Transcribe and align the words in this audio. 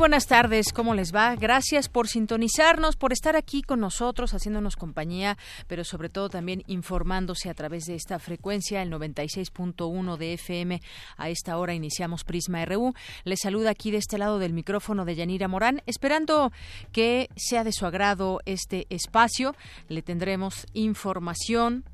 Buenas 0.00 0.26
tardes, 0.26 0.72
¿cómo 0.72 0.94
les 0.94 1.14
va? 1.14 1.36
Gracias 1.36 1.90
por 1.90 2.08
sintonizarnos, 2.08 2.96
por 2.96 3.12
estar 3.12 3.36
aquí 3.36 3.60
con 3.60 3.80
nosotros, 3.80 4.32
haciéndonos 4.32 4.76
compañía, 4.76 5.36
pero 5.66 5.84
sobre 5.84 6.08
todo 6.08 6.30
también 6.30 6.62
informándose 6.68 7.50
a 7.50 7.54
través 7.54 7.84
de 7.84 7.96
esta 7.96 8.18
frecuencia, 8.18 8.80
el 8.80 8.90
96.1 8.90 10.16
de 10.16 10.32
FM. 10.32 10.80
A 11.18 11.28
esta 11.28 11.58
hora 11.58 11.74
iniciamos 11.74 12.24
Prisma 12.24 12.64
RU. 12.64 12.94
Les 13.24 13.40
saluda 13.40 13.68
aquí 13.68 13.90
de 13.90 13.98
este 13.98 14.16
lado 14.16 14.38
del 14.38 14.54
micrófono 14.54 15.04
de 15.04 15.16
Yanira 15.16 15.48
Morán, 15.48 15.82
esperando 15.84 16.50
que 16.92 17.28
sea 17.36 17.62
de 17.62 17.72
su 17.72 17.84
agrado 17.84 18.40
este 18.46 18.86
espacio. 18.88 19.54
Le 19.88 20.00
tendremos 20.00 20.66
información, 20.72 21.84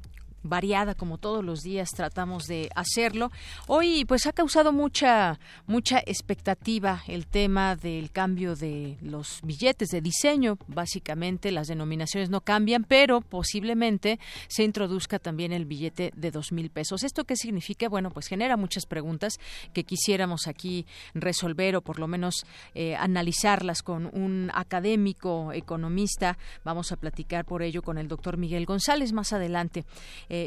variada 0.48 0.94
como 0.94 1.18
todos 1.18 1.44
los 1.44 1.60
días 1.60 1.90
tratamos 1.90 2.44
de 2.44 2.70
hacerlo. 2.74 3.30
Hoy 3.66 4.04
pues 4.04 4.26
ha 4.26 4.32
causado 4.32 4.72
mucha 4.72 5.38
mucha 5.66 5.98
expectativa 5.98 7.02
el 7.06 7.26
tema 7.26 7.76
del 7.76 8.10
cambio 8.10 8.56
de 8.56 8.96
los 9.00 9.40
billetes 9.42 9.88
de 9.88 10.00
diseño, 10.00 10.58
básicamente 10.66 11.50
las 11.52 11.68
denominaciones 11.68 12.30
no 12.30 12.40
cambian, 12.40 12.84
pero 12.84 13.20
posiblemente 13.20 14.18
se 14.48 14.64
introduzca 14.64 15.18
también 15.18 15.52
el 15.52 15.64
billete 15.64 16.12
de 16.16 16.30
dos 16.30 16.52
mil 16.52 16.70
pesos. 16.70 17.02
¿Esto 17.02 17.24
qué 17.24 17.36
significa? 17.36 17.88
Bueno, 17.88 18.10
pues 18.10 18.26
genera 18.26 18.56
muchas 18.56 18.86
preguntas 18.86 19.38
que 19.72 19.84
quisiéramos 19.84 20.46
aquí 20.46 20.86
resolver 21.14 21.76
o 21.76 21.82
por 21.82 21.98
lo 21.98 22.06
menos 22.06 22.46
eh, 22.74 22.96
analizarlas 22.96 23.82
con 23.82 24.06
un 24.12 24.50
académico 24.54 25.52
economista. 25.52 26.38
Vamos 26.64 26.92
a 26.92 26.96
platicar 26.96 27.44
por 27.44 27.62
ello 27.62 27.82
con 27.82 27.98
el 27.98 28.08
doctor 28.08 28.36
Miguel 28.36 28.66
González 28.66 29.12
más 29.12 29.32
adelante. 29.32 29.84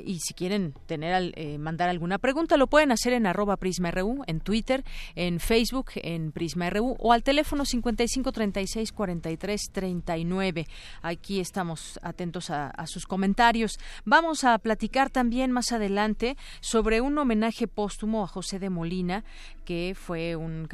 Y 0.05 0.19
si 0.19 0.33
quieren 0.33 0.73
tener 0.85 1.33
eh, 1.35 1.57
mandar 1.57 1.89
alguna 1.89 2.17
pregunta, 2.17 2.57
lo 2.57 2.67
pueden 2.67 2.91
hacer 2.91 3.13
en 3.13 3.25
arroba 3.25 3.57
PrismaRU, 3.57 4.23
en 4.27 4.39
Twitter, 4.39 4.83
en 5.15 5.39
Facebook, 5.39 5.91
en 5.95 6.31
PrismaRU 6.31 6.95
o 6.99 7.13
al 7.13 7.23
teléfono 7.23 7.65
55 7.65 8.31
36 8.31 8.91
43 8.91 9.61
39. 9.71 10.67
Aquí 11.01 11.39
estamos 11.39 11.99
atentos 12.01 12.49
a, 12.49 12.73
sus 12.87 13.05
comentarios. 13.05 13.77
Vamos 14.05 14.43
a 14.43 14.57
platicar 14.57 15.09
también 15.09 15.51
más 15.51 15.71
adelante 15.71 16.37
sobre 16.61 17.01
un 17.01 17.17
homenaje 17.17 17.67
póstumo 17.67 18.23
a 18.23 18.27
José 18.27 18.59
de 18.59 18.69
Molina, 18.69 19.23
que 19.65 19.95
fue 19.95 20.35
un 20.35 20.67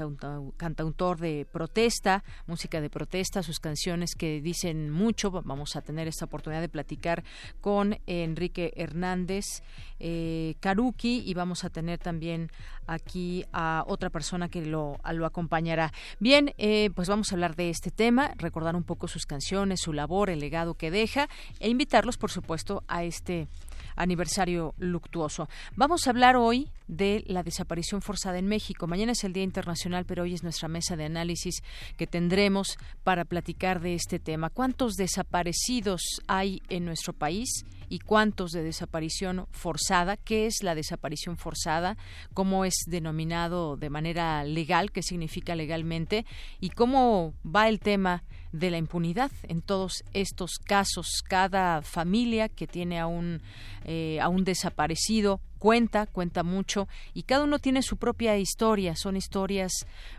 cantautor 0.57 1.19
de 1.19 1.45
protesta, 1.51 2.23
música 2.47 2.81
de 2.81 2.89
protesta, 2.89 3.43
sus 3.43 3.59
canciones 3.59 4.15
que 4.15 4.41
dicen 4.41 4.89
mucho. 4.89 5.31
Vamos 5.31 5.75
a 5.75 5.81
tener 5.81 6.07
esta 6.07 6.25
oportunidad 6.25 6.61
de 6.61 6.69
platicar 6.69 7.23
con 7.61 7.97
Enrique 8.07 8.73
Hernández 8.75 8.94
Hernández 8.95 9.61
eh, 9.99 10.55
Karuki 10.59 11.23
y 11.25 11.33
vamos 11.33 11.63
a 11.63 11.69
tener 11.69 11.99
también 11.99 12.49
aquí 12.87 13.45
a 13.51 13.83
otra 13.87 14.09
persona 14.09 14.49
que 14.49 14.65
lo, 14.65 14.97
lo 15.11 15.25
acompañará. 15.25 15.91
Bien, 16.19 16.53
eh, 16.57 16.89
pues 16.95 17.09
vamos 17.09 17.31
a 17.31 17.35
hablar 17.35 17.55
de 17.55 17.69
este 17.69 17.91
tema, 17.91 18.33
recordar 18.37 18.75
un 18.75 18.83
poco 18.83 19.07
sus 19.07 19.25
canciones, 19.25 19.81
su 19.81 19.93
labor, 19.93 20.29
el 20.29 20.39
legado 20.39 20.75
que 20.75 20.91
deja 20.91 21.27
e 21.59 21.69
invitarlos, 21.69 22.17
por 22.17 22.31
supuesto, 22.31 22.83
a 22.87 23.03
este 23.03 23.47
aniversario 23.95 24.73
luctuoso. 24.77 25.47
Vamos 25.75 26.05
a 26.05 26.09
hablar 26.09 26.35
hoy 26.35 26.69
de 26.87 27.23
la 27.27 27.43
desaparición 27.43 28.01
forzada 28.01 28.37
en 28.37 28.47
México. 28.47 28.87
Mañana 28.87 29.13
es 29.13 29.23
el 29.23 29.33
Día 29.33 29.43
Internacional, 29.43 30.05
pero 30.05 30.23
hoy 30.23 30.33
es 30.33 30.43
nuestra 30.43 30.67
mesa 30.67 30.95
de 30.95 31.05
análisis 31.05 31.63
que 31.97 32.07
tendremos 32.07 32.77
para 33.03 33.25
platicar 33.25 33.79
de 33.79 33.95
este 33.95 34.19
tema. 34.19 34.49
¿Cuántos 34.49 34.95
desaparecidos 34.95 36.01
hay 36.27 36.61
en 36.69 36.85
nuestro 36.85 37.13
país 37.13 37.65
y 37.89 37.99
cuántos 37.99 38.51
de 38.51 38.63
desaparición 38.63 39.47
forzada? 39.51 40.17
¿Qué 40.17 40.45
es 40.45 40.63
la 40.63 40.75
desaparición 40.75 41.37
forzada? 41.37 41.97
¿Cómo 42.33 42.65
es 42.65 42.75
denominado 42.87 43.77
de 43.77 43.89
manera 43.89 44.43
legal? 44.43 44.91
¿Qué 44.91 45.03
significa 45.03 45.55
legalmente? 45.55 46.25
¿Y 46.59 46.69
cómo 46.69 47.33
va 47.45 47.67
el 47.69 47.79
tema? 47.79 48.23
de 48.51 48.71
la 48.71 48.77
impunidad 48.77 49.31
en 49.43 49.61
todos 49.61 50.03
estos 50.13 50.59
casos. 50.63 51.21
Cada 51.27 51.81
familia 51.81 52.47
que 52.47 52.67
tiene 52.67 52.99
a 52.99 53.07
un, 53.07 53.41
eh, 53.83 54.19
a 54.21 54.29
un 54.29 54.45
desaparecido 54.45 55.41
cuenta, 55.59 56.05
cuenta 56.05 56.43
mucho 56.43 56.87
y 57.13 57.23
cada 57.23 57.43
uno 57.43 57.59
tiene 57.59 57.81
su 57.81 57.97
propia 57.97 58.37
historia. 58.37 58.95
Son 58.95 59.17
historias 59.17 59.73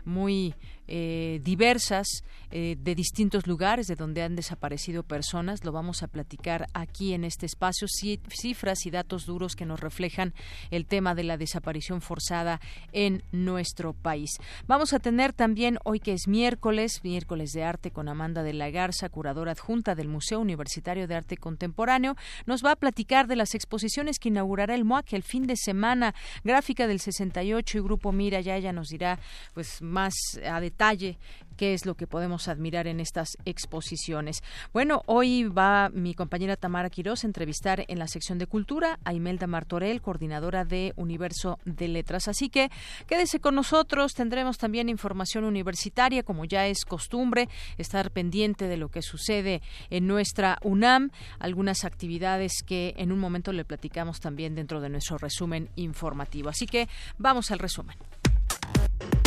muy 0.05 0.53
eh, 0.89 1.41
diversas 1.43 2.23
eh, 2.49 2.77
de 2.79 2.95
distintos 2.95 3.45
lugares 3.45 3.87
de 3.87 3.95
donde 3.95 4.23
han 4.23 4.37
desaparecido 4.37 5.03
personas. 5.03 5.65
Lo 5.65 5.73
vamos 5.73 6.01
a 6.01 6.07
platicar 6.07 6.67
aquí 6.73 7.13
en 7.13 7.25
este 7.25 7.45
espacio. 7.45 7.89
Cifras 7.89 8.85
y 8.85 8.89
datos 8.89 9.25
duros 9.25 9.57
que 9.57 9.65
nos 9.65 9.81
reflejan 9.81 10.33
el 10.71 10.85
tema 10.85 11.13
de 11.13 11.23
la 11.23 11.35
desaparición 11.35 11.99
forzada 11.99 12.61
en 12.93 13.21
nuestro 13.33 13.91
país. 13.91 14.31
Vamos 14.65 14.93
a 14.93 14.99
tener 14.99 15.33
también 15.33 15.77
hoy 15.83 15.99
que 15.99 16.13
es 16.13 16.29
miércoles, 16.29 17.01
miércoles 17.03 17.51
de 17.51 17.65
arte 17.65 17.91
con 17.91 18.07
Amanda 18.07 18.41
de 18.43 18.53
la 18.53 18.69
Garza, 18.69 19.09
curadora 19.09 19.51
adjunta 19.51 19.93
del 19.93 20.07
Museo 20.07 20.39
Universitario 20.39 21.05
de 21.05 21.15
Arte 21.15 21.35
Contemporáneo. 21.35 22.15
Nos 22.45 22.63
va 22.63 22.71
a 22.71 22.75
platicar 22.77 23.27
de 23.27 23.35
las 23.35 23.55
exposiciones 23.55 24.19
que 24.19 24.29
inaugurará 24.29 24.73
el 24.73 24.85
MOAC 24.85 25.11
el 25.11 25.23
fin 25.23 25.47
de 25.47 25.57
semana. 25.57 26.15
Gráfica 26.45 26.87
del 26.87 27.01
68 27.01 27.77
y 27.77 27.81
Grupo 27.81 28.13
Mira 28.13 28.39
ya 28.39 28.55
ella 28.55 28.71
nos 28.71 28.87
dirá 28.87 29.19
pues 29.53 29.81
más 29.81 30.13
a 30.49 30.61
detalle 30.61 30.76
detalle 30.77 31.17
qué 31.57 31.73
es 31.73 31.87
lo 31.87 31.95
que 31.95 32.05
podemos 32.05 32.47
admirar 32.47 32.85
en 32.85 32.99
estas 32.99 33.35
exposiciones. 33.45 34.43
Bueno, 34.73 35.01
hoy 35.07 35.45
va 35.45 35.89
mi 35.89 36.13
compañera 36.13 36.55
Tamara 36.55 36.91
Quiroz 36.91 37.23
a 37.23 37.27
entrevistar 37.27 37.83
en 37.87 37.97
la 37.97 38.07
sección 38.07 38.37
de 38.37 38.45
cultura 38.45 38.99
a 39.03 39.13
Imelda 39.15 39.47
Martorell, 39.47 40.01
coordinadora 40.01 40.65
de 40.65 40.93
Universo 40.97 41.57
de 41.65 41.87
Letras. 41.87 42.27
Así 42.27 42.49
que 42.49 42.69
quédese 43.07 43.39
con 43.39 43.55
nosotros, 43.55 44.13
tendremos 44.13 44.59
también 44.59 44.87
información 44.87 45.45
universitaria, 45.45 46.21
como 46.21 46.45
ya 46.45 46.67
es 46.67 46.85
costumbre, 46.85 47.49
estar 47.79 48.11
pendiente 48.11 48.67
de 48.67 48.77
lo 48.77 48.89
que 48.89 49.01
sucede 49.01 49.63
en 49.89 50.05
nuestra 50.05 50.59
UNAM, 50.61 51.09
algunas 51.39 51.85
actividades 51.85 52.61
que 52.63 52.93
en 52.97 53.11
un 53.11 53.17
momento 53.17 53.51
le 53.51 53.65
platicamos 53.65 54.19
también 54.19 54.53
dentro 54.53 54.79
de 54.79 54.89
nuestro 54.89 55.17
resumen 55.17 55.69
informativo. 55.75 56.49
Así 56.49 56.67
que 56.67 56.87
vamos 57.17 57.49
al 57.49 57.57
resumen. 57.57 57.97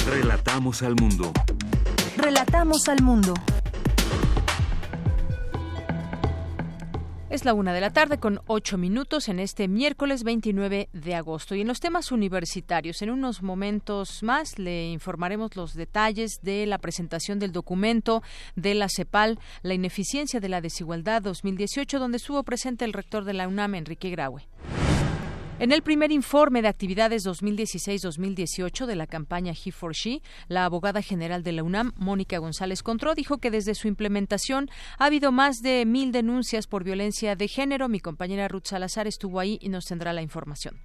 Relatamos 0.06 0.82
al 0.82 0.96
mundo. 0.96 1.32
Relatamos 2.16 2.88
al 2.88 3.02
mundo. 3.02 3.34
Es 7.30 7.44
la 7.44 7.54
una 7.54 7.72
de 7.72 7.80
la 7.80 7.90
tarde 7.90 8.18
con 8.18 8.40
ocho 8.48 8.76
minutos 8.76 9.28
en 9.28 9.38
este 9.38 9.68
miércoles 9.68 10.24
29 10.24 10.88
de 10.92 11.14
agosto. 11.14 11.54
Y 11.54 11.60
en 11.60 11.68
los 11.68 11.78
temas 11.78 12.10
universitarios, 12.10 13.02
en 13.02 13.10
unos 13.10 13.40
momentos 13.40 14.24
más 14.24 14.58
le 14.58 14.90
informaremos 14.90 15.54
los 15.54 15.74
detalles 15.74 16.40
de 16.42 16.66
la 16.66 16.78
presentación 16.78 17.38
del 17.38 17.52
documento 17.52 18.24
de 18.56 18.74
la 18.74 18.88
CEPAL, 18.88 19.38
la 19.62 19.74
ineficiencia 19.74 20.40
de 20.40 20.48
la 20.48 20.60
desigualdad 20.60 21.22
2018, 21.22 22.00
donde 22.00 22.16
estuvo 22.16 22.42
presente 22.42 22.84
el 22.84 22.92
rector 22.92 23.24
de 23.24 23.34
la 23.34 23.46
UNAM, 23.46 23.76
Enrique 23.76 24.10
Graue. 24.10 24.42
En 25.60 25.72
el 25.72 25.82
primer 25.82 26.10
informe 26.10 26.62
de 26.62 26.68
actividades 26.68 27.26
2016-2018 27.26 28.86
de 28.86 28.96
la 28.96 29.06
campaña 29.06 29.52
He 29.52 29.72
for 29.72 29.92
She, 29.92 30.22
la 30.48 30.64
abogada 30.64 31.02
general 31.02 31.42
de 31.42 31.52
la 31.52 31.62
UNAM, 31.62 31.92
Mónica 31.96 32.38
González 32.38 32.82
Contró, 32.82 33.14
dijo 33.14 33.36
que 33.36 33.50
desde 33.50 33.74
su 33.74 33.86
implementación 33.86 34.70
ha 34.96 35.04
habido 35.04 35.32
más 35.32 35.58
de 35.60 35.84
mil 35.84 36.12
denuncias 36.12 36.66
por 36.66 36.82
violencia 36.82 37.36
de 37.36 37.46
género. 37.46 37.90
Mi 37.90 38.00
compañera 38.00 38.48
Ruth 38.48 38.68
Salazar 38.68 39.06
estuvo 39.06 39.38
ahí 39.38 39.58
y 39.60 39.68
nos 39.68 39.84
tendrá 39.84 40.14
la 40.14 40.22
información. 40.22 40.80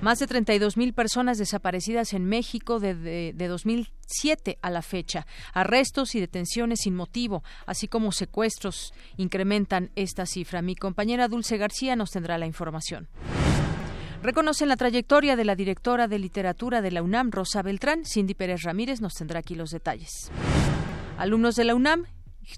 Más 0.00 0.20
de 0.20 0.28
32 0.28 0.76
mil 0.76 0.92
personas 0.92 1.38
desaparecidas 1.38 2.12
en 2.12 2.26
México 2.26 2.78
desde 2.78 3.32
de 3.32 3.48
2007 3.48 4.58
a 4.62 4.70
la 4.70 4.82
fecha. 4.82 5.26
Arrestos 5.52 6.14
y 6.14 6.20
detenciones 6.20 6.82
sin 6.82 6.94
motivo, 6.94 7.42
así 7.66 7.88
como 7.88 8.12
secuestros, 8.12 8.94
incrementan 9.16 9.90
esta 9.96 10.26
cifra. 10.26 10.62
Mi 10.62 10.76
compañera 10.76 11.26
Dulce 11.26 11.56
García 11.56 11.96
nos 11.96 12.12
tendrá 12.12 12.38
la 12.38 12.46
información. 12.46 13.08
Reconocen 14.24 14.70
la 14.70 14.78
trayectoria 14.78 15.36
de 15.36 15.44
la 15.44 15.54
directora 15.54 16.08
de 16.08 16.18
literatura 16.18 16.80
de 16.80 16.90
la 16.90 17.02
UNAM, 17.02 17.30
Rosa 17.30 17.60
Beltrán. 17.60 18.06
Cindy 18.06 18.32
Pérez 18.32 18.62
Ramírez 18.62 19.02
nos 19.02 19.12
tendrá 19.12 19.40
aquí 19.40 19.54
los 19.54 19.68
detalles. 19.68 20.30
Alumnos 21.18 21.56
de 21.56 21.64
la 21.64 21.74
UNAM 21.74 22.06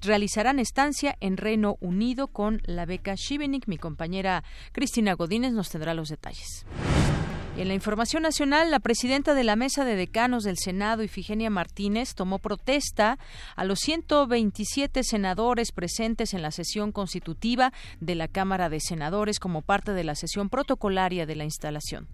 realizarán 0.02 0.60
estancia 0.60 1.16
en 1.18 1.36
Reino 1.36 1.76
Unido 1.80 2.28
con 2.28 2.62
la 2.66 2.86
beca 2.86 3.16
Shivenik. 3.16 3.66
Mi 3.66 3.78
compañera 3.78 4.44
Cristina 4.70 5.14
Godínez 5.14 5.54
nos 5.54 5.68
tendrá 5.68 5.92
los 5.92 6.08
detalles. 6.08 6.64
En 7.58 7.68
la 7.68 7.74
información 7.74 8.22
nacional, 8.22 8.70
la 8.70 8.80
presidenta 8.80 9.32
de 9.32 9.42
la 9.42 9.56
Mesa 9.56 9.86
de 9.86 9.96
Decanos 9.96 10.44
del 10.44 10.58
Senado, 10.58 11.02
Ifigenia 11.02 11.48
Martínez, 11.48 12.14
tomó 12.14 12.38
protesta 12.38 13.18
a 13.54 13.64
los 13.64 13.78
127 13.78 15.02
senadores 15.02 15.72
presentes 15.72 16.34
en 16.34 16.42
la 16.42 16.50
sesión 16.50 16.92
constitutiva 16.92 17.72
de 18.00 18.14
la 18.14 18.28
Cámara 18.28 18.68
de 18.68 18.80
Senadores 18.80 19.38
como 19.38 19.62
parte 19.62 19.92
de 19.92 20.04
la 20.04 20.14
sesión 20.14 20.50
protocolaria 20.50 21.24
de 21.24 21.34
la 21.34 21.44
instalación. 21.44 22.08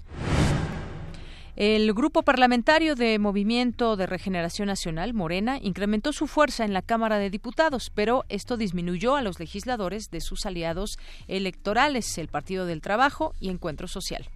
El 1.54 1.92
grupo 1.92 2.22
parlamentario 2.22 2.94
de 2.94 3.18
Movimiento 3.18 3.96
de 3.96 4.06
Regeneración 4.06 4.68
Nacional, 4.68 5.12
Morena, 5.12 5.58
incrementó 5.60 6.14
su 6.14 6.26
fuerza 6.26 6.64
en 6.64 6.72
la 6.72 6.80
Cámara 6.80 7.18
de 7.18 7.28
Diputados, 7.28 7.90
pero 7.94 8.24
esto 8.30 8.56
disminuyó 8.56 9.16
a 9.16 9.22
los 9.22 9.38
legisladores 9.38 10.10
de 10.10 10.22
sus 10.22 10.46
aliados 10.46 10.98
electorales, 11.28 12.16
el 12.16 12.28
Partido 12.28 12.64
del 12.64 12.80
Trabajo 12.80 13.34
y 13.38 13.50
Encuentro 13.50 13.86
Social. 13.86 14.30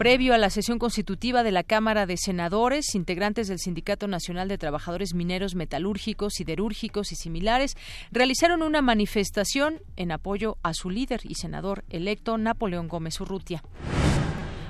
Previo 0.00 0.32
a 0.32 0.38
la 0.38 0.48
sesión 0.48 0.78
constitutiva 0.78 1.42
de 1.42 1.52
la 1.52 1.62
Cámara 1.62 2.06
de 2.06 2.16
Senadores, 2.16 2.94
integrantes 2.94 3.48
del 3.48 3.58
Sindicato 3.58 4.08
Nacional 4.08 4.48
de 4.48 4.56
Trabajadores 4.56 5.12
Mineros, 5.12 5.54
Metalúrgicos, 5.54 6.32
Siderúrgicos 6.36 7.12
y 7.12 7.16
similares 7.16 7.76
realizaron 8.10 8.62
una 8.62 8.80
manifestación 8.80 9.82
en 9.96 10.10
apoyo 10.10 10.56
a 10.62 10.72
su 10.72 10.88
líder 10.88 11.20
y 11.24 11.34
senador 11.34 11.84
electo 11.90 12.38
Napoleón 12.38 12.88
Gómez 12.88 13.20
Urrutia. 13.20 13.62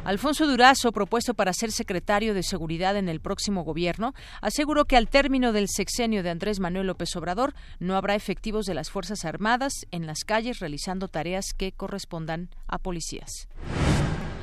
Alfonso 0.02 0.48
Durazo, 0.48 0.90
propuesto 0.90 1.34
para 1.34 1.52
ser 1.52 1.70
secretario 1.70 2.34
de 2.34 2.42
Seguridad 2.42 2.96
en 2.96 3.08
el 3.08 3.20
próximo 3.20 3.62
gobierno, 3.62 4.14
aseguró 4.40 4.86
que 4.86 4.96
al 4.96 5.08
término 5.08 5.52
del 5.52 5.68
sexenio 5.68 6.24
de 6.24 6.30
Andrés 6.30 6.58
Manuel 6.58 6.88
López 6.88 7.14
Obrador 7.14 7.54
no 7.78 7.94
habrá 7.94 8.16
efectivos 8.16 8.66
de 8.66 8.74
las 8.74 8.90
Fuerzas 8.90 9.24
Armadas 9.24 9.74
en 9.92 10.08
las 10.08 10.24
calles 10.24 10.58
realizando 10.58 11.06
tareas 11.06 11.52
que 11.56 11.70
correspondan 11.70 12.48
a 12.66 12.78
policías. 12.78 13.46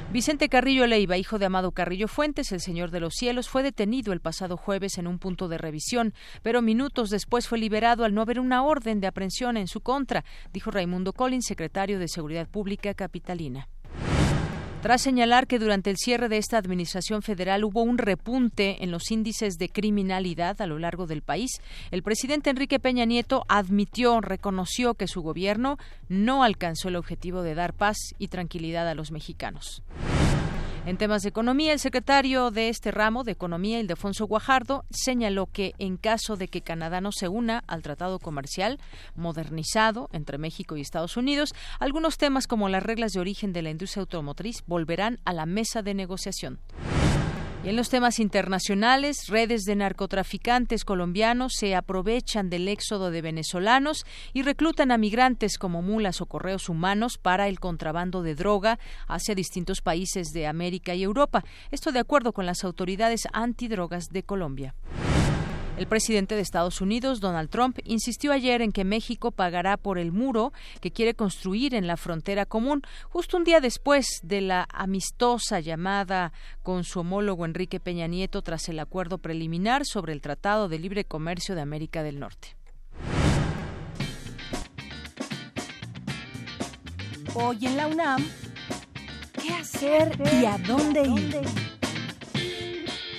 Vicente 0.10 0.48
Carrillo 0.48 0.88
Leiva, 0.88 1.18
hijo 1.18 1.38
de 1.38 1.48
Amado 1.48 1.74
Carrillo 1.74 2.08
Fuentes, 2.08 2.54
el 2.54 2.62
Señor 2.62 2.92
de 2.92 3.02
los 3.02 3.14
Cielos, 3.14 3.50
fue 3.50 3.62
detenido 3.62 4.14
el 4.14 4.22
pasado 4.22 4.56
jueves 4.56 4.98
en 4.98 5.06
un 5.06 5.20
punto 5.20 5.50
de 5.50 5.58
revisión, 5.58 6.14
pero 6.42 6.62
minutos 6.62 7.10
después 7.10 7.50
fue 7.50 7.58
liberado 7.58 8.06
al 8.06 8.14
no 8.14 8.22
haber 8.22 8.40
una 8.40 8.64
orden 8.64 9.02
de 9.02 9.08
aprehensión 9.08 9.58
en 9.58 9.68
su 9.68 9.82
contra, 9.82 10.24
dijo 10.54 10.72
Raimundo 10.72 11.12
Collins, 11.12 11.46
secretario 11.46 12.00
de 12.00 12.08
Seguridad 12.08 12.48
Pública 12.48 12.94
capitalina 12.94 13.68
tras 14.88 15.02
señalar 15.02 15.48
que 15.48 15.60
durante 15.60 15.90
el 15.90 15.98
cierre 15.98 16.30
de 16.30 16.38
esta 16.38 16.58
administración 16.58 17.22
federal 17.22 17.66
hubo 17.66 17.82
un 17.82 17.98
repunte 17.98 18.82
en 18.86 18.90
los 18.90 19.12
índices 19.12 19.56
de 19.56 19.68
criminalidad 19.68 20.62
a 20.62 20.66
lo 20.66 20.80
largo 20.80 21.08
del 21.08 21.24
país, 21.24 21.52
el 21.92 22.04
presidente 22.04 22.52
Enrique 22.52 22.80
Peña 22.80 23.04
Nieto 23.04 23.44
admitió, 23.50 24.22
reconoció 24.22 24.94
que 24.94 25.10
su 25.10 25.22
gobierno 25.22 25.78
no 26.08 26.42
alcanzó 26.42 26.88
el 26.88 26.96
objetivo 26.96 27.42
de 27.42 27.54
dar 27.54 27.74
paz 27.74 27.98
y 28.18 28.30
tranquilidad 28.30 28.88
a 28.88 28.96
los 28.96 29.12
mexicanos. 29.12 29.84
En 30.88 30.96
temas 30.96 31.22
de 31.24 31.28
economía, 31.28 31.74
el 31.74 31.80
secretario 31.80 32.50
de 32.50 32.70
este 32.70 32.92
ramo 32.92 33.26
de 33.26 33.34
Economía, 33.34 33.82
Ildefonso 33.82 34.26
Guajardo, 34.26 34.86
señaló 34.90 35.48
que 35.48 35.74
en 35.80 35.98
caso 35.98 36.38
de 36.38 36.48
que 36.48 36.62
Canadá 36.62 37.02
no 37.02 37.12
se 37.12 37.28
una 37.28 37.66
al 37.68 37.82
tratado 37.82 38.20
comercial 38.20 38.80
modernizado 39.14 40.08
entre 40.14 40.38
México 40.38 40.78
y 40.78 40.82
Estados 40.82 41.18
Unidos, 41.18 41.54
algunos 41.82 42.18
temas 42.18 42.48
como 42.48 42.70
las 42.70 42.84
reglas 42.84 43.12
de 43.12 43.20
origen 43.20 43.52
de 43.52 43.64
la 43.64 43.70
industria 43.70 44.00
automotriz 44.00 44.64
volverán 44.66 45.20
a 45.26 45.34
la 45.34 45.46
mesa 45.46 45.82
de 45.82 45.94
negociación. 45.94 46.62
En 47.68 47.76
los 47.76 47.90
temas 47.90 48.20
internacionales, 48.20 49.28
redes 49.28 49.66
de 49.66 49.76
narcotraficantes 49.76 50.86
colombianos 50.86 51.52
se 51.54 51.76
aprovechan 51.76 52.50
del 52.50 52.66
éxodo 52.70 53.12
de 53.12 53.22
venezolanos 53.22 54.06
y 54.32 54.44
reclutan 54.44 54.90
a 54.90 54.98
migrantes 54.98 55.58
como 55.58 55.82
mulas 55.82 56.22
o 56.22 56.28
correos 56.28 56.70
humanos 56.70 57.18
para 57.18 57.50
el 57.50 57.60
contrabando 57.60 58.22
de 58.22 58.36
droga 58.36 58.80
hacia 59.10 59.36
distintos 59.36 59.82
países 59.82 60.32
de 60.32 60.48
América 60.48 60.96
y 60.96 61.04
Europa. 61.04 61.44
Esto 61.70 61.92
de 61.92 62.00
acuerdo 62.00 62.32
con 62.32 62.46
las 62.46 62.64
autoridades 62.64 63.28
antidrogas 63.34 64.12
de 64.12 64.24
Colombia. 64.24 64.74
El 65.78 65.86
presidente 65.86 66.34
de 66.34 66.42
Estados 66.42 66.82
Unidos, 66.82 67.20
Donald 67.20 67.52
Trump, 67.52 67.78
insistió 67.84 68.32
ayer 68.32 68.64
en 68.64 68.72
que 68.72 68.84
México 68.84 69.30
pagará 69.30 69.78
por 69.78 70.00
el 70.00 70.12
muro 70.12 70.52
que 70.82 70.90
quiere 70.90 71.14
construir 71.14 71.76
en 71.76 71.86
la 71.86 71.98
frontera 71.98 72.48
común, 72.48 72.82
justo 73.10 73.38
un 73.38 73.44
día 73.44 73.60
después 73.60 74.08
de 74.24 74.42
la 74.42 74.68
amistosa 74.74 75.60
llamada 75.60 76.34
con 76.64 76.84
su 76.84 77.02
homólogo 77.02 77.46
Enrique 77.46 77.80
Peña 77.80 78.08
Nieto 78.08 78.42
tras 78.42 78.70
el 78.70 78.80
acuerdo 78.80 79.20
preliminar 79.20 79.84
sobre 79.86 80.14
el 80.14 80.22
Tratado 80.22 80.68
de 80.68 80.80
Libre 80.80 81.06
Comercio 81.06 81.54
de 81.54 81.62
América 81.62 82.02
del 82.02 82.20
Norte. 82.20 82.56
Hoy 87.36 87.68
en 87.68 87.78
la 87.78 87.86
UNAM, 87.86 88.26
¿qué 89.40 89.54
hacer 89.54 90.18
y 90.42 90.46
a 90.46 90.58
dónde 90.58 91.04
ir? 91.04 91.67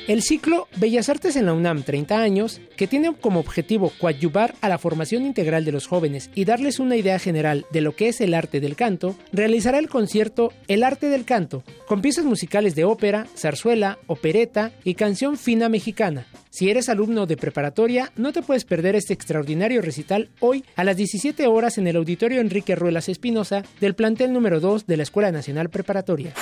El 0.08 0.22
ciclo 0.22 0.68
Bellas 0.78 1.10
Artes 1.10 1.36
en 1.36 1.44
la 1.44 1.52
UNAM 1.52 1.82
30 1.82 2.18
años, 2.18 2.62
que 2.78 2.86
tiene 2.86 3.14
como 3.14 3.40
objetivo 3.40 3.92
coadyuvar 4.00 4.54
a 4.62 4.70
la 4.70 4.78
formación 4.78 5.26
integral 5.26 5.66
de 5.66 5.72
los 5.72 5.86
jóvenes 5.86 6.30
y 6.34 6.46
darles 6.46 6.78
una 6.78 6.96
idea 6.96 7.18
general 7.18 7.66
de 7.72 7.82
lo 7.82 7.94
que 7.94 8.08
es 8.08 8.22
el 8.22 8.32
arte 8.32 8.60
del 8.60 8.74
canto, 8.74 9.16
realizará 9.32 9.78
el 9.78 9.90
concierto 9.90 10.54
El 10.66 10.82
arte 10.82 11.10
del 11.10 11.26
canto, 11.26 11.62
con 11.86 12.00
piezas 12.00 12.24
musicales 12.24 12.74
de 12.74 12.84
ópera, 12.84 13.26
zarzuela, 13.36 13.98
opereta 14.06 14.72
y 14.82 14.94
canción 14.94 15.36
fina 15.36 15.68
mexicana. 15.68 16.26
Si 16.48 16.70
eres 16.70 16.88
alumno 16.88 17.26
de 17.26 17.36
preparatoria, 17.36 18.10
no 18.16 18.32
te 18.32 18.40
puedes 18.40 18.64
perder 18.64 18.96
este 18.96 19.12
extraordinario 19.12 19.82
recital 19.82 20.30
hoy 20.40 20.64
a 20.74 20.84
las 20.84 20.96
17 20.96 21.46
horas 21.48 21.76
en 21.76 21.86
el 21.86 21.96
Auditorio 21.96 22.40
Enrique 22.40 22.74
Ruelas 22.76 23.10
Espinosa 23.10 23.62
del 23.78 23.94
plantel 23.94 24.32
número 24.32 24.58
2 24.58 24.86
de 24.86 24.96
la 24.96 25.02
Escuela 25.02 25.30
Nacional 25.32 25.68
Preparatoria. 25.68 26.32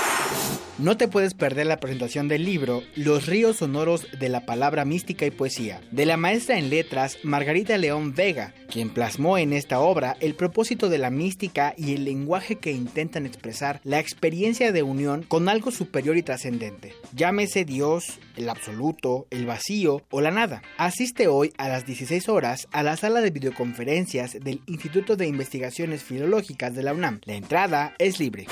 No 0.78 0.98
te 0.98 1.08
puedes 1.08 1.32
perder 1.32 1.66
la 1.66 1.80
presentación 1.80 2.28
del 2.28 2.44
libro 2.44 2.82
Los 2.96 3.24
ríos 3.24 3.56
sonoros 3.56 4.06
de 4.20 4.28
la 4.28 4.44
palabra 4.44 4.84
mística 4.84 5.24
y 5.24 5.30
poesía, 5.30 5.80
de 5.90 6.04
la 6.04 6.18
maestra 6.18 6.58
en 6.58 6.68
letras 6.68 7.16
Margarita 7.22 7.78
León 7.78 8.14
Vega, 8.14 8.52
quien 8.70 8.90
plasmó 8.90 9.38
en 9.38 9.54
esta 9.54 9.80
obra 9.80 10.18
el 10.20 10.34
propósito 10.34 10.90
de 10.90 10.98
la 10.98 11.08
mística 11.08 11.72
y 11.78 11.94
el 11.94 12.04
lenguaje 12.04 12.56
que 12.56 12.72
intentan 12.72 13.24
expresar 13.24 13.80
la 13.84 14.00
experiencia 14.00 14.70
de 14.70 14.82
unión 14.82 15.22
con 15.22 15.48
algo 15.48 15.70
superior 15.70 16.18
y 16.18 16.22
trascendente. 16.22 16.92
Llámese 17.14 17.64
Dios, 17.64 18.18
el 18.36 18.50
absoluto, 18.50 19.28
el 19.30 19.46
vacío 19.46 20.02
o 20.10 20.20
la 20.20 20.30
nada. 20.30 20.60
Asiste 20.76 21.26
hoy 21.26 21.54
a 21.56 21.68
las 21.68 21.86
16 21.86 22.28
horas 22.28 22.68
a 22.70 22.82
la 22.82 22.98
sala 22.98 23.22
de 23.22 23.30
videoconferencias 23.30 24.34
del 24.42 24.60
Instituto 24.66 25.16
de 25.16 25.26
Investigaciones 25.26 26.02
Filológicas 26.02 26.74
de 26.74 26.82
la 26.82 26.92
UNAM. 26.92 27.22
La 27.24 27.34
entrada 27.34 27.94
es 27.98 28.20
libre. 28.20 28.46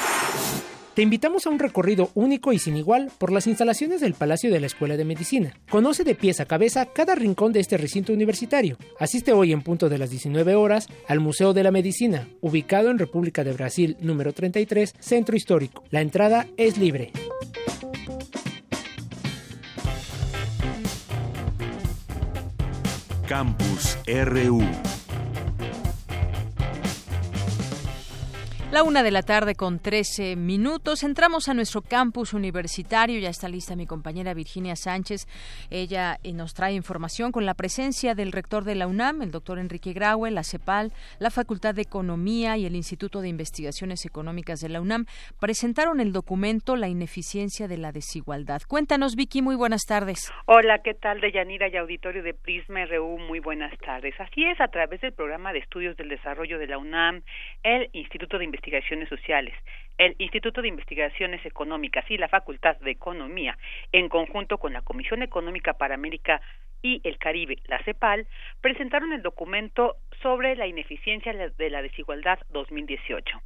Te 0.94 1.02
invitamos 1.02 1.44
a 1.44 1.50
un 1.50 1.58
recorrido 1.58 2.10
único 2.14 2.52
y 2.52 2.60
sin 2.60 2.76
igual 2.76 3.10
por 3.18 3.32
las 3.32 3.48
instalaciones 3.48 4.00
del 4.00 4.14
Palacio 4.14 4.52
de 4.52 4.60
la 4.60 4.68
Escuela 4.68 4.96
de 4.96 5.04
Medicina. 5.04 5.52
Conoce 5.68 6.04
de 6.04 6.14
pies 6.14 6.38
a 6.38 6.46
cabeza 6.46 6.86
cada 6.86 7.16
rincón 7.16 7.52
de 7.52 7.58
este 7.58 7.76
recinto 7.76 8.12
universitario. 8.12 8.78
Asiste 9.00 9.32
hoy 9.32 9.50
en 9.50 9.62
punto 9.62 9.88
de 9.88 9.98
las 9.98 10.10
19 10.10 10.54
horas 10.54 10.86
al 11.08 11.18
Museo 11.18 11.52
de 11.52 11.64
la 11.64 11.72
Medicina, 11.72 12.28
ubicado 12.40 12.90
en 12.90 13.00
República 13.00 13.42
de 13.42 13.52
Brasil 13.52 13.96
número 14.00 14.32
33, 14.32 14.94
Centro 15.00 15.34
Histórico. 15.34 15.82
La 15.90 16.00
entrada 16.00 16.46
es 16.56 16.78
libre. 16.78 17.10
Campus 23.26 23.98
RU 24.06 24.62
La 28.74 28.82
una 28.82 29.04
de 29.04 29.12
la 29.12 29.22
tarde 29.22 29.54
con 29.54 29.78
13 29.78 30.34
minutos. 30.34 31.04
Entramos 31.04 31.48
a 31.48 31.54
nuestro 31.54 31.80
campus 31.80 32.34
universitario. 32.34 33.20
Ya 33.20 33.28
está 33.28 33.48
lista 33.48 33.76
mi 33.76 33.86
compañera 33.86 34.34
Virginia 34.34 34.74
Sánchez. 34.74 35.28
Ella 35.70 36.18
eh, 36.24 36.32
nos 36.32 36.54
trae 36.54 36.72
información 36.72 37.30
con 37.30 37.46
la 37.46 37.54
presencia 37.54 38.16
del 38.16 38.32
rector 38.32 38.64
de 38.64 38.74
la 38.74 38.88
UNAM, 38.88 39.22
el 39.22 39.30
doctor 39.30 39.60
Enrique 39.60 39.92
Graue, 39.92 40.32
la 40.32 40.42
CEPAL, 40.42 40.90
la 41.20 41.30
Facultad 41.30 41.76
de 41.76 41.82
Economía 41.82 42.56
y 42.56 42.66
el 42.66 42.74
Instituto 42.74 43.20
de 43.20 43.28
Investigaciones 43.28 44.04
Económicas 44.06 44.58
de 44.58 44.68
la 44.68 44.80
UNAM. 44.80 45.06
Presentaron 45.38 46.00
el 46.00 46.12
documento 46.12 46.74
La 46.74 46.88
ineficiencia 46.88 47.68
de 47.68 47.78
la 47.78 47.92
desigualdad. 47.92 48.62
Cuéntanos, 48.66 49.14
Vicky. 49.14 49.40
Muy 49.40 49.54
buenas 49.54 49.82
tardes. 49.86 50.32
Hola, 50.46 50.80
¿qué 50.82 50.94
tal, 50.94 51.20
Deyanira 51.20 51.68
y 51.68 51.76
auditorio 51.76 52.24
de 52.24 52.34
Prisma 52.34 52.86
RU? 52.86 53.18
Muy 53.20 53.38
buenas 53.38 53.78
tardes. 53.78 54.16
Así 54.18 54.44
es, 54.44 54.60
a 54.60 54.66
través 54.66 55.00
del 55.00 55.12
programa 55.12 55.52
de 55.52 55.60
estudios 55.60 55.96
del 55.96 56.08
desarrollo 56.08 56.58
de 56.58 56.66
la 56.66 56.78
UNAM, 56.78 57.22
el 57.62 57.88
Instituto 57.92 58.36
de 58.36 58.46
Investigaciones 58.46 58.63
Investigaciones 58.64 59.10
Sociales, 59.10 59.54
el 59.98 60.16
Instituto 60.18 60.62
de 60.62 60.68
Investigaciones 60.68 61.44
Económicas 61.44 62.10
y 62.10 62.16
la 62.16 62.28
Facultad 62.28 62.76
de 62.78 62.92
Economía, 62.92 63.58
en 63.92 64.08
conjunto 64.08 64.56
con 64.56 64.72
la 64.72 64.80
Comisión 64.80 65.22
Económica 65.22 65.74
para 65.74 65.94
América 65.94 66.40
y 66.80 67.02
el 67.04 67.18
Caribe, 67.18 67.58
la 67.66 67.82
CEPAL, 67.84 68.26
presentaron 68.62 69.12
el 69.12 69.20
documento 69.20 69.96
sobre 70.22 70.56
la 70.56 70.66
ineficiencia 70.66 71.34
de 71.34 71.70
la 71.70 71.82
desigualdad 71.82 72.38
2018. 72.50 73.38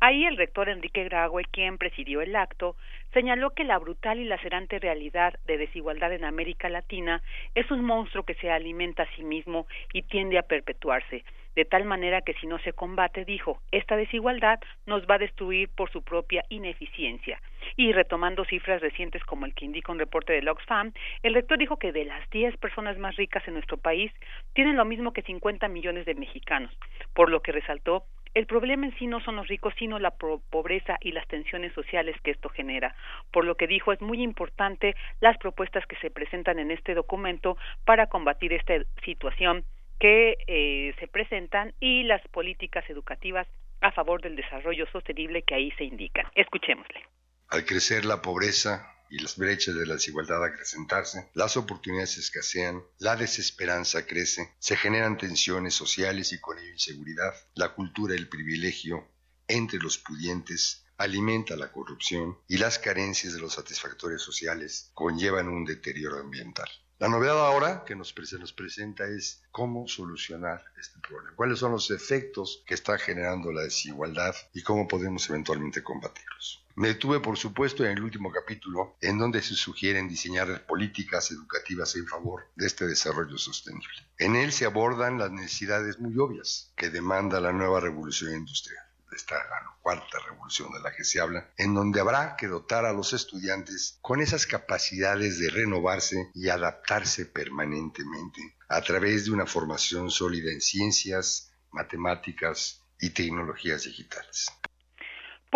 Ahí 0.00 0.26
el 0.26 0.36
rector 0.36 0.68
Enrique 0.68 1.04
Graue, 1.04 1.44
quien 1.50 1.78
presidió 1.78 2.20
el 2.20 2.36
acto, 2.36 2.76
señaló 3.14 3.54
que 3.54 3.64
la 3.64 3.78
brutal 3.78 4.20
y 4.20 4.24
lacerante 4.24 4.78
realidad 4.78 5.38
de 5.46 5.56
desigualdad 5.56 6.12
en 6.12 6.24
América 6.24 6.68
Latina 6.68 7.22
es 7.54 7.70
un 7.70 7.82
monstruo 7.82 8.24
que 8.24 8.34
se 8.34 8.50
alimenta 8.50 9.04
a 9.04 9.16
sí 9.16 9.24
mismo 9.24 9.66
y 9.94 10.02
tiende 10.02 10.38
a 10.38 10.42
perpetuarse, 10.42 11.24
de 11.56 11.64
tal 11.64 11.84
manera 11.84 12.20
que 12.20 12.34
si 12.34 12.46
no 12.46 12.58
se 12.58 12.74
combate, 12.74 13.24
dijo, 13.24 13.60
esta 13.72 13.96
desigualdad 13.96 14.60
nos 14.84 15.06
va 15.06 15.16
a 15.16 15.18
destruir 15.18 15.70
por 15.70 15.90
su 15.90 16.02
propia 16.02 16.44
ineficiencia. 16.50 17.40
Y 17.76 17.92
retomando 17.92 18.44
cifras 18.44 18.80
recientes 18.80 19.24
como 19.24 19.46
el 19.46 19.54
que 19.54 19.64
indica 19.64 19.90
un 19.90 19.98
reporte 19.98 20.34
de 20.34 20.48
Oxfam, 20.48 20.92
el 21.22 21.34
rector 21.34 21.58
dijo 21.58 21.78
que 21.78 21.92
de 21.92 22.04
las 22.04 22.28
10 22.30 22.58
personas 22.58 22.98
más 22.98 23.16
ricas 23.16 23.42
en 23.48 23.54
nuestro 23.54 23.78
país 23.78 24.12
tienen 24.52 24.76
lo 24.76 24.84
mismo 24.84 25.12
que 25.12 25.22
50 25.22 25.66
millones 25.68 26.04
de 26.04 26.14
mexicanos, 26.14 26.70
por 27.14 27.30
lo 27.30 27.40
que 27.40 27.52
resaltó 27.52 28.04
el 28.36 28.44
problema 28.44 28.84
en 28.84 28.94
sí 28.98 29.06
no 29.06 29.20
son 29.20 29.36
los 29.36 29.48
ricos, 29.48 29.72
sino 29.78 29.98
la 29.98 30.10
pobreza 30.10 30.98
y 31.00 31.12
las 31.12 31.26
tensiones 31.26 31.72
sociales 31.72 32.14
que 32.22 32.32
esto 32.32 32.50
genera. 32.50 32.94
Por 33.32 33.46
lo 33.46 33.54
que 33.54 33.66
dijo, 33.66 33.94
es 33.94 34.02
muy 34.02 34.22
importante 34.22 34.94
las 35.20 35.38
propuestas 35.38 35.86
que 35.86 35.96
se 35.96 36.10
presentan 36.10 36.58
en 36.58 36.70
este 36.70 36.92
documento 36.92 37.56
para 37.86 38.08
combatir 38.08 38.52
esta 38.52 38.74
situación 39.06 39.64
que 39.98 40.36
eh, 40.46 40.94
se 40.98 41.08
presentan 41.08 41.74
y 41.80 42.04
las 42.04 42.26
políticas 42.28 42.84
educativas 42.88 43.46
a 43.80 43.92
favor 43.92 44.22
del 44.22 44.36
desarrollo 44.36 44.86
sostenible 44.92 45.42
que 45.42 45.54
ahí 45.54 45.70
se 45.72 45.84
indican. 45.84 46.26
Escuchémosle. 46.34 47.00
Al 47.48 47.64
crecer 47.64 48.04
la 48.04 48.22
pobreza, 48.22 48.96
y 49.08 49.18
las 49.20 49.36
brechas 49.36 49.74
de 49.74 49.86
la 49.86 49.94
desigualdad 49.94 50.44
acrecentarse, 50.44 51.30
las 51.34 51.56
oportunidades 51.56 52.18
escasean, 52.18 52.82
la 52.98 53.16
desesperanza 53.16 54.06
crece, 54.06 54.54
se 54.58 54.76
generan 54.76 55.16
tensiones 55.16 55.74
sociales 55.74 56.32
y 56.32 56.40
con 56.40 56.58
ello 56.58 56.72
inseguridad, 56.72 57.34
la 57.54 57.74
cultura 57.74 58.14
del 58.14 58.28
privilegio 58.28 59.08
entre 59.48 59.78
los 59.78 59.98
pudientes 59.98 60.84
alimenta 60.98 61.56
la 61.56 61.70
corrupción 61.70 62.38
y 62.48 62.56
las 62.58 62.78
carencias 62.78 63.34
de 63.34 63.40
los 63.40 63.54
satisfactores 63.54 64.22
sociales 64.22 64.90
conllevan 64.94 65.48
un 65.48 65.64
deterioro 65.64 66.18
ambiental. 66.18 66.68
La 66.98 67.08
novedad 67.08 67.38
ahora 67.38 67.84
que 67.84 67.94
nos, 67.94 68.14
nos, 68.40 68.52
presenta 68.54 69.04
es 69.04 69.42
cómo 69.50 69.86
solucionar 69.86 70.64
este 70.80 70.98
problema, 71.06 71.36
cuáles 71.36 71.58
son 71.58 71.72
los 71.72 71.90
efectos 71.90 72.62
que 72.66 72.72
está 72.72 72.96
generando 72.96 73.52
la 73.52 73.64
desigualdad 73.64 74.34
y 74.54 74.62
cómo 74.62 74.88
podemos 74.88 75.28
eventualmente 75.28 75.82
combatirlos. 75.82 76.64
Me 76.74 76.88
detuve, 76.88 77.20
por 77.20 77.36
supuesto, 77.36 77.84
en 77.84 77.90
el 77.90 78.02
último 78.02 78.32
capítulo, 78.32 78.96
en 79.02 79.18
donde 79.18 79.42
se 79.42 79.54
sugieren 79.54 80.08
diseñar 80.08 80.64
políticas 80.64 81.30
educativas 81.30 81.94
en 81.96 82.06
favor 82.06 82.48
de 82.56 82.66
este 82.66 82.86
desarrollo 82.86 83.36
sostenible. 83.36 84.06
En 84.18 84.34
él 84.34 84.50
se 84.50 84.64
abordan 84.64 85.18
las 85.18 85.30
necesidades 85.30 85.98
muy 85.98 86.18
obvias 86.18 86.72
que 86.76 86.88
demanda 86.88 87.40
la 87.40 87.52
nueva 87.52 87.80
revolución 87.80 88.32
industrial 88.34 88.85
esta 89.12 89.36
cuarta 89.82 90.18
revolución 90.28 90.72
de 90.72 90.80
la 90.80 90.94
que 90.94 91.04
se 91.04 91.20
habla, 91.20 91.50
en 91.56 91.74
donde 91.74 92.00
habrá 92.00 92.36
que 92.36 92.48
dotar 92.48 92.84
a 92.84 92.92
los 92.92 93.12
estudiantes 93.12 93.98
con 94.02 94.20
esas 94.20 94.46
capacidades 94.46 95.38
de 95.38 95.48
renovarse 95.50 96.30
y 96.34 96.48
adaptarse 96.48 97.26
permanentemente 97.26 98.56
a 98.68 98.80
través 98.82 99.26
de 99.26 99.30
una 99.30 99.46
formación 99.46 100.10
sólida 100.10 100.50
en 100.50 100.60
ciencias, 100.60 101.52
matemáticas 101.70 102.82
y 102.98 103.10
tecnologías 103.10 103.84
digitales. 103.84 104.46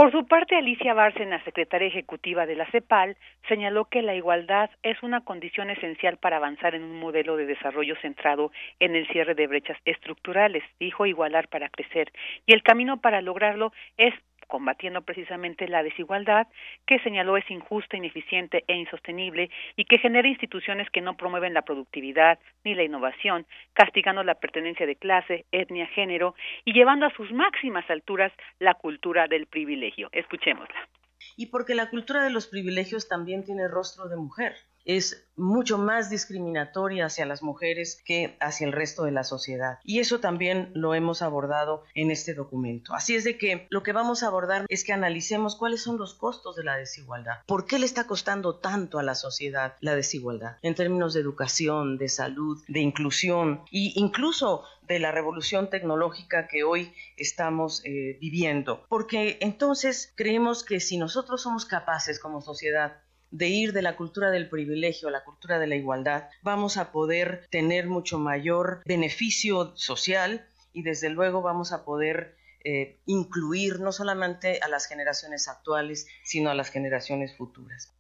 Por 0.00 0.12
su 0.12 0.26
parte, 0.26 0.56
Alicia 0.56 0.94
Bárcena, 0.94 1.44
secretaria 1.44 1.88
ejecutiva 1.88 2.46
de 2.46 2.56
la 2.56 2.64
CEPAL, 2.70 3.18
señaló 3.48 3.84
que 3.84 4.00
la 4.00 4.14
igualdad 4.14 4.70
es 4.82 5.02
una 5.02 5.20
condición 5.20 5.68
esencial 5.68 6.16
para 6.16 6.38
avanzar 6.38 6.74
en 6.74 6.84
un 6.84 6.98
modelo 6.98 7.36
de 7.36 7.44
desarrollo 7.44 7.94
centrado 8.00 8.50
en 8.78 8.96
el 8.96 9.06
cierre 9.08 9.34
de 9.34 9.46
brechas 9.46 9.76
estructurales, 9.84 10.64
dijo 10.78 11.04
igualar 11.04 11.48
para 11.48 11.68
crecer, 11.68 12.10
y 12.46 12.54
el 12.54 12.62
camino 12.62 13.02
para 13.02 13.20
lograrlo 13.20 13.74
es 13.98 14.14
combatiendo 14.50 15.00
precisamente 15.00 15.66
la 15.68 15.82
desigualdad 15.82 16.46
que 16.86 16.98
señaló 16.98 17.38
es 17.38 17.50
injusta, 17.50 17.96
ineficiente 17.96 18.64
e 18.66 18.74
insostenible 18.74 19.48
y 19.76 19.86
que 19.86 19.96
genera 19.96 20.28
instituciones 20.28 20.90
que 20.90 21.00
no 21.00 21.16
promueven 21.16 21.54
la 21.54 21.62
productividad 21.62 22.38
ni 22.64 22.74
la 22.74 22.82
innovación, 22.82 23.46
castigando 23.72 24.22
la 24.22 24.34
pertenencia 24.34 24.84
de 24.84 24.96
clase, 24.96 25.46
etnia, 25.52 25.86
género 25.86 26.34
y 26.66 26.74
llevando 26.74 27.06
a 27.06 27.14
sus 27.14 27.32
máximas 27.32 27.88
alturas 27.88 28.32
la 28.58 28.74
cultura 28.74 29.26
del 29.26 29.46
privilegio. 29.46 30.10
Escuchémosla. 30.12 30.88
Y 31.36 31.46
porque 31.46 31.74
la 31.74 31.88
cultura 31.88 32.22
de 32.24 32.30
los 32.30 32.46
privilegios 32.48 33.08
también 33.08 33.44
tiene 33.44 33.68
rostro 33.68 34.08
de 34.08 34.16
mujer 34.16 34.54
es 34.84 35.26
mucho 35.36 35.78
más 35.78 36.10
discriminatoria 36.10 37.06
hacia 37.06 37.26
las 37.26 37.42
mujeres 37.42 38.00
que 38.04 38.36
hacia 38.40 38.66
el 38.66 38.72
resto 38.72 39.04
de 39.04 39.12
la 39.12 39.24
sociedad. 39.24 39.78
Y 39.84 40.00
eso 40.00 40.20
también 40.20 40.70
lo 40.74 40.94
hemos 40.94 41.22
abordado 41.22 41.84
en 41.94 42.10
este 42.10 42.34
documento. 42.34 42.94
Así 42.94 43.14
es 43.14 43.24
de 43.24 43.38
que 43.38 43.66
lo 43.70 43.82
que 43.82 43.92
vamos 43.92 44.22
a 44.22 44.26
abordar 44.26 44.66
es 44.68 44.84
que 44.84 44.92
analicemos 44.92 45.56
cuáles 45.56 45.82
son 45.82 45.98
los 45.98 46.14
costos 46.14 46.56
de 46.56 46.64
la 46.64 46.76
desigualdad. 46.76 47.40
¿Por 47.46 47.66
qué 47.66 47.78
le 47.78 47.86
está 47.86 48.06
costando 48.06 48.56
tanto 48.56 48.98
a 48.98 49.02
la 49.02 49.14
sociedad 49.14 49.76
la 49.80 49.94
desigualdad? 49.94 50.58
En 50.62 50.74
términos 50.74 51.14
de 51.14 51.20
educación, 51.20 51.96
de 51.96 52.08
salud, 52.08 52.62
de 52.68 52.80
inclusión 52.80 53.62
e 53.72 53.92
incluso 53.96 54.64
de 54.86 54.98
la 54.98 55.12
revolución 55.12 55.70
tecnológica 55.70 56.48
que 56.48 56.64
hoy 56.64 56.92
estamos 57.16 57.82
eh, 57.84 58.18
viviendo. 58.20 58.84
Porque 58.88 59.38
entonces 59.40 60.12
creemos 60.16 60.64
que 60.64 60.80
si 60.80 60.98
nosotros 60.98 61.42
somos 61.42 61.64
capaces 61.64 62.18
como 62.18 62.40
sociedad 62.40 63.00
de 63.30 63.48
ir 63.48 63.72
de 63.72 63.82
la 63.82 63.96
cultura 63.96 64.30
del 64.30 64.48
privilegio 64.48 65.08
a 65.08 65.12
la 65.12 65.24
cultura 65.24 65.58
de 65.58 65.66
la 65.66 65.76
igualdad, 65.76 66.28
vamos 66.42 66.76
a 66.76 66.92
poder 66.92 67.46
tener 67.50 67.86
mucho 67.86 68.18
mayor 68.18 68.82
beneficio 68.84 69.72
social 69.76 70.46
y 70.72 70.82
desde 70.82 71.10
luego 71.10 71.42
vamos 71.42 71.72
a 71.72 71.84
poder 71.84 72.36
eh, 72.62 72.98
incluir 73.06 73.80
no 73.80 73.92
solamente 73.92 74.60
a 74.62 74.68
las 74.68 74.86
generaciones 74.86 75.48
actuales, 75.48 76.06
sino 76.24 76.50
a 76.50 76.54
las 76.54 76.70
generaciones 76.70 77.36
futuras. 77.36 77.94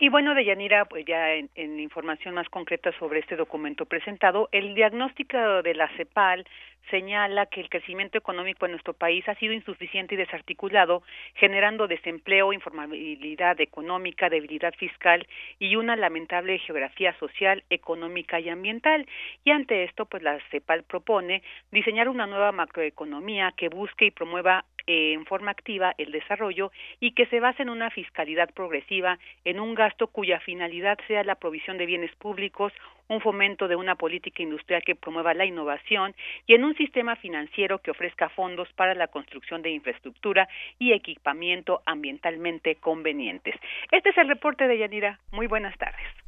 Y 0.00 0.10
bueno, 0.10 0.32
Deyanira, 0.36 0.84
pues 0.84 1.04
ya 1.06 1.34
en, 1.34 1.50
en, 1.56 1.80
información 1.80 2.34
más 2.34 2.48
concreta 2.48 2.92
sobre 3.00 3.18
este 3.18 3.34
documento 3.34 3.84
presentado, 3.84 4.48
el 4.52 4.76
diagnóstico 4.76 5.36
de 5.62 5.74
la 5.74 5.88
CEPAL 5.96 6.46
señala 6.88 7.46
que 7.46 7.60
el 7.60 7.68
crecimiento 7.68 8.16
económico 8.16 8.64
en 8.64 8.72
nuestro 8.72 8.92
país 8.94 9.28
ha 9.28 9.34
sido 9.34 9.52
insuficiente 9.52 10.14
y 10.14 10.18
desarticulado, 10.18 11.02
generando 11.34 11.88
desempleo, 11.88 12.52
informabilidad 12.52 13.60
económica, 13.60 14.28
debilidad 14.28 14.72
fiscal 14.74 15.26
y 15.58 15.74
una 15.74 15.96
lamentable 15.96 16.58
geografía 16.60 17.12
social, 17.18 17.64
económica 17.68 18.38
y 18.38 18.48
ambiental. 18.50 19.04
Y 19.44 19.50
ante 19.50 19.82
esto, 19.82 20.06
pues 20.06 20.22
la 20.22 20.38
CEPAL 20.50 20.84
propone 20.84 21.42
diseñar 21.72 22.08
una 22.08 22.26
nueva 22.28 22.52
macroeconomía 22.52 23.52
que 23.56 23.68
busque 23.68 24.06
y 24.06 24.10
promueva 24.12 24.64
eh, 24.88 25.12
en 25.12 25.26
forma 25.26 25.50
activa 25.50 25.94
el 25.98 26.12
desarrollo 26.12 26.72
y 26.98 27.12
que 27.12 27.26
se 27.26 27.40
base 27.40 27.60
en 27.60 27.68
una 27.68 27.90
fiscalidad 27.90 28.48
progresiva, 28.54 29.18
en 29.44 29.60
un 29.60 29.74
gasto 29.74 30.06
cuya 30.06 30.40
finalidad 30.40 30.98
sea 31.06 31.22
la 31.24 31.34
provisión 31.34 31.76
de 31.76 31.84
bienes 31.84 32.14
públicos, 32.16 32.72
un 33.08 33.20
fomento 33.20 33.68
de 33.68 33.76
una 33.76 33.96
política 33.96 34.42
industrial 34.42 34.82
que 34.82 34.94
promueva 34.94 35.34
la 35.34 35.44
innovación 35.44 36.14
y 36.46 36.54
en 36.54 36.64
un 36.64 36.74
sistema 36.74 37.16
financiero 37.16 37.80
que 37.80 37.90
ofrezca 37.90 38.30
fondos 38.30 38.72
para 38.72 38.94
la 38.94 39.08
construcción 39.08 39.60
de 39.60 39.70
infraestructura 39.70 40.48
y 40.78 40.92
equipamiento 40.92 41.82
ambientalmente 41.84 42.76
convenientes. 42.76 43.56
Este 43.92 44.08
es 44.08 44.16
el 44.16 44.28
reporte 44.28 44.66
de 44.66 44.78
Yanira. 44.78 45.18
Muy 45.32 45.46
buenas 45.46 45.76
tardes. 45.76 46.27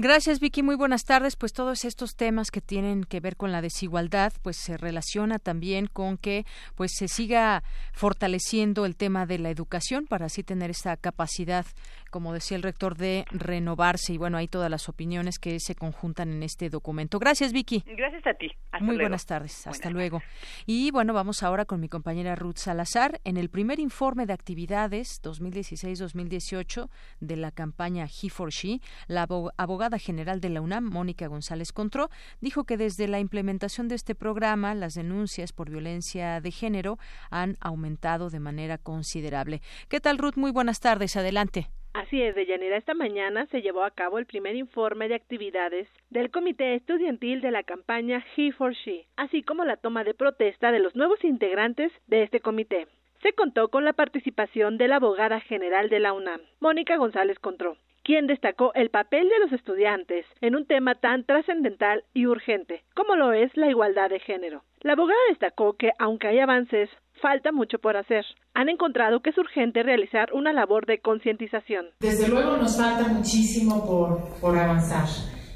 Gracias, 0.00 0.38
Vicky. 0.38 0.62
Muy 0.62 0.76
buenas 0.76 1.04
tardes. 1.04 1.34
Pues 1.34 1.52
todos 1.52 1.84
estos 1.84 2.14
temas 2.14 2.52
que 2.52 2.60
tienen 2.60 3.02
que 3.02 3.18
ver 3.18 3.36
con 3.36 3.50
la 3.50 3.60
desigualdad, 3.60 4.32
pues 4.42 4.56
se 4.56 4.76
relaciona 4.76 5.40
también 5.40 5.88
con 5.88 6.18
que 6.18 6.46
pues 6.76 6.92
se 6.96 7.08
siga 7.08 7.64
fortaleciendo 7.94 8.86
el 8.86 8.94
tema 8.94 9.26
de 9.26 9.40
la 9.40 9.50
educación 9.50 10.06
para 10.06 10.26
así 10.26 10.44
tener 10.44 10.70
esta 10.70 10.96
capacidad, 10.96 11.66
como 12.12 12.32
decía 12.32 12.56
el 12.56 12.62
rector, 12.62 12.96
de 12.96 13.24
renovarse. 13.32 14.12
Y 14.12 14.18
bueno, 14.18 14.38
hay 14.38 14.46
todas 14.46 14.70
las 14.70 14.88
opiniones 14.88 15.40
que 15.40 15.58
se 15.58 15.74
conjuntan 15.74 16.30
en 16.30 16.44
este 16.44 16.70
documento. 16.70 17.18
Gracias, 17.18 17.52
Vicky. 17.52 17.82
Gracias 17.84 18.24
a 18.24 18.34
ti. 18.34 18.52
Muy 18.80 18.98
buenas 18.98 19.26
tardes. 19.26 19.66
Hasta 19.66 19.90
luego. 19.90 20.22
Y 20.64 20.92
bueno, 20.92 21.12
vamos 21.12 21.42
ahora 21.42 21.64
con 21.64 21.80
mi 21.80 21.88
compañera 21.88 22.36
Ruth 22.36 22.58
Salazar. 22.58 23.20
En 23.24 23.36
el 23.36 23.48
primer 23.48 23.80
informe 23.80 24.26
de 24.26 24.32
actividades 24.32 25.20
2016-2018 25.24 26.88
de 27.18 27.36
la 27.36 27.50
campaña 27.50 28.04
He 28.04 28.30
for 28.30 28.50
She, 28.50 28.80
la 29.08 29.26
abogada 29.56 29.87
general 29.96 30.42
de 30.42 30.50
la 30.50 30.60
UNAM, 30.60 30.84
Mónica 30.84 31.26
González 31.28 31.72
Contró, 31.72 32.10
dijo 32.42 32.64
que 32.64 32.76
desde 32.76 33.08
la 33.08 33.20
implementación 33.20 33.88
de 33.88 33.94
este 33.94 34.14
programa 34.14 34.74
las 34.74 34.92
denuncias 34.92 35.54
por 35.54 35.70
violencia 35.70 36.42
de 36.42 36.50
género 36.50 36.98
han 37.30 37.56
aumentado 37.60 38.28
de 38.28 38.40
manera 38.40 38.76
considerable. 38.76 39.62
¿Qué 39.88 40.00
tal, 40.00 40.18
Ruth? 40.18 40.36
Muy 40.36 40.50
buenas 40.50 40.80
tardes. 40.80 41.16
Adelante. 41.16 41.68
Así 41.94 42.22
es, 42.22 42.34
Deyanira. 42.34 42.76
Esta 42.76 42.94
mañana 42.94 43.46
se 43.46 43.62
llevó 43.62 43.82
a 43.82 43.90
cabo 43.90 44.18
el 44.18 44.26
primer 44.26 44.54
informe 44.54 45.08
de 45.08 45.14
actividades 45.14 45.88
del 46.10 46.30
Comité 46.30 46.74
Estudiantil 46.74 47.40
de 47.40 47.50
la 47.50 47.62
campaña 47.62 48.24
He 48.36 48.52
for 48.52 48.72
She, 48.72 49.06
así 49.16 49.42
como 49.42 49.64
la 49.64 49.76
toma 49.76 50.04
de 50.04 50.14
protesta 50.14 50.70
de 50.70 50.78
los 50.78 50.94
nuevos 50.94 51.24
integrantes 51.24 51.90
de 52.06 52.22
este 52.22 52.40
comité. 52.40 52.86
Se 53.22 53.32
contó 53.32 53.68
con 53.68 53.84
la 53.84 53.94
participación 53.94 54.78
de 54.78 54.86
la 54.86 54.96
abogada 54.96 55.40
general 55.40 55.88
de 55.88 55.98
la 55.98 56.12
UNAM, 56.12 56.40
Mónica 56.60 56.96
González 56.96 57.38
Contró, 57.40 57.76
quien 58.08 58.26
destacó 58.26 58.72
el 58.74 58.88
papel 58.88 59.28
de 59.28 59.38
los 59.38 59.52
estudiantes 59.52 60.24
en 60.40 60.56
un 60.56 60.64
tema 60.64 60.94
tan 60.94 61.24
trascendental 61.24 62.04
y 62.14 62.24
urgente 62.24 62.82
como 62.96 63.16
lo 63.16 63.34
es 63.34 63.54
la 63.54 63.68
igualdad 63.68 64.08
de 64.08 64.18
género. 64.18 64.64
La 64.80 64.94
abogada 64.94 65.18
destacó 65.28 65.74
que, 65.74 65.90
aunque 65.98 66.28
hay 66.28 66.38
avances, 66.38 66.88
falta 67.20 67.52
mucho 67.52 67.78
por 67.78 67.98
hacer. 67.98 68.24
Han 68.54 68.70
encontrado 68.70 69.20
que 69.20 69.28
es 69.28 69.36
urgente 69.36 69.82
realizar 69.82 70.32
una 70.32 70.54
labor 70.54 70.86
de 70.86 71.00
concientización. 71.00 71.88
Desde 72.00 72.28
luego 72.28 72.56
nos 72.56 72.78
falta 72.78 73.08
muchísimo 73.08 73.84
por, 73.84 74.40
por 74.40 74.56
avanzar. 74.56 75.06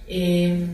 Eh, 0.07 0.67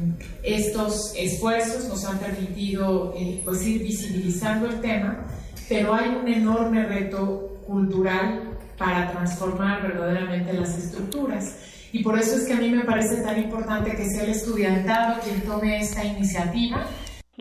estos 0.43 1.15
esfuerzos 1.17 1.89
nos 1.89 2.05
han 2.07 2.19
permitido 2.19 3.15
eh, 3.17 3.41
pues 3.45 3.65
ir 3.65 3.83
visibilizando 3.83 4.67
el 4.67 4.81
tema, 4.81 5.29
pero 5.69 5.95
hay 5.95 6.09
un 6.09 6.27
enorme 6.27 6.85
reto 6.87 7.55
cultural 7.65 8.58
para 8.79 9.11
transformar 9.11 9.83
verdaderamente 9.83 10.53
las 10.53 10.79
estructuras. 10.79 11.57
Y 11.93 12.03
por 12.03 12.19
eso 12.19 12.37
es 12.37 12.45
que 12.45 12.53
a 12.53 12.57
mí 12.57 12.71
me 12.71 12.85
parece 12.85 13.17
tan 13.23 13.39
importante 13.39 13.97
que 13.97 14.09
sea 14.09 14.25
el 14.25 14.31
estudiantado 14.31 15.21
quien 15.23 15.41
tome 15.43 15.81
esta 15.81 16.05
iniciativa 16.05 16.87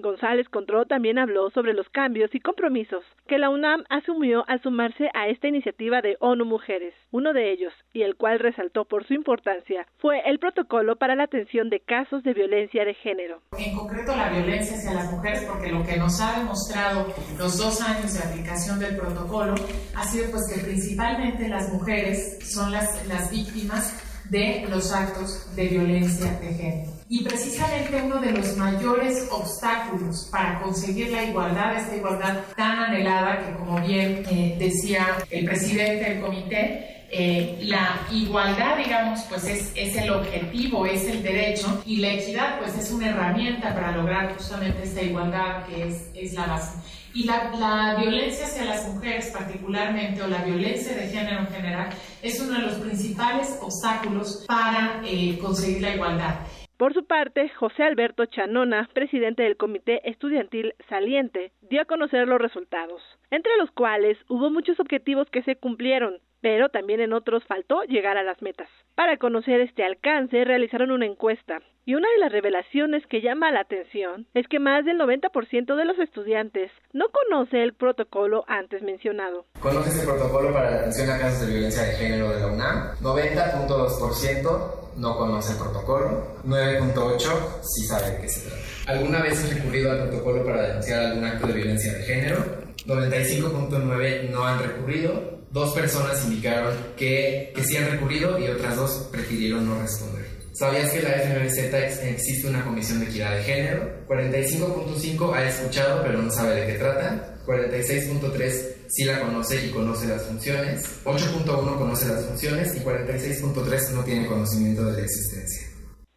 González 0.01 0.47
Contró 0.49 0.85
también 0.85 1.17
habló 1.17 1.49
sobre 1.49 1.73
los 1.73 1.89
cambios 1.89 2.33
y 2.33 2.39
compromisos 2.39 3.03
que 3.27 3.37
la 3.37 3.49
UNAM 3.49 3.83
asumió 3.89 4.43
al 4.47 4.61
sumarse 4.61 5.09
a 5.13 5.27
esta 5.27 5.47
iniciativa 5.47 6.01
de 6.01 6.17
ONU 6.19 6.45
Mujeres. 6.45 6.93
Uno 7.11 7.33
de 7.33 7.51
ellos, 7.51 7.73
y 7.93 8.03
el 8.03 8.15
cual 8.15 8.39
resaltó 8.39 8.85
por 8.85 9.05
su 9.07 9.13
importancia, 9.13 9.87
fue 9.97 10.21
el 10.25 10.39
protocolo 10.39 10.95
para 10.95 11.15
la 11.15 11.23
atención 11.23 11.69
de 11.69 11.79
casos 11.79 12.23
de 12.23 12.33
violencia 12.33 12.85
de 12.85 12.93
género. 12.93 13.41
En 13.57 13.75
concreto 13.75 14.15
la 14.15 14.29
violencia 14.29 14.77
hacia 14.77 14.93
las 14.93 15.11
mujeres, 15.11 15.45
porque 15.45 15.71
lo 15.71 15.83
que 15.83 15.97
nos 15.97 16.21
ha 16.21 16.39
demostrado 16.39 17.07
los 17.37 17.57
dos 17.57 17.81
años 17.81 18.13
de 18.13 18.19
aplicación 18.19 18.79
del 18.79 18.97
protocolo 18.97 19.55
ha 19.95 20.03
sido 20.03 20.31
pues 20.31 20.53
que 20.53 20.63
principalmente 20.63 21.49
las 21.49 21.73
mujeres 21.73 22.39
son 22.53 22.71
las, 22.71 23.05
las 23.07 23.31
víctimas 23.31 24.03
de 24.29 24.65
los 24.69 24.93
actos 24.93 25.55
de 25.55 25.67
violencia 25.67 26.31
de 26.39 26.53
género. 26.53 26.96
Y 27.09 27.23
precisamente 27.23 28.01
uno 28.03 28.19
de 28.19 28.31
los 28.33 28.57
mayores 28.57 29.29
obstáculos 29.31 30.27
para 30.29 30.59
conseguir 30.59 31.09
la 31.09 31.23
igualdad, 31.23 31.77
esta 31.77 31.95
igualdad 31.95 32.43
tan 32.55 32.79
anhelada 32.79 33.45
que 33.45 33.53
como 33.55 33.79
bien 33.79 34.25
eh, 34.29 34.57
decía 34.59 35.15
el 35.29 35.45
presidente 35.45 36.09
del 36.09 36.21
comité, 36.21 37.05
eh, 37.09 37.59
la 37.61 38.01
igualdad, 38.11 38.77
digamos, 38.77 39.21
pues 39.29 39.45
es, 39.45 39.71
es, 39.75 39.95
el 39.95 40.09
objetivo, 40.09 40.85
es 40.85 41.05
el 41.05 41.23
derecho 41.23 41.81
y 41.85 41.97
la 41.97 42.11
equidad, 42.11 42.59
pues 42.59 42.77
es 42.77 42.91
una 42.91 43.09
herramienta 43.09 43.73
para 43.73 43.93
lograr 43.93 44.33
justamente 44.35 44.83
esta 44.83 45.01
igualdad 45.01 45.65
que 45.67 45.87
es, 45.87 46.09
es 46.13 46.33
la 46.33 46.47
base. 46.47 46.77
Y 47.13 47.23
la, 47.23 47.51
la, 47.57 47.95
violencia 48.01 48.45
hacia 48.45 48.65
las 48.65 48.85
mujeres 48.89 49.27
particularmente, 49.27 50.21
o 50.21 50.27
la 50.27 50.43
violencia 50.43 50.93
de 50.93 51.07
género 51.07 51.39
en 51.39 51.47
general, 51.47 51.89
es 52.21 52.41
uno 52.41 52.59
de 52.59 52.65
los 52.65 52.73
principales 52.73 53.57
obstáculos 53.61 54.43
para 54.45 55.01
eh, 55.05 55.39
conseguir 55.41 55.81
la 55.81 55.95
igualdad. 55.95 56.35
Por 56.77 56.93
su 56.93 57.05
parte, 57.05 57.49
José 57.49 57.81
Alberto 57.81 58.25
Chanona, 58.27 58.87
presidente 58.93 59.41
del 59.41 59.57
Comité 59.57 60.07
Estudiantil 60.07 60.75
Saliente, 60.89 61.51
dio 61.61 61.81
a 61.81 61.85
conocer 61.85 62.27
los 62.27 62.39
resultados, 62.39 63.01
entre 63.31 63.57
los 63.57 63.71
cuales 63.71 64.15
hubo 64.29 64.51
muchos 64.51 64.79
objetivos 64.79 65.27
que 65.31 65.41
se 65.41 65.55
cumplieron, 65.55 66.19
pero 66.41 66.69
también 66.69 67.01
en 67.01 67.13
otros 67.13 67.43
faltó 67.45 67.83
llegar 67.83 68.17
a 68.17 68.23
las 68.23 68.41
metas. 68.41 68.69
Para 68.95 69.17
conocer 69.17 69.61
este 69.61 69.83
alcance, 69.83 70.43
realizaron 70.43 70.91
una 70.91 71.05
encuesta, 71.05 71.61
y 71.87 71.95
una 71.95 72.09
de 72.11 72.19
las 72.19 72.33
revelaciones 72.33 73.07
que 73.07 73.21
llama 73.21 73.49
la 73.49 73.61
atención 73.61 74.27
es 74.33 74.45
que 74.49 74.59
más 74.59 74.83
del 74.83 74.99
90% 74.99 75.75
de 75.77 75.85
los 75.85 75.97
estudiantes 75.99 76.69
no 76.91 77.05
conoce 77.09 77.63
el 77.63 77.73
protocolo 77.75 78.43
antes 78.49 78.81
mencionado. 78.81 79.45
¿Conoces 79.61 80.01
el 80.01 80.05
protocolo 80.05 80.51
para 80.51 80.69
la 80.69 80.77
atención 80.79 81.09
a 81.09 81.17
casos 81.17 81.47
de 81.47 81.53
violencia 81.53 81.83
de 81.83 81.93
género 81.93 82.29
de 82.29 82.41
la 82.41 82.47
UNAM? 82.47 82.97
90.2% 82.99 84.97
no 84.97 85.15
conoce 85.15 85.53
el 85.53 85.59
protocolo, 85.59 86.27
9.8 86.43 87.61
sí 87.61 87.85
sabe 87.85 88.11
de 88.11 88.21
qué 88.21 88.27
se 88.27 88.49
trata. 88.49 88.63
¿Alguna 88.91 89.21
vez 89.21 89.41
has 89.41 89.55
recurrido 89.55 89.89
al 89.89 90.09
protocolo 90.09 90.43
para 90.43 90.67
denunciar 90.67 91.05
algún 91.05 91.23
acto 91.23 91.47
de 91.47 91.53
violencia 91.53 91.93
de 91.93 92.03
género? 92.03 92.37
95.9 92.85 94.29
no 94.29 94.45
han 94.45 94.59
recurrido, 94.61 95.36
dos 95.51 95.73
personas 95.73 96.23
indicaron 96.25 96.75
que, 96.95 97.51
que 97.55 97.63
sí 97.63 97.77
han 97.77 97.91
recurrido 97.91 98.37
y 98.39 98.47
otras 98.47 98.75
dos 98.75 99.09
prefirieron 99.11 99.67
no 99.67 99.79
responder. 99.81 100.25
¿Sabías 100.53 100.91
que 100.91 101.03
la 101.03 101.11
FMZ 101.11 101.57
existe 102.03 102.47
una 102.47 102.63
comisión 102.63 102.99
de 102.99 103.05
equidad 103.05 103.35
de 103.35 103.43
género? 103.43 104.07
45.5 104.07 105.33
ha 105.35 105.47
escuchado 105.47 106.01
pero 106.01 106.21
no 106.21 106.31
sabe 106.31 106.61
de 106.61 106.67
qué 106.67 106.79
trata. 106.79 107.37
46.3 107.45 108.77
sí 108.87 109.03
la 109.03 109.21
conoce 109.21 109.65
y 109.65 109.69
conoce 109.69 110.07
las 110.07 110.23
funciones, 110.23 110.83
8.1 111.03 111.77
conoce 111.77 112.07
las 112.07 112.25
funciones 112.25 112.75
y 112.75 112.79
46.3 112.79 113.91
no 113.91 114.03
tiene 114.03 114.27
conocimiento 114.27 114.85
de 114.85 114.93
la 114.93 115.03
existencia. 115.03 115.66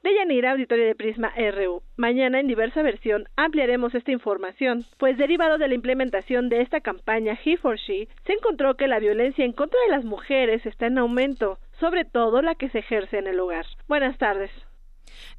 De 0.02 0.14
Yanira, 0.14 0.52
auditorio 0.52 0.86
de 0.86 0.94
Prisma 0.94 1.30
RU. 1.36 1.82
Mañana 1.98 2.40
en 2.40 2.46
diversa 2.46 2.80
versión 2.80 3.28
ampliaremos 3.36 3.94
esta 3.94 4.10
información, 4.10 4.86
pues 4.96 5.18
derivado 5.18 5.58
de 5.58 5.68
la 5.68 5.74
implementación 5.74 6.48
de 6.48 6.62
esta 6.62 6.80
campaña 6.80 7.38
He 7.44 7.58
for 7.58 7.76
She, 7.76 8.08
se 8.24 8.32
encontró 8.32 8.76
que 8.76 8.88
la 8.88 8.98
violencia 8.98 9.44
en 9.44 9.52
contra 9.52 9.78
de 9.86 9.94
las 9.94 10.06
mujeres 10.06 10.64
está 10.64 10.86
en 10.86 10.96
aumento, 10.96 11.58
sobre 11.80 12.06
todo 12.06 12.40
la 12.40 12.54
que 12.54 12.70
se 12.70 12.78
ejerce 12.78 13.18
en 13.18 13.26
el 13.26 13.40
hogar. 13.40 13.66
Buenas 13.88 14.16
tardes. 14.16 14.50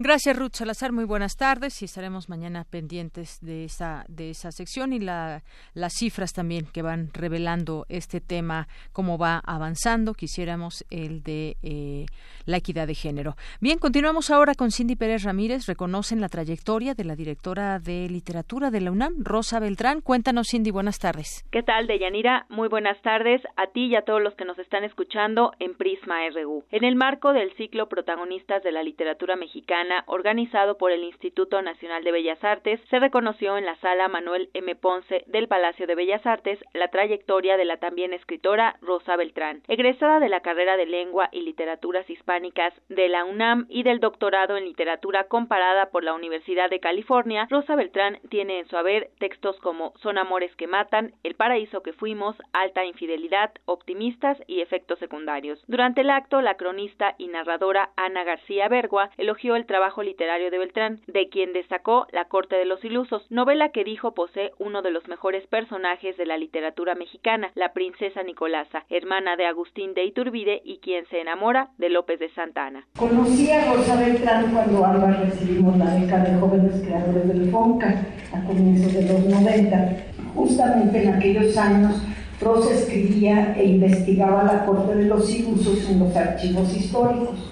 Gracias, 0.04 0.36
Ruth 0.36 0.54
Salazar. 0.54 0.92
Muy 0.92 1.04
buenas 1.04 1.38
tardes 1.38 1.80
y 1.84 1.86
estaremos 1.86 2.28
mañana 2.28 2.66
pendientes 2.68 3.40
de 3.40 3.66
esa, 3.66 4.04
de 4.08 4.32
esa 4.32 4.52
sección 4.52 4.94
y 4.94 5.00
la, 5.00 5.44
las 5.76 5.94
cifras 5.94 6.34
también 6.34 6.66
que 6.66 6.82
van 6.82 7.12
revelando 7.14 7.86
este 7.88 8.20
tema, 8.20 8.68
cómo 8.94 9.20
va 9.20 9.44
avanzando. 9.46 10.16
Quisiéramos 10.16 10.84
el 10.90 11.22
de 11.22 11.56
eh, 11.62 12.08
la 12.48 12.58
equidad 12.58 12.88
de 12.88 12.96
género. 12.96 13.36
Bien, 13.60 13.78
continuamos 13.78 14.32
ahora 14.32 14.56
con 14.56 14.72
Cindy 14.72 14.96
Pérez 14.96 15.22
Ramírez. 15.22 15.68
Reconocen 15.68 16.20
la 16.20 16.30
trayectoria 16.30 16.96
de 16.96 17.04
la 17.04 17.16
directora 17.16 17.78
de 17.78 18.10
literatura 18.10 18.72
de 18.72 18.82
la 18.82 18.90
UNAM, 18.90 19.24
Rosa 19.24 19.60
Beltrán. 19.60 20.02
Cuéntanos, 20.02 20.48
Cindy, 20.50 20.72
buenas 20.72 20.98
tardes. 20.98 21.46
¿Qué 21.52 21.62
tal, 21.62 21.86
Deyanira? 21.86 22.48
Muy 22.50 22.70
buenas 22.70 23.00
tardes 23.04 23.44
a 23.56 23.68
ti 23.68 23.86
y 23.86 23.96
a 23.96 24.02
todos 24.02 24.24
los 24.24 24.34
que 24.34 24.46
nos 24.46 24.58
están 24.58 24.84
escuchando 24.84 25.52
en 25.60 25.76
Prisma 25.76 26.28
RU. 26.30 26.64
En 26.72 26.86
el 26.86 26.96
marco 26.96 27.34
del 27.34 27.56
ciclo 27.56 27.88
Protagonistas 27.88 28.64
de 28.64 28.72
la 28.72 28.82
Literatura 28.82 29.36
Mexicana, 29.36 29.91
organizado 30.08 30.78
por 30.78 30.92
el 30.92 31.04
Instituto 31.04 31.62
Nacional 31.62 32.04
de 32.04 32.12
Bellas 32.12 32.44
Artes, 32.44 32.80
se 32.90 33.00
reconoció 33.00 33.58
en 33.58 33.66
la 33.66 33.76
sala 33.78 34.08
Manuel 34.08 34.50
M. 34.54 34.76
Ponce 34.76 35.24
del 35.28 35.48
Palacio 35.48 35.88
de 35.88 35.96
Bellas 35.96 36.26
Artes 36.26 36.60
la 36.74 36.88
trayectoria 36.90 37.58
de 37.58 37.66
la 37.66 37.78
también 37.78 38.14
escritora 38.14 38.78
Rosa 38.82 39.16
Beltrán, 39.16 39.62
egresada 39.68 40.20
de 40.20 40.30
la 40.30 40.42
carrera 40.42 40.78
de 40.78 40.86
Lengua 40.86 41.30
y 41.32 41.42
Literaturas 41.42 42.10
Hispánicas 42.10 42.74
de 42.90 43.08
la 43.10 43.26
UNAM 43.26 43.66
y 43.70 43.84
del 43.84 44.00
doctorado 44.00 44.58
en 44.58 44.66
Literatura 44.66 45.26
comparada 45.26 45.90
por 45.90 46.04
la 46.04 46.14
Universidad 46.14 46.70
de 46.70 46.80
California. 46.80 47.48
Rosa 47.50 47.76
Beltrán 47.76 48.20
tiene 48.30 48.60
en 48.60 48.68
su 48.68 48.78
haber 48.78 49.10
textos 49.20 49.60
como 49.60 49.94
Son 50.02 50.18
amores 50.18 50.56
que 50.56 50.68
matan, 50.68 51.14
El 51.24 51.36
paraíso 51.36 51.84
que 51.84 51.94
fuimos, 51.94 52.36
Alta 52.54 52.86
infidelidad, 52.86 53.52
Optimistas 53.66 54.38
y 54.48 54.62
efectos 54.62 55.00
secundarios. 55.00 55.64
Durante 55.68 56.02
el 56.02 56.10
acto, 56.10 56.42
la 56.42 56.56
cronista 56.56 57.16
y 57.18 57.28
narradora 57.28 57.92
Ana 57.96 58.24
García 58.24 58.68
Bergua 58.68 59.10
elogió 59.18 59.56
el 59.56 59.66
trabajo 59.66 59.81
literario 60.04 60.52
de 60.52 60.60
Beltrán, 60.60 61.00
de 61.08 61.28
quien 61.30 61.54
destacó 61.54 62.06
La 62.12 62.26
Corte 62.26 62.56
de 62.56 62.66
los 62.66 62.84
Ilusos, 62.86 63.26
novela 63.30 63.70
que 63.70 63.84
dijo 63.84 64.14
posee 64.14 64.52
uno 64.60 64.82
de 64.84 64.92
los 64.92 65.08
mejores 65.08 65.46
personajes 65.48 66.16
de 66.18 66.26
la 66.26 66.38
literatura 66.38 66.94
mexicana, 66.94 67.52
la 67.56 67.74
princesa 67.74 68.22
Nicolasa, 68.22 68.86
hermana 68.90 69.36
de 69.38 69.48
Agustín 69.48 69.94
de 69.96 70.06
Iturbide 70.06 70.62
y 70.64 70.78
quien 70.78 71.08
se 71.08 71.20
enamora 71.20 71.70
de 71.80 71.90
López 71.90 72.20
de 72.20 72.30
Santa 72.30 72.68
Ana. 72.68 72.86
Conocí 72.96 73.50
a 73.50 73.74
Rosa 73.74 74.00
Beltrán 74.00 74.54
cuando 74.54 74.86
ambas 74.86 75.20
recibimos 75.20 75.76
la 75.78 75.96
beca 75.96 76.20
de 76.20 76.40
jóvenes 76.40 76.82
creadores 76.86 77.28
del 77.28 77.50
FONCA 77.50 78.06
a 78.34 78.46
comienzos 78.46 78.94
de 78.94 79.02
los 79.12 79.26
90. 79.26 80.06
Justamente 80.36 81.04
en 81.04 81.14
aquellos 81.16 81.58
años 81.58 81.96
Rosa 82.40 82.74
escribía 82.74 83.56
e 83.56 83.66
investigaba 83.66 84.44
la 84.44 84.66
Corte 84.66 84.96
de 84.96 85.06
los 85.06 85.30
Ilusos 85.30 85.90
en 85.90 86.00
los 86.00 86.16
archivos 86.16 86.76
históricos. 86.76 87.51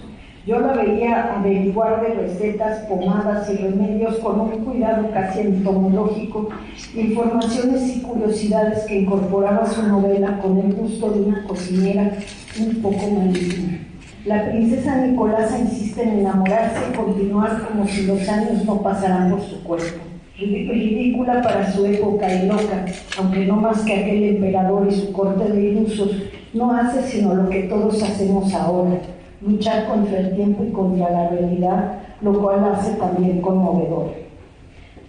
Yo 0.49 0.59
la 0.61 0.73
veía 0.73 1.35
averiguar 1.35 2.01
de 2.01 2.15
recetas, 2.15 2.79
pomadas 2.87 3.47
y 3.51 3.57
remedios 3.57 4.15
con 4.15 4.39
un 4.39 4.65
cuidado 4.65 5.07
casi 5.13 5.41
entomológico, 5.41 6.49
informaciones 6.95 7.95
y 7.95 8.01
curiosidades 8.01 8.79
que 8.85 9.01
incorporaba 9.01 9.63
su 9.67 9.83
novela 9.83 10.39
con 10.39 10.57
el 10.57 10.73
gusto 10.73 11.11
de 11.11 11.21
una 11.21 11.43
cocinera 11.43 12.13
un 12.59 12.81
poco 12.81 13.11
maligna. 13.11 13.77
La 14.25 14.49
princesa 14.49 15.05
Nicolasa 15.05 15.59
insiste 15.59 16.01
en 16.01 16.21
enamorarse 16.21 16.79
y 16.91 16.97
continuar 16.97 17.67
como 17.67 17.85
si 17.87 18.07
los 18.07 18.27
años 18.27 18.65
no 18.65 18.81
pasaran 18.81 19.29
por 19.29 19.41
su 19.41 19.61
cuerpo. 19.61 20.03
Ridícula 20.35 21.43
para 21.43 21.71
su 21.71 21.85
época 21.85 22.33
y 22.33 22.47
loca, 22.47 22.85
aunque 23.19 23.45
no 23.45 23.57
más 23.57 23.81
que 23.81 23.93
aquel 23.93 24.23
emperador 24.23 24.87
y 24.89 24.95
su 24.95 25.13
corte 25.13 25.47
de 25.47 25.61
ilusos, 25.61 26.23
no 26.55 26.73
hace 26.73 27.03
sino 27.03 27.35
lo 27.35 27.49
que 27.49 27.63
todos 27.63 28.01
hacemos 28.01 28.51
ahora, 28.55 28.99
luchar 29.41 29.87
contra 29.87 30.19
el 30.19 30.35
tiempo 30.35 30.63
y 30.63 30.71
contra 30.71 31.09
la 31.09 31.29
realidad, 31.29 31.99
lo 32.21 32.41
cual 32.41 32.63
hace 32.73 32.93
también 32.95 33.41
conmovedor. 33.41 34.11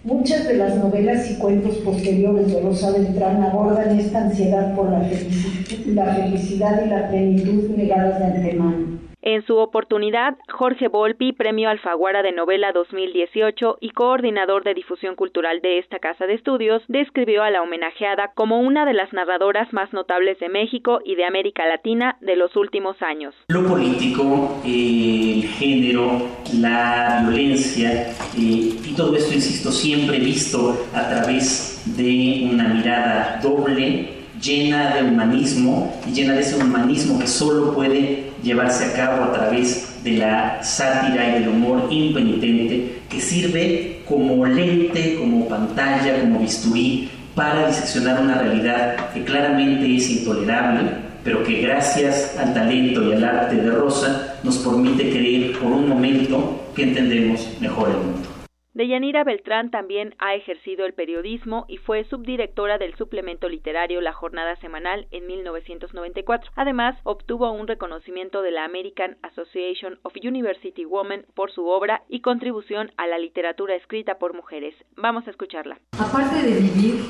Muchas 0.03 0.47
de 0.47 0.55
las 0.55 0.77
novelas 0.77 1.29
y 1.29 1.35
cuentos 1.35 1.75
posteriores 1.77 2.51
de 2.51 2.61
Rosa 2.61 2.91
Beltrán 2.91 3.43
abordan 3.43 3.99
esta 3.99 4.23
ansiedad 4.23 4.73
por 4.75 4.89
la, 4.89 5.01
felicidad 5.01 6.83
y 6.83 6.89
la 6.89 7.07
plenitud 7.09 7.69
negadas 7.75 8.17
de 8.17 8.25
antemano. 8.25 9.00
En 9.23 9.45
su 9.45 9.57
oportunidad, 9.57 10.35
Jorge 10.49 10.87
Volpi, 10.87 11.31
Premio 11.31 11.69
Alfaguara 11.69 12.23
de 12.23 12.31
Novela 12.31 12.71
2018 12.71 13.77
y 13.79 13.91
coordinador 13.91 14.63
de 14.63 14.73
difusión 14.73 15.15
cultural 15.15 15.61
de 15.61 15.77
esta 15.77 15.99
casa 15.99 16.25
de 16.25 16.33
estudios, 16.33 16.81
describió 16.87 17.43
a 17.43 17.51
la 17.51 17.61
homenajeada 17.61 18.31
como 18.33 18.59
una 18.59 18.83
de 18.83 18.93
las 18.93 19.13
narradoras 19.13 19.71
más 19.73 19.93
notables 19.93 20.39
de 20.39 20.49
México 20.49 21.01
y 21.05 21.13
de 21.15 21.25
América 21.25 21.67
Latina 21.67 22.17
de 22.19 22.35
los 22.35 22.55
últimos 22.55 22.99
años. 23.03 23.35
Lo 23.49 23.63
político, 23.67 24.59
el 24.65 25.43
género, 25.59 26.27
la 26.59 27.23
violencia 27.27 28.09
eh, 28.35 28.73
y 28.83 28.95
todo 28.97 29.15
esto, 29.15 29.35
insisto, 29.35 29.71
siempre 29.71 30.17
visto 30.17 30.75
a 30.95 31.07
través 31.09 31.83
de 31.95 32.49
una 32.51 32.69
mirada 32.69 33.39
doble, 33.43 34.20
llena 34.41 34.95
de 34.95 35.03
humanismo 35.03 35.93
y 36.07 36.11
llena 36.11 36.33
de 36.33 36.41
ese 36.41 36.55
humanismo 36.55 37.19
que 37.19 37.27
solo 37.27 37.73
puede 37.73 38.31
llevarse 38.43 38.85
a 38.85 38.93
cabo 38.93 39.25
a 39.25 39.33
través 39.33 40.03
de 40.03 40.13
la 40.13 40.63
sátira 40.63 41.29
y 41.29 41.39
del 41.39 41.49
humor 41.49 41.87
impenitente 41.91 43.01
que 43.07 43.21
sirve 43.21 44.01
como 44.07 44.45
lente, 44.45 45.17
como 45.19 45.47
pantalla, 45.47 46.19
como 46.21 46.39
bisturí 46.39 47.09
para 47.35 47.67
diseccionar 47.67 48.21
una 48.21 48.39
realidad 48.39 49.11
que 49.13 49.23
claramente 49.23 49.95
es 49.95 50.09
intolerable, 50.09 50.89
pero 51.23 51.43
que 51.43 51.61
gracias 51.61 52.35
al 52.37 52.53
talento 52.53 53.03
y 53.03 53.13
al 53.13 53.23
arte 53.23 53.55
de 53.55 53.69
Rosa 53.69 54.35
nos 54.43 54.57
permite 54.57 55.11
creer 55.11 55.57
por 55.59 55.71
un 55.71 55.87
momento 55.87 56.65
que 56.75 56.83
entendemos 56.83 57.47
mejor 57.59 57.89
el 57.89 57.97
mundo. 57.97 58.30
Deyanira 58.73 59.25
Beltrán 59.25 59.69
también 59.69 60.15
ha 60.17 60.33
ejercido 60.33 60.85
el 60.85 60.93
periodismo 60.93 61.65
y 61.67 61.75
fue 61.75 62.05
subdirectora 62.05 62.77
del 62.77 62.95
suplemento 62.95 63.49
literario 63.49 63.99
La 63.99 64.13
Jornada 64.13 64.55
Semanal 64.61 65.07
en 65.11 65.27
1994. 65.27 66.51
Además, 66.55 66.95
obtuvo 67.03 67.51
un 67.51 67.67
reconocimiento 67.67 68.41
de 68.41 68.51
la 68.51 68.63
American 68.63 69.17
Association 69.23 69.99
of 70.03 70.13
University 70.23 70.85
Women 70.85 71.25
por 71.35 71.51
su 71.51 71.67
obra 71.67 72.03
y 72.07 72.21
contribución 72.21 72.93
a 72.95 73.07
la 73.07 73.17
literatura 73.17 73.75
escrita 73.75 74.17
por 74.19 74.33
mujeres. 74.33 74.73
Vamos 74.95 75.27
a 75.27 75.31
escucharla. 75.31 75.77
Aparte 75.99 76.41
de 76.41 76.61
vivir, 76.61 77.01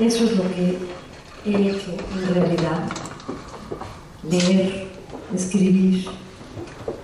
eso 0.00 0.24
es 0.24 0.36
lo 0.36 0.42
que 0.52 1.48
he 1.48 1.70
hecho 1.70 1.92
en 1.92 2.34
realidad. 2.34 2.88
Leer, 4.28 4.88
escribir, 5.32 6.06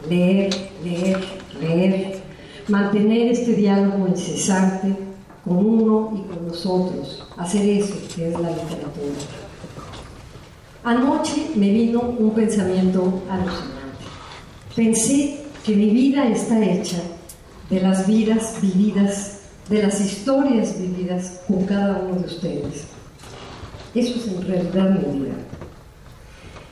leer, 0.08 0.50
leer, 0.82 1.18
leer 1.60 2.28
mantener 2.68 3.32
este 3.32 3.54
diálogo 3.54 4.06
incesante 4.08 4.94
con 5.44 5.56
uno 5.56 6.12
y 6.14 6.28
con 6.28 6.46
los 6.46 6.64
otros, 6.66 7.24
hacer 7.36 7.66
eso 7.66 7.94
que 8.14 8.28
es 8.28 8.32
la 8.34 8.50
literatura. 8.50 9.14
Anoche 10.84 11.50
me 11.54 11.70
vino 11.70 12.00
un 12.00 12.30
pensamiento 12.32 13.22
alucinante. 13.28 14.04
Pensé 14.76 15.44
que 15.64 15.74
mi 15.74 15.90
vida 15.90 16.26
está 16.28 16.62
hecha 16.62 16.98
de 17.70 17.80
las 17.80 18.06
vidas 18.06 18.54
vividas, 18.60 19.40
de 19.68 19.82
las 19.82 20.00
historias 20.00 20.78
vividas 20.78 21.40
con 21.46 21.64
cada 21.64 22.00
uno 22.00 22.20
de 22.20 22.26
ustedes. 22.26 22.86
Eso 23.94 24.18
es 24.18 24.28
en 24.28 24.42
realidad 24.46 24.90
mi 24.90 25.20
vida. 25.20 25.34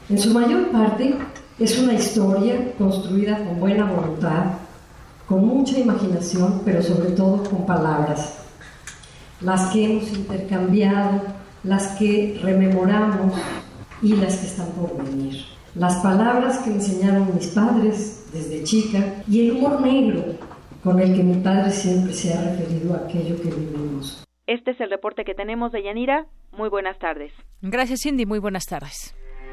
En 0.09 0.19
su 0.19 0.31
mayor 0.31 0.71
parte 0.71 1.15
es 1.59 1.79
una 1.79 1.95
historia 1.95 2.73
construida 2.79 3.39
con 3.45 3.59
buena 3.59 3.91
voluntad, 3.91 4.45
con 5.27 5.47
mucha 5.47 5.79
imaginación, 5.79 6.63
pero 6.65 6.83
sobre 6.83 7.11
todo 7.11 7.43
con 7.43 7.67
palabras, 7.67 8.45
las 9.41 9.71
que 9.73 9.85
hemos 9.85 10.13
intercambiado, 10.13 11.23
las 11.65 11.89
que 11.99 12.39
rememoramos 12.43 13.35
y 14.03 14.15
las 14.15 14.37
que 14.37 14.47
están 14.47 14.71
por 14.73 14.97
venir. 15.05 15.45
Las 15.75 15.97
palabras 15.97 16.59
que 16.59 16.71
enseñaron 16.71 17.35
mis 17.35 17.49
padres 17.49 18.27
desde 18.33 18.65
chica 18.65 19.23
y 19.29 19.49
el 19.49 19.57
humor 19.57 19.81
negro 19.81 20.25
con 20.83 21.01
el 21.01 21.15
que 21.15 21.23
mi 21.23 21.43
padre 21.43 21.71
siempre 21.71 22.13
se 22.13 22.33
ha 22.33 22.43
referido 22.43 22.95
a 22.95 22.99
aquello 22.99 23.37
que 23.43 23.51
vivimos. 23.51 24.25
Este 24.47 24.71
es 24.71 24.81
el 24.81 24.91
reporte 24.91 25.25
que 25.25 25.35
tenemos 25.35 25.73
de 25.73 25.83
Yanira. 25.83 26.27
Muy 26.53 26.69
buenas 26.69 26.99
tardes. 26.99 27.33
Gracias, 27.61 28.03
Cindy. 28.03 28.25
Muy 28.25 28.39
buenas 28.39 28.67
tardes. 28.67 29.15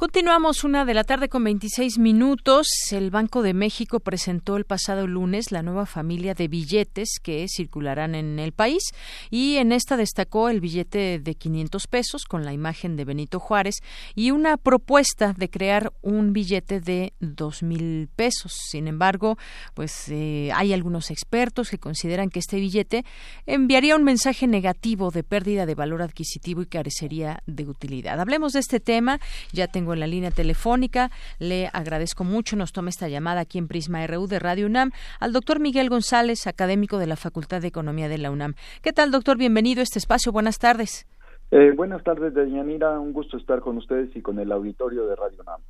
Continuamos 0.00 0.64
una 0.64 0.86
de 0.86 0.94
la 0.94 1.04
tarde 1.04 1.28
con 1.28 1.44
26 1.44 1.98
minutos. 1.98 2.66
El 2.90 3.10
Banco 3.10 3.42
de 3.42 3.52
México 3.52 4.00
presentó 4.00 4.56
el 4.56 4.64
pasado 4.64 5.06
lunes 5.06 5.52
la 5.52 5.62
nueva 5.62 5.84
familia 5.84 6.32
de 6.32 6.48
billetes 6.48 7.18
que 7.22 7.44
circularán 7.54 8.14
en 8.14 8.38
el 8.38 8.52
país 8.52 8.82
y 9.28 9.56
en 9.56 9.72
esta 9.72 9.98
destacó 9.98 10.48
el 10.48 10.62
billete 10.62 11.18
de 11.18 11.34
500 11.34 11.86
pesos 11.86 12.24
con 12.24 12.46
la 12.46 12.54
imagen 12.54 12.96
de 12.96 13.04
Benito 13.04 13.40
Juárez 13.40 13.82
y 14.14 14.30
una 14.30 14.56
propuesta 14.56 15.34
de 15.36 15.50
crear 15.50 15.92
un 16.00 16.32
billete 16.32 16.80
de 16.80 17.12
2.000 17.20 18.08
pesos. 18.16 18.54
Sin 18.70 18.88
embargo, 18.88 19.36
pues 19.74 20.08
eh, 20.08 20.50
hay 20.54 20.72
algunos 20.72 21.10
expertos 21.10 21.68
que 21.68 21.76
consideran 21.76 22.30
que 22.30 22.38
este 22.38 22.56
billete 22.56 23.04
enviaría 23.44 23.96
un 23.96 24.04
mensaje 24.04 24.46
negativo 24.46 25.10
de 25.10 25.24
pérdida 25.24 25.66
de 25.66 25.74
valor 25.74 26.00
adquisitivo 26.00 26.62
y 26.62 26.66
carecería 26.66 27.42
de 27.44 27.66
utilidad. 27.68 28.18
Hablemos 28.18 28.54
de 28.54 28.60
este 28.60 28.80
tema. 28.80 29.20
Ya 29.52 29.68
tengo 29.68 29.89
en 29.92 30.00
la 30.00 30.06
línea 30.06 30.30
telefónica. 30.30 31.10
Le 31.38 31.68
agradezco 31.72 32.24
mucho, 32.24 32.56
nos 32.56 32.72
toma 32.72 32.90
esta 32.90 33.08
llamada 33.08 33.40
aquí 33.40 33.58
en 33.58 33.68
Prisma 33.68 34.06
RU 34.06 34.26
de 34.26 34.38
Radio 34.38 34.66
UNAM 34.66 34.90
al 35.20 35.32
doctor 35.32 35.60
Miguel 35.60 35.88
González, 35.88 36.46
académico 36.46 36.98
de 36.98 37.06
la 37.06 37.16
Facultad 37.16 37.60
de 37.60 37.68
Economía 37.68 38.08
de 38.08 38.18
la 38.18 38.30
UNAM. 38.30 38.54
¿Qué 38.82 38.92
tal, 38.92 39.10
doctor? 39.10 39.36
Bienvenido 39.36 39.80
a 39.80 39.84
este 39.84 39.98
espacio. 39.98 40.32
Buenas 40.32 40.58
tardes. 40.58 41.06
Eh, 41.50 41.72
buenas 41.74 42.04
tardes, 42.04 42.32
Deyanira. 42.32 42.98
Un 43.00 43.12
gusto 43.12 43.36
estar 43.36 43.60
con 43.60 43.76
ustedes 43.78 44.14
y 44.14 44.22
con 44.22 44.38
el 44.38 44.52
auditorio 44.52 45.06
de 45.06 45.16
Radio 45.16 45.38
UNAM. 45.40 45.60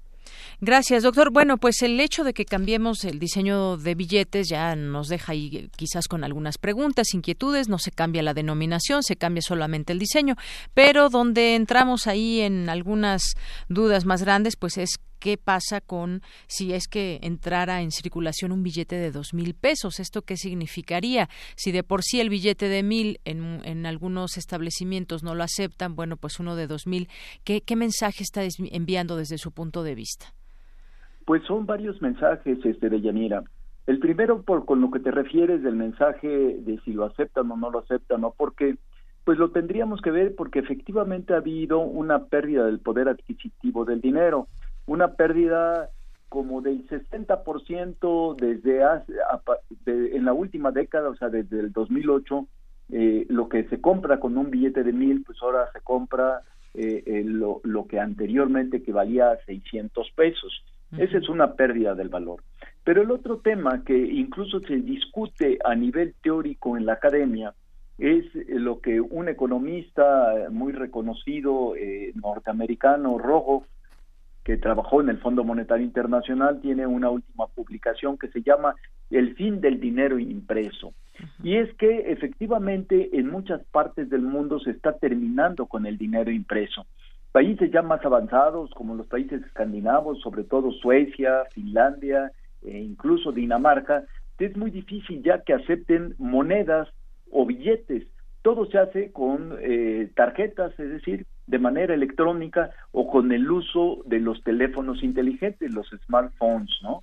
Gracias, 0.63 1.05
doctor. 1.05 1.31
Bueno, 1.31 1.57
pues 1.57 1.81
el 1.81 1.99
hecho 2.01 2.23
de 2.23 2.35
que 2.35 2.45
cambiemos 2.45 3.05
el 3.05 3.19
diseño 3.19 3.79
de 3.79 3.95
billetes 3.95 4.47
ya 4.51 4.77
nos 4.77 5.09
deja 5.09 5.33
ahí 5.33 5.71
quizás 5.75 6.07
con 6.07 6.23
algunas 6.23 6.59
preguntas, 6.59 7.15
inquietudes. 7.15 7.71
No 7.71 7.79
se 7.79 7.91
cambia 7.91 8.23
la 8.23 8.35
denominación, 8.35 9.03
se 9.03 9.17
cambia 9.17 9.41
solamente 9.41 9.95
el 9.95 9.99
diseño. 9.99 10.37
Pero 10.75 11.09
donde 11.09 11.55
entramos 11.55 12.07
ahí 12.07 12.41
en 12.41 12.69
algunas 12.69 13.23
dudas 13.71 14.05
más 14.05 14.21
grandes, 14.23 14.57
pues 14.57 14.77
es 14.77 14.99
qué 15.19 15.39
pasa 15.39 15.81
con 15.81 16.21
si 16.47 16.75
es 16.75 16.89
que 16.89 17.21
entrara 17.23 17.81
en 17.81 17.91
circulación 17.91 18.53
un 18.53 18.63
billete 18.63 18.97
de 18.97 19.11
dos 19.11 19.33
mil 19.33 19.55
pesos. 19.55 19.99
¿Esto 19.99 20.21
qué 20.21 20.37
significaría? 20.37 21.31
Si 21.57 21.73
de 21.73 21.85
por 21.85 22.03
sí 22.03 22.21
el 22.21 22.29
billete 22.29 22.69
de 22.69 22.83
mil 22.83 23.19
en, 23.25 23.63
en 23.65 23.87
algunos 23.87 24.37
establecimientos 24.37 25.23
no 25.23 25.35
lo 25.35 25.43
aceptan, 25.43 25.97
bueno, 25.97 26.19
pues 26.19 26.39
uno 26.39 26.55
de 26.55 26.67
dos 26.67 26.87
mil, 26.87 27.09
¿qué, 27.45 27.63
¿qué 27.63 27.77
mensaje 27.77 28.23
está 28.23 28.43
enviando 28.59 29.17
desde 29.17 29.39
su 29.39 29.53
punto 29.53 29.83
de 29.83 29.95
vista? 29.95 30.35
Pues 31.31 31.45
son 31.45 31.65
varios 31.65 32.03
mensajes, 32.03 32.59
este, 32.65 32.91
de 32.91 33.01
Yanira. 33.01 33.45
El 33.87 34.01
primero, 34.01 34.43
por 34.43 34.65
con 34.65 34.81
lo 34.81 34.91
que 34.91 34.99
te 34.99 35.13
refieres 35.13 35.63
del 35.63 35.77
mensaje 35.77 36.27
de 36.27 36.81
si 36.85 36.93
lo 36.93 37.05
aceptan 37.05 37.49
o 37.53 37.57
no 37.57 37.71
lo 37.71 37.79
aceptan, 37.79 38.23
¿no? 38.23 38.35
Porque, 38.37 38.79
pues 39.23 39.39
lo 39.39 39.53
tendríamos 39.53 40.03
que 40.03 40.11
ver 40.11 40.35
porque 40.35 40.59
efectivamente 40.59 41.33
ha 41.33 41.37
habido 41.37 41.79
una 41.79 42.25
pérdida 42.25 42.67
del 42.67 42.81
poder 42.81 43.09
adquisitivo 43.09 43.85
del 43.85 44.01
dinero, 44.01 44.49
una 44.87 45.13
pérdida 45.13 45.91
como 46.29 46.63
del 46.63 46.85
60% 46.89 48.35
desde 48.35 48.83
hace, 48.83 49.13
en 49.87 50.25
la 50.25 50.33
última 50.33 50.73
década, 50.73 51.11
o 51.11 51.15
sea, 51.15 51.29
desde 51.29 51.61
el 51.61 51.71
2008, 51.71 52.49
eh, 52.91 53.27
lo 53.29 53.49
que 53.49 53.69
se 53.69 53.81
compra 53.81 54.19
con 54.19 54.37
un 54.37 54.51
billete 54.51 54.83
de 54.83 54.93
mil, 54.93 55.23
pues 55.23 55.39
ahora 55.43 55.71
se 55.73 55.81
compra 55.81 56.41
eh, 56.75 57.05
eh, 57.07 57.23
lo, 57.25 57.61
lo 57.63 57.87
que 57.87 58.01
anteriormente 58.01 58.79
equivalía 58.79 59.31
a 59.31 59.45
600 59.47 60.11
pesos. 60.17 60.65
Esa 60.97 61.19
es 61.19 61.29
una 61.29 61.55
pérdida 61.55 61.95
del 61.95 62.09
valor. 62.09 62.43
Pero 62.85 63.03
el 63.03 63.11
otro 63.11 63.39
tema 63.39 63.85
que 63.85 63.97
incluso 63.97 64.61
se 64.61 64.77
discute 64.77 65.59
a 65.65 65.75
nivel 65.75 66.15
teórico 66.23 66.77
en 66.77 66.87
la 66.87 66.95
academia 66.95 67.55
es 67.99 68.25
lo 68.49 68.81
que 68.81 69.01
un 69.01 69.29
economista 69.29 70.33
muy 70.51 70.73
reconocido 70.73 71.77
eh, 71.77 72.13
norteamericano, 72.15 73.19
Rogoff, 73.19 73.65
que 74.43 74.57
trabajó 74.57 75.03
en 75.03 75.11
el 75.11 75.19
Fondo 75.19 75.45
Monetario 75.45 75.85
Internacional, 75.85 76.61
tiene 76.63 76.87
una 76.87 77.11
última 77.11 77.47
publicación 77.49 78.17
que 78.17 78.29
se 78.29 78.43
llama 78.43 78.75
El 79.11 79.37
fin 79.37 79.61
del 79.61 79.79
dinero 79.79 80.19
impreso. 80.19 80.95
Y 81.43 81.57
es 81.57 81.73
que 81.75 82.11
efectivamente 82.11 83.11
en 83.13 83.31
muchas 83.31 83.63
partes 83.67 84.09
del 84.09 84.23
mundo 84.23 84.59
se 84.59 84.71
está 84.71 84.97
terminando 84.97 85.67
con 85.67 85.85
el 85.85 85.99
dinero 85.99 86.31
impreso 86.31 86.87
países 87.33 87.71
ya 87.71 87.83
más 87.83 88.05
avanzados 88.05 88.71
como 88.71 88.95
los 88.95 89.07
países 89.07 89.43
escandinavos, 89.45 90.21
sobre 90.21 90.45
todo 90.45 90.73
Suecia, 90.73 91.45
Finlandia 91.53 92.33
e 92.63 92.79
incluso 92.79 93.33
Dinamarca, 93.33 94.05
es 94.39 94.57
muy 94.57 94.71
difícil 94.71 95.23
ya 95.23 95.43
que 95.43 95.53
acepten 95.53 96.15
monedas 96.19 96.89
o 97.31 97.47
billetes. 97.47 98.05
Todo 98.43 98.67
se 98.67 98.79
hace 98.79 99.13
con 99.13 99.57
eh, 99.61 100.11
tarjetas, 100.17 100.73
es 100.81 100.91
decir, 100.91 101.27
de 101.47 101.59
manera 101.59 101.95
electrónica 101.95 102.71
o 102.93 103.11
con 103.11 103.33
el 103.33 103.51
uso 103.51 104.03
de 104.07 104.19
los 104.19 104.43
teléfonos 104.43 105.03
inteligentes, 105.03 105.71
los 105.73 105.91
smartphones, 106.07 106.71
¿no? 106.83 107.03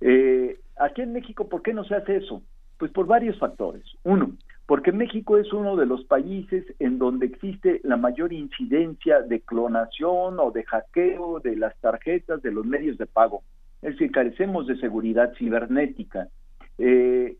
eh, 0.00 0.58
aquí 0.76 1.02
en 1.02 1.12
México, 1.12 1.48
¿por 1.48 1.62
qué 1.62 1.72
no 1.72 1.84
se 1.84 1.94
hace 1.94 2.16
eso? 2.16 2.42
Pues 2.78 2.90
por 2.90 3.06
varios 3.06 3.38
factores. 3.38 3.84
Uno, 4.02 4.32
porque 4.66 4.90
México 4.90 5.38
es 5.38 5.52
uno 5.52 5.76
de 5.76 5.86
los 5.86 6.04
países 6.04 6.64
en 6.80 6.98
donde 6.98 7.26
existe 7.26 7.80
la 7.84 7.96
mayor 7.96 8.32
incidencia 8.32 9.20
de 9.22 9.40
clonación 9.40 10.40
o 10.40 10.50
de 10.50 10.64
hackeo 10.64 11.40
de 11.40 11.56
las 11.56 11.76
tarjetas 11.80 12.42
de 12.42 12.50
los 12.50 12.66
medios 12.66 12.98
de 12.98 13.06
pago. 13.06 13.42
Es 13.80 13.92
decir, 13.92 14.10
carecemos 14.10 14.66
de 14.66 14.76
seguridad 14.78 15.32
cibernética. 15.38 16.28
Eh, 16.78 17.36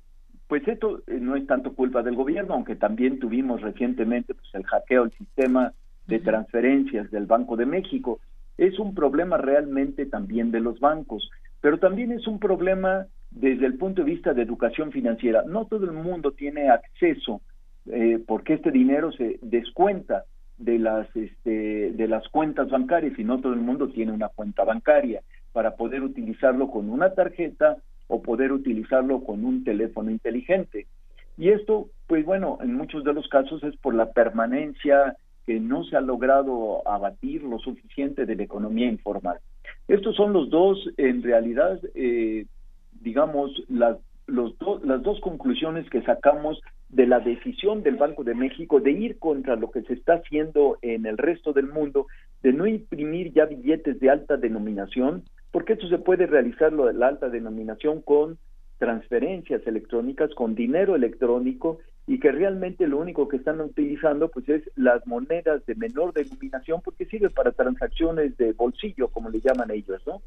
pues 0.46 0.66
esto 0.68 1.02
eh, 1.08 1.18
no 1.20 1.34
es 1.34 1.44
tanto 1.48 1.74
culpa 1.74 2.02
del 2.04 2.14
gobierno, 2.14 2.54
aunque 2.54 2.76
también 2.76 3.18
tuvimos 3.18 3.60
recientemente 3.60 4.32
pues, 4.34 4.48
el 4.54 4.64
hackeo 4.64 5.02
al 5.02 5.12
sistema 5.12 5.72
de 6.06 6.20
transferencias 6.20 7.10
del 7.10 7.26
Banco 7.26 7.56
de 7.56 7.66
México. 7.66 8.20
Es 8.56 8.78
un 8.78 8.94
problema 8.94 9.36
realmente 9.36 10.06
también 10.06 10.52
de 10.52 10.60
los 10.60 10.78
bancos, 10.78 11.28
pero 11.60 11.78
también 11.78 12.12
es 12.12 12.28
un 12.28 12.38
problema 12.38 13.06
desde 13.30 13.66
el 13.66 13.76
punto 13.76 14.02
de 14.02 14.10
vista 14.10 14.34
de 14.34 14.42
educación 14.42 14.92
financiera. 14.92 15.42
No 15.46 15.66
todo 15.66 15.84
el 15.84 15.92
mundo 15.92 16.32
tiene 16.32 16.70
acceso 16.70 17.40
eh, 17.86 18.18
porque 18.26 18.54
este 18.54 18.70
dinero 18.70 19.12
se 19.12 19.38
descuenta 19.42 20.24
de 20.58 20.78
las 20.78 21.14
este, 21.14 21.92
de 21.92 22.08
las 22.08 22.26
cuentas 22.28 22.70
bancarias 22.70 23.18
y 23.18 23.24
no 23.24 23.40
todo 23.40 23.52
el 23.52 23.60
mundo 23.60 23.88
tiene 23.88 24.12
una 24.12 24.28
cuenta 24.28 24.64
bancaria 24.64 25.22
para 25.52 25.76
poder 25.76 26.02
utilizarlo 26.02 26.70
con 26.70 26.90
una 26.90 27.14
tarjeta 27.14 27.76
o 28.08 28.22
poder 28.22 28.52
utilizarlo 28.52 29.24
con 29.24 29.44
un 29.44 29.64
teléfono 29.64 30.10
inteligente. 30.10 30.86
Y 31.38 31.50
esto, 31.50 31.90
pues 32.06 32.24
bueno, 32.24 32.58
en 32.62 32.74
muchos 32.74 33.04
de 33.04 33.12
los 33.12 33.28
casos 33.28 33.62
es 33.62 33.76
por 33.76 33.94
la 33.94 34.12
permanencia 34.12 35.16
que 35.44 35.60
no 35.60 35.84
se 35.84 35.96
ha 35.96 36.00
logrado 36.00 36.86
abatir 36.88 37.42
lo 37.42 37.58
suficiente 37.58 38.26
de 38.26 38.36
la 38.36 38.42
economía 38.42 38.88
informal. 38.88 39.38
Estos 39.86 40.16
son 40.16 40.32
los 40.32 40.50
dos, 40.50 40.78
en 40.96 41.22
realidad, 41.22 41.80
eh, 41.94 42.46
digamos, 43.06 43.52
las, 43.68 43.98
los 44.26 44.52
las 44.82 45.00
dos 45.00 45.20
conclusiones 45.20 45.88
que 45.90 46.02
sacamos 46.02 46.60
de 46.88 47.06
la 47.06 47.20
decisión 47.20 47.84
del 47.84 47.94
Banco 47.94 48.24
de 48.24 48.34
México 48.34 48.80
de 48.80 48.90
ir 48.90 49.20
contra 49.20 49.54
lo 49.54 49.70
que 49.70 49.82
se 49.82 49.92
está 49.92 50.14
haciendo 50.14 50.76
en 50.82 51.06
el 51.06 51.16
resto 51.16 51.52
del 51.52 51.68
mundo, 51.68 52.08
de 52.42 52.52
no 52.52 52.66
imprimir 52.66 53.32
ya 53.32 53.44
billetes 53.44 54.00
de 54.00 54.10
alta 54.10 54.36
denominación, 54.36 55.22
porque 55.52 55.74
esto 55.74 55.88
se 55.88 55.98
puede 55.98 56.26
realizar 56.26 56.72
lo 56.72 56.86
de 56.86 56.94
la 56.94 57.06
alta 57.06 57.28
denominación 57.28 58.02
con 58.02 58.38
transferencias 58.78 59.64
electrónicas, 59.68 60.34
con 60.34 60.56
dinero 60.56 60.96
electrónico 60.96 61.78
y 62.08 62.18
que 62.18 62.32
realmente 62.32 62.88
lo 62.88 62.98
único 62.98 63.28
que 63.28 63.36
están 63.36 63.60
utilizando 63.60 64.28
pues 64.28 64.48
es 64.48 64.62
las 64.74 65.06
monedas 65.06 65.64
de 65.66 65.76
menor 65.76 66.12
denominación 66.12 66.80
porque 66.82 67.06
sirve 67.06 67.30
para 67.30 67.52
transacciones 67.52 68.36
de 68.36 68.52
bolsillo 68.52 69.08
como 69.08 69.30
le 69.30 69.40
llaman 69.40 69.70
ellos, 69.70 70.02
¿no? 70.06 70.20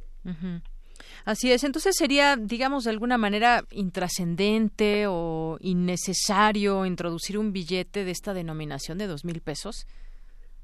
Así 1.25 1.51
es, 1.51 1.63
entonces 1.63 1.95
sería, 1.97 2.35
digamos, 2.35 2.83
de 2.83 2.91
alguna 2.91 3.17
manera 3.17 3.63
intrascendente 3.71 5.05
o 5.07 5.57
innecesario 5.61 6.85
introducir 6.85 7.37
un 7.37 7.51
billete 7.51 8.05
de 8.05 8.11
esta 8.11 8.33
denominación 8.33 8.97
de 8.97 9.07
dos 9.07 9.25
mil 9.25 9.41
pesos. 9.41 9.85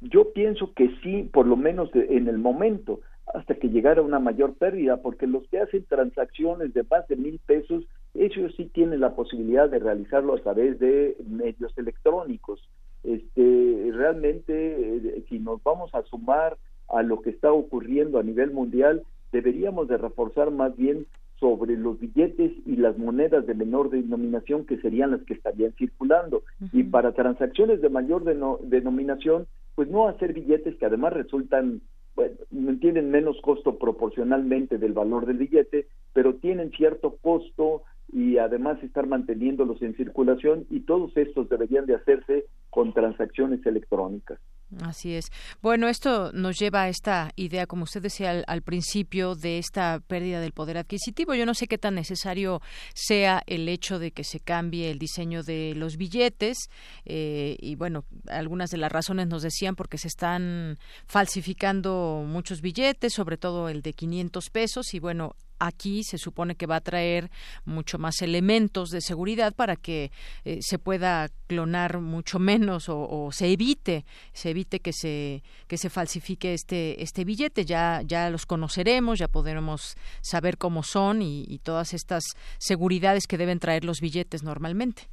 Yo 0.01 0.31
pienso 0.33 0.73
que 0.73 0.89
sí, 1.01 1.29
por 1.31 1.47
lo 1.47 1.55
menos 1.55 1.89
en 1.93 2.27
el 2.27 2.37
momento, 2.37 2.99
hasta 3.33 3.55
que 3.55 3.69
llegara 3.69 4.01
una 4.01 4.19
mayor 4.19 4.53
pérdida, 4.53 4.97
porque 4.97 5.27
los 5.27 5.47
que 5.47 5.59
hacen 5.59 5.83
transacciones 5.85 6.73
de 6.73 6.83
más 6.83 7.07
de 7.07 7.15
mil 7.15 7.39
pesos, 7.45 7.83
ellos 8.13 8.53
sí 8.55 8.65
tienen 8.73 8.99
la 8.99 9.15
posibilidad 9.15 9.69
de 9.69 9.79
realizarlo 9.79 10.35
a 10.35 10.39
través 10.39 10.79
de 10.79 11.17
medios 11.27 11.77
electrónicos. 11.77 12.61
Este, 13.03 13.89
realmente, 13.93 14.53
eh, 14.53 15.25
si 15.29 15.39
nos 15.39 15.61
vamos 15.63 15.93
a 15.93 16.03
sumar 16.03 16.57
a 16.87 17.01
lo 17.01 17.21
que 17.21 17.31
está 17.31 17.51
ocurriendo 17.51 18.19
a 18.19 18.23
nivel 18.23 18.51
mundial, 18.51 19.03
deberíamos 19.35 19.89
de 19.89 19.97
reforzar 19.97 20.49
más 20.49 20.77
bien 20.77 21.07
sobre 21.41 21.75
los 21.75 21.99
billetes 21.99 22.53
y 22.65 22.77
las 22.77 22.97
monedas 22.97 23.45
de 23.45 23.53
menor 23.53 23.89
denominación 23.89 24.65
que 24.65 24.77
serían 24.77 25.11
las 25.11 25.23
que 25.23 25.33
estarían 25.33 25.73
circulando. 25.73 26.43
Y 26.71 26.83
para 26.83 27.11
transacciones 27.11 27.81
de 27.81 27.89
mayor 27.89 28.23
denominación, 28.23 29.47
pues 29.75 29.89
no 29.89 30.07
hacer 30.07 30.31
billetes 30.31 30.77
que 30.77 30.85
además 30.85 31.11
resultan 31.11 31.81
bueno, 32.15 32.79
tienen 32.79 33.11
menos 33.11 33.35
costo 33.41 33.77
proporcionalmente 33.77 34.77
del 34.77 34.93
valor 34.93 35.25
del 35.25 35.37
billete, 35.37 35.87
pero 36.13 36.35
tienen 36.35 36.71
cierto 36.71 37.17
costo 37.21 37.83
y 38.13 38.37
además 38.37 38.81
estar 38.81 39.05
manteniéndolos 39.05 39.81
en 39.81 39.97
circulación 39.97 40.65
y 40.69 40.81
todos 40.81 41.11
estos 41.17 41.49
deberían 41.49 41.85
de 41.85 41.95
hacerse 41.95 42.45
con 42.75 42.93
transacciones 42.93 43.65
electrónicas. 43.65 44.37
Así 44.81 45.15
es. 45.15 45.31
Bueno, 45.61 45.87
esto 45.87 46.33
nos 46.33 46.59
lleva 46.59 46.81
a 46.83 46.89
esta 46.89 47.31
idea, 47.37 47.67
como 47.67 47.83
usted 47.83 48.01
decía 48.01 48.43
al, 48.45 48.61
principio, 48.63 49.33
de 49.33 49.59
esta 49.59 50.01
pérdida 50.05 50.41
del 50.41 50.51
poder 50.51 50.77
adquisitivo. 50.77 51.33
Yo 51.35 51.45
no 51.45 51.53
sé 51.53 51.67
qué 51.67 51.77
tan 51.77 51.95
necesario 51.95 52.61
sea 52.93 53.43
el 53.47 53.69
hecho 53.69 53.97
de 53.97 54.11
que 54.11 54.25
se 54.25 54.41
cambie 54.41 54.91
el 54.91 54.99
diseño 54.99 55.41
de 55.41 55.73
los 55.77 55.95
billetes 55.95 56.69
eh, 57.05 57.55
y 57.61 57.75
bueno, 57.75 58.03
algunas 58.27 58.71
de 58.71 58.77
las 58.77 58.91
razones 58.91 59.27
nos 59.27 59.41
decían 59.41 59.77
porque 59.77 59.97
se 59.97 60.09
están 60.09 60.77
falsificando 61.05 62.25
muchos 62.27 62.59
billetes, 62.59 63.13
sobre 63.13 63.37
todo 63.37 63.69
el 63.69 63.81
de 63.83 63.93
500 63.93 64.49
pesos 64.49 64.93
y 64.93 64.99
bueno, 64.99 65.35
aquí 65.59 66.03
se 66.03 66.17
supone 66.17 66.55
que 66.55 66.67
va 66.67 66.77
a 66.77 66.81
traer 66.81 67.31
mucho 67.65 67.97
más 67.97 68.21
elementos 68.21 68.89
de 68.89 69.01
seguridad 69.01 69.53
para 69.53 69.75
que 69.75 70.11
eh, 70.43 70.59
se 70.61 70.79
pueda 70.79 71.29
clonar 71.47 72.01
mucho 72.01 72.39
menos 72.39 72.64
o, 72.69 73.29
se 73.31 73.51
evite 73.51 74.05
se 74.33 74.49
evite 74.49 74.79
que 74.79 74.93
se 74.93 75.43
que 75.67 75.77
se 75.77 75.89
falsifique 75.89 76.53
este 76.53 77.01
este 77.01 77.23
billete. 77.23 77.65
Ya 77.65 78.01
ya 78.05 78.29
los 78.29 78.45
conoceremos 78.45 79.19
ya 79.19 79.27
podremos 79.27 79.95
saber 80.21 80.57
cómo 80.57 80.83
son 80.83 81.21
y, 81.21 81.59
todas 81.63 81.93
estas 81.93 82.23
seguridades 82.59 83.27
que 83.27 83.37
deben 83.37 83.59
traer 83.59 83.85
los 83.85 83.99
billetes 84.01 84.43
normalmente. 84.43 85.03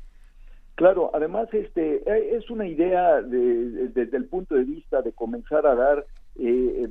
Claro, 0.75 1.11
además 1.15 1.49
este 1.53 2.03
eh, 2.07 2.37
es 2.37 2.51
una 2.51 2.67
idea 2.67 3.23
desde 3.23 4.17
el 4.17 4.27
punto 4.27 4.55
de 4.55 4.65
vista 4.65 5.03
de 5.03 5.13
comenzar 5.13 5.67
a 5.67 5.75
dar 5.75 6.07
eh, 6.37 6.91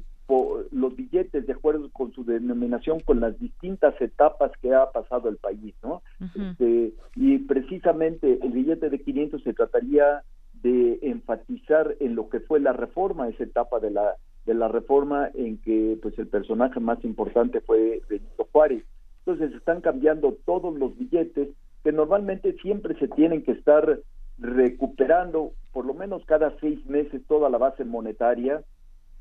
los 0.71 0.95
billetes 0.95 1.45
de 1.45 1.54
acuerdo 1.54 1.89
con 1.91 2.13
su 2.13 2.24
denominación 2.24 3.00
con 3.02 3.19
las 3.19 3.38
distintas 3.39 4.00
etapas 4.02 4.52
que 4.62 4.74
ha 4.74 4.91
pasado 4.91 5.30
el 5.30 5.38
país, 5.38 5.74
¿no? 5.84 6.02
Este, 6.19 6.93
y 7.15 7.38
precisamente 7.39 8.39
el 8.41 8.52
billete 8.52 8.89
de 8.89 9.00
500 9.00 9.43
se 9.43 9.54
trataría 9.54 10.24
de 10.62 11.00
enfatizar 11.02 11.95
en 12.00 12.15
lo 12.15 12.30
que 12.30 12.39
fue 12.39 12.60
la 12.60 12.74
reforma, 12.74 13.28
esa 13.28 13.43
etapa 13.43 13.80
de 13.80 13.91
la 13.91 14.15
de 14.45 14.56
la 14.56 14.67
reforma 14.67 15.30
en 15.36 15.60
que 15.62 16.00
pues 16.02 16.17
el 16.17 16.28
personaje 16.28 16.80
más 16.80 17.04
importante 17.04 17.62
fue 17.62 18.02
Benito 18.10 18.47
Juárez. 18.52 18.84
Entonces 19.19 19.56
están 19.56 19.82
cambiando 19.82 20.36
todos 20.45 20.76
los 20.76 20.97
billetes 20.97 21.50
que 21.84 21.91
normalmente 21.91 22.54
siempre 22.54 22.97
se 22.97 23.08
tienen 23.08 23.43
que 23.43 23.52
estar 23.52 24.00
recuperando 24.39 25.52
por 25.71 25.86
lo 25.86 25.93
menos 25.93 26.26
cada 26.26 26.58
seis 26.60 26.84
meses 26.88 27.21
toda 27.28 27.50
la 27.52 27.60
base 27.60 27.86
monetaria 27.86 28.63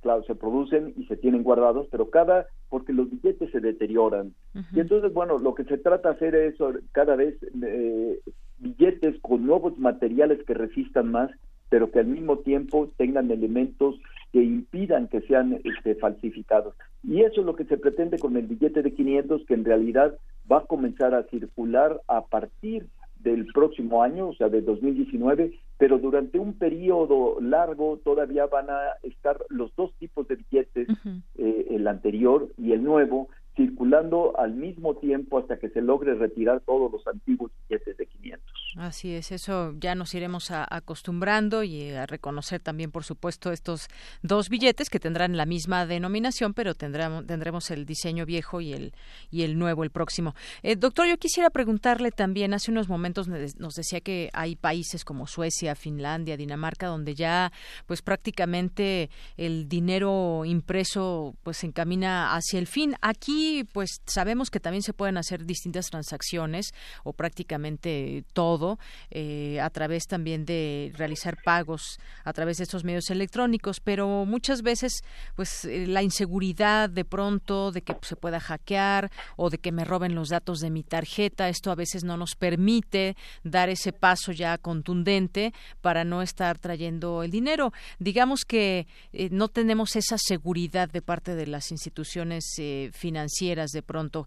claro, 0.01 0.23
se 0.25 0.35
producen 0.35 0.95
y 0.97 1.05
se 1.07 1.17
tienen 1.17 1.43
guardados, 1.43 1.87
pero 1.91 2.11
cada, 2.11 2.47
porque 2.69 2.93
los 2.93 3.11
billetes 3.11 3.51
se 3.51 3.61
deterioran. 3.61 4.35
Y 4.73 4.81
entonces, 4.81 5.13
bueno, 5.13 5.39
lo 5.39 5.55
que 5.55 5.65
se 5.65 5.79
trata 5.79 6.11
de 6.11 6.15
hacer 6.15 6.35
es 6.35 6.55
cada 6.93 7.17
vez 7.17 7.37
eh, 7.63 8.19
billetes 8.61 9.19
con 9.21 9.47
nuevos 9.47 9.79
materiales 9.79 10.43
que 10.47 10.55
resistan 10.55 11.11
más, 11.11 11.31
pero 11.69 11.91
que 11.91 12.01
al 12.01 12.07
mismo 12.07 12.39
tiempo 12.39 12.91
tengan 12.97 13.31
elementos 13.31 13.97
que 14.33 14.43
impidan 14.43 15.09
que 15.09 15.21
sean 15.23 15.61
este, 15.65 15.95
falsificados. 15.97 16.75
Y 17.03 17.23
eso 17.23 17.41
es 17.41 17.47
lo 17.47 17.57
que 17.57 17.65
se 17.65 17.79
pretende 17.79 18.19
con 18.19 18.37
el 18.37 18.47
billete 18.47 18.83
de 18.83 18.93
500, 18.93 19.45
que 19.47 19.55
en 19.55 19.65
realidad 19.65 20.17
va 20.51 20.59
a 20.59 20.67
comenzar 20.67 21.15
a 21.15 21.25
circular 21.25 22.01
a 22.09 22.23
partir 22.27 22.87
del 23.23 23.47
próximo 23.47 24.03
año, 24.03 24.29
o 24.29 24.35
sea, 24.35 24.49
de 24.49 24.63
2019, 24.63 25.53
pero 25.77 25.99
durante 25.99 26.39
un 26.39 26.55
periodo 26.55 27.41
largo 27.41 27.99
todavía 28.03 28.47
van 28.47 28.71
a 28.71 28.79
estar 29.03 29.39
los 29.49 29.75
dos 29.77 29.93
tipos 29.99 30.27
de 30.29 30.37
billetes, 30.37 30.89
eh, 31.37 31.67
el 31.71 31.87
anterior 31.87 32.49
y 32.57 32.73
el 32.73 32.83
nuevo, 32.83 33.29
circulando 33.57 34.39
al 34.39 34.55
mismo 34.55 34.97
tiempo 34.97 35.39
hasta 35.39 35.59
que 35.59 35.69
se 35.71 35.83
logre 35.83 36.15
retirar 36.15 36.61
todos 36.61 36.91
los 36.91 37.07
antiguos 37.07 37.51
billetes 37.69 37.97
de 37.97 38.07
500. 38.07 38.47
Así 38.77 39.15
es, 39.15 39.33
eso 39.33 39.75
ya 39.79 39.95
nos 39.95 40.15
iremos 40.15 40.51
acostumbrando 40.51 41.65
y 41.65 41.91
a 41.91 42.07
reconocer 42.07 42.61
también, 42.61 42.93
por 42.93 43.05
supuesto, 43.05 43.51
estos 43.51 43.89
dos 44.23 44.49
billetes 44.49 44.89
que 44.89 45.01
tendrán 45.01 45.37
la 45.37 45.47
misma 45.47 45.87
denominación, 45.87 46.55
pero 46.55 46.75
tendremos, 46.75 47.27
tendremos 47.27 47.71
el 47.71 47.85
diseño 47.85 48.25
viejo 48.27 48.61
y 48.61 48.73
el, 48.73 48.93
y 49.31 49.43
el 49.43 49.59
nuevo, 49.59 49.83
el 49.83 49.91
próximo. 49.91 50.35
Eh, 50.63 50.77
doctor, 50.77 51.09
yo 51.09 51.17
quisiera 51.17 51.51
preguntarle 51.51 52.13
también, 52.13 52.55
hace 52.55 52.71
unos 52.71 52.89
momentos 52.89 53.29
nos 53.29 53.75
decía 53.75 54.01
que 54.01 54.31
hay 54.33 54.55
países 54.55 55.05
como 55.05 55.27
Suecia, 55.27 55.75
Finlandia, 55.75 56.37
Dinamarca, 56.37 56.87
donde 56.87 57.15
ya 57.15 57.53
pues 57.87 58.03
prácticamente 58.03 59.11
el 59.37 59.69
dinero 59.69 60.45
impreso 60.45 61.35
pues 61.43 61.59
se 61.59 61.67
encamina 61.67 62.35
hacia 62.35 62.59
el 62.59 62.67
fin. 62.67 62.95
Aquí 63.01 63.40
pues 63.73 64.01
sabemos 64.07 64.51
que 64.51 64.61
también 64.61 64.83
se 64.83 64.93
pueden 64.93 65.17
hacer 65.17 65.45
distintas 65.45 65.87
transacciones 65.87 66.73
o 67.05 67.13
prácticamente 67.13 68.25
todo 68.33 68.79
eh, 69.11 69.61
a 69.61 69.71
través 69.71 70.07
también 70.07 70.45
de 70.45 70.93
realizar 70.97 71.37
pagos 71.45 71.99
a 72.25 72.33
través 72.33 72.59
de 72.59 72.65
estos 72.65 72.85
medios 72.85 73.11
electrónicos, 73.11 73.81
pero 73.81 74.25
muchas 74.25 74.63
veces 74.63 75.03
pues 75.37 75.65
eh, 75.65 75.87
la 75.87 76.03
inseguridad 76.03 76.91
de 76.91 77.05
pronto 77.05 77.73
de 77.73 77.83
que 77.83 77.97
se 78.03 78.17
pueda 78.17 78.41
hackear 78.41 79.11
o 79.37 79.51
de 79.51 79.59
que 79.59 79.73
me 79.73 79.85
roben 79.85 80.15
los 80.15 80.29
datos 80.29 80.61
de 80.61 80.71
mi 80.71 80.83
tarjeta, 80.83 81.49
esto 81.49 81.71
a 81.71 81.75
veces 81.75 82.05
no 82.05 82.17
nos 82.17 82.35
permite 82.35 83.17
dar 83.45 83.69
ese 83.69 83.93
paso 83.93 84.33
ya 84.33 84.59
contundente 84.59 85.53
para 85.81 86.05
no 86.05 86.23
estar 86.23 86.59
trayendo 86.59 87.23
el 87.23 87.31
dinero. 87.31 87.73
Digamos 87.99 88.45
que 88.45 88.87
eh, 89.13 89.29
no 89.31 89.49
tenemos 89.49 89.97
esa 89.97 90.17
seguridad 90.19 90.89
de 90.89 91.03
parte 91.03 91.35
de 91.35 91.47
las 91.47 91.71
instituciones 91.71 92.45
financieras 92.93 93.30
de 93.73 93.83
pronto. 93.83 94.27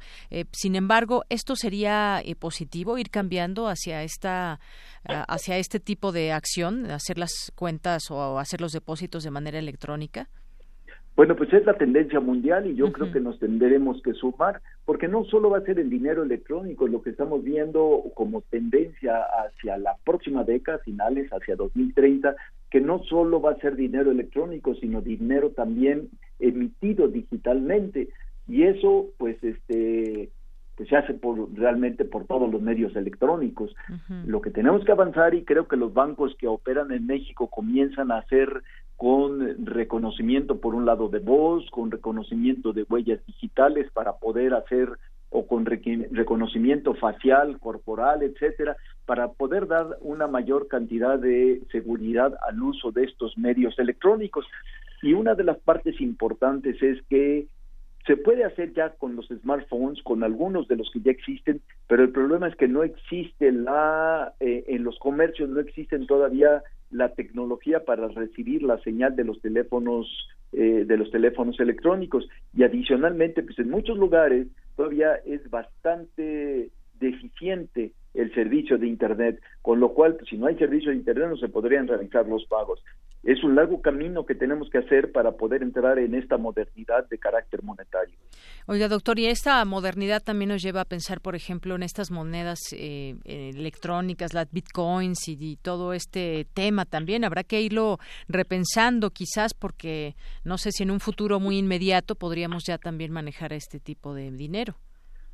sin 0.51 0.75
embargo, 0.75 1.23
esto 1.29 1.55
sería 1.55 2.21
positivo 2.39 2.97
ir 2.97 3.09
cambiando 3.09 3.67
hacia 3.67 4.03
esta 4.03 4.59
hacia 5.05 5.57
este 5.57 5.79
tipo 5.79 6.11
de 6.11 6.31
acción, 6.31 6.89
hacer 6.89 7.17
las 7.17 7.51
cuentas 7.55 8.09
o 8.09 8.39
hacer 8.39 8.61
los 8.61 8.71
depósitos 8.71 9.23
de 9.23 9.31
manera 9.31 9.59
electrónica? 9.59 10.29
Bueno, 11.15 11.35
pues 11.35 11.53
es 11.53 11.63
la 11.63 11.77
tendencia 11.77 12.19
mundial 12.19 12.65
y 12.65 12.75
yo 12.75 12.91
creo 12.91 13.11
que 13.11 13.19
nos 13.19 13.37
tendremos 13.37 14.01
que 14.01 14.13
sumar, 14.13 14.61
porque 14.83 15.07
no 15.07 15.25
solo 15.25 15.51
va 15.51 15.59
a 15.59 15.63
ser 15.63 15.77
el 15.77 15.91
dinero 15.91 16.23
electrónico, 16.23 16.87
lo 16.87 17.03
que 17.03 17.11
estamos 17.11 17.43
viendo 17.43 18.03
como 18.15 18.41
tendencia 18.41 19.21
hacia 19.21 19.77
la 19.77 19.95
próxima 20.03 20.43
década, 20.43 20.79
finales, 20.79 21.29
hacia 21.29 21.55
2030, 21.55 22.35
que 22.71 22.81
no 22.81 23.03
solo 23.03 23.39
va 23.39 23.51
a 23.51 23.59
ser 23.59 23.75
dinero 23.75 24.09
electrónico, 24.09 24.73
sino 24.73 25.01
dinero 25.01 25.51
también 25.51 26.09
emitido 26.39 27.07
digitalmente. 27.07 28.09
Y 28.47 28.63
eso, 28.63 29.07
pues, 29.17 29.41
este, 29.43 30.29
pues 30.75 30.89
se 30.89 30.95
hace 30.95 31.13
por 31.13 31.53
realmente 31.53 32.05
por 32.05 32.25
todos 32.25 32.51
los 32.51 32.61
medios 32.61 32.95
electrónicos. 32.95 33.75
Lo 34.25 34.41
que 34.41 34.49
tenemos 34.49 34.83
que 34.83 34.91
avanzar 34.91 35.33
y 35.35 35.43
creo 35.43 35.67
que 35.67 35.77
los 35.77 35.93
bancos 35.93 36.35
que 36.37 36.47
operan 36.47 36.91
en 36.91 37.05
México 37.05 37.47
comienzan 37.47 38.11
a 38.11 38.17
hacer 38.17 38.63
con 38.95 39.65
reconocimiento 39.65 40.59
por 40.59 40.75
un 40.75 40.85
lado 40.85 41.09
de 41.09 41.19
voz, 41.19 41.69
con 41.71 41.91
reconocimiento 41.91 42.73
de 42.73 42.85
huellas 42.89 43.19
digitales 43.25 43.91
para 43.91 44.13
poder 44.13 44.53
hacer 44.53 44.89
o 45.29 45.47
con 45.47 45.65
reconocimiento 45.65 46.93
facial, 46.93 47.59
corporal, 47.59 48.21
etcétera, 48.21 48.77
para 49.05 49.29
poder 49.29 49.67
dar 49.67 49.97
una 50.01 50.27
mayor 50.27 50.67
cantidad 50.67 51.17
de 51.17 51.61
seguridad 51.71 52.35
al 52.47 52.61
uso 52.61 52.91
de 52.91 53.03
estos 53.05 53.35
medios 53.37 53.77
electrónicos. 53.79 54.45
Y 55.01 55.13
una 55.13 55.33
de 55.33 55.43
las 55.43 55.57
partes 55.57 55.99
importantes 55.99 56.81
es 56.81 57.01
que 57.09 57.47
se 58.05 58.17
puede 58.17 58.43
hacer 58.43 58.73
ya 58.73 58.89
con 58.89 59.15
los 59.15 59.27
smartphones, 59.27 60.01
con 60.03 60.23
algunos 60.23 60.67
de 60.67 60.75
los 60.75 60.89
que 60.91 61.01
ya 61.01 61.11
existen, 61.11 61.61
pero 61.87 62.03
el 62.03 62.11
problema 62.11 62.47
es 62.47 62.55
que 62.55 62.67
no 62.67 62.83
existe 62.83 63.51
la, 63.51 64.33
eh, 64.39 64.65
en 64.67 64.83
los 64.83 64.99
comercios 64.99 65.49
no 65.49 65.59
existen 65.59 66.05
todavía 66.05 66.63
la 66.91 67.09
tecnología 67.09 67.85
para 67.85 68.07
recibir 68.09 68.61
la 68.61 68.77
señal 68.79 69.15
de 69.15 69.23
los 69.23 69.41
teléfonos 69.41 70.07
eh, 70.51 70.85
de 70.85 70.97
los 70.97 71.09
teléfonos 71.11 71.59
electrónicos. 71.59 72.27
Y 72.55 72.63
adicionalmente 72.63 73.41
pues 73.41 73.57
en 73.57 73.69
muchos 73.69 73.97
lugares 73.97 74.47
todavía 74.75 75.15
es 75.25 75.49
bastante 75.49 76.69
deficiente 76.99 77.93
el 78.13 78.33
servicio 78.33 78.77
de 78.77 78.87
Internet, 78.87 79.41
con 79.61 79.79
lo 79.79 79.93
cual, 79.93 80.15
pues, 80.15 80.29
si 80.29 80.37
no 80.37 80.47
hay 80.47 80.55
servicio 80.55 80.91
de 80.91 80.97
Internet, 80.97 81.29
no 81.29 81.37
se 81.37 81.49
podrían 81.49 81.87
realizar 81.87 82.27
los 82.27 82.45
pagos. 82.45 82.83
Es 83.23 83.43
un 83.43 83.55
largo 83.55 83.81
camino 83.81 84.25
que 84.25 84.35
tenemos 84.35 84.69
que 84.69 84.79
hacer 84.79 85.11
para 85.11 85.31
poder 85.31 85.63
entrar 85.63 85.97
en 85.97 86.13
esta 86.13 86.37
modernidad 86.37 87.07
de 87.09 87.17
carácter 87.17 87.63
monetario. 87.63 88.15
Oiga, 88.67 88.89
doctor, 88.89 89.17
y 89.17 89.27
esta 89.27 89.63
modernidad 89.65 90.21
también 90.21 90.49
nos 90.49 90.61
lleva 90.61 90.81
a 90.81 90.85
pensar, 90.85 91.21
por 91.21 91.35
ejemplo, 91.35 91.75
en 91.75 91.83
estas 91.83 92.11
monedas 92.11 92.59
eh, 92.73 93.15
electrónicas, 93.25 94.33
las 94.33 94.51
bitcoins 94.51 95.27
y, 95.27 95.57
todo 95.61 95.93
este 95.93 96.45
tema 96.53 96.85
también. 96.85 97.23
Habrá 97.23 97.43
que 97.43 97.61
irlo 97.61 97.97
repensando 98.27 99.11
quizás 99.11 99.53
porque 99.53 100.15
no 100.43 100.57
sé 100.57 100.71
si 100.71 100.83
en 100.83 100.91
un 100.91 100.99
futuro 100.99 101.39
muy 101.39 101.57
inmediato 101.57 102.15
podríamos 102.15 102.63
ya 102.65 102.77
también 102.77 103.11
manejar 103.11 103.53
este 103.53 103.79
tipo 103.79 104.13
de 104.13 104.31
dinero. 104.31 104.75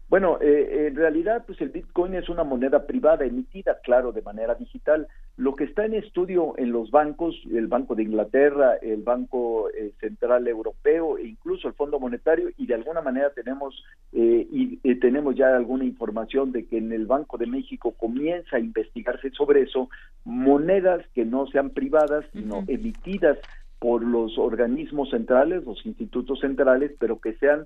Bueno, 0.10 0.40
eh, 0.42 0.88
en 0.88 0.96
realidad, 0.96 1.44
pues 1.46 1.62
el 1.62 1.70
Bitcoin 1.70 2.16
es 2.16 2.30
una 2.30 2.44
moneda 2.44 2.88
privada 2.88 3.26
emitida, 3.26 3.78
claro, 3.84 4.12
de 4.12 4.24
manera 4.24 4.56
digital. 4.56 5.08
Lo 5.38 5.56
que 5.56 5.66
está 5.66 5.86
en 5.86 5.94
estudio 5.94 6.56
en 6.58 6.72
los 6.72 6.90
bancos, 6.90 7.40
el 7.54 7.68
Banco 7.68 7.94
de 7.94 8.04
Inglaterra, 8.04 8.76
el 8.82 9.04
Banco 9.04 9.70
eh, 9.70 9.94
Central 10.00 10.48
Europeo 10.48 11.18
e 11.18 11.28
incluso 11.28 11.68
el 11.68 11.76
Fondo 11.76 12.00
Monetario, 12.00 12.50
y 12.58 12.66
de 12.66 12.74
alguna 12.74 13.02
manera 13.02 13.30
tenemos 13.30 13.84
eh, 14.12 14.48
y 14.52 14.80
eh, 14.84 14.96
tenemos 15.00 15.36
ya 15.36 15.56
alguna 15.56 15.86
información 15.86 16.52
de 16.52 16.66
que 16.66 16.80
en 16.80 16.92
el 16.92 17.06
Banco 17.06 17.38
de 17.38 17.46
México 17.46 17.92
comienza 17.92 18.58
a 18.58 18.60
investigarse 18.60 19.30
sobre 19.30 19.62
eso 19.62 19.90
monedas 20.26 21.06
que 21.14 21.24
no 21.24 21.46
sean 21.48 21.70
privadas, 21.70 22.26
sino 22.34 22.64
emitidas 22.68 23.38
por 23.78 24.04
los 24.04 24.38
organismos 24.38 25.12
centrales, 25.12 25.64
los 25.64 25.86
institutos 25.86 26.40
centrales, 26.42 26.92
pero 27.00 27.20
que 27.20 27.36
sean 27.36 27.66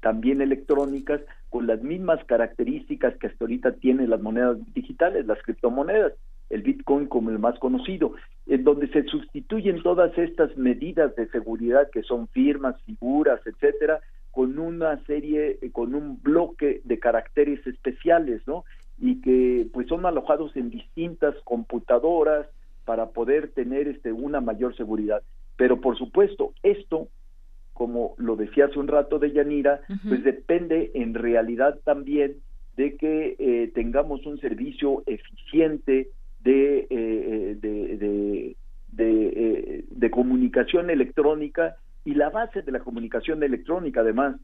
también 0.00 0.40
electrónicas 0.40 1.20
con 1.50 1.66
las 1.66 1.82
mismas 1.82 2.22
características 2.24 3.16
que 3.16 3.28
hasta 3.28 3.44
ahorita 3.44 3.72
tienen 3.72 4.10
las 4.10 4.20
monedas 4.20 4.58
digitales, 4.74 5.26
las 5.26 5.42
criptomonedas, 5.42 6.12
el 6.50 6.62
Bitcoin 6.62 7.06
como 7.06 7.30
el 7.30 7.38
más 7.38 7.58
conocido, 7.58 8.14
en 8.46 8.64
donde 8.64 8.88
se 8.88 9.04
sustituyen 9.04 9.82
todas 9.82 10.16
estas 10.16 10.56
medidas 10.56 11.14
de 11.16 11.28
seguridad 11.28 11.90
que 11.90 12.02
son 12.02 12.28
firmas, 12.28 12.80
figuras, 12.82 13.40
etcétera, 13.46 14.00
con 14.30 14.58
una 14.58 15.02
serie, 15.04 15.58
con 15.72 15.94
un 15.94 16.22
bloque 16.22 16.80
de 16.84 16.98
caracteres 16.98 17.66
especiales, 17.66 18.42
¿no? 18.46 18.64
Y 18.98 19.20
que 19.20 19.66
pues 19.72 19.88
son 19.88 20.06
alojados 20.06 20.56
en 20.56 20.70
distintas 20.70 21.34
computadoras 21.44 22.46
para 22.84 23.06
poder 23.06 23.50
tener 23.52 23.88
este 23.88 24.12
una 24.12 24.40
mayor 24.40 24.76
seguridad. 24.76 25.22
Pero 25.56 25.80
por 25.80 25.98
supuesto, 25.98 26.52
esto 26.62 27.08
como 27.78 28.16
lo 28.18 28.34
decía 28.34 28.64
hace 28.64 28.80
un 28.80 28.88
rato 28.88 29.20
de 29.20 29.30
Yanira, 29.30 29.82
pues 30.08 30.24
depende 30.24 30.90
en 30.94 31.14
realidad 31.14 31.78
también 31.84 32.38
de 32.76 32.96
que 32.96 33.36
eh, 33.38 33.70
tengamos 33.72 34.26
un 34.26 34.40
servicio 34.40 35.04
eficiente 35.06 36.08
de, 36.40 36.88
eh, 36.90 37.56
de, 37.60 38.56
de, 38.90 39.84
de, 39.88 40.10
comunicación 40.10 40.90
electrónica 40.90 41.76
y 42.04 42.14
la 42.14 42.30
base 42.30 42.62
de 42.62 42.72
la 42.72 42.80
comunicación 42.80 43.44
electrónica, 43.44 44.00
además, 44.00 44.34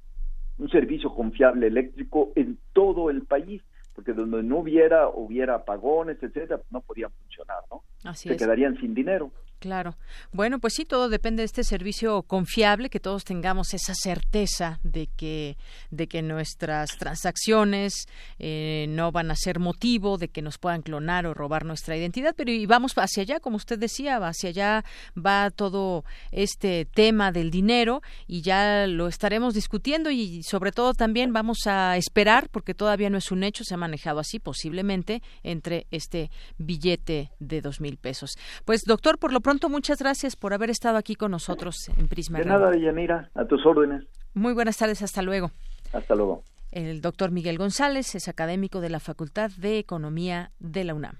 un 0.59 0.69
servicio 0.71 1.13
confiable 1.13 1.67
eléctrico 1.67 2.31
en 2.37 2.57
todo 2.73 3.11
el 3.11 3.23
país, 3.23 3.63
porque 3.97 4.13
donde 4.13 4.45
no 4.45 4.59
hubiera, 4.59 5.09
hubiera 5.09 5.57
apagones, 5.57 6.23
etcétera, 6.23 6.61
no 6.71 6.83
podían 6.83 7.11
funcionar, 7.11 7.59
¿no? 7.69 7.83
Se 8.15 8.37
quedarían 8.37 8.77
sin 8.79 8.95
dinero. 8.95 9.33
Claro. 9.65 9.97
Bueno, 10.31 10.59
pues 10.59 10.75
sí, 10.75 10.85
todo 10.85 11.09
depende 11.09 11.41
de 11.41 11.47
este 11.47 11.65
servicio 11.65 12.23
confiable, 12.25 12.91
que 12.91 13.01
todos 13.01 13.25
tengamos 13.25 13.73
esa 13.73 13.95
certeza 13.95 14.79
de 14.83 15.07
que, 15.07 15.57
de 15.91 16.07
que 16.07 16.21
nuestras 16.21 16.99
transacciones 16.99 18.05
eh, 18.39 18.85
no 18.91 19.11
van 19.11 19.31
a 19.31 19.37
ser 19.37 19.61
motivo 19.61 20.19
de 20.19 20.29
que 20.29 20.43
nos 20.43 20.59
puedan 20.59 20.83
clonar 20.83 21.25
o 21.25 21.33
robar 21.33 21.65
nuestra 21.65 21.97
identidad. 21.97 22.35
Pero 22.37 22.51
y 22.51 22.67
vamos 22.67 22.93
hacia 22.95 23.23
allá, 23.23 23.41
como 23.41 23.57
usted 23.57 23.79
decía, 23.79 24.19
hacia 24.19 24.51
allá 24.51 24.85
va 25.17 25.51
todo 25.51 26.05
este 26.31 26.85
tema 26.85 27.33
del 27.33 27.51
dinero 27.51 28.03
y 28.27 28.43
ya 28.43 28.87
lo 28.87 29.09
estaremos 29.09 29.55
discutiendo 29.55 30.11
y 30.11 30.43
sobre 30.43 30.73
todo 30.73 30.93
también 30.93 31.33
vamos 31.33 31.67
a 31.67 31.97
esperar, 31.97 32.51
porque 32.51 32.75
todavía 32.75 33.09
no 33.09 33.17
es 33.17 33.33
un 33.33 33.45
hecho, 33.45 33.65
se 33.65 33.73
ha 33.73 33.79
manejado 33.79 34.21
así 34.21 34.39
posiblemente 34.41 35.23
entre 35.43 35.87
este 35.91 36.31
billete 36.59 37.31
de 37.39 37.63
dos 37.63 37.81
mil 37.81 37.97
pesos. 37.97 38.33
Pues 38.67 38.83
doctor, 38.83 39.19
por 39.19 39.33
lo 39.33 39.41
pronto 39.41 39.54
muchas 39.69 39.99
gracias 39.99 40.37
por 40.37 40.55
haber 40.55 40.71
estado 40.71 40.97
aquí 40.97 41.15
con 41.15 41.31
nosotros 41.31 41.91
en 41.97 42.09
Prisma. 42.09 42.39
De 42.39 42.45
nada, 42.45 42.77
Yanira, 42.77 43.31
a 43.35 43.47
tus 43.47 43.65
órdenes. 43.67 44.05
Muy 44.35 44.53
buenas 44.53 44.77
tardes, 44.77 45.03
hasta 45.03 45.23
luego. 45.23 45.53
Hasta 45.93 46.15
luego. 46.15 46.43
El 46.71 47.01
doctor 47.01 47.31
Miguel 47.31 47.57
González 47.57 48.15
es 48.15 48.29
académico 48.29 48.81
de 48.81 48.91
la 48.91 49.01
Facultad 49.01 49.51
de 49.53 49.79
Economía 49.79 50.51
de 50.59 50.85
la 50.85 50.95
UNAM. 50.95 51.17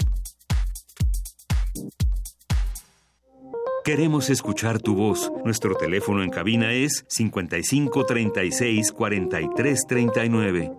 Queremos 3.83 4.29
escuchar 4.29 4.79
tu 4.79 4.93
voz. 4.93 5.31
Nuestro 5.43 5.73
teléfono 5.73 6.21
en 6.21 6.29
cabina 6.29 6.71
es 6.71 7.03
55 7.07 8.05
36 8.05 8.91
43 8.91 9.87
39. 9.87 10.71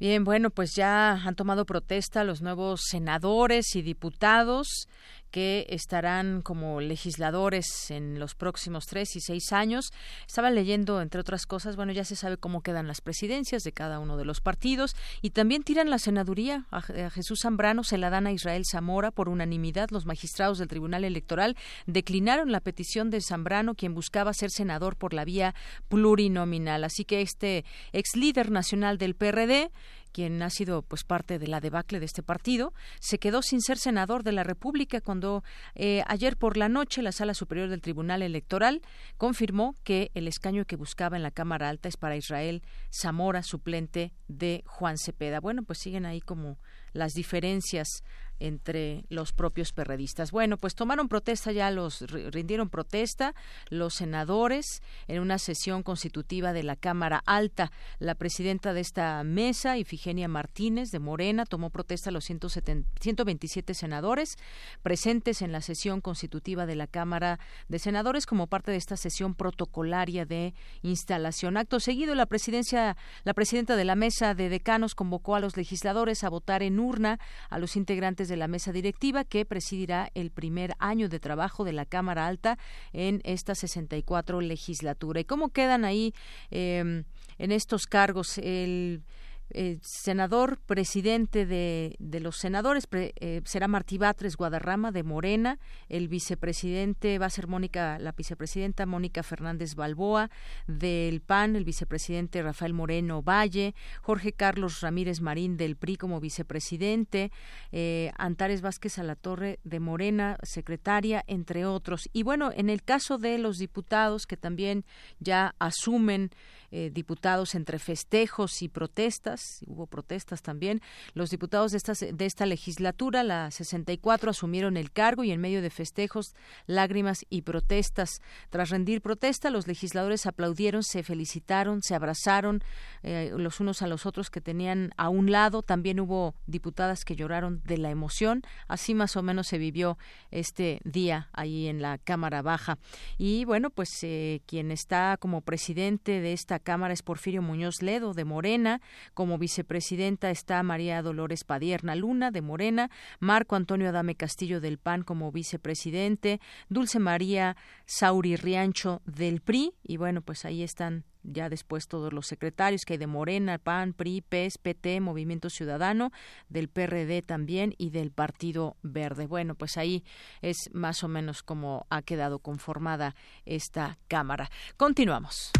Bien, 0.00 0.24
bueno, 0.24 0.48
pues 0.48 0.74
ya 0.74 1.12
han 1.12 1.34
tomado 1.36 1.66
protesta 1.66 2.24
los 2.24 2.40
nuevos 2.40 2.80
senadores 2.88 3.76
y 3.76 3.82
diputados 3.82 4.88
que 5.32 5.66
estarán 5.70 6.42
como 6.42 6.80
legisladores 6.80 7.90
en 7.90 8.20
los 8.20 8.36
próximos 8.36 8.86
tres 8.86 9.16
y 9.16 9.20
seis 9.20 9.52
años. 9.52 9.92
Estaba 10.28 10.50
leyendo, 10.50 11.00
entre 11.00 11.20
otras 11.20 11.46
cosas, 11.46 11.74
bueno, 11.74 11.90
ya 11.90 12.04
se 12.04 12.14
sabe 12.14 12.36
cómo 12.36 12.60
quedan 12.60 12.86
las 12.86 13.00
presidencias 13.00 13.64
de 13.64 13.72
cada 13.72 13.98
uno 13.98 14.16
de 14.16 14.26
los 14.26 14.40
partidos 14.40 14.94
y 15.22 15.30
también 15.30 15.64
tiran 15.64 15.90
la 15.90 15.98
senaduría 15.98 16.66
a, 16.70 16.82
Jesús 16.82 17.40
Zambrano, 17.42 17.82
se 17.82 17.98
la 17.98 18.10
dan 18.10 18.26
a 18.26 18.32
Israel 18.32 18.64
Zamora 18.70 19.10
por 19.10 19.28
unanimidad. 19.28 19.90
Los 19.90 20.06
magistrados 20.06 20.58
del 20.58 20.68
Tribunal 20.68 21.02
Electoral 21.02 21.56
declinaron 21.86 22.52
la 22.52 22.60
petición 22.60 23.10
de 23.10 23.22
Zambrano, 23.22 23.74
quien 23.74 23.94
buscaba 23.94 24.34
ser 24.34 24.50
senador 24.50 24.96
por 24.96 25.14
la 25.14 25.24
vía 25.24 25.54
plurinominal. 25.88 26.84
Así 26.84 27.04
que 27.04 27.22
este 27.22 27.64
ex 27.92 28.16
líder 28.16 28.50
nacional 28.50 28.98
del 28.98 29.14
PRD 29.14 29.70
quien 30.12 30.42
ha 30.42 30.50
sido 30.50 30.82
pues 30.82 31.04
parte 31.04 31.38
de 31.38 31.46
la 31.48 31.60
debacle 31.60 31.98
de 31.98 32.06
este 32.06 32.22
partido, 32.22 32.72
se 33.00 33.18
quedó 33.18 33.42
sin 33.42 33.60
ser 33.60 33.78
senador 33.78 34.22
de 34.22 34.32
la 34.32 34.44
República 34.44 35.00
cuando 35.00 35.42
eh, 35.74 36.02
ayer 36.06 36.36
por 36.36 36.56
la 36.56 36.68
noche 36.68 37.02
la 37.02 37.12
Sala 37.12 37.34
Superior 37.34 37.68
del 37.68 37.80
Tribunal 37.80 38.22
Electoral 38.22 38.82
confirmó 39.16 39.74
que 39.82 40.10
el 40.14 40.28
escaño 40.28 40.64
que 40.64 40.76
buscaba 40.76 41.16
en 41.16 41.22
la 41.22 41.30
Cámara 41.30 41.68
Alta 41.68 41.88
es 41.88 41.96
para 41.96 42.16
Israel 42.16 42.62
Zamora, 42.90 43.42
suplente 43.42 44.12
de 44.28 44.62
Juan 44.66 44.98
Cepeda. 44.98 45.40
Bueno, 45.40 45.62
pues 45.62 45.78
siguen 45.78 46.06
ahí 46.06 46.20
como 46.20 46.58
las 46.92 47.14
diferencias 47.14 48.02
entre 48.42 49.04
los 49.08 49.32
propios 49.32 49.72
perredistas. 49.72 50.32
Bueno, 50.32 50.56
pues 50.56 50.74
tomaron 50.74 51.08
protesta 51.08 51.52
ya 51.52 51.70
los 51.70 52.00
rindieron 52.00 52.68
protesta 52.68 53.34
los 53.70 53.94
senadores 53.94 54.82
en 55.06 55.20
una 55.20 55.38
sesión 55.38 55.82
constitutiva 55.82 56.52
de 56.52 56.62
la 56.62 56.76
Cámara 56.76 57.22
Alta. 57.24 57.70
La 57.98 58.14
presidenta 58.14 58.72
de 58.72 58.80
esta 58.80 59.22
mesa, 59.24 59.78
Ifigenia 59.78 60.28
Martínez 60.28 60.90
de 60.90 60.98
Morena, 60.98 61.46
tomó 61.46 61.70
protesta 61.70 62.10
a 62.10 62.12
los 62.12 62.24
127 62.24 63.74
senadores 63.74 64.36
presentes 64.82 65.42
en 65.42 65.52
la 65.52 65.60
sesión 65.60 66.00
constitutiva 66.00 66.66
de 66.66 66.74
la 66.74 66.86
Cámara 66.86 67.38
de 67.68 67.78
Senadores 67.78 68.26
como 68.26 68.48
parte 68.48 68.72
de 68.72 68.76
esta 68.76 68.96
sesión 68.96 69.34
protocolaria 69.34 70.24
de 70.24 70.54
instalación. 70.82 71.56
Acto 71.56 71.80
seguido, 71.80 72.14
la 72.14 72.26
presidencia 72.26 72.96
la 73.24 73.34
presidenta 73.34 73.76
de 73.76 73.84
la 73.84 73.94
mesa 73.94 74.34
de 74.34 74.48
decanos 74.48 74.94
convocó 74.94 75.36
a 75.36 75.40
los 75.40 75.56
legisladores 75.56 76.24
a 76.24 76.28
votar 76.28 76.62
en 76.62 76.80
urna 76.80 77.18
a 77.50 77.58
los 77.58 77.76
integrantes 77.76 78.28
de 78.28 78.31
la 78.36 78.48
mesa 78.48 78.72
directiva 78.72 79.24
que 79.24 79.44
presidirá 79.44 80.10
el 80.14 80.30
primer 80.30 80.74
año 80.78 81.08
de 81.08 81.20
trabajo 81.20 81.64
de 81.64 81.72
la 81.72 81.86
Cámara 81.86 82.26
Alta 82.26 82.58
en 82.92 83.20
esta 83.24 83.54
64 83.54 84.40
legislatura. 84.40 85.20
¿Y 85.20 85.24
cómo 85.24 85.50
quedan 85.50 85.84
ahí 85.84 86.14
eh, 86.50 87.04
en 87.38 87.52
estos 87.52 87.86
cargos 87.86 88.38
el 88.38 89.02
el 89.50 89.80
senador 89.82 90.58
presidente 90.58 91.46
de, 91.46 91.96
de 91.98 92.20
los 92.20 92.36
senadores 92.36 92.86
eh, 92.92 93.42
será 93.44 93.68
Martí 93.68 93.98
Batres 93.98 94.36
Guadarrama 94.36 94.92
de 94.92 95.02
Morena, 95.02 95.58
el 95.88 96.08
vicepresidente 96.08 97.18
va 97.18 97.26
a 97.26 97.30
ser 97.30 97.46
Mónica, 97.46 97.98
la 97.98 98.12
vicepresidenta 98.12 98.86
Mónica 98.86 99.22
Fernández 99.22 99.74
Balboa 99.74 100.30
del 100.66 101.20
PAN, 101.20 101.56
el 101.56 101.64
vicepresidente 101.64 102.42
Rafael 102.42 102.72
Moreno 102.72 103.22
Valle, 103.22 103.74
Jorge 104.00 104.32
Carlos 104.32 104.80
Ramírez 104.80 105.20
Marín 105.20 105.56
del 105.56 105.76
PRI 105.76 105.96
como 105.96 106.20
vicepresidente, 106.20 107.30
eh, 107.72 108.12
Antares 108.16 108.62
Vázquez 108.62 108.98
Alatorre 108.98 109.58
de 109.64 109.80
Morena, 109.80 110.38
secretaria, 110.42 111.24
entre 111.26 111.66
otros. 111.66 112.08
Y 112.12 112.22
bueno, 112.22 112.50
en 112.54 112.70
el 112.70 112.82
caso 112.82 113.18
de 113.18 113.38
los 113.38 113.58
diputados 113.58 114.26
que 114.26 114.36
también 114.36 114.84
ya 115.20 115.54
asumen 115.58 116.30
eh, 116.74 116.90
diputados 116.90 117.54
entre 117.54 117.78
festejos 117.78 118.62
y 118.62 118.68
protestas, 118.70 119.60
hubo 119.66 119.86
protestas 119.86 120.40
también. 120.40 120.80
Los 121.12 121.28
diputados 121.28 121.72
de 121.72 121.76
esta, 121.76 121.92
de 121.92 122.24
esta 122.24 122.46
legislatura, 122.46 123.22
la 123.22 123.50
64, 123.50 124.30
asumieron 124.30 124.78
el 124.78 124.90
cargo 124.90 125.22
y 125.22 125.32
en 125.32 125.40
medio 125.40 125.60
de 125.60 125.68
festejos, 125.68 126.34
lágrimas 126.66 127.26
y 127.28 127.42
protestas. 127.42 128.22
Tras 128.48 128.70
rendir 128.70 129.02
protesta, 129.02 129.50
los 129.50 129.66
legisladores 129.66 130.24
aplaudieron, 130.24 130.82
se 130.82 131.02
felicitaron, 131.02 131.82
se 131.82 131.94
abrazaron 131.94 132.62
eh, 133.02 133.32
los 133.36 133.60
unos 133.60 133.82
a 133.82 133.86
los 133.86 134.06
otros 134.06 134.30
que 134.30 134.40
tenían 134.40 134.92
a 134.96 135.10
un 135.10 135.30
lado. 135.30 135.60
También 135.60 136.00
hubo 136.00 136.34
diputadas 136.46 137.04
que 137.04 137.16
lloraron 137.16 137.60
de 137.64 137.76
la 137.76 137.90
emoción. 137.90 138.40
Así 138.66 138.94
más 138.94 139.14
o 139.18 139.22
menos 139.22 139.46
se 139.46 139.58
vivió 139.58 139.98
este 140.30 140.80
día 140.84 141.28
ahí 141.34 141.66
en 141.68 141.82
la 141.82 141.98
Cámara 141.98 142.40
Baja. 142.40 142.78
Y 143.18 143.44
bueno, 143.44 143.68
pues 143.68 143.90
eh, 144.02 144.40
quien 144.46 144.70
está 144.70 145.18
como 145.20 145.42
presidente 145.42 146.22
de 146.22 146.32
esta 146.32 146.61
Cámara 146.62 146.94
es 146.94 147.02
Porfirio 147.02 147.42
Muñoz 147.42 147.82
Ledo 147.82 148.14
de 148.14 148.24
Morena, 148.24 148.80
como 149.14 149.38
vicepresidenta 149.38 150.30
está 150.30 150.62
María 150.62 151.02
Dolores 151.02 151.44
Padierna 151.44 151.94
Luna 151.94 152.30
de 152.30 152.42
Morena, 152.42 152.90
Marco 153.20 153.56
Antonio 153.56 153.88
Adame 153.88 154.14
Castillo 154.14 154.60
del 154.60 154.78
PAN 154.78 155.02
como 155.02 155.32
vicepresidente, 155.32 156.40
Dulce 156.68 156.98
María 156.98 157.56
Sauri 157.86 158.36
Riancho 158.36 159.02
del 159.04 159.40
PRI 159.40 159.74
y 159.82 159.96
bueno, 159.96 160.22
pues 160.22 160.44
ahí 160.44 160.62
están 160.62 161.04
ya 161.22 161.48
después 161.48 161.88
todos 161.88 162.12
los 162.12 162.26
secretarios 162.26 162.84
que 162.84 162.94
hay 162.94 162.98
de 162.98 163.06
Morena, 163.06 163.58
PAN, 163.58 163.92
PRI, 163.92 164.22
PES, 164.22 164.58
PT, 164.58 165.00
Movimiento 165.00 165.50
Ciudadano, 165.50 166.10
del 166.48 166.68
PRD 166.68 167.22
también 167.22 167.74
y 167.78 167.90
del 167.90 168.10
Partido 168.10 168.76
Verde. 168.82 169.26
Bueno, 169.26 169.54
pues 169.54 169.76
ahí 169.76 170.04
es 170.40 170.70
más 170.72 171.04
o 171.04 171.08
menos 171.08 171.42
como 171.42 171.86
ha 171.90 172.02
quedado 172.02 172.38
conformada 172.40 173.14
esta 173.44 173.98
Cámara. 174.08 174.50
Continuamos. 174.76 175.52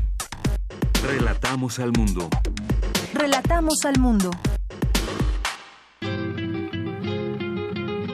Relatamos 1.06 1.78
al 1.78 1.92
mundo. 1.92 2.28
Relatamos 3.14 3.84
al 3.84 3.98
mundo. 3.98 4.30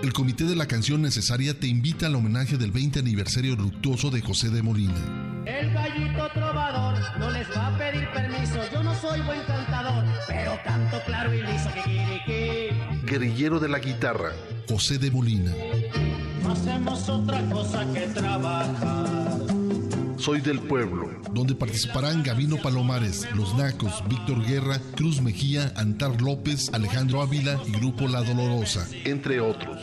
El 0.03 0.13
Comité 0.13 0.45
de 0.45 0.57
la 0.57 0.67
Canción 0.67 1.03
Necesaria 1.03 1.59
te 1.59 1.67
invita 1.67 2.07
al 2.07 2.15
homenaje 2.15 2.57
del 2.57 2.71
20 2.71 3.01
aniversario 3.01 3.57
luctuoso 3.57 4.11
de 4.11 4.21
José 4.21 4.51
de 4.51 4.63
Molina. 4.63 5.45
El 5.45 5.73
gallito 5.73 6.29
trovador 6.33 6.99
no 7.19 7.31
les 7.31 7.49
va 7.51 7.69
a 7.69 7.79
pedir 7.79 8.09
permiso, 8.13 8.61
yo 8.73 8.83
no 8.83 8.95
soy 9.01 9.21
buen 9.23 9.43
cantador, 9.47 10.05
pero 10.27 10.59
canto 10.65 11.01
claro 11.07 11.35
y 11.35 11.43
liso 11.43 11.71
que 11.75 12.75
Guerrillero 13.05 13.59
de 13.59 13.69
la 13.69 13.79
guitarra, 13.79 14.33
José 14.69 14.99
de 14.99 15.11
Molina. 15.11 15.53
No 16.43 16.53
hacemos 16.53 17.09
otra 17.09 17.41
cosa 17.51 17.85
que 17.93 18.07
trabajar 18.09 19.58
soy 20.19 20.41
del 20.41 20.61
Pueblo, 20.61 21.11
donde 21.33 21.55
participarán 21.55 22.23
Gavino 22.23 22.57
Palomares, 22.57 23.27
Los 23.35 23.57
Nacos, 23.57 24.03
Víctor 24.09 24.45
Guerra, 24.45 24.81
Cruz 24.97 25.21
Mejía, 25.21 25.73
Antar 25.77 26.21
López, 26.21 26.71
Alejandro 26.73 27.23
Ávila 27.23 27.61
y 27.66 27.73
Grupo 27.73 28.09
La 28.09 28.23
Dolorosa, 28.23 28.87
entre 29.05 29.41
otros. 29.41 29.79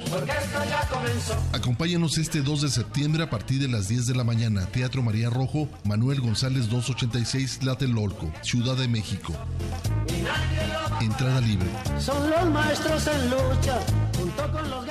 Acompáñanos 1.53 2.17
este 2.17 2.41
2 2.41 2.61
de 2.61 2.69
septiembre 2.69 3.23
a 3.23 3.29
partir 3.29 3.59
de 3.61 3.67
las 3.67 3.87
10 3.87 4.05
de 4.07 4.15
la 4.15 4.23
mañana, 4.23 4.65
Teatro 4.67 5.01
María 5.01 5.29
Rojo, 5.29 5.69
Manuel 5.83 6.21
González 6.21 6.69
286, 6.69 7.63
Latelolco, 7.63 8.31
Ciudad 8.41 8.75
de 8.75 8.87
México. 8.87 9.33
Entrada 11.01 11.41
libre. 11.41 11.67
Son 11.99 12.29
los 12.29 12.45
maestros 12.51 13.07
en 13.07 13.29
lucha, 13.29 13.79
junto 14.17 14.51
con 14.51 14.69
los 14.69 14.85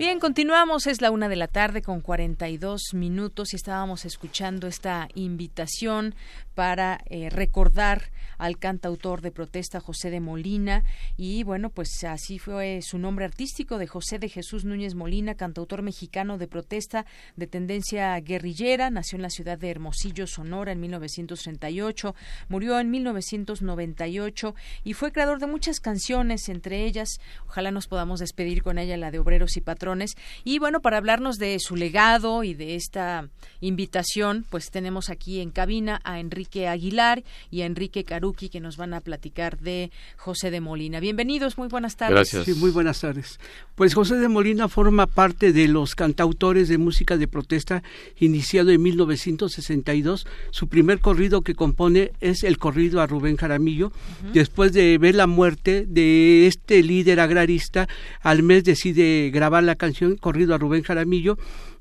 Bien, 0.00 0.18
continuamos. 0.18 0.86
Es 0.86 1.02
la 1.02 1.10
una 1.10 1.28
de 1.28 1.36
la 1.36 1.46
tarde 1.46 1.82
con 1.82 2.00
42 2.00 2.94
minutos 2.94 3.52
y 3.52 3.56
estábamos 3.56 4.06
escuchando 4.06 4.66
esta 4.66 5.08
invitación 5.14 6.14
para 6.54 7.00
eh, 7.06 7.30
recordar 7.30 8.10
al 8.40 8.58
cantautor 8.58 9.20
de 9.20 9.30
protesta 9.30 9.80
José 9.80 10.10
de 10.10 10.20
Molina. 10.20 10.82
Y 11.16 11.42
bueno, 11.44 11.70
pues 11.70 12.02
así 12.04 12.38
fue 12.38 12.80
su 12.82 12.98
nombre 12.98 13.24
artístico 13.24 13.78
de 13.78 13.86
José 13.86 14.18
de 14.18 14.28
Jesús 14.28 14.64
Núñez 14.64 14.94
Molina, 14.94 15.34
cantautor 15.34 15.82
mexicano 15.82 16.38
de 16.38 16.48
protesta 16.48 17.06
de 17.36 17.46
tendencia 17.46 18.18
guerrillera, 18.20 18.90
nació 18.90 19.16
en 19.16 19.22
la 19.22 19.30
ciudad 19.30 19.58
de 19.58 19.70
Hermosillo, 19.70 20.26
Sonora 20.26 20.72
en 20.72 20.80
1938, 20.80 22.14
murió 22.48 22.80
en 22.80 22.90
1998 22.90 24.54
y 24.84 24.94
fue 24.94 25.12
creador 25.12 25.38
de 25.38 25.46
muchas 25.46 25.80
canciones, 25.80 26.48
entre 26.48 26.84
ellas, 26.84 27.20
ojalá 27.46 27.70
nos 27.70 27.86
podamos 27.86 28.20
despedir 28.20 28.62
con 28.62 28.78
ella 28.78 28.96
la 28.96 29.10
de 29.10 29.18
Obreros 29.18 29.56
y 29.56 29.60
Patrones. 29.60 30.16
Y 30.44 30.58
bueno, 30.58 30.80
para 30.80 30.96
hablarnos 30.96 31.36
de 31.36 31.58
su 31.60 31.76
legado 31.76 32.42
y 32.42 32.54
de 32.54 32.74
esta 32.74 33.28
invitación, 33.60 34.46
pues 34.50 34.70
tenemos 34.70 35.10
aquí 35.10 35.40
en 35.40 35.50
cabina 35.50 36.00
a 36.04 36.20
Enrique 36.20 36.49
Aguilar 36.68 37.22
y 37.50 37.62
a 37.62 37.66
Enrique 37.66 38.04
Caruqui 38.04 38.48
que 38.48 38.60
nos 38.60 38.76
van 38.76 38.94
a 38.94 39.00
platicar 39.00 39.58
de 39.58 39.90
José 40.16 40.50
de 40.50 40.60
Molina. 40.60 41.00
Bienvenidos, 41.00 41.58
muy 41.58 41.68
buenas 41.68 41.96
tardes. 41.96 42.14
Gracias. 42.14 42.44
Sí, 42.44 42.54
muy 42.54 42.70
buenas 42.70 43.00
tardes. 43.00 43.38
Pues 43.74 43.94
José 43.94 44.16
de 44.16 44.28
Molina 44.28 44.68
forma 44.68 45.06
parte 45.06 45.52
de 45.52 45.68
los 45.68 45.94
cantautores 45.94 46.68
de 46.68 46.78
música 46.78 47.16
de 47.16 47.28
protesta 47.28 47.82
iniciado 48.18 48.70
en 48.70 48.82
1962. 48.82 50.26
Su 50.50 50.68
primer 50.68 51.00
corrido 51.00 51.42
que 51.42 51.54
compone 51.54 52.12
es 52.20 52.42
el 52.44 52.58
corrido 52.58 53.00
a 53.00 53.06
Rubén 53.06 53.36
Jaramillo. 53.36 53.92
Después 54.32 54.72
de 54.72 54.98
ver 54.98 55.14
la 55.14 55.26
muerte 55.26 55.86
de 55.86 56.46
este 56.46 56.82
líder 56.82 57.20
agrarista, 57.20 57.88
al 58.20 58.42
mes 58.42 58.64
decide 58.64 59.30
grabar 59.30 59.62
la 59.62 59.76
canción 59.76 60.16
Corrido 60.16 60.54
a 60.54 60.58
Rubén 60.58 60.82
Jaramillo 60.82 61.38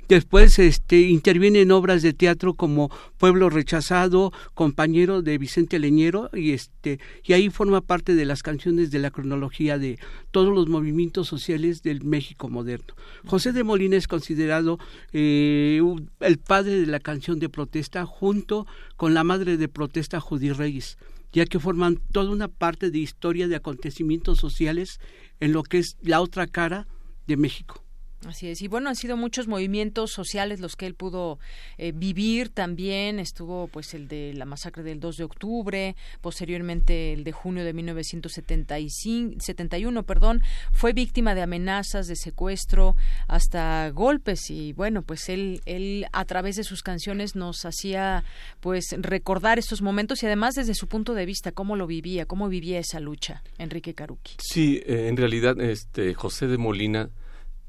Después 0.10 0.58
este, 0.58 1.02
interviene 1.02 1.62
en 1.62 1.72
obras 1.72 2.02
de 2.02 2.14
teatro 2.14 2.56
como 2.56 2.90
Pueblo 3.20 3.52
Rechazado, 3.52 4.34
Compañero 4.56 5.22
de 5.22 5.38
Vicente 5.38 5.78
Leñero, 5.78 6.32
y, 6.34 6.54
este, 6.54 7.00
y 7.24 7.34
ahí 7.34 7.52
forma 7.52 7.82
parte 7.82 8.16
de 8.16 8.26
las 8.26 8.42
canciones 8.42 8.90
de 8.90 8.98
la 8.98 9.12
cronología 9.12 9.78
de 9.78 10.00
todos 10.32 10.52
los 10.52 10.68
movimientos 10.68 11.28
sociales 11.28 11.84
del 11.84 12.04
México 12.04 12.50
moderno. 12.50 12.96
José 13.28 13.54
de 13.54 13.64
Molina 13.64 13.98
es 13.98 14.08
considerado 14.08 14.80
eh, 15.14 15.80
el 16.22 16.38
padre 16.40 16.80
de 16.80 16.88
la 16.88 17.00
canción 17.00 17.38
de 17.38 17.50
protesta 17.50 18.08
junto 18.08 18.66
con 18.98 19.14
la 19.14 19.24
madre 19.24 19.58
de 19.58 19.68
protesta 19.68 20.20
Judy 20.20 20.54
Reyes, 20.54 20.98
ya 21.34 21.46
que 21.46 21.60
forman 21.60 22.00
toda 22.12 22.32
una 22.32 22.48
parte 22.48 22.90
de 22.90 22.98
historia 22.98 23.48
de 23.48 23.58
acontecimientos 23.58 24.40
sociales 24.40 25.00
en 25.40 25.54
lo 25.54 25.62
que 25.62 25.78
es 25.78 25.98
la 26.02 26.20
otra 26.20 26.48
cara 26.48 26.88
de 27.28 27.38
México. 27.38 27.84
Así 28.28 28.50
es. 28.50 28.62
Y 28.62 28.68
bueno, 28.68 28.90
han 28.90 28.98
sido 28.98 29.16
muchos 29.16 29.48
movimientos 29.48 30.12
sociales 30.12 30.60
los 30.60 30.76
que 30.76 30.86
él 30.86 30.94
pudo 30.94 31.40
eh, 31.78 31.94
vivir 31.94 32.50
también. 32.50 33.18
Estuvo 33.18 33.68
pues 33.68 33.94
el 33.94 34.10
de 34.10 34.34
la 34.34 34.44
masacre 34.46 34.84
del 34.84 35.00
2 35.00 35.16
de 35.18 35.24
octubre, 35.24 35.96
posteriormente 36.20 37.14
el 37.14 37.24
de 37.24 37.32
junio 37.32 37.64
de 37.64 37.72
1971, 37.72 40.04
perdón. 40.04 40.44
Fue 40.74 40.92
víctima 40.92 41.34
de 41.34 41.44
amenazas, 41.44 42.08
de 42.08 42.18
secuestro, 42.18 42.98
hasta 43.28 43.90
golpes. 43.92 44.50
Y 44.50 44.74
bueno, 44.74 45.02
pues 45.02 45.30
él, 45.30 45.62
él 45.66 46.06
a 46.12 46.26
través 46.26 46.58
de 46.58 46.66
sus 46.66 46.84
canciones 46.84 47.38
nos 47.38 47.64
hacía 47.66 48.26
pues 48.60 48.98
recordar 49.00 49.60
estos 49.60 49.82
momentos 49.82 50.22
y 50.24 50.26
además 50.26 50.56
desde 50.56 50.74
su 50.74 50.88
punto 50.88 51.14
de 51.14 51.26
vista, 51.26 51.54
cómo 51.54 51.78
lo 51.78 51.88
vivía, 51.88 52.26
cómo 52.26 52.50
vivía 52.50 52.80
esa 52.80 53.00
lucha, 53.00 53.44
Enrique 53.58 53.94
Caruqui. 53.94 54.34
Sí, 54.40 54.84
eh, 54.86 55.08
en 55.08 55.16
realidad 55.16 55.58
este 55.62 56.14
José 56.14 56.48
de 56.48 56.58
Molina 56.58 57.10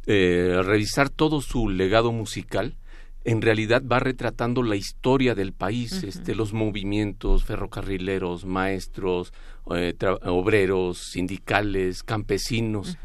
eh, 0.06 0.60
revisar 0.64 1.10
todo 1.10 1.40
su 1.40 1.68
legado 1.68 2.12
musical, 2.12 2.76
en 3.24 3.42
realidad 3.42 3.82
va 3.84 4.00
retratando 4.00 4.62
la 4.62 4.76
historia 4.76 5.34
del 5.34 5.52
país, 5.52 6.02
este, 6.04 6.34
los 6.34 6.52
movimientos 6.52 7.44
ferrocarrileros, 7.44 8.46
maestros, 8.46 9.32
eh, 9.74 9.94
obreros, 10.24 10.98
sindicales, 11.12 12.02
campesinos. 12.02 12.96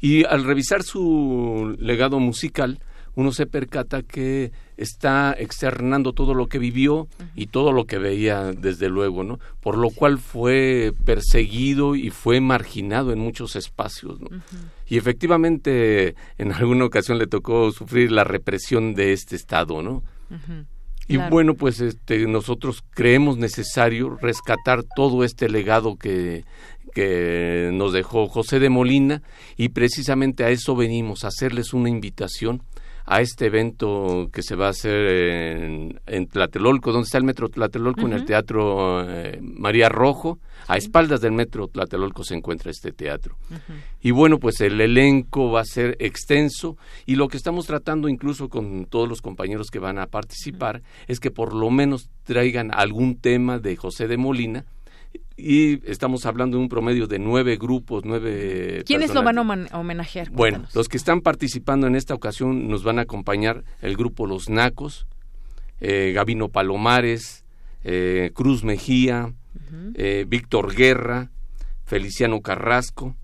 Y 0.00 0.24
al 0.24 0.44
revisar 0.44 0.84
su 0.84 1.76
legado 1.80 2.20
musical, 2.20 2.78
uno 3.18 3.32
se 3.32 3.46
percata 3.46 4.02
que 4.04 4.52
está 4.76 5.34
externando 5.36 6.12
todo 6.12 6.34
lo 6.34 6.46
que 6.46 6.60
vivió 6.60 7.08
y 7.34 7.46
todo 7.46 7.72
lo 7.72 7.84
que 7.84 7.98
veía 7.98 8.52
desde 8.52 8.88
luego, 8.88 9.24
¿no? 9.24 9.40
Por 9.60 9.76
lo 9.76 9.90
cual 9.90 10.18
fue 10.18 10.92
perseguido 11.04 11.96
y 11.96 12.10
fue 12.10 12.40
marginado 12.40 13.12
en 13.12 13.18
muchos 13.18 13.56
espacios, 13.56 14.20
¿no? 14.20 14.28
Y 14.86 14.98
efectivamente 14.98 16.14
en 16.38 16.52
alguna 16.52 16.84
ocasión 16.84 17.18
le 17.18 17.26
tocó 17.26 17.72
sufrir 17.72 18.12
la 18.12 18.22
represión 18.22 18.94
de 18.94 19.12
este 19.12 19.34
estado, 19.34 19.82
¿no? 19.82 20.04
Y 21.08 21.16
bueno, 21.16 21.54
pues 21.54 21.80
este, 21.80 22.24
nosotros 22.28 22.84
creemos 22.90 23.36
necesario 23.36 24.10
rescatar 24.14 24.84
todo 24.94 25.24
este 25.24 25.48
legado 25.48 25.96
que, 25.96 26.44
que 26.94 27.70
nos 27.72 27.92
dejó 27.92 28.28
José 28.28 28.60
de 28.60 28.68
Molina 28.68 29.22
y 29.56 29.70
precisamente 29.70 30.44
a 30.44 30.50
eso 30.50 30.76
venimos, 30.76 31.24
a 31.24 31.28
hacerles 31.28 31.74
una 31.74 31.88
invitación 31.88 32.62
a 33.10 33.22
este 33.22 33.46
evento 33.46 34.28
que 34.30 34.42
se 34.42 34.54
va 34.54 34.66
a 34.66 34.70
hacer 34.70 35.06
en, 35.06 36.00
en 36.06 36.26
Tlatelolco, 36.26 36.92
donde 36.92 37.06
está 37.06 37.16
el 37.16 37.24
Metro 37.24 37.48
Tlatelolco, 37.48 38.02
en 38.02 38.12
el 38.12 38.26
Teatro 38.26 39.02
eh, 39.08 39.38
María 39.40 39.88
Rojo. 39.88 40.38
A 40.66 40.76
espaldas 40.76 41.22
del 41.22 41.32
Metro 41.32 41.68
Tlatelolco 41.68 42.22
se 42.22 42.34
encuentra 42.34 42.70
este 42.70 42.92
teatro. 42.92 43.38
Y 44.02 44.10
bueno, 44.10 44.38
pues 44.38 44.60
el 44.60 44.78
elenco 44.78 45.50
va 45.50 45.62
a 45.62 45.64
ser 45.64 45.96
extenso 46.00 46.76
y 47.06 47.16
lo 47.16 47.28
que 47.28 47.38
estamos 47.38 47.66
tratando 47.66 48.10
incluso 48.10 48.50
con 48.50 48.84
todos 48.84 49.08
los 49.08 49.22
compañeros 49.22 49.68
que 49.70 49.78
van 49.78 49.98
a 49.98 50.08
participar 50.08 50.82
es 51.06 51.20
que 51.20 51.30
por 51.30 51.54
lo 51.54 51.70
menos 51.70 52.10
traigan 52.24 52.70
algún 52.74 53.16
tema 53.16 53.58
de 53.58 53.76
José 53.76 54.06
de 54.08 54.18
Molina 54.18 54.66
y 55.38 55.88
estamos 55.88 56.26
hablando 56.26 56.56
de 56.56 56.64
un 56.64 56.68
promedio 56.68 57.06
de 57.06 57.20
nueve 57.20 57.56
grupos, 57.56 58.02
nueve. 58.04 58.82
¿Quiénes 58.84 59.14
lo 59.14 59.22
van 59.22 59.38
a 59.38 59.78
homenajear? 59.78 60.30
Bueno, 60.30 60.64
los 60.74 60.88
que 60.88 60.96
están 60.96 61.20
participando 61.20 61.86
en 61.86 61.94
esta 61.94 62.12
ocasión 62.12 62.68
nos 62.68 62.82
van 62.82 62.98
a 62.98 63.02
acompañar 63.02 63.62
el 63.80 63.96
grupo 63.96 64.26
Los 64.26 64.48
Nacos, 64.48 65.06
eh, 65.80 66.12
Gabino 66.12 66.48
Palomares, 66.48 67.44
eh, 67.84 68.32
Cruz 68.34 68.64
Mejía, 68.64 69.32
eh, 69.94 70.24
Víctor 70.28 70.74
Guerra, 70.74 71.30
Feliciano 71.84 72.40
Carrasco, 72.40 73.14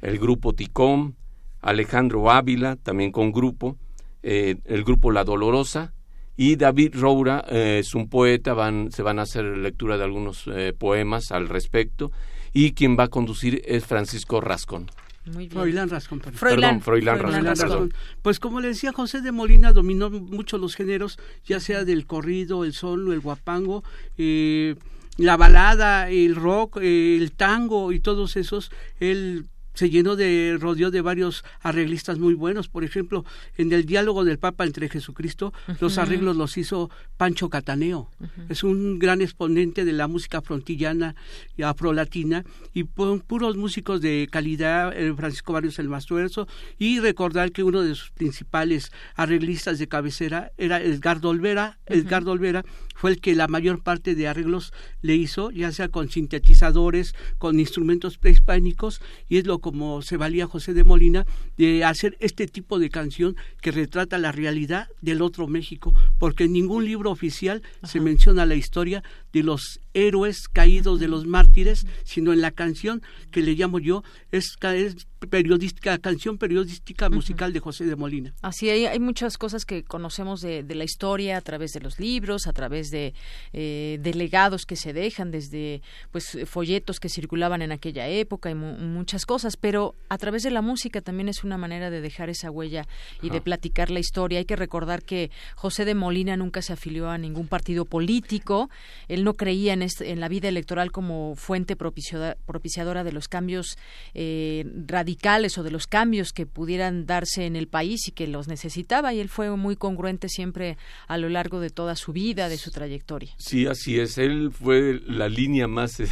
el 0.00 0.18
grupo 0.18 0.54
Ticom, 0.54 1.12
Alejandro 1.60 2.30
Ávila, 2.30 2.76
también 2.76 3.12
con 3.12 3.30
grupo, 3.30 3.76
el 4.22 4.84
grupo 4.84 5.10
La 5.10 5.24
Dolorosa, 5.24 5.92
y 6.38 6.54
David 6.54 6.94
Roura 6.94 7.44
eh, 7.50 7.80
es 7.80 7.96
un 7.96 8.08
poeta, 8.08 8.54
van, 8.54 8.92
se 8.92 9.02
van 9.02 9.18
a 9.18 9.22
hacer 9.22 9.44
lectura 9.44 9.98
de 9.98 10.04
algunos 10.04 10.44
eh, 10.46 10.72
poemas 10.72 11.32
al 11.32 11.48
respecto 11.48 12.12
y 12.52 12.74
quien 12.74 12.96
va 12.96 13.04
a 13.04 13.08
conducir 13.08 13.60
es 13.66 13.84
Francisco 13.84 14.40
Rascón. 14.40 14.88
Muy 15.26 15.48
bien. 15.48 15.88
Rascón. 15.90 16.20
Perdón, 16.20 16.80
Froilán, 16.80 17.18
Rascón. 17.44 17.92
Pues 18.22 18.38
como 18.38 18.60
le 18.60 18.68
decía, 18.68 18.92
José 18.92 19.20
de 19.20 19.32
Molina 19.32 19.72
dominó 19.72 20.10
mucho 20.10 20.58
los 20.58 20.76
géneros, 20.76 21.18
ya 21.44 21.58
sea 21.58 21.84
del 21.84 22.06
corrido, 22.06 22.64
el 22.64 22.72
solo, 22.72 23.12
el 23.12 23.20
guapango, 23.20 23.82
eh, 24.16 24.76
la 25.16 25.36
balada, 25.36 26.08
el 26.08 26.36
rock, 26.36 26.78
el 26.80 27.32
tango 27.32 27.90
y 27.90 27.98
todos 27.98 28.36
esos. 28.36 28.70
Él 29.00 29.46
se 29.78 29.90
llenó 29.90 30.16
de 30.16 30.56
rodeó 30.60 30.90
de 30.90 31.00
varios 31.02 31.44
arreglistas 31.60 32.18
muy 32.18 32.34
buenos. 32.34 32.68
Por 32.68 32.82
ejemplo 32.82 33.24
en 33.56 33.72
el 33.72 33.86
diálogo 33.86 34.24
del 34.24 34.40
Papa 34.40 34.64
entre 34.64 34.88
Jesucristo 34.88 35.52
los 35.78 35.98
arreglos 35.98 36.34
los 36.34 36.56
hizo 36.58 36.90
Pancho 37.16 37.48
Cataneo. 37.48 38.10
Es 38.48 38.64
un 38.64 38.98
gran 38.98 39.20
exponente 39.20 39.84
de 39.84 39.92
la 39.92 40.08
música 40.08 40.42
frontillana 40.42 41.14
y 41.56 41.62
afrolatina 41.62 42.44
y 42.74 42.82
puros 42.84 43.56
músicos 43.56 44.00
de 44.00 44.26
calidad 44.28 44.92
eh, 44.96 45.14
Francisco 45.14 45.52
Barrios 45.52 45.78
el 45.78 45.88
Mastuerzo 45.88 46.48
y 46.76 46.98
recordar 46.98 47.52
que 47.52 47.62
uno 47.62 47.82
de 47.82 47.94
sus 47.94 48.10
principales 48.10 48.90
arreglistas 49.14 49.78
de 49.78 49.86
cabecera 49.86 50.50
era 50.58 50.82
Edgardo 50.82 51.28
Olvera. 51.28 51.78
Edgardo 51.86 52.32
Olvera 52.32 52.64
fue 52.98 53.12
el 53.12 53.20
que 53.20 53.36
la 53.36 53.46
mayor 53.46 53.80
parte 53.80 54.16
de 54.16 54.26
arreglos 54.26 54.72
le 55.02 55.14
hizo, 55.14 55.52
ya 55.52 55.70
sea 55.70 55.88
con 55.88 56.10
sintetizadores, 56.10 57.14
con 57.38 57.60
instrumentos 57.60 58.18
prehispánicos, 58.18 59.00
y 59.28 59.36
es 59.36 59.46
lo 59.46 59.60
como 59.60 60.02
se 60.02 60.16
valía 60.16 60.48
José 60.48 60.74
de 60.74 60.82
Molina 60.82 61.24
de 61.56 61.84
hacer 61.84 62.16
este 62.18 62.48
tipo 62.48 62.80
de 62.80 62.90
canción 62.90 63.36
que 63.60 63.70
retrata 63.70 64.18
la 64.18 64.32
realidad 64.32 64.88
del 65.00 65.22
otro 65.22 65.46
México, 65.46 65.94
porque 66.18 66.44
en 66.44 66.54
ningún 66.54 66.84
libro 66.84 67.12
oficial 67.12 67.62
se 67.84 68.00
menciona 68.00 68.46
la 68.46 68.56
historia 68.56 69.04
de 69.32 69.42
los 69.42 69.80
héroes 69.94 70.48
caídos, 70.48 71.00
de 71.00 71.08
los 71.08 71.26
mártires, 71.26 71.86
sino 72.04 72.32
en 72.32 72.40
la 72.40 72.50
canción 72.50 73.02
que 73.30 73.42
le 73.42 73.54
llamo 73.54 73.78
yo, 73.78 74.02
es, 74.30 74.56
es 74.62 75.06
periodística, 75.26 75.98
canción 75.98 76.38
periodística 76.38 77.10
musical 77.10 77.52
de 77.52 77.60
José 77.60 77.84
de 77.84 77.96
Molina. 77.96 78.34
Así 78.42 78.70
hay, 78.70 78.86
hay 78.86 79.00
muchas 79.00 79.36
cosas 79.36 79.64
que 79.64 79.82
conocemos 79.82 80.40
de, 80.40 80.62
de, 80.62 80.74
la 80.74 80.84
historia 80.84 81.36
a 81.36 81.40
través 81.40 81.72
de 81.72 81.80
los 81.80 81.98
libros, 81.98 82.46
a 82.46 82.52
través 82.52 82.90
de, 82.90 83.14
eh, 83.52 83.98
de 84.00 84.14
legados 84.14 84.64
que 84.64 84.76
se 84.76 84.92
dejan, 84.92 85.30
desde 85.30 85.82
pues 86.12 86.38
folletos 86.46 87.00
que 87.00 87.08
circulaban 87.08 87.62
en 87.62 87.72
aquella 87.72 88.06
época 88.08 88.50
y 88.50 88.54
muchas 88.54 89.26
cosas, 89.26 89.56
pero 89.56 89.94
a 90.08 90.18
través 90.18 90.42
de 90.42 90.50
la 90.50 90.62
música 90.62 91.00
también 91.00 91.28
es 91.28 91.42
una 91.42 91.58
manera 91.58 91.90
de 91.90 92.00
dejar 92.00 92.30
esa 92.30 92.50
huella 92.50 92.86
y 93.22 93.30
de 93.30 93.40
platicar 93.40 93.90
la 93.90 93.98
historia. 93.98 94.38
Hay 94.38 94.44
que 94.44 94.56
recordar 94.56 95.02
que 95.02 95.30
José 95.56 95.84
de 95.84 95.94
Molina 95.94 96.36
nunca 96.36 96.62
se 96.62 96.72
afilió 96.72 97.10
a 97.10 97.18
ningún 97.18 97.48
partido 97.48 97.84
político, 97.84 98.70
él 99.08 99.24
no 99.28 99.34
creía 99.34 99.74
en, 99.74 99.82
este, 99.82 100.10
en 100.10 100.20
la 100.20 100.28
vida 100.28 100.48
electoral 100.48 100.90
como 100.90 101.34
fuente 101.36 101.76
propiciadora 101.76 103.04
de 103.04 103.12
los 103.12 103.28
cambios 103.28 103.76
eh, 104.14 104.64
radicales 104.86 105.58
o 105.58 105.62
de 105.62 105.70
los 105.70 105.86
cambios 105.86 106.32
que 106.32 106.46
pudieran 106.46 107.04
darse 107.04 107.44
en 107.44 107.54
el 107.54 107.68
país 107.68 108.08
y 108.08 108.12
que 108.12 108.26
los 108.26 108.48
necesitaba 108.48 109.12
y 109.12 109.20
él 109.20 109.28
fue 109.28 109.54
muy 109.54 109.76
congruente 109.76 110.30
siempre 110.30 110.78
a 111.08 111.18
lo 111.18 111.28
largo 111.28 111.60
de 111.60 111.68
toda 111.68 111.94
su 111.94 112.14
vida, 112.14 112.48
de 112.48 112.56
su 112.56 112.70
trayectoria. 112.70 113.34
Sí, 113.36 113.66
así 113.66 114.00
es. 114.00 114.16
Él 114.16 114.50
fue 114.50 114.98
la 115.06 115.28
línea 115.28 115.68
más, 115.68 116.00
eh, 116.00 116.08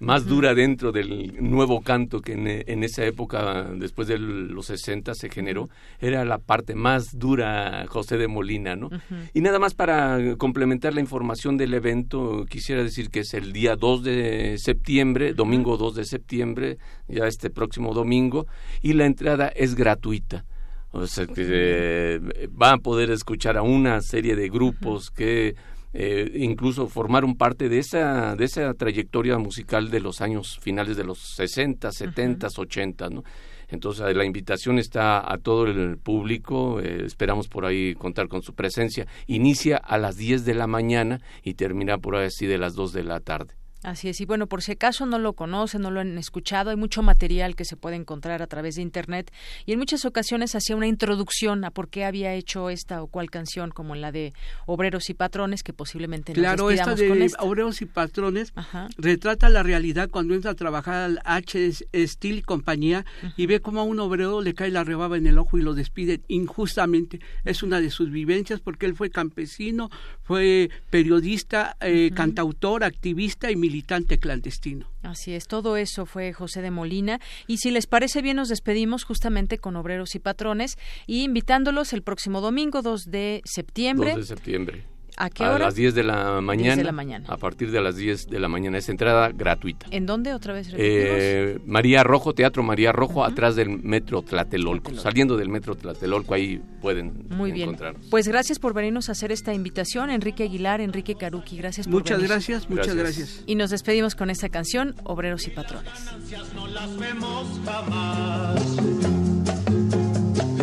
más 0.00 0.24
dura 0.24 0.54
dentro 0.54 0.92
del 0.92 1.36
nuevo 1.40 1.82
canto 1.82 2.22
que 2.22 2.32
en, 2.32 2.82
esa 2.82 3.04
época, 3.04 3.64
después 3.76 4.08
de 4.08 4.18
los 4.18 4.66
60, 4.66 5.14
se 5.14 5.28
generó. 5.28 5.68
Era 6.00 6.24
la 6.24 6.38
parte 6.38 6.74
más 6.74 7.18
dura 7.18 7.84
José 7.86 8.16
de 8.16 8.26
Molina, 8.26 8.76
¿no? 8.76 8.88
Y 9.34 9.42
nada 9.42 9.58
más 9.58 9.74
para 9.74 10.36
complementar 10.38 10.94
la 10.94 11.00
información 11.00 11.58
del 11.58 11.74
evento, 11.74 12.46
quisiera 12.48 12.82
decir 12.82 13.10
que 13.10 13.20
es 13.20 13.34
el 13.34 13.52
día 13.52 13.76
2 13.76 14.02
de 14.02 14.56
septiembre, 14.58 15.34
domingo 15.34 15.76
2 15.76 15.94
de 15.94 16.04
septiembre, 16.06 16.78
ya 17.06 17.26
este 17.26 17.50
próximo 17.50 17.92
domingo 17.92 18.46
y 18.80 18.94
la 18.94 19.04
entrada 19.04 19.48
es 19.48 19.74
gratuita. 19.74 20.46
O 20.92 21.06
sea 21.06 21.26
que 21.26 21.44
eh, 21.46 22.48
van 22.50 22.74
a 22.74 22.78
poder 22.78 23.10
escuchar 23.10 23.58
a 23.58 23.62
una 23.62 24.00
serie 24.00 24.34
de 24.34 24.48
grupos 24.48 25.10
que 25.10 25.54
eh, 25.92 26.30
incluso 26.36 26.86
formaron 26.86 27.36
parte 27.36 27.68
de 27.68 27.78
esa, 27.78 28.36
de 28.36 28.44
esa 28.44 28.74
trayectoria 28.74 29.38
musical 29.38 29.90
de 29.90 30.00
los 30.00 30.20
años 30.20 30.58
finales 30.60 30.96
de 30.96 31.04
los 31.04 31.18
60, 31.36 31.90
70, 31.90 32.48
80, 32.56 33.10
¿no? 33.10 33.24
Entonces 33.68 34.16
la 34.16 34.24
invitación 34.24 34.78
está 34.78 35.32
a 35.32 35.38
todo 35.38 35.66
el 35.66 35.96
público, 35.98 36.80
eh, 36.80 37.04
esperamos 37.04 37.48
por 37.48 37.64
ahí 37.64 37.94
contar 37.94 38.28
con 38.28 38.42
su 38.42 38.54
presencia. 38.54 39.06
Inicia 39.26 39.76
a 39.76 39.96
las 39.98 40.16
10 40.16 40.44
de 40.44 40.54
la 40.54 40.66
mañana 40.66 41.20
y 41.42 41.54
termina 41.54 41.98
por 41.98 42.16
ahí 42.16 42.26
así 42.26 42.46
de 42.46 42.58
las 42.58 42.74
2 42.74 42.92
de 42.92 43.04
la 43.04 43.20
tarde. 43.20 43.59
Así 43.82 44.10
es, 44.10 44.20
y 44.20 44.26
bueno, 44.26 44.46
por 44.46 44.62
si 44.62 44.72
acaso 44.72 45.06
no 45.06 45.18
lo 45.18 45.32
conocen, 45.32 45.80
no 45.80 45.90
lo 45.90 46.00
han 46.00 46.18
escuchado, 46.18 46.68
hay 46.68 46.76
mucho 46.76 47.02
material 47.02 47.56
que 47.56 47.64
se 47.64 47.76
puede 47.76 47.96
encontrar 47.96 48.42
a 48.42 48.46
través 48.46 48.74
de 48.74 48.82
Internet 48.82 49.32
y 49.64 49.72
en 49.72 49.78
muchas 49.78 50.04
ocasiones 50.04 50.54
hacía 50.54 50.76
una 50.76 50.86
introducción 50.86 51.64
a 51.64 51.70
por 51.70 51.88
qué 51.88 52.04
había 52.04 52.34
hecho 52.34 52.68
esta 52.68 53.02
o 53.02 53.06
cual 53.06 53.30
canción, 53.30 53.70
como 53.70 53.94
la 53.94 54.12
de 54.12 54.34
Obreros 54.66 55.08
y 55.08 55.14
Patrones, 55.14 55.62
que 55.62 55.72
posiblemente 55.72 56.32
nos 56.32 56.38
Claro, 56.38 56.70
esta 56.70 56.94
de 56.94 57.08
con 57.08 57.48
Obreros 57.48 57.80
y 57.80 57.86
Patrones 57.86 58.52
retrata 58.98 59.48
la 59.48 59.62
realidad 59.62 60.10
cuando 60.10 60.34
entra 60.34 60.50
a 60.50 60.54
trabajar 60.54 61.02
al 61.02 61.20
H. 61.24 61.72
Steel 61.94 62.38
y 62.38 62.42
compañía 62.42 63.06
y 63.36 63.46
ve 63.46 63.60
cómo 63.60 63.80
a 63.80 63.84
un 63.84 63.98
obrero 64.00 64.42
le 64.42 64.52
cae 64.52 64.70
la 64.70 64.84
rebaba 64.84 65.16
en 65.16 65.26
el 65.26 65.38
ojo 65.38 65.56
y 65.56 65.62
lo 65.62 65.72
despiden 65.72 66.22
injustamente. 66.28 67.20
Es 67.44 67.62
una 67.62 67.80
de 67.80 67.90
sus 67.90 68.10
vivencias 68.10 68.60
porque 68.60 68.84
él 68.84 68.94
fue 68.94 69.10
campesino, 69.10 69.90
fue 70.22 70.70
periodista, 70.90 71.76
eh, 71.80 72.10
cantautor, 72.14 72.84
activista 72.84 73.50
y 73.50 73.56
militante 73.70 74.18
clandestino. 74.18 74.86
Así 75.02 75.32
es, 75.32 75.46
todo 75.46 75.76
eso 75.76 76.04
fue 76.04 76.32
José 76.32 76.60
de 76.60 76.72
Molina. 76.72 77.20
Y 77.46 77.58
si 77.58 77.70
les 77.70 77.86
parece 77.86 78.20
bien, 78.20 78.36
nos 78.36 78.48
despedimos 78.48 79.04
justamente 79.04 79.58
con 79.58 79.76
Obreros 79.76 80.16
y 80.16 80.18
Patrones 80.18 80.76
y 81.06 81.22
invitándolos 81.22 81.92
el 81.92 82.02
próximo 82.02 82.40
domingo, 82.40 82.82
2 82.82 83.04
de 83.10 83.42
septiembre. 83.44 84.10
2 84.10 84.18
de 84.18 84.26
septiembre. 84.26 84.84
¿A 85.16 85.30
qué 85.30 85.42
hora? 85.42 85.56
A 85.56 85.58
las 85.58 85.74
10 85.74 85.94
de 85.94 86.02
la 86.02 86.40
mañana. 86.40 86.76
de 86.76 86.84
la 86.84 86.92
mañana. 86.92 87.26
A 87.28 87.36
partir 87.36 87.70
de 87.70 87.80
las 87.80 87.96
10 87.96 88.28
de 88.28 88.40
la 88.40 88.48
mañana. 88.48 88.78
Es 88.78 88.88
entrada 88.88 89.30
gratuita. 89.30 89.86
¿En 89.90 90.06
dónde 90.06 90.34
otra 90.34 90.54
vez? 90.54 90.68
Eh, 90.76 91.58
María 91.66 92.02
Rojo, 92.02 92.34
Teatro 92.34 92.62
María 92.62 92.92
Rojo, 92.92 93.24
atrás 93.24 93.56
del 93.56 93.68
Metro 93.68 94.22
Tlatelolco. 94.22 94.94
Saliendo 94.94 95.36
del 95.36 95.48
Metro 95.48 95.74
Tlatelolco, 95.74 96.34
ahí 96.34 96.60
pueden 96.80 97.26
Muy 97.30 97.52
bien. 97.52 97.76
Pues 98.10 98.28
gracias 98.28 98.58
por 98.58 98.74
venirnos 98.74 99.08
a 99.08 99.12
hacer 99.12 99.32
esta 99.32 99.52
invitación. 99.54 100.10
Enrique 100.10 100.44
Aguilar, 100.44 100.80
Enrique 100.80 101.14
Caruqui, 101.14 101.56
gracias 101.56 101.86
por 101.86 101.94
Muchas 101.94 102.22
gracias, 102.22 102.68
muchas 102.68 102.94
gracias. 102.94 103.44
Y 103.46 103.54
nos 103.54 103.70
despedimos 103.70 104.14
con 104.14 104.30
esta 104.30 104.48
canción, 104.48 104.94
Obreros 105.04 105.46
y 105.46 105.50
Patrones. 105.50 105.90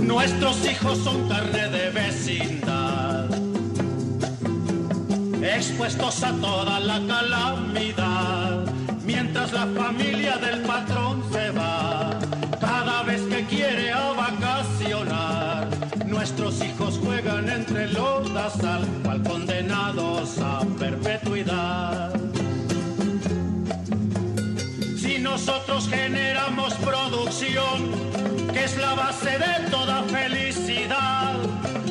Nuestros 0.02 0.66
hijos 0.66 0.98
son 1.00 1.28
carne 1.28 1.70
de 1.70 1.90
vecindad 1.92 3.30
expuestos 5.44 6.24
a 6.24 6.32
toda 6.34 6.80
la 6.80 7.00
calamidad, 7.08 8.66
mientras 9.04 9.54
la 9.54 9.68
familia 9.68 10.38
del 10.38 10.62
patrón 10.62 11.24
se 11.32 11.52
va, 11.52 12.20
cada 12.60 13.04
vez 13.04 13.22
que 13.22 13.46
quiere 13.46 13.92
a 13.92 14.14
vacacionar, 14.14 15.68
nuestros 16.06 16.64
hijos 16.64 17.00
juegan 17.04 17.50
entre 17.50 17.88
los 17.88 18.08
al 18.64 18.86
cual 19.04 19.24
condenados 19.24 20.38
a 20.40 20.62
perpetuidad. 20.80 22.14
Si 24.98 25.20
nosotros 25.20 25.88
generamos 25.90 26.74
producción, 26.76 27.92
que 28.54 28.64
es 28.64 28.78
la 28.78 28.94
base 28.94 29.32
de 29.32 29.70
toda 29.70 30.04
felicidad, 30.04 31.36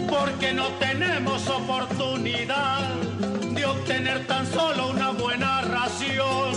porque 0.09 0.53
no 0.53 0.68
tenemos 0.78 1.47
oportunidad 1.49 2.86
de 3.87 3.93
obtener 3.93 4.26
tan 4.26 4.47
solo 4.47 4.91
una 4.91 5.11
buena 5.11 5.62
ración. 5.62 6.53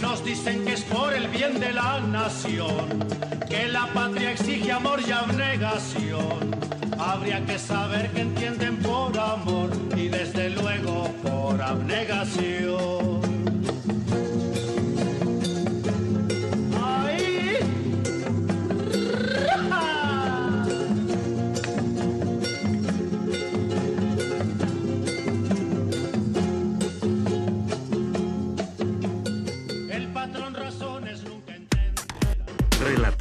Nos 0.00 0.24
dicen 0.24 0.64
que 0.64 0.74
es 0.74 0.82
por 0.82 1.12
el 1.12 1.28
bien 1.28 1.58
de 1.58 1.72
la 1.72 2.00
nación, 2.00 3.06
que 3.48 3.68
la 3.68 3.86
patria 3.92 4.32
exige 4.32 4.70
amor 4.72 5.00
y 5.06 5.10
abnegación. 5.10 6.56
Habría 6.98 7.44
que 7.44 7.58
saber 7.58 8.10
que 8.12 8.20
entienden 8.20 8.76
por 8.78 9.18
amor 9.18 9.70
y 9.96 10.08
desde 10.08 10.50
luego 10.50 11.08
por 11.22 11.60
abnegación. 11.60 13.19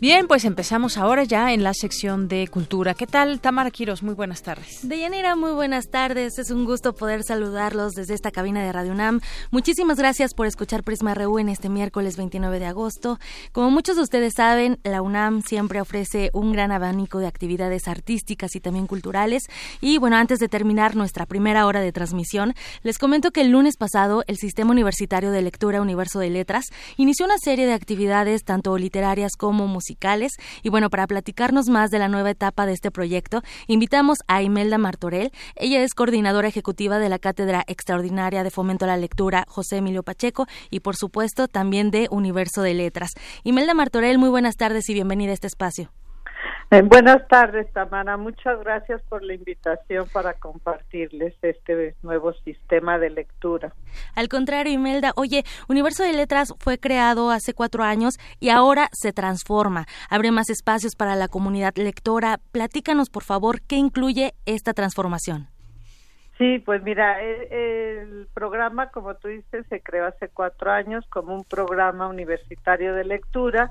Bien, 0.00 0.28
pues 0.28 0.44
empezamos 0.44 0.96
ahora 0.96 1.24
ya 1.24 1.52
en 1.52 1.64
la 1.64 1.74
sección 1.74 2.28
de 2.28 2.46
cultura. 2.46 2.94
¿Qué 2.94 3.08
tal, 3.08 3.40
Tamara 3.40 3.72
Quiros? 3.72 4.04
Muy 4.04 4.14
buenas 4.14 4.42
tardes. 4.42 4.78
Deyanira, 4.88 5.34
muy 5.34 5.50
buenas 5.50 5.88
tardes. 5.88 6.38
Es 6.38 6.52
un 6.52 6.64
gusto 6.64 6.94
poder 6.94 7.24
saludarlos 7.24 7.94
desde 7.94 8.14
esta 8.14 8.30
cabina 8.30 8.62
de 8.62 8.70
Radio 8.70 8.92
UNAM. 8.92 9.20
Muchísimas 9.50 9.98
gracias 9.98 10.34
por 10.34 10.46
escuchar 10.46 10.84
Prisma 10.84 11.14
RU 11.14 11.40
en 11.40 11.48
este 11.48 11.68
miércoles 11.68 12.16
29 12.16 12.60
de 12.60 12.66
agosto. 12.66 13.18
Como 13.50 13.72
muchos 13.72 13.96
de 13.96 14.02
ustedes 14.02 14.34
saben, 14.34 14.78
la 14.84 15.02
UNAM 15.02 15.42
siempre 15.42 15.80
ofrece 15.80 16.30
un 16.32 16.52
gran 16.52 16.70
abanico 16.70 17.18
de 17.18 17.26
actividades 17.26 17.88
artísticas 17.88 18.54
y 18.54 18.60
también 18.60 18.86
culturales. 18.86 19.46
Y 19.80 19.98
bueno, 19.98 20.14
antes 20.14 20.38
de 20.38 20.48
terminar 20.48 20.94
nuestra 20.94 21.26
primera 21.26 21.66
hora 21.66 21.80
de 21.80 21.90
transmisión, 21.90 22.54
les 22.84 22.98
comento 22.98 23.32
que 23.32 23.40
el 23.40 23.50
lunes 23.50 23.76
pasado 23.76 24.22
el 24.28 24.36
Sistema 24.36 24.70
Universitario 24.70 25.32
de 25.32 25.42
Lectura 25.42 25.82
Universo 25.82 26.20
de 26.20 26.30
Letras 26.30 26.66
inició 26.96 27.26
una 27.26 27.38
serie 27.38 27.66
de 27.66 27.72
actividades 27.72 28.44
tanto 28.44 28.78
literarias 28.78 29.32
como 29.36 29.66
musicales 29.66 29.87
y 30.62 30.68
bueno, 30.68 30.90
para 30.90 31.06
platicarnos 31.06 31.68
más 31.68 31.90
de 31.90 31.98
la 31.98 32.08
nueva 32.08 32.30
etapa 32.30 32.66
de 32.66 32.72
este 32.72 32.90
proyecto, 32.90 33.42
invitamos 33.66 34.18
a 34.26 34.42
Imelda 34.42 34.78
Martorell. 34.78 35.32
Ella 35.56 35.82
es 35.82 35.94
coordinadora 35.94 36.48
ejecutiva 36.48 36.98
de 36.98 37.08
la 37.08 37.18
Cátedra 37.18 37.64
Extraordinaria 37.66 38.44
de 38.44 38.50
Fomento 38.50 38.84
a 38.84 38.88
la 38.88 38.96
Lectura 38.96 39.44
José 39.48 39.78
Emilio 39.78 40.02
Pacheco 40.02 40.46
y 40.70 40.80
por 40.80 40.96
supuesto 40.96 41.48
también 41.48 41.90
de 41.90 42.08
Universo 42.10 42.62
de 42.62 42.74
Letras. 42.74 43.12
Imelda 43.44 43.74
Martorell, 43.74 44.18
muy 44.18 44.28
buenas 44.28 44.56
tardes 44.56 44.88
y 44.88 44.94
bienvenida 44.94 45.30
a 45.30 45.34
este 45.34 45.46
espacio. 45.46 45.90
Buenas 46.84 47.26
tardes, 47.28 47.72
Tamara. 47.72 48.18
Muchas 48.18 48.60
gracias 48.60 49.00
por 49.08 49.22
la 49.22 49.32
invitación 49.32 50.06
para 50.12 50.34
compartirles 50.34 51.34
este 51.40 51.94
nuevo 52.02 52.34
sistema 52.44 52.98
de 52.98 53.08
lectura. 53.08 53.72
Al 54.14 54.28
contrario, 54.28 54.74
Imelda, 54.74 55.12
oye, 55.16 55.44
Universo 55.68 56.02
de 56.02 56.12
Letras 56.12 56.54
fue 56.58 56.78
creado 56.78 57.30
hace 57.30 57.54
cuatro 57.54 57.84
años 57.84 58.18
y 58.38 58.50
ahora 58.50 58.90
se 58.92 59.14
transforma. 59.14 59.86
Abre 60.10 60.30
más 60.30 60.50
espacios 60.50 60.94
para 60.94 61.16
la 61.16 61.28
comunidad 61.28 61.74
lectora. 61.76 62.38
Platícanos, 62.52 63.08
por 63.08 63.22
favor, 63.22 63.62
qué 63.62 63.76
incluye 63.76 64.34
esta 64.44 64.74
transformación. 64.74 65.46
Sí, 66.36 66.58
pues 66.58 66.82
mira, 66.82 67.20
el, 67.22 67.52
el, 67.52 68.28
programa, 68.32 68.90
como 68.90 69.14
tú 69.16 69.28
dices, 69.28 69.66
se 69.68 69.80
creó 69.80 70.06
hace 70.06 70.28
cuatro 70.28 70.70
años 70.70 71.04
como 71.08 71.34
un 71.34 71.44
programa 71.44 72.06
universitario 72.08 72.94
de 72.94 73.04
lectura 73.04 73.70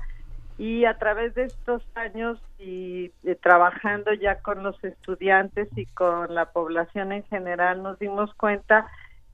y 0.58 0.84
a 0.84 0.98
través 0.98 1.34
de 1.34 1.44
estos 1.44 1.82
años 1.94 2.38
y 2.58 3.10
trabajando 3.40 4.12
ya 4.12 4.40
con 4.40 4.64
los 4.64 4.82
estudiantes 4.82 5.68
y 5.76 5.86
con 5.86 6.34
la 6.34 6.50
población 6.50 7.12
en 7.12 7.22
general 7.24 7.82
nos 7.82 7.98
dimos 8.00 8.34
cuenta 8.34 8.88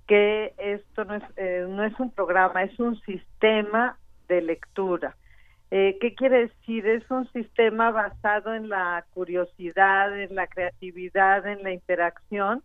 que 0.07 0.53
esto 0.59 1.07
no 1.07 1.15
es 1.15 1.23
eh, 1.37 1.65
no 1.67 1.83
es 1.83 1.99
un 1.99 2.11
programa 2.11 2.63
es 2.63 2.79
un 2.79 3.01
sistema 3.01 3.97
de 4.29 4.43
lectura. 4.43 5.17
Eh, 5.71 5.97
qué 5.99 6.15
quiere 6.15 6.49
decir 6.49 6.87
es 6.87 7.11
un 7.11 7.27
sistema 7.33 7.91
basado 7.91 8.55
en 8.55 8.69
la 8.69 9.07
curiosidad 9.15 10.21
en 10.21 10.35
la 10.35 10.47
creatividad 10.47 11.47
en 11.47 11.63
la 11.63 11.73
interacción 11.73 12.63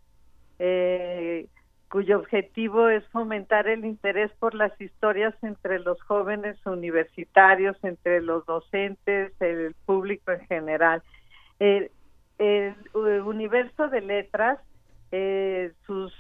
eh, 0.60 1.48
cuyo 1.90 2.20
objetivo 2.20 2.90
es 2.90 3.04
fomentar 3.08 3.68
el 3.68 3.84
interés 3.84 4.32
por 4.40 4.54
las 4.54 4.80
historias 4.80 5.34
entre 5.42 5.80
los 5.80 6.00
jóvenes 6.04 6.58
universitarios, 6.66 7.76
entre 7.84 8.22
los 8.22 8.46
docentes, 8.46 9.34
el 9.40 9.76
público 9.86 10.32
en 10.32 10.46
general. 10.48 11.04
el, 11.60 11.92
universo 13.26 13.90
de 13.90 14.02
letras, 14.02 14.60
eh, 15.12 15.74
sus, 15.86 16.14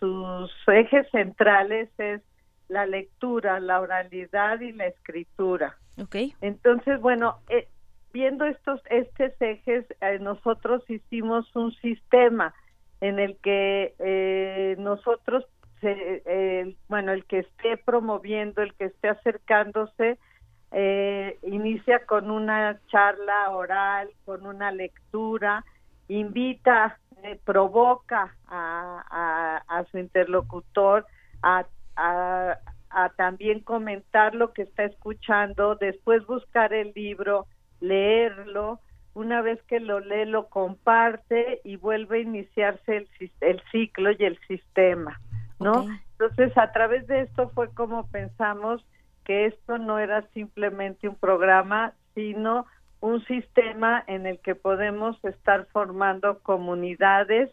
sus 0.00 0.50
ejes 0.68 1.06
centrales 1.10 1.88
es 1.98 2.22
la 2.68 2.86
lectura, 2.86 3.60
la 3.60 3.80
oralidad 3.80 4.60
y 4.60 4.72
la 4.72 4.86
escritura. 4.86 5.76
Okay. 6.00 6.34
Entonces, 6.40 7.00
bueno, 7.00 7.38
eh, 7.48 7.68
viendo 8.12 8.46
estos 8.46 8.80
estos 8.90 9.32
ejes, 9.40 9.84
eh, 10.00 10.18
nosotros 10.20 10.82
hicimos 10.88 11.54
un 11.54 11.72
sistema 11.76 12.54
en 13.00 13.18
el 13.18 13.36
que 13.38 13.94
eh, 13.98 14.76
nosotros, 14.78 15.44
bueno, 16.88 17.12
el 17.12 17.24
que 17.26 17.40
esté 17.40 17.76
promoviendo, 17.76 18.62
el 18.62 18.74
que 18.74 18.86
esté 18.86 19.08
acercándose, 19.08 20.18
eh, 20.72 21.38
inicia 21.42 22.04
con 22.06 22.30
una 22.30 22.80
charla 22.88 23.50
oral, 23.50 24.10
con 24.24 24.46
una 24.46 24.72
lectura, 24.72 25.64
invita, 26.08 26.98
eh, 27.22 27.38
provoca 27.44 28.36
a, 28.48 29.62
a, 29.66 29.84
su 29.90 29.98
interlocutor 29.98 31.06
a, 31.42 31.66
a, 31.96 32.58
también 33.16 33.60
comentar 33.60 34.34
lo 34.34 34.52
que 34.52 34.62
está 34.62 34.84
escuchando, 34.84 35.76
después 35.76 36.26
buscar 36.26 36.72
el 36.72 36.92
libro, 36.94 37.46
leerlo, 37.80 38.80
una 39.16 39.40
vez 39.40 39.62
que 39.62 39.80
lo 39.80 39.98
lee 40.00 40.26
lo 40.26 40.48
comparte 40.48 41.62
y 41.64 41.76
vuelve 41.76 42.18
a 42.18 42.20
iniciarse 42.20 42.98
el, 42.98 43.08
el 43.40 43.62
ciclo 43.72 44.10
y 44.12 44.22
el 44.22 44.38
sistema, 44.46 45.18
¿no? 45.58 45.86
Entonces, 46.12 46.56
a 46.58 46.70
través 46.72 47.06
de 47.06 47.22
esto 47.22 47.48
fue 47.54 47.72
como 47.72 48.06
pensamos 48.08 48.84
que 49.24 49.46
esto 49.46 49.78
no 49.78 49.98
era 49.98 50.20
simplemente 50.34 51.08
un 51.08 51.14
programa, 51.14 51.94
sino 52.14 52.66
un 53.00 53.24
sistema 53.24 54.04
en 54.06 54.26
el 54.26 54.38
que 54.40 54.54
podemos 54.54 55.16
estar 55.24 55.66
formando 55.72 56.40
comunidades 56.40 57.50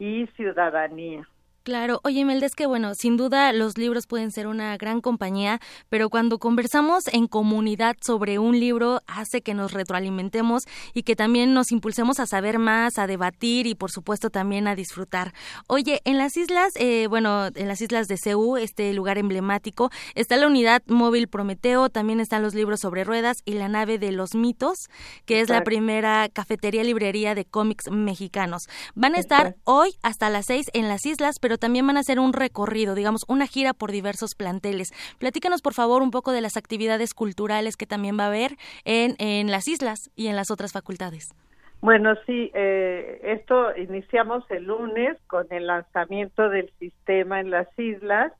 y 0.00 0.26
ciudadanía. 0.34 1.28
Claro, 1.64 2.00
oye 2.04 2.26
Meldes, 2.26 2.44
es 2.44 2.54
que 2.54 2.66
bueno, 2.66 2.94
sin 2.94 3.16
duda 3.16 3.50
los 3.54 3.78
libros 3.78 4.06
pueden 4.06 4.30
ser 4.32 4.48
una 4.48 4.76
gran 4.76 5.00
compañía, 5.00 5.62
pero 5.88 6.10
cuando 6.10 6.38
conversamos 6.38 7.04
en 7.10 7.26
comunidad 7.26 7.96
sobre 8.02 8.38
un 8.38 8.60
libro 8.60 9.00
hace 9.06 9.40
que 9.40 9.54
nos 9.54 9.72
retroalimentemos 9.72 10.64
y 10.92 11.04
que 11.04 11.16
también 11.16 11.54
nos 11.54 11.72
impulsemos 11.72 12.20
a 12.20 12.26
saber 12.26 12.58
más, 12.58 12.98
a 12.98 13.06
debatir 13.06 13.66
y 13.66 13.74
por 13.74 13.90
supuesto 13.90 14.28
también 14.28 14.68
a 14.68 14.74
disfrutar. 14.74 15.32
Oye, 15.66 16.02
en 16.04 16.18
las 16.18 16.36
islas, 16.36 16.74
eh, 16.76 17.06
bueno, 17.08 17.46
en 17.54 17.66
las 17.66 17.80
islas 17.80 18.08
de 18.08 18.18
Ceú, 18.18 18.58
este 18.58 18.92
lugar 18.92 19.16
emblemático, 19.16 19.90
está 20.14 20.36
la 20.36 20.48
unidad 20.48 20.82
móvil 20.86 21.28
Prometeo, 21.28 21.88
también 21.88 22.20
están 22.20 22.42
los 22.42 22.54
libros 22.54 22.80
sobre 22.80 23.04
ruedas 23.04 23.38
y 23.46 23.54
la 23.54 23.68
nave 23.68 23.98
de 23.98 24.12
los 24.12 24.34
mitos, 24.34 24.90
que 25.24 25.40
es 25.40 25.48
la 25.48 25.64
primera 25.64 26.28
cafetería 26.28 26.84
librería 26.84 27.34
de 27.34 27.46
cómics 27.46 27.90
mexicanos. 27.90 28.68
Van 28.94 29.14
a 29.14 29.18
estar 29.18 29.56
hoy 29.64 29.96
hasta 30.02 30.28
las 30.28 30.44
seis 30.44 30.66
en 30.74 30.88
las 30.88 31.06
islas, 31.06 31.38
pero 31.40 31.53
también 31.58 31.86
van 31.86 31.96
a 31.96 32.00
hacer 32.00 32.18
un 32.18 32.32
recorrido, 32.32 32.94
digamos, 32.94 33.24
una 33.28 33.46
gira 33.46 33.72
por 33.72 33.92
diversos 33.92 34.34
planteles. 34.34 34.92
Platícanos, 35.18 35.62
por 35.62 35.74
favor, 35.74 36.02
un 36.02 36.10
poco 36.10 36.32
de 36.32 36.40
las 36.40 36.56
actividades 36.56 37.14
culturales 37.14 37.76
que 37.76 37.86
también 37.86 38.18
va 38.18 38.24
a 38.24 38.28
haber 38.28 38.56
en, 38.84 39.14
en 39.18 39.50
las 39.50 39.68
islas 39.68 40.10
y 40.16 40.28
en 40.28 40.36
las 40.36 40.50
otras 40.50 40.72
facultades. 40.72 41.34
Bueno, 41.80 42.14
sí, 42.24 42.50
eh, 42.54 43.20
esto 43.24 43.76
iniciamos 43.76 44.50
el 44.50 44.64
lunes 44.64 45.18
con 45.26 45.46
el 45.50 45.66
lanzamiento 45.66 46.48
del 46.48 46.72
sistema 46.78 47.40
en 47.40 47.50
las 47.50 47.68
islas. 47.78 48.32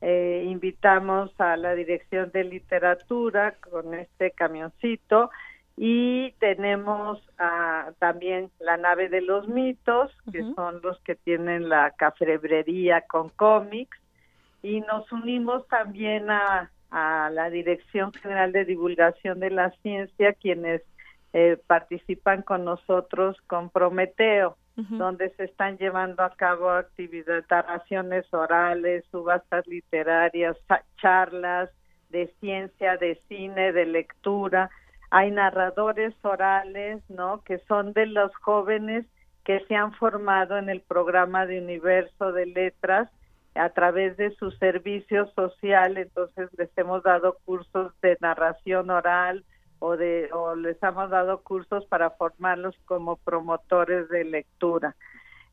Eh, 0.00 0.44
invitamos 0.46 1.30
a 1.38 1.58
la 1.58 1.74
Dirección 1.74 2.30
de 2.32 2.44
Literatura 2.44 3.56
con 3.70 3.92
este 3.92 4.30
camioncito 4.30 5.28
y 5.80 6.32
tenemos 6.40 7.22
ah, 7.38 7.92
también 8.00 8.50
la 8.58 8.76
nave 8.76 9.08
de 9.08 9.20
los 9.20 9.46
mitos, 9.46 10.10
que 10.32 10.42
son 10.56 10.80
los 10.82 10.98
que 11.02 11.14
tienen 11.14 11.68
la 11.68 11.92
cafebrería 11.92 13.02
con 13.02 13.28
cómics, 13.28 13.96
y 14.60 14.80
nos 14.80 15.10
unimos 15.12 15.68
también 15.68 16.30
a, 16.30 16.72
a, 16.90 17.30
la 17.30 17.48
Dirección 17.48 18.12
General 18.12 18.50
de 18.50 18.64
Divulgación 18.64 19.38
de 19.38 19.50
la 19.50 19.70
Ciencia, 19.82 20.32
quienes 20.32 20.82
eh, 21.32 21.56
participan 21.68 22.42
con 22.42 22.64
nosotros 22.64 23.36
con 23.46 23.70
Prometeo, 23.70 24.56
donde 24.74 25.30
se 25.30 25.44
están 25.44 25.76
llevando 25.76 26.22
a 26.22 26.30
cabo 26.36 26.70
actividades, 26.70 27.44
narraciones 27.50 28.32
orales, 28.32 29.04
subastas 29.10 29.66
literarias, 29.66 30.56
charlas 31.00 31.70
de 32.10 32.32
ciencia, 32.38 32.96
de 32.96 33.20
cine, 33.28 33.72
de 33.72 33.86
lectura, 33.86 34.70
hay 35.10 35.30
narradores 35.30 36.14
orales, 36.22 37.02
¿no? 37.08 37.42
Que 37.44 37.58
son 37.60 37.92
de 37.92 38.06
los 38.06 38.34
jóvenes 38.36 39.06
que 39.44 39.60
se 39.66 39.74
han 39.74 39.92
formado 39.94 40.58
en 40.58 40.68
el 40.68 40.82
programa 40.82 41.46
de 41.46 41.60
Universo 41.60 42.32
de 42.32 42.46
Letras 42.46 43.08
a 43.54 43.70
través 43.70 44.16
de 44.16 44.30
su 44.36 44.50
servicio 44.52 45.26
social, 45.34 45.96
entonces 45.96 46.48
les 46.56 46.70
hemos 46.76 47.02
dado 47.02 47.38
cursos 47.44 47.92
de 48.02 48.16
narración 48.20 48.90
oral 48.90 49.44
o 49.78 49.96
de 49.96 50.28
o 50.32 50.54
les 50.54 50.80
hemos 50.82 51.10
dado 51.10 51.42
cursos 51.42 51.86
para 51.86 52.10
formarlos 52.10 52.76
como 52.84 53.16
promotores 53.16 54.08
de 54.10 54.24
lectura. 54.24 54.94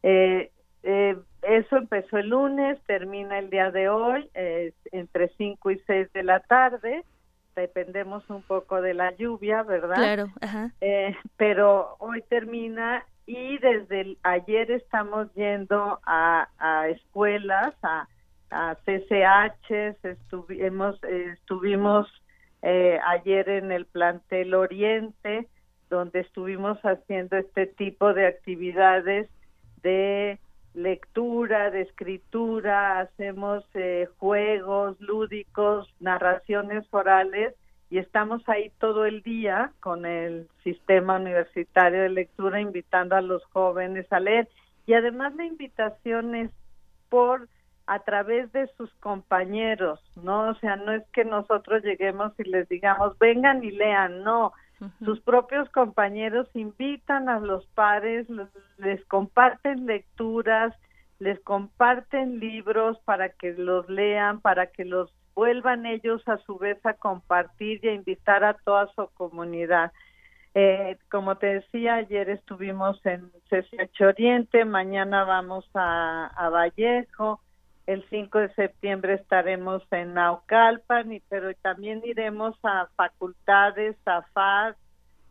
Eh, 0.04 0.52
eh, 0.84 1.18
eso 1.42 1.78
empezó 1.78 2.18
el 2.18 2.30
lunes, 2.30 2.78
termina 2.86 3.40
el 3.40 3.50
día 3.50 3.72
de 3.72 3.90
hoy, 3.90 4.30
entre 4.92 5.30
5 5.30 5.72
y 5.72 5.80
6 5.88 6.12
de 6.14 6.24
la 6.24 6.42
tarde 6.42 7.04
dependemos 7.56 8.30
un 8.30 8.42
poco 8.42 8.82
de 8.82 8.94
la 8.94 9.16
lluvia, 9.16 9.64
¿verdad? 9.64 9.96
Claro, 9.96 10.28
eh, 10.82 11.16
pero 11.38 11.96
hoy 12.00 12.22
termina 12.24 13.06
y 13.26 13.58
desde 13.58 14.18
ayer 14.24 14.72
estamos 14.72 15.34
yendo 15.34 16.00
a, 16.06 16.48
escuelas, 16.90 17.74
a, 17.82 18.08
a 18.52 18.76
CCH, 18.86 19.98
estuvimos, 20.04 21.02
estuvimos 21.04 22.08
eh, 22.62 23.00
ayer 23.08 23.50
en 23.50 23.72
el 23.72 23.86
plantel 23.86 24.54
Oriente, 24.54 25.48
donde 25.90 26.20
estuvimos 26.22 26.80
haciendo 26.82 27.38
este 27.38 27.68
tipo 27.68 28.14
de 28.14 28.28
actividades 28.28 29.30
de 29.82 30.40
lectura, 30.76 31.72
de 31.72 31.82
escritura, 31.82 33.00
hacemos 33.00 33.64
eh, 33.74 34.08
juegos 34.18 35.00
lúdicos, 35.00 35.92
narraciones 36.00 36.86
orales 36.92 37.56
y 37.90 37.98
estamos 37.98 38.48
ahí 38.48 38.72
todo 38.80 39.06
el 39.06 39.22
día 39.22 39.72
con 39.80 40.06
el 40.06 40.48
sistema 40.64 41.16
universitario 41.16 42.02
de 42.02 42.10
lectura 42.10 42.60
invitando 42.60 43.16
a 43.16 43.22
los 43.22 43.44
jóvenes 43.46 44.06
a 44.12 44.20
leer 44.20 44.50
y 44.86 44.94
además 44.94 45.34
la 45.36 45.46
invitación 45.46 46.36
es 46.36 46.52
por 47.10 47.48
a 47.88 48.00
través 48.00 48.52
de 48.52 48.68
sus 48.78 48.92
compañeros, 48.96 50.02
¿no? 50.16 50.50
O 50.50 50.56
sea, 50.56 50.76
no 50.76 50.92
es 50.92 51.04
que 51.14 51.24
nosotros 51.24 51.84
lleguemos 51.84 52.34
y 52.40 52.44
les 52.44 52.68
digamos, 52.68 53.18
vengan 53.20 53.64
y 53.64 53.72
lean, 53.72 54.24
no, 54.24 54.54
sus 55.04 55.22
propios 55.22 55.70
compañeros 55.70 56.48
invitan 56.54 57.30
a 57.30 57.40
los 57.40 57.66
pares, 57.68 58.28
les 58.78 59.04
comparten 59.06 59.86
lecturas, 59.86 60.74
les 61.20 61.40
comparten 61.42 62.40
libros 62.40 62.98
para 63.06 63.30
que 63.30 63.54
los 63.54 63.88
lean, 63.90 64.42
para 64.42 64.68
que 64.68 64.86
los 64.86 65.14
vuelvan 65.34 65.86
ellos 65.86 66.22
a 66.28 66.38
su 66.38 66.58
vez 66.58 66.84
a 66.86 66.94
compartir 66.94 67.80
y 67.84 67.90
a 67.90 67.94
invitar 67.94 68.44
a 68.44 68.54
toda 68.54 68.88
su 68.96 69.08
comunidad. 69.14 69.92
Eh, 70.54 70.98
como 71.12 71.36
te 71.36 71.48
decía, 71.48 71.96
ayer 71.96 72.30
estuvimos 72.30 73.06
en 73.06 73.30
CCH 73.50 74.02
Oriente, 74.02 74.64
mañana 74.64 75.26
vamos 75.26 75.70
a, 75.74 76.28
a 76.28 76.50
Vallejo, 76.50 77.42
el 77.88 78.04
5 78.10 78.40
de 78.40 78.54
septiembre 78.56 79.14
estaremos 79.14 79.84
en 79.92 80.16
Naucalpan, 80.16 81.12
y, 81.12 81.20
pero 81.30 81.54
también 81.56 82.02
iremos 82.04 82.56
a 82.64 82.88
facultades, 82.96 83.96
a 84.06 84.24
FAD, 84.34 84.76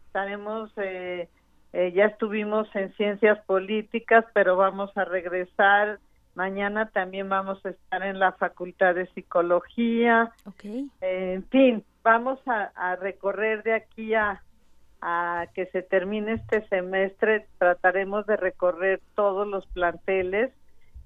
estaremos, 0.07 0.71
eh, 0.77 1.29
eh, 1.73 1.93
ya 1.93 2.07
estuvimos 2.07 2.69
en 2.75 2.93
ciencias 2.95 3.45
políticas, 3.47 4.25
pero 4.33 4.57
vamos 4.57 4.97
a 4.97 5.05
regresar. 5.05 5.99
Mañana 6.37 6.91
también 6.91 7.29
vamos 7.29 7.65
a 7.65 7.71
estar 7.71 8.03
en 8.03 8.19
la 8.19 8.33
Facultad 8.33 8.95
de 8.95 9.07
Psicología. 9.09 10.33
Okay. 10.47 10.89
en 11.01 11.45
fin, 11.49 11.85
vamos 12.03 12.39
a, 12.47 12.71
a 12.75 12.97
recorrer 12.97 13.63
de 13.65 13.75
aquí 13.75 14.15
a, 14.15 14.43
a 15.01 15.47
que 15.55 15.67
se 15.67 15.83
termine 15.83 16.35
este 16.35 16.67
semestre. 16.69 17.47
Trataremos 17.59 18.27
de 18.27 18.37
recorrer 18.37 19.01
todos 19.15 19.47
los 19.47 19.67
planteles 19.69 20.53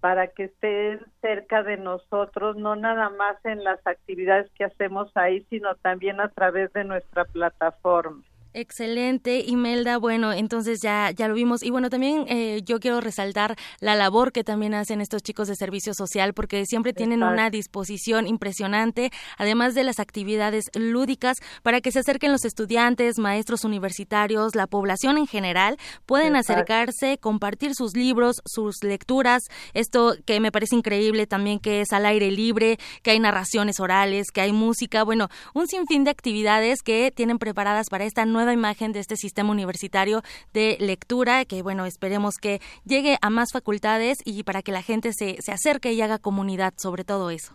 para 0.00 0.28
que 0.28 0.44
estén 0.44 1.00
cerca 1.20 1.62
de 1.62 1.76
nosotros, 1.76 2.56
no 2.56 2.76
nada 2.76 3.10
más 3.10 3.36
en 3.44 3.64
las 3.64 3.84
actividades 3.86 4.50
que 4.52 4.64
hacemos 4.64 5.10
ahí, 5.16 5.44
sino 5.50 5.74
también 5.76 6.20
a 6.20 6.28
través 6.28 6.72
de 6.72 6.84
nuestra 6.84 7.24
plataforma. 7.24 8.22
Excelente, 8.60 9.44
Imelda. 9.46 9.98
Bueno, 9.98 10.32
entonces 10.32 10.80
ya, 10.82 11.12
ya 11.12 11.28
lo 11.28 11.34
vimos. 11.34 11.62
Y 11.62 11.70
bueno, 11.70 11.90
también 11.90 12.24
eh, 12.26 12.60
yo 12.64 12.80
quiero 12.80 13.00
resaltar 13.00 13.54
la 13.78 13.94
labor 13.94 14.32
que 14.32 14.42
también 14.42 14.74
hacen 14.74 15.00
estos 15.00 15.22
chicos 15.22 15.46
de 15.46 15.54
servicio 15.54 15.94
social, 15.94 16.34
porque 16.34 16.66
siempre 16.66 16.92
tienen 16.92 17.22
una 17.22 17.50
disposición 17.50 18.26
impresionante, 18.26 19.12
además 19.36 19.76
de 19.76 19.84
las 19.84 20.00
actividades 20.00 20.64
lúdicas, 20.74 21.36
para 21.62 21.80
que 21.80 21.92
se 21.92 22.00
acerquen 22.00 22.32
los 22.32 22.44
estudiantes, 22.44 23.20
maestros 23.20 23.62
universitarios, 23.62 24.56
la 24.56 24.66
población 24.66 25.18
en 25.18 25.28
general, 25.28 25.76
pueden 26.04 26.34
acercarse, 26.34 27.16
compartir 27.18 27.76
sus 27.76 27.94
libros, 27.94 28.42
sus 28.44 28.82
lecturas. 28.82 29.44
Esto 29.72 30.16
que 30.26 30.40
me 30.40 30.50
parece 30.50 30.74
increíble 30.74 31.28
también, 31.28 31.60
que 31.60 31.82
es 31.82 31.92
al 31.92 32.06
aire 32.06 32.32
libre, 32.32 32.80
que 33.04 33.12
hay 33.12 33.20
narraciones 33.20 33.78
orales, 33.78 34.32
que 34.32 34.40
hay 34.40 34.52
música. 34.52 35.04
Bueno, 35.04 35.28
un 35.54 35.68
sinfín 35.68 36.02
de 36.02 36.10
actividades 36.10 36.82
que 36.82 37.12
tienen 37.14 37.38
preparadas 37.38 37.86
para 37.88 38.04
esta 38.04 38.26
nueva 38.26 38.47
imagen 38.52 38.92
de 38.92 39.00
este 39.00 39.16
sistema 39.16 39.50
universitario 39.50 40.22
de 40.52 40.76
lectura, 40.80 41.44
que 41.44 41.62
bueno, 41.62 41.86
esperemos 41.86 42.36
que 42.36 42.60
llegue 42.84 43.16
a 43.22 43.30
más 43.30 43.52
facultades 43.52 44.18
y 44.24 44.42
para 44.42 44.62
que 44.62 44.72
la 44.72 44.82
gente 44.82 45.12
se, 45.12 45.40
se 45.40 45.52
acerque 45.52 45.92
y 45.92 46.02
haga 46.02 46.18
comunidad 46.18 46.74
sobre 46.76 47.04
todo 47.04 47.30
eso. 47.30 47.54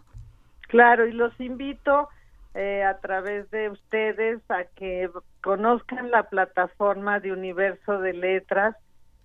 Claro, 0.67 1.07
y 1.07 1.11
los 1.11 1.39
invito 1.39 2.09
eh, 2.55 2.83
a 2.83 2.99
través 2.99 3.49
de 3.49 3.69
ustedes 3.69 4.39
a 4.49 4.65
que 4.75 5.09
conozcan 5.41 6.11
la 6.11 6.29
plataforma 6.29 7.19
de 7.19 7.31
Universo 7.31 7.99
de 7.99 8.13
Letras, 8.13 8.75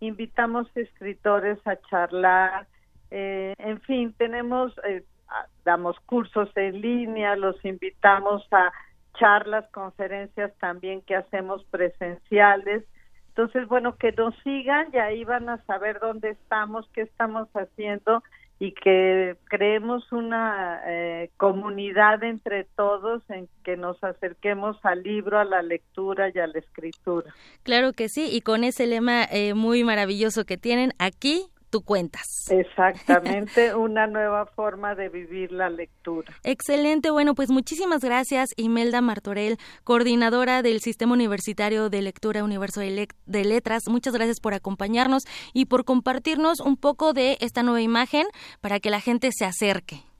invitamos 0.00 0.68
escritores 0.74 1.58
a 1.66 1.76
charlar. 1.90 2.66
Eh, 3.10 3.54
en 3.58 3.80
fin, 3.82 4.14
tenemos 4.16 4.72
eh, 4.84 5.04
damos 5.64 5.98
cursos 6.06 6.50
en 6.56 6.80
línea, 6.80 7.36
los 7.36 7.62
invitamos 7.64 8.46
a 8.50 8.72
charlas, 9.18 9.68
conferencias 9.72 10.52
también 10.58 11.02
que 11.02 11.16
hacemos 11.16 11.64
presenciales. 11.66 12.84
Entonces, 13.28 13.66
bueno, 13.68 13.96
que 13.96 14.12
nos 14.12 14.34
sigan 14.42 14.88
y 14.92 14.98
ahí 14.98 15.24
van 15.24 15.48
a 15.48 15.62
saber 15.64 16.00
dónde 16.00 16.30
estamos, 16.30 16.88
qué 16.92 17.02
estamos 17.02 17.48
haciendo 17.54 18.22
y 18.58 18.72
que 18.72 19.36
creemos 19.44 20.12
una 20.12 20.80
eh, 20.86 21.30
comunidad 21.36 22.22
entre 22.22 22.64
todos 22.76 23.22
en 23.28 23.48
que 23.64 23.76
nos 23.76 24.02
acerquemos 24.04 24.76
al 24.84 25.02
libro, 25.02 25.38
a 25.38 25.44
la 25.44 25.62
lectura 25.62 26.30
y 26.32 26.38
a 26.38 26.46
la 26.46 26.58
escritura. 26.58 27.34
Claro 27.64 27.92
que 27.92 28.08
sí, 28.08 28.28
y 28.30 28.40
con 28.40 28.62
ese 28.64 28.86
lema 28.86 29.24
eh, 29.24 29.54
muy 29.54 29.82
maravilloso 29.84 30.44
que 30.44 30.56
tienen 30.56 30.92
aquí 30.98 31.46
tú 31.72 31.80
cuentas. 31.82 32.22
Exactamente, 32.50 33.74
una 33.74 34.06
nueva 34.06 34.46
forma 34.46 34.94
de 34.94 35.08
vivir 35.08 35.50
la 35.50 35.70
lectura. 35.70 36.32
Excelente, 36.44 37.10
bueno, 37.10 37.34
pues 37.34 37.50
muchísimas 37.50 38.02
gracias 38.02 38.50
Imelda 38.56 39.00
Martorell, 39.00 39.56
coordinadora 39.82 40.62
del 40.62 40.80
Sistema 40.80 41.14
Universitario 41.14 41.88
de 41.88 42.02
Lectura 42.02 42.44
Universo 42.44 42.80
de, 42.80 43.08
Letras. 43.44 43.84
Muchas 43.88 44.12
gracias 44.12 44.38
por 44.38 44.54
acompañarnos 44.54 45.24
y 45.54 45.64
por 45.64 45.84
compartirnos 45.84 46.60
un 46.60 46.76
poco 46.76 47.14
de 47.14 47.38
esta 47.40 47.62
nueva 47.62 47.80
imagen 47.80 48.26
para 48.60 48.78
que 48.78 48.90
la 48.90 49.00
gente 49.00 49.30
se 49.32 49.46
acerque. 49.46 50.11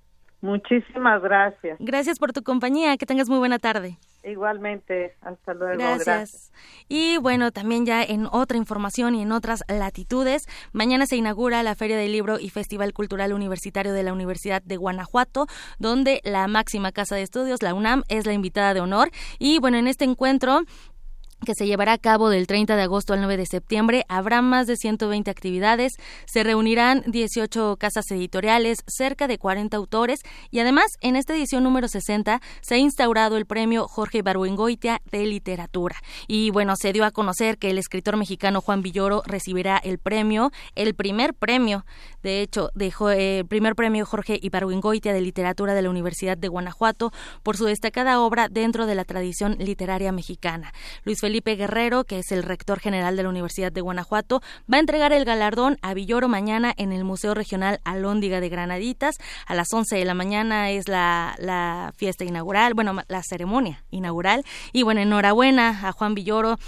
Muchísimas 0.42 1.22
gracias. 1.22 1.78
Gracias 1.78 2.18
por 2.18 2.32
tu 2.32 2.42
compañía, 2.42 2.96
que 2.96 3.06
tengas 3.06 3.28
muy 3.28 3.38
buena 3.38 3.60
tarde. 3.60 3.96
Igualmente, 4.24 5.14
hasta 5.20 5.54
luego. 5.54 5.78
Gracias. 5.78 6.52
Y 6.88 7.16
bueno, 7.18 7.52
también 7.52 7.86
ya 7.86 8.02
en 8.02 8.26
otra 8.26 8.56
información 8.56 9.14
y 9.14 9.22
en 9.22 9.30
otras 9.32 9.62
latitudes, 9.68 10.46
mañana 10.72 11.06
se 11.06 11.16
inaugura 11.16 11.62
la 11.62 11.76
Feria 11.76 11.96
del 11.96 12.12
Libro 12.12 12.40
y 12.40 12.50
Festival 12.50 12.92
Cultural 12.92 13.32
Universitario 13.32 13.92
de 13.92 14.02
la 14.02 14.12
Universidad 14.12 14.62
de 14.62 14.76
Guanajuato, 14.76 15.46
donde 15.78 16.20
la 16.24 16.46
máxima 16.48 16.90
casa 16.90 17.14
de 17.14 17.22
estudios, 17.22 17.62
la 17.62 17.74
UNAM, 17.74 18.02
es 18.08 18.26
la 18.26 18.32
invitada 18.32 18.74
de 18.74 18.80
honor. 18.80 19.10
Y 19.38 19.60
bueno, 19.60 19.76
en 19.76 19.86
este 19.86 20.04
encuentro 20.04 20.62
que 21.44 21.54
se 21.54 21.66
llevará 21.66 21.92
a 21.92 21.98
cabo 21.98 22.30
del 22.30 22.46
30 22.46 22.76
de 22.76 22.82
agosto 22.82 23.12
al 23.12 23.20
9 23.20 23.36
de 23.36 23.46
septiembre. 23.46 24.04
Habrá 24.08 24.42
más 24.42 24.66
de 24.66 24.76
120 24.76 25.30
actividades, 25.30 25.92
se 26.26 26.44
reunirán 26.44 27.02
18 27.06 27.76
casas 27.78 28.10
editoriales, 28.10 28.78
cerca 28.86 29.26
de 29.26 29.38
40 29.38 29.76
autores 29.76 30.20
y 30.50 30.60
además 30.60 30.86
en 31.00 31.16
esta 31.16 31.34
edición 31.34 31.64
número 31.64 31.88
60 31.88 32.40
se 32.60 32.74
ha 32.74 32.78
instaurado 32.78 33.36
el 33.36 33.46
premio 33.46 33.88
Jorge 33.88 34.22
Barbuengoitia 34.22 35.00
de 35.10 35.26
literatura. 35.26 35.96
Y 36.28 36.50
bueno, 36.50 36.74
se 36.76 36.92
dio 36.92 37.04
a 37.04 37.10
conocer 37.10 37.58
que 37.58 37.70
el 37.70 37.78
escritor 37.78 38.16
mexicano 38.16 38.60
Juan 38.60 38.82
Villoro 38.82 39.22
recibirá 39.26 39.78
el 39.78 39.98
premio, 39.98 40.50
el 40.74 40.94
primer 40.94 41.34
premio, 41.34 41.84
de 42.22 42.40
hecho, 42.40 42.70
dejó 42.74 43.10
eh, 43.10 43.40
el 43.40 43.46
primer 43.46 43.74
premio 43.74 44.06
Jorge 44.06 44.38
Ibargüengoitia 44.40 45.12
de 45.12 45.20
literatura 45.20 45.74
de 45.74 45.82
la 45.82 45.90
Universidad 45.90 46.38
de 46.38 46.48
Guanajuato 46.48 47.12
por 47.42 47.56
su 47.56 47.64
destacada 47.64 48.20
obra 48.20 48.48
dentro 48.48 48.86
de 48.86 48.94
la 48.94 49.04
tradición 49.04 49.56
literaria 49.58 50.12
mexicana. 50.12 50.72
Luis 51.04 51.18
Felipe 51.32 51.56
Guerrero, 51.56 52.04
que 52.04 52.18
es 52.18 52.30
el 52.30 52.42
rector 52.42 52.78
general 52.78 53.16
de 53.16 53.22
la 53.22 53.30
Universidad 53.30 53.72
de 53.72 53.80
Guanajuato, 53.80 54.42
va 54.70 54.76
a 54.76 54.80
entregar 54.80 55.14
el 55.14 55.24
galardón 55.24 55.78
a 55.80 55.94
Villoro 55.94 56.28
mañana 56.28 56.74
en 56.76 56.92
el 56.92 57.04
Museo 57.04 57.32
Regional 57.32 57.80
Alóndiga 57.84 58.38
de 58.38 58.50
Granaditas. 58.50 59.16
A 59.46 59.54
las 59.54 59.72
11 59.72 59.96
de 59.96 60.04
la 60.04 60.12
mañana 60.12 60.68
es 60.68 60.88
la, 60.88 61.34
la 61.38 61.94
fiesta 61.96 62.24
inaugural, 62.24 62.74
bueno, 62.74 63.00
la 63.08 63.22
ceremonia 63.22 63.82
inaugural. 63.90 64.44
Y 64.74 64.82
bueno, 64.82 65.00
enhorabuena 65.00 65.88
a 65.88 65.92
Juan 65.92 66.14
Villoro 66.14 66.58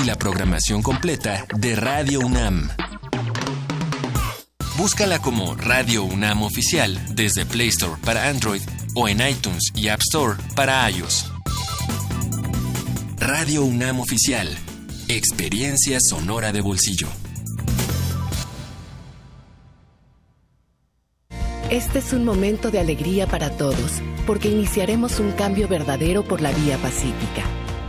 y 0.00 0.04
la 0.04 0.16
programación 0.16 0.82
completa 0.82 1.46
de 1.56 1.74
Radio 1.74 2.20
UNAM. 2.20 2.68
Búscala 4.76 5.18
como 5.20 5.54
Radio 5.56 6.04
UNAM 6.04 6.42
Oficial 6.42 7.00
desde 7.14 7.44
Play 7.46 7.68
Store 7.68 8.00
para 8.04 8.28
Android 8.28 8.60
o 8.94 9.08
en 9.08 9.26
iTunes 9.26 9.72
y 9.74 9.88
App 9.88 10.00
Store 10.00 10.36
para 10.54 10.88
iOS. 10.90 11.32
Radio 13.18 13.64
UNAM 13.64 14.00
Oficial. 14.00 14.56
Experiencia 15.08 15.98
sonora 16.00 16.52
de 16.52 16.60
bolsillo. 16.60 17.08
Este 21.70 21.98
es 21.98 22.12
un 22.12 22.24
momento 22.24 22.70
de 22.70 22.78
alegría 22.78 23.26
para 23.26 23.50
todos, 23.50 24.00
porque 24.26 24.48
iniciaremos 24.48 25.18
un 25.20 25.32
cambio 25.32 25.68
verdadero 25.68 26.24
por 26.24 26.40
la 26.40 26.50
vía 26.52 26.78
pacífica. 26.78 27.67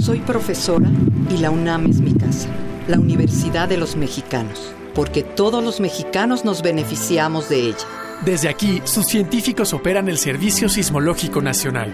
Soy 0.00 0.20
profesora 0.20 0.88
y 1.30 1.38
la 1.38 1.50
UNAM 1.50 1.86
es 1.86 2.00
mi 2.00 2.14
casa, 2.14 2.48
la 2.86 2.98
Universidad 2.98 3.68
de 3.68 3.76
los 3.76 3.96
Mexicanos, 3.96 4.72
porque 4.94 5.22
todos 5.22 5.62
los 5.64 5.80
mexicanos 5.80 6.44
nos 6.44 6.62
beneficiamos 6.62 7.48
de 7.48 7.68
ella. 7.68 7.86
Desde 8.24 8.48
aquí, 8.48 8.80
sus 8.84 9.06
científicos 9.06 9.72
operan 9.72 10.08
el 10.08 10.18
Servicio 10.18 10.68
Sismológico 10.68 11.42
Nacional. 11.42 11.92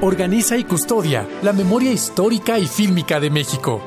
Organiza 0.00 0.56
y 0.56 0.64
custodia 0.64 1.26
la 1.42 1.52
memoria 1.52 1.92
histórica 1.92 2.58
y 2.58 2.66
fílmica 2.66 3.20
de 3.20 3.30
México. 3.30 3.82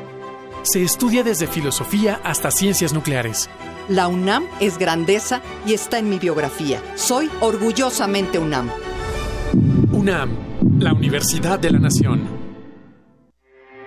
Se 0.63 0.83
estudia 0.83 1.23
desde 1.23 1.47
filosofía 1.47 2.19
hasta 2.23 2.51
ciencias 2.51 2.93
nucleares. 2.93 3.49
La 3.87 4.07
UNAM 4.07 4.43
es 4.59 4.77
grandeza 4.77 5.41
y 5.65 5.73
está 5.73 5.97
en 5.99 6.09
mi 6.09 6.19
biografía. 6.19 6.81
Soy 6.95 7.29
orgullosamente 7.41 8.37
UNAM. 8.37 8.69
UNAM, 9.91 10.29
la 10.77 10.93
Universidad 10.93 11.59
de 11.59 11.71
la 11.71 11.79
Nación. 11.79 12.38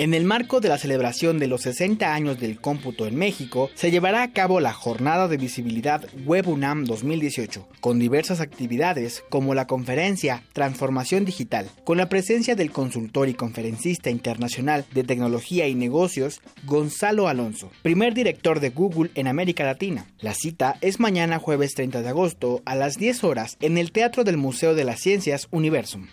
En 0.00 0.14
el 0.14 0.24
marco 0.24 0.60
de 0.60 0.70
la 0.70 0.78
celebración 0.78 1.38
de 1.38 1.46
los 1.46 1.60
60 1.60 2.14
años 2.14 2.40
del 2.40 2.58
cómputo 2.58 3.06
en 3.06 3.16
México, 3.16 3.68
se 3.74 3.90
llevará 3.90 4.22
a 4.22 4.32
cabo 4.32 4.58
la 4.58 4.72
Jornada 4.72 5.28
de 5.28 5.36
Visibilidad 5.36 6.02
Web 6.24 6.48
UNAM 6.48 6.86
2018, 6.86 7.68
con 7.80 7.98
diversas 7.98 8.40
actividades 8.40 9.22
como 9.28 9.52
la 9.54 9.66
conferencia 9.66 10.42
Transformación 10.54 11.26
Digital, 11.26 11.68
con 11.84 11.98
la 11.98 12.08
presencia 12.08 12.56
del 12.56 12.70
consultor 12.70 13.28
y 13.28 13.34
conferencista 13.34 14.08
internacional 14.08 14.86
de 14.94 15.04
tecnología 15.04 15.68
y 15.68 15.74
negocios, 15.74 16.40
Gonzalo 16.64 17.28
Alonso, 17.28 17.70
primer 17.82 18.14
director 18.14 18.60
de 18.60 18.70
Google 18.70 19.10
en 19.16 19.26
América 19.26 19.64
Latina. 19.64 20.06
La 20.18 20.32
cita 20.32 20.78
es 20.80 20.98
mañana 20.98 21.38
jueves 21.38 21.74
30 21.74 22.00
de 22.00 22.08
agosto 22.08 22.62
a 22.64 22.74
las 22.74 22.96
10 22.96 23.22
horas 23.22 23.58
en 23.60 23.76
el 23.76 23.92
Teatro 23.92 24.24
del 24.24 24.38
Museo 24.38 24.74
de 24.74 24.84
las 24.84 24.98
Ciencias 25.00 25.46
Universum. 25.50 26.06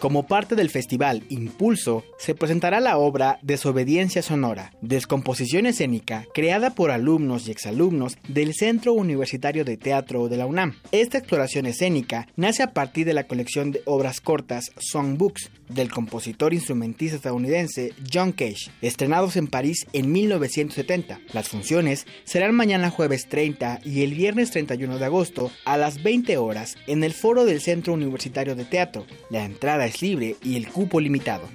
Como 0.02 0.26
parte 0.26 0.56
del 0.56 0.72
festival 0.72 1.22
Impulso, 1.30 2.04
se 2.18 2.34
presentará 2.34 2.80
la 2.80 2.98
obra 2.98 3.38
Desobediencia 3.44 4.24
Sonora, 4.24 4.74
descomposición 4.82 5.68
escénica 5.68 6.26
creada 6.34 6.72
por 6.72 6.90
alumnos 6.90 7.48
y 7.48 7.52
exalumnos 7.52 8.18
del 8.28 8.56
Centro 8.56 8.94
Universitario 8.94 9.64
de 9.64 9.78
Teatro 9.78 10.28
de 10.28 10.38
la 10.38 10.48
UNAM. 10.48 10.74
Esta 10.92 11.20
exploración 11.20 11.68
escénica 11.68 12.28
nace 12.36 12.64
a 12.64 12.74
partir 12.74 13.06
de 13.06 13.14
la 13.14 13.28
colección 13.28 13.70
de 13.70 13.84
obras 13.86 14.22
cortas 14.22 14.72
Songbooks 14.80 15.52
del 15.74 15.92
compositor 15.92 16.54
instrumentista 16.54 17.16
estadounidense 17.16 17.94
John 18.12 18.32
Cage, 18.32 18.72
estrenados 18.82 19.36
en 19.36 19.48
París 19.48 19.88
en 19.94 20.12
1970. 20.12 21.20
Las 21.34 21.50
funciones 21.50 22.06
serán 22.24 22.56
mañana 22.56 22.90
jueves 22.90 23.28
30 23.28 23.82
y 23.84 24.04
el 24.04 24.14
viernes 24.14 24.52
31 24.52 24.98
de 24.98 25.06
agosto 25.06 25.52
a 25.66 25.78
las 25.78 26.04
20 26.04 26.38
horas 26.38 26.76
en 26.88 27.04
el 27.04 27.14
foro 27.14 27.46
del 27.46 27.62
Centro 27.62 27.94
Universitario 27.94 28.56
de 28.56 28.66
Teatro. 28.66 29.06
La 29.30 29.46
entrada 29.46 29.86
es 29.86 30.02
libre 30.02 30.36
y 30.44 30.56
el 30.56 30.68
cupo 30.68 31.00
limitado. 31.00 31.48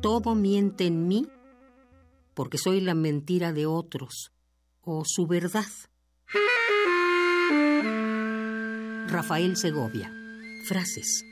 Todo 0.00 0.34
miente 0.34 0.86
en 0.86 1.08
mí 1.08 1.26
porque 2.34 2.56
soy 2.56 2.80
la 2.80 2.94
mentira 2.94 3.52
de 3.52 3.66
otros 3.66 4.32
o 4.82 5.02
su 5.04 5.26
verdad. 5.26 5.66
Rafael 9.08 9.56
Segovia. 9.56 10.12
Frases. 10.64 11.24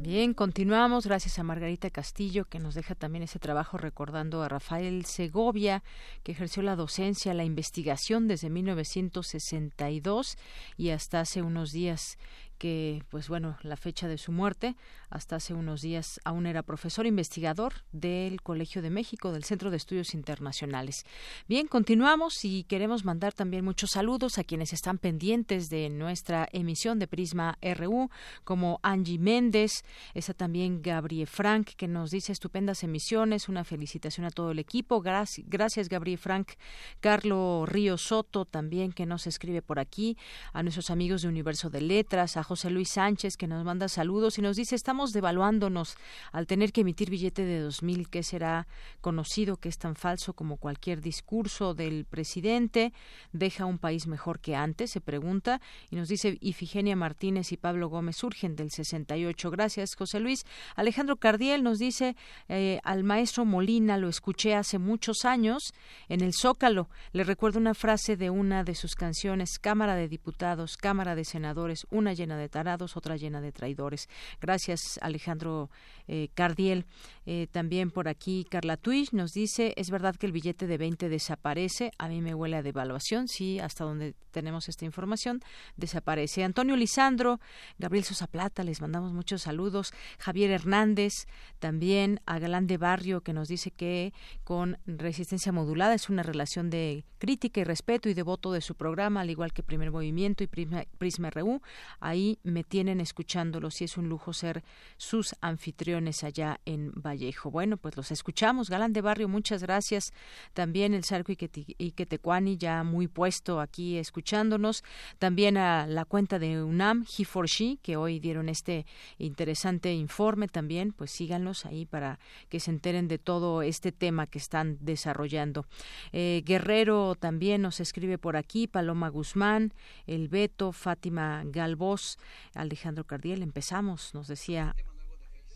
Bien, 0.00 0.34
continuamos. 0.34 1.06
Gracias 1.06 1.38
a 1.38 1.42
Margarita 1.42 1.90
Castillo, 1.90 2.44
que 2.44 2.58
nos 2.58 2.74
deja 2.74 2.94
también 2.94 3.24
ese 3.24 3.38
trabajo 3.38 3.78
recordando 3.78 4.42
a 4.42 4.48
Rafael 4.48 5.06
Segovia, 5.06 5.82
que 6.22 6.32
ejerció 6.32 6.62
la 6.62 6.76
docencia, 6.76 7.34
la 7.34 7.44
investigación 7.44 8.28
desde 8.28 8.50
1962 8.50 10.36
y 10.76 10.90
hasta 10.90 11.20
hace 11.20 11.42
unos 11.42 11.72
días 11.72 12.18
que, 12.58 13.02
pues 13.10 13.28
bueno, 13.28 13.56
la 13.62 13.76
fecha 13.76 14.08
de 14.08 14.18
su 14.18 14.32
muerte, 14.32 14.76
hasta 15.10 15.36
hace 15.36 15.54
unos 15.54 15.80
días 15.80 16.20
aún 16.24 16.46
era 16.46 16.62
profesor 16.62 17.06
investigador 17.06 17.74
del 17.92 18.42
Colegio 18.42 18.82
de 18.82 18.90
México, 18.90 19.32
del 19.32 19.44
Centro 19.44 19.70
de 19.70 19.76
Estudios 19.76 20.14
Internacionales. 20.14 21.04
Bien, 21.48 21.66
continuamos 21.66 22.44
y 22.44 22.64
queremos 22.64 23.04
mandar 23.04 23.32
también 23.32 23.64
muchos 23.64 23.90
saludos 23.90 24.38
a 24.38 24.44
quienes 24.44 24.72
están 24.72 24.98
pendientes 24.98 25.68
de 25.70 25.90
nuestra 25.90 26.48
emisión 26.52 26.98
de 26.98 27.06
Prisma 27.06 27.58
RU, 27.62 28.10
como 28.44 28.80
Angie 28.82 29.18
Méndez, 29.18 29.84
está 30.14 30.34
también 30.34 30.82
Gabriel 30.82 31.26
Frank, 31.26 31.70
que 31.76 31.88
nos 31.88 32.10
dice 32.10 32.32
estupendas 32.32 32.82
emisiones, 32.82 33.48
una 33.48 33.64
felicitación 33.64 34.26
a 34.26 34.30
todo 34.30 34.50
el 34.50 34.58
equipo. 34.58 35.00
Gracias, 35.00 35.46
gracias 35.48 35.88
Gabriel 35.88 36.18
Frank. 36.18 36.52
Carlos 37.00 37.68
Río 37.68 37.98
Soto 37.98 38.44
también, 38.44 38.92
que 38.92 39.06
nos 39.06 39.26
escribe 39.26 39.62
por 39.62 39.78
aquí, 39.78 40.16
a 40.52 40.62
nuestros 40.62 40.90
amigos 40.90 41.22
de 41.22 41.28
Universo 41.28 41.70
de 41.70 41.80
Letras, 41.80 42.36
a 42.36 42.43
José 42.44 42.70
Luis 42.70 42.90
Sánchez, 42.90 43.36
que 43.36 43.48
nos 43.48 43.64
manda 43.64 43.88
saludos 43.88 44.38
y 44.38 44.42
nos 44.42 44.56
dice, 44.56 44.76
estamos 44.76 45.12
devaluándonos 45.12 45.96
al 46.30 46.46
tener 46.46 46.72
que 46.72 46.82
emitir 46.82 47.10
billete 47.10 47.44
de 47.44 47.60
2000, 47.60 48.08
que 48.08 48.22
será 48.22 48.68
conocido 49.00 49.56
que 49.56 49.68
es 49.68 49.78
tan 49.78 49.96
falso 49.96 50.34
como 50.34 50.56
cualquier 50.56 51.00
discurso 51.00 51.74
del 51.74 52.04
presidente, 52.04 52.92
deja 53.32 53.64
un 53.64 53.78
país 53.78 54.06
mejor 54.06 54.38
que 54.38 54.54
antes, 54.54 54.90
se 54.90 55.00
pregunta, 55.00 55.60
y 55.90 55.96
nos 55.96 56.08
dice 56.08 56.38
Ifigenia 56.40 56.94
Martínez 56.94 57.50
y 57.52 57.56
Pablo 57.56 57.88
Gómez 57.88 58.16
surgen 58.16 58.54
del 58.54 58.70
68. 58.70 59.50
Gracias, 59.50 59.94
José 59.96 60.20
Luis. 60.20 60.44
Alejandro 60.76 61.16
Cardiel 61.16 61.62
nos 61.62 61.78
dice, 61.78 62.16
eh, 62.48 62.80
al 62.84 63.04
maestro 63.04 63.44
Molina 63.44 63.96
lo 63.96 64.08
escuché 64.08 64.54
hace 64.54 64.78
muchos 64.78 65.24
años 65.24 65.72
en 66.08 66.20
el 66.20 66.32
Zócalo. 66.34 66.88
Le 67.12 67.24
recuerdo 67.24 67.58
una 67.58 67.74
frase 67.74 68.16
de 68.16 68.30
una 68.30 68.64
de 68.64 68.74
sus 68.74 68.94
canciones, 68.94 69.58
Cámara 69.58 69.96
de 69.96 70.08
Diputados, 70.08 70.76
Cámara 70.76 71.14
de 71.14 71.24
Senadores, 71.24 71.86
una 71.90 72.12
llena 72.12 72.33
de 72.36 72.48
tarados, 72.48 72.96
otra 72.96 73.16
llena 73.16 73.40
de 73.40 73.52
traidores. 73.52 74.08
Gracias, 74.40 74.98
Alejandro 75.00 75.70
eh, 76.08 76.28
Cardiel. 76.34 76.86
Eh, 77.26 77.46
también 77.50 77.90
por 77.90 78.08
aquí, 78.08 78.46
Carla 78.50 78.76
Twitch 78.76 79.12
nos 79.12 79.32
dice, 79.32 79.72
es 79.76 79.90
verdad 79.90 80.16
que 80.16 80.26
el 80.26 80.32
billete 80.32 80.66
de 80.66 80.78
20 80.78 81.08
desaparece. 81.08 81.90
A 81.98 82.08
mí 82.08 82.20
me 82.20 82.34
huele 82.34 82.56
a 82.56 82.62
devaluación, 82.62 83.28
sí, 83.28 83.58
hasta 83.58 83.84
donde 83.84 84.14
tenemos 84.30 84.68
esta 84.68 84.84
información, 84.84 85.40
desaparece. 85.76 86.44
Antonio 86.44 86.76
Lisandro, 86.76 87.40
Gabriel 87.78 88.04
Sosa 88.04 88.26
Plata, 88.26 88.64
les 88.64 88.80
mandamos 88.80 89.12
muchos 89.12 89.42
saludos. 89.42 89.92
Javier 90.18 90.50
Hernández, 90.50 91.12
también 91.58 92.20
a 92.26 92.38
Galán 92.38 92.66
de 92.66 92.76
Barrio, 92.76 93.22
que 93.22 93.32
nos 93.32 93.48
dice 93.48 93.70
que 93.70 94.12
con 94.42 94.78
resistencia 94.86 95.52
modulada 95.52 95.94
es 95.94 96.08
una 96.08 96.22
relación 96.22 96.70
de 96.70 97.04
crítica 97.18 97.60
y 97.60 97.64
respeto 97.64 98.08
y 98.08 98.14
de 98.14 98.22
voto 98.22 98.52
de 98.52 98.60
su 98.60 98.74
programa, 98.74 99.22
al 99.22 99.30
igual 99.30 99.52
que 99.52 99.62
Primer 99.62 99.90
Movimiento 99.90 100.44
y 100.44 100.46
Prisma, 100.46 100.84
Prisma 100.98 101.30
RU. 101.30 101.62
Ahí 102.00 102.23
me 102.42 102.64
tienen 102.64 103.00
escuchándolos 103.00 103.80
y 103.80 103.84
es 103.84 103.96
un 103.96 104.08
lujo 104.08 104.32
ser 104.32 104.62
sus 104.96 105.34
anfitriones 105.40 106.24
allá 106.24 106.60
en 106.64 106.92
Vallejo. 106.94 107.50
Bueno, 107.50 107.76
pues 107.76 107.96
los 107.96 108.10
escuchamos. 108.10 108.70
Galán 108.70 108.92
de 108.92 109.00
Barrio, 109.00 109.28
muchas 109.28 109.62
gracias. 109.62 110.12
También 110.52 110.94
el 110.94 111.04
Sarco 111.04 111.32
Iquetecuani, 111.32 112.56
ya 112.56 112.82
muy 112.82 113.08
puesto 113.08 113.60
aquí 113.60 113.98
escuchándonos. 113.98 114.84
También 115.18 115.56
a 115.56 115.86
la 115.86 116.04
cuenta 116.04 116.38
de 116.38 116.62
UNAM, 116.62 117.06
he 117.18 117.24
for 117.24 117.46
she, 117.46 117.78
que 117.82 117.96
hoy 117.96 118.20
dieron 118.20 118.48
este 118.48 118.86
interesante 119.18 119.92
informe 119.92 120.48
también. 120.48 120.92
Pues 120.92 121.10
síganlos 121.10 121.66
ahí 121.66 121.86
para 121.86 122.18
que 122.48 122.60
se 122.60 122.70
enteren 122.70 123.08
de 123.08 123.18
todo 123.18 123.62
este 123.62 123.92
tema 123.92 124.26
que 124.26 124.38
están 124.38 124.78
desarrollando. 124.80 125.66
Eh, 126.12 126.42
Guerrero 126.44 127.14
también 127.14 127.62
nos 127.62 127.80
escribe 127.80 128.18
por 128.18 128.36
aquí, 128.36 128.66
Paloma 128.66 129.08
Guzmán, 129.08 129.72
El 130.06 130.28
Beto, 130.28 130.72
Fátima 130.72 131.42
Galvós, 131.46 132.13
Alejandro 132.54 133.04
Cardiel. 133.04 133.42
Empezamos, 133.42 134.14
nos 134.14 134.28
decía 134.28 134.74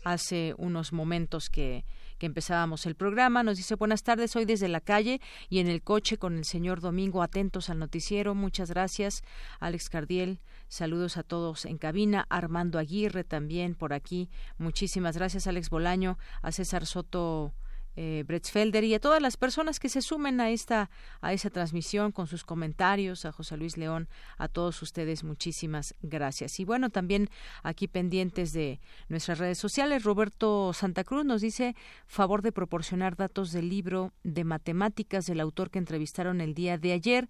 hace 0.03 0.53
unos 0.57 0.93
momentos 0.93 1.49
que, 1.49 1.85
que, 2.17 2.25
empezábamos 2.25 2.85
el 2.85 2.95
programa. 2.95 3.43
Nos 3.43 3.57
dice 3.57 3.75
buenas 3.75 4.03
tardes, 4.03 4.35
hoy 4.35 4.45
desde 4.45 4.67
la 4.67 4.81
calle 4.81 5.19
y 5.49 5.59
en 5.59 5.67
el 5.67 5.81
coche 5.81 6.17
con 6.17 6.37
el 6.37 6.45
señor 6.45 6.81
Domingo, 6.81 7.21
atentos 7.21 7.69
al 7.69 7.79
noticiero. 7.79 8.35
Muchas 8.35 8.69
gracias, 8.69 9.23
Alex 9.59 9.89
Cardiel. 9.89 10.39
Saludos 10.67 11.17
a 11.17 11.23
todos 11.23 11.65
en 11.65 11.77
cabina. 11.77 12.25
Armando 12.29 12.79
Aguirre 12.79 13.23
también 13.23 13.75
por 13.75 13.93
aquí. 13.93 14.29
Muchísimas 14.57 15.17
gracias, 15.17 15.47
Alex 15.47 15.69
Bolaño, 15.69 16.17
a 16.41 16.51
César 16.51 16.85
Soto 16.85 17.53
eh, 18.01 18.23
Bretzfelder 18.25 18.85
y 18.85 18.93
a 18.93 18.99
todas 19.01 19.21
las 19.21 19.35
personas 19.35 19.77
que 19.77 19.89
se 19.89 20.01
sumen 20.01 20.39
a 20.39 20.51
esta 20.51 20.89
a 21.19 21.33
esa 21.33 21.49
transmisión 21.49 22.13
con 22.13 22.27
sus 22.27 22.45
comentarios, 22.45 23.25
a 23.25 23.33
José 23.33 23.57
Luis 23.57 23.75
León, 23.75 24.07
a 24.37 24.47
todos 24.47 24.81
ustedes 24.81 25.25
muchísimas 25.25 25.95
gracias. 26.01 26.61
Y 26.61 26.63
bueno, 26.63 26.91
también 26.91 27.29
aquí 27.61 27.89
pendientes 27.89 28.53
de 28.53 28.79
nuestras 29.09 29.37
redes 29.37 29.57
sociales, 29.57 30.05
Roberto 30.05 30.71
Santa 30.71 31.03
Cruz 31.03 31.25
nos 31.25 31.41
dice 31.41 31.75
favor 32.07 32.41
de 32.41 32.53
proporcionar 32.53 33.17
datos 33.17 33.51
del 33.51 33.67
libro 33.67 34.13
de 34.23 34.45
matemáticas 34.45 35.25
del 35.25 35.41
autor 35.41 35.69
que 35.69 35.79
entrevistaron 35.79 36.39
el 36.39 36.53
día 36.53 36.77
de 36.77 36.93
ayer 36.93 37.27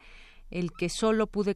el 0.49 0.71
que 0.71 0.89
solo 0.89 1.27
pude 1.27 1.55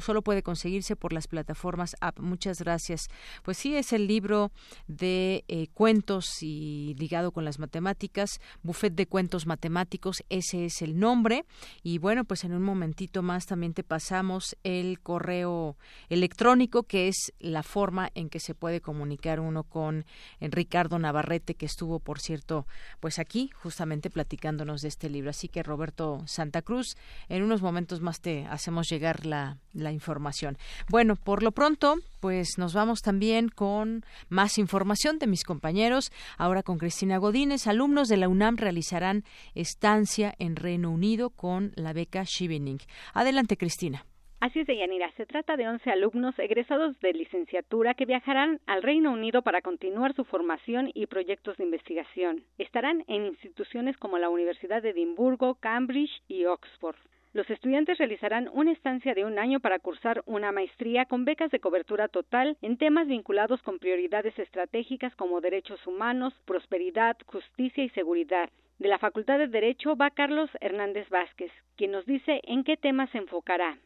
solo 0.00 0.22
puede 0.22 0.42
conseguirse 0.42 0.96
por 0.96 1.12
las 1.12 1.26
plataformas 1.26 1.96
app. 2.00 2.18
Muchas 2.20 2.60
gracias. 2.60 3.08
Pues 3.42 3.56
sí, 3.56 3.76
es 3.76 3.92
el 3.92 4.06
libro 4.06 4.52
de 4.86 5.44
eh, 5.48 5.68
cuentos 5.74 6.42
y 6.42 6.94
ligado 6.98 7.32
con 7.32 7.44
las 7.44 7.58
matemáticas, 7.58 8.40
Buffet 8.62 8.94
de 8.94 9.06
Cuentos 9.06 9.46
Matemáticos, 9.46 10.22
ese 10.28 10.66
es 10.66 10.82
el 10.82 10.98
nombre. 10.98 11.44
Y 11.82 11.98
bueno, 11.98 12.24
pues 12.24 12.44
en 12.44 12.52
un 12.52 12.62
momentito 12.62 13.22
más 13.22 13.46
también 13.46 13.74
te 13.74 13.82
pasamos 13.82 14.56
el 14.64 15.00
correo 15.00 15.76
electrónico, 16.08 16.82
que 16.82 17.08
es 17.08 17.32
la 17.38 17.62
forma 17.62 18.10
en 18.14 18.28
que 18.28 18.40
se 18.40 18.54
puede 18.54 18.80
comunicar 18.80 19.40
uno 19.40 19.64
con 19.64 20.04
Ricardo 20.40 20.98
Navarrete, 20.98 21.54
que 21.54 21.66
estuvo, 21.66 22.00
por 22.00 22.20
cierto, 22.20 22.66
pues 23.00 23.18
aquí 23.18 23.50
justamente 23.54 24.10
platicándonos 24.10 24.82
de 24.82 24.88
este 24.88 25.08
libro. 25.08 25.30
Así 25.30 25.48
que 25.48 25.62
Roberto 25.62 26.22
Santa 26.26 26.62
Cruz, 26.62 26.96
en 27.28 27.42
unos 27.42 27.62
momentos 27.62 28.00
más 28.00 28.20
hacemos 28.50 28.88
llegar 28.88 29.24
la, 29.26 29.58
la 29.72 29.92
información. 29.92 30.56
Bueno, 30.90 31.16
por 31.16 31.42
lo 31.42 31.52
pronto, 31.52 31.96
pues 32.20 32.58
nos 32.58 32.74
vamos 32.74 33.00
también 33.02 33.48
con 33.48 34.04
más 34.28 34.58
información 34.58 35.18
de 35.18 35.26
mis 35.26 35.44
compañeros. 35.44 36.10
Ahora 36.38 36.62
con 36.62 36.78
Cristina 36.78 37.18
Godínez, 37.18 37.66
alumnos 37.66 38.08
de 38.08 38.16
la 38.16 38.28
UNAM 38.28 38.56
realizarán 38.56 39.24
estancia 39.54 40.34
en 40.38 40.56
Reino 40.56 40.90
Unido 40.90 41.30
con 41.30 41.72
la 41.76 41.92
beca 41.92 42.24
Shivening. 42.24 42.78
Adelante, 43.14 43.56
Cristina. 43.56 44.04
Así 44.38 44.60
es, 44.60 44.66
Deyanira. 44.66 45.10
Se 45.16 45.24
trata 45.24 45.56
de 45.56 45.66
11 45.66 45.90
alumnos 45.90 46.38
egresados 46.38 46.98
de 47.00 47.14
licenciatura 47.14 47.94
que 47.94 48.04
viajarán 48.04 48.60
al 48.66 48.82
Reino 48.82 49.12
Unido 49.12 49.40
para 49.40 49.62
continuar 49.62 50.14
su 50.14 50.24
formación 50.24 50.90
y 50.92 51.06
proyectos 51.06 51.56
de 51.56 51.64
investigación. 51.64 52.44
Estarán 52.58 53.02
en 53.08 53.26
instituciones 53.26 53.96
como 53.96 54.18
la 54.18 54.28
Universidad 54.28 54.82
de 54.82 54.90
Edimburgo, 54.90 55.54
Cambridge 55.54 56.22
y 56.28 56.44
Oxford. 56.44 56.96
Los 57.36 57.50
estudiantes 57.50 57.98
realizarán 57.98 58.48
una 58.54 58.72
estancia 58.72 59.12
de 59.12 59.26
un 59.26 59.38
año 59.38 59.60
para 59.60 59.78
cursar 59.78 60.22
una 60.24 60.52
maestría 60.52 61.04
con 61.04 61.26
becas 61.26 61.50
de 61.50 61.60
cobertura 61.60 62.08
total 62.08 62.56
en 62.62 62.78
temas 62.78 63.08
vinculados 63.08 63.60
con 63.60 63.78
prioridades 63.78 64.38
estratégicas 64.38 65.14
como 65.16 65.42
derechos 65.42 65.86
humanos, 65.86 66.32
prosperidad, 66.46 67.14
justicia 67.26 67.84
y 67.84 67.90
seguridad. 67.90 68.48
De 68.78 68.88
la 68.88 68.98
Facultad 68.98 69.36
de 69.36 69.48
Derecho 69.48 69.96
va 69.96 70.08
Carlos 70.08 70.48
Hernández 70.62 71.10
Vázquez, 71.10 71.52
quien 71.76 71.90
nos 71.90 72.06
dice 72.06 72.40
en 72.44 72.64
qué 72.64 72.78
temas 72.78 73.10
se 73.10 73.18
enfocará. 73.18 73.76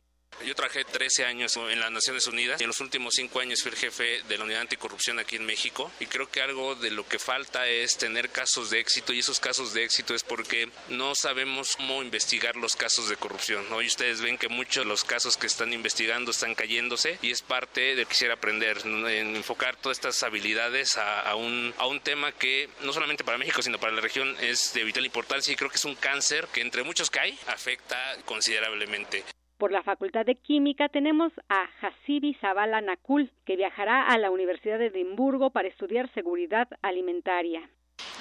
Yo 0.47 0.55
trabajé 0.55 0.85
13 0.85 1.27
años 1.27 1.57
en 1.57 1.81
las 1.81 1.91
Naciones 1.91 2.27
Unidas 2.27 2.61
y 2.61 2.65
en 2.65 2.69
los 2.69 2.81
últimos 2.81 3.15
5 3.15 3.41
años 3.41 3.63
fui 3.63 3.73
el 3.73 3.77
jefe 3.77 4.23
de 4.27 4.39
la 4.39 4.45
Unidad 4.45 4.63
Anticorrupción 4.63 5.19
aquí 5.19 5.37
en 5.37 5.45
México 5.45 5.93
y 6.01 6.07
creo 6.07 6.31
que 6.31 6.41
algo 6.41 6.75
de 6.75 6.91
lo 6.91 7.07
que 7.07 7.19
falta 7.19 7.69
es 7.69 7.99
tener 7.99 8.31
casos 8.31 8.71
de 8.71 8.81
éxito 8.81 9.13
y 9.13 9.19
esos 9.19 9.39
casos 9.39 9.75
de 9.75 9.85
éxito 9.85 10.15
es 10.15 10.25
porque 10.25 10.71
no 10.89 11.15
sabemos 11.15 11.77
cómo 11.77 12.03
investigar 12.03 12.57
los 12.57 12.75
casos 12.75 13.09
de 13.09 13.17
corrupción. 13.17 13.71
Hoy 13.73 13.87
ustedes 13.87 14.23
ven 14.23 14.39
que 14.39 14.49
muchos 14.49 14.85
de 14.85 14.89
los 14.89 15.05
casos 15.05 15.37
que 15.37 15.47
están 15.47 15.75
investigando 15.75 16.31
están 16.31 16.55
cayéndose 16.55 17.19
y 17.21 17.31
es 17.31 17.43
parte 17.43 17.95
de 17.95 18.05
que 18.05 18.11
quisiera 18.11 18.35
aprender, 18.35 18.79
en 18.85 19.37
enfocar 19.37 19.77
todas 19.77 19.99
estas 19.99 20.23
habilidades 20.23 20.97
a, 20.97 21.35
un, 21.35 21.75
a 21.77 21.87
un 21.87 22.01
tema 22.01 22.33
que 22.33 22.71
no 22.81 22.93
solamente 22.93 23.25
para 23.25 23.39
México 23.39 23.63
sino 23.63 23.79
para 23.79 23.93
la 23.93 24.01
región 24.01 24.35
es 24.41 24.73
de 24.73 24.85
vital 24.85 25.05
importancia 25.05 25.53
y 25.53 25.57
creo 25.57 25.71
que 25.71 25.77
es 25.77 25.85
un 25.85 25.97
cáncer 25.97 26.49
que 26.53 26.63
entre 26.63 26.83
muchos 26.83 27.11
que 27.11 27.21
hay 27.21 27.39
afecta 27.47 28.17
considerablemente. 28.25 29.23
Por 29.61 29.73
la 29.73 29.83
Facultad 29.83 30.25
de 30.25 30.37
Química 30.37 30.89
tenemos 30.89 31.35
a 31.51 31.69
Hasibi 31.83 32.33
Zavala 32.41 32.81
Nakul, 32.81 33.31
que 33.45 33.57
viajará 33.57 34.07
a 34.07 34.17
la 34.17 34.31
Universidad 34.31 34.79
de 34.79 34.87
Edimburgo 34.87 35.51
para 35.51 35.69
estudiar 35.69 36.11
seguridad 36.15 36.67
alimentaria. 36.81 37.69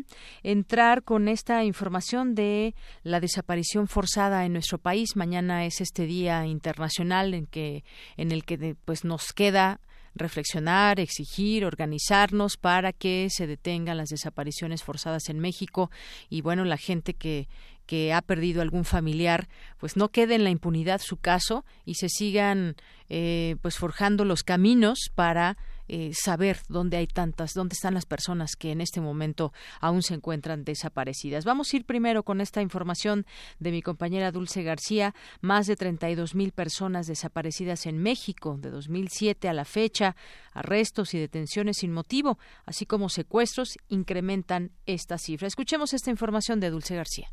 entrar 0.43 1.03
con 1.03 1.29
esta 1.29 1.65
información 1.65 2.35
de 2.35 2.75
la 3.03 3.21
desaparición 3.21 3.89
forzada 3.89 4.45
en 4.45 4.53
nuestro 4.53 4.79
país. 4.79 5.17
Mañana 5.17 5.65
es 5.65 5.81
este 5.81 6.07
día 6.07 6.47
internacional 6.47 7.35
en 7.35 7.47
que 7.47 7.85
en 8.17 8.33
el 8.33 8.45
que 8.45 8.77
pues 8.85 9.05
nos 9.05 9.33
queda 9.33 9.81
reflexionar, 10.15 11.01
exigir, 11.01 11.65
organizarnos 11.65 12.57
para 12.57 12.93
que 12.93 13.29
se 13.31 13.47
detengan 13.47 13.97
las 13.97 14.11
desapariciones 14.11 14.83
forzadas 14.83 15.29
en 15.29 15.41
México. 15.41 15.91
Y 16.29 16.41
bueno, 16.41 16.65
la 16.65 16.77
gente 16.77 17.15
que 17.15 17.49
que 17.87 18.13
ha 18.13 18.23
perdido 18.23 18.63
algún 18.63 18.85
familiar, 18.85 19.49
pues 19.79 19.97
no 19.97 20.09
quede 20.09 20.35
en 20.35 20.45
la 20.45 20.51
impunidad 20.51 21.01
su 21.01 21.19
caso 21.19 21.65
y 21.85 21.95
se 21.95 22.09
sigan 22.09 22.77
eh, 23.09 23.57
pues 23.63 23.77
forjando 23.77 24.25
los 24.25 24.43
caminos 24.43 25.11
para 25.15 25.59
eh, 25.89 26.13
saber 26.15 26.59
dónde 26.69 26.97
hay 26.97 27.07
tantas, 27.07 27.53
dónde 27.55 27.75
están 27.75 27.95
las 27.95 28.07
personas 28.07 28.57
que 28.57 28.73
en 28.73 28.81
este 28.81 29.01
momento 29.01 29.53
aún 29.81 30.03
se 30.03 30.15
encuentran 30.15 30.65
desaparecidas. 30.65 31.45
Vamos 31.45 31.73
a 31.73 31.77
ir 31.77 31.85
primero 31.85 32.23
con 32.23 32.41
esta 32.41 32.63
información 32.63 33.27
de 33.59 33.71
mi 33.71 33.83
compañera 33.83 34.33
Dulce 34.33 34.63
García. 34.63 35.15
Más 35.41 35.67
de 35.67 35.77
32 35.77 36.35
mil 36.35 36.53
personas 36.53 37.07
desaparecidas 37.07 37.87
en 37.87 37.99
México 37.99 38.57
de 38.59 38.71
2007 38.71 39.49
a 39.49 39.53
la 39.53 39.65
fecha. 39.65 40.17
Arrestos 40.53 41.15
y 41.15 41.19
detenciones 41.19 41.79
sin 41.79 41.93
motivo, 41.93 42.39
así 42.65 42.87
como 42.87 43.09
secuestros, 43.09 43.77
incrementan 43.89 44.71
esta 44.87 45.19
cifra. 45.19 45.49
Escuchemos 45.49 45.93
esta 45.93 46.11
información 46.11 46.61
de 46.61 46.71
Dulce 46.71 46.97
García. 46.97 47.29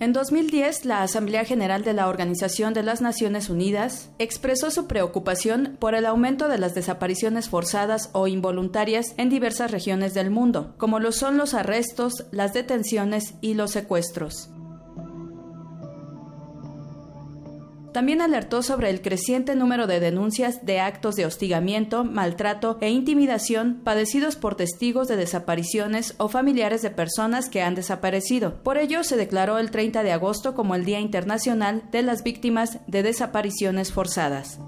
En 0.00 0.14
2010, 0.14 0.86
la 0.86 1.02
Asamblea 1.02 1.44
General 1.44 1.84
de 1.84 1.92
la 1.92 2.08
Organización 2.08 2.72
de 2.72 2.82
las 2.82 3.02
Naciones 3.02 3.50
Unidas 3.50 4.08
expresó 4.18 4.70
su 4.70 4.86
preocupación 4.86 5.76
por 5.78 5.94
el 5.94 6.06
aumento 6.06 6.48
de 6.48 6.56
las 6.56 6.74
desapariciones 6.74 7.50
forzadas 7.50 8.08
o 8.14 8.26
involuntarias 8.26 9.12
en 9.18 9.28
diversas 9.28 9.70
regiones 9.70 10.14
del 10.14 10.30
mundo, 10.30 10.72
como 10.78 11.00
lo 11.00 11.12
son 11.12 11.36
los 11.36 11.52
arrestos, 11.52 12.24
las 12.30 12.54
detenciones 12.54 13.34
y 13.42 13.52
los 13.52 13.72
secuestros. 13.72 14.48
También 17.92 18.20
alertó 18.20 18.62
sobre 18.62 18.90
el 18.90 19.02
creciente 19.02 19.54
número 19.56 19.86
de 19.86 20.00
denuncias 20.00 20.64
de 20.64 20.80
actos 20.80 21.16
de 21.16 21.26
hostigamiento, 21.26 22.04
maltrato 22.04 22.78
e 22.80 22.90
intimidación 22.90 23.80
padecidos 23.82 24.36
por 24.36 24.54
testigos 24.54 25.08
de 25.08 25.16
desapariciones 25.16 26.14
o 26.18 26.28
familiares 26.28 26.82
de 26.82 26.90
personas 26.90 27.48
que 27.48 27.62
han 27.62 27.74
desaparecido. 27.74 28.62
Por 28.62 28.78
ello, 28.78 29.02
se 29.04 29.16
declaró 29.16 29.58
el 29.58 29.70
30 29.70 30.02
de 30.02 30.12
agosto 30.12 30.54
como 30.54 30.74
el 30.74 30.84
Día 30.84 31.00
Internacional 31.00 31.82
de 31.90 32.02
las 32.02 32.22
Víctimas 32.22 32.78
de 32.86 33.02
Desapariciones 33.02 33.92
Forzadas. 33.92 34.58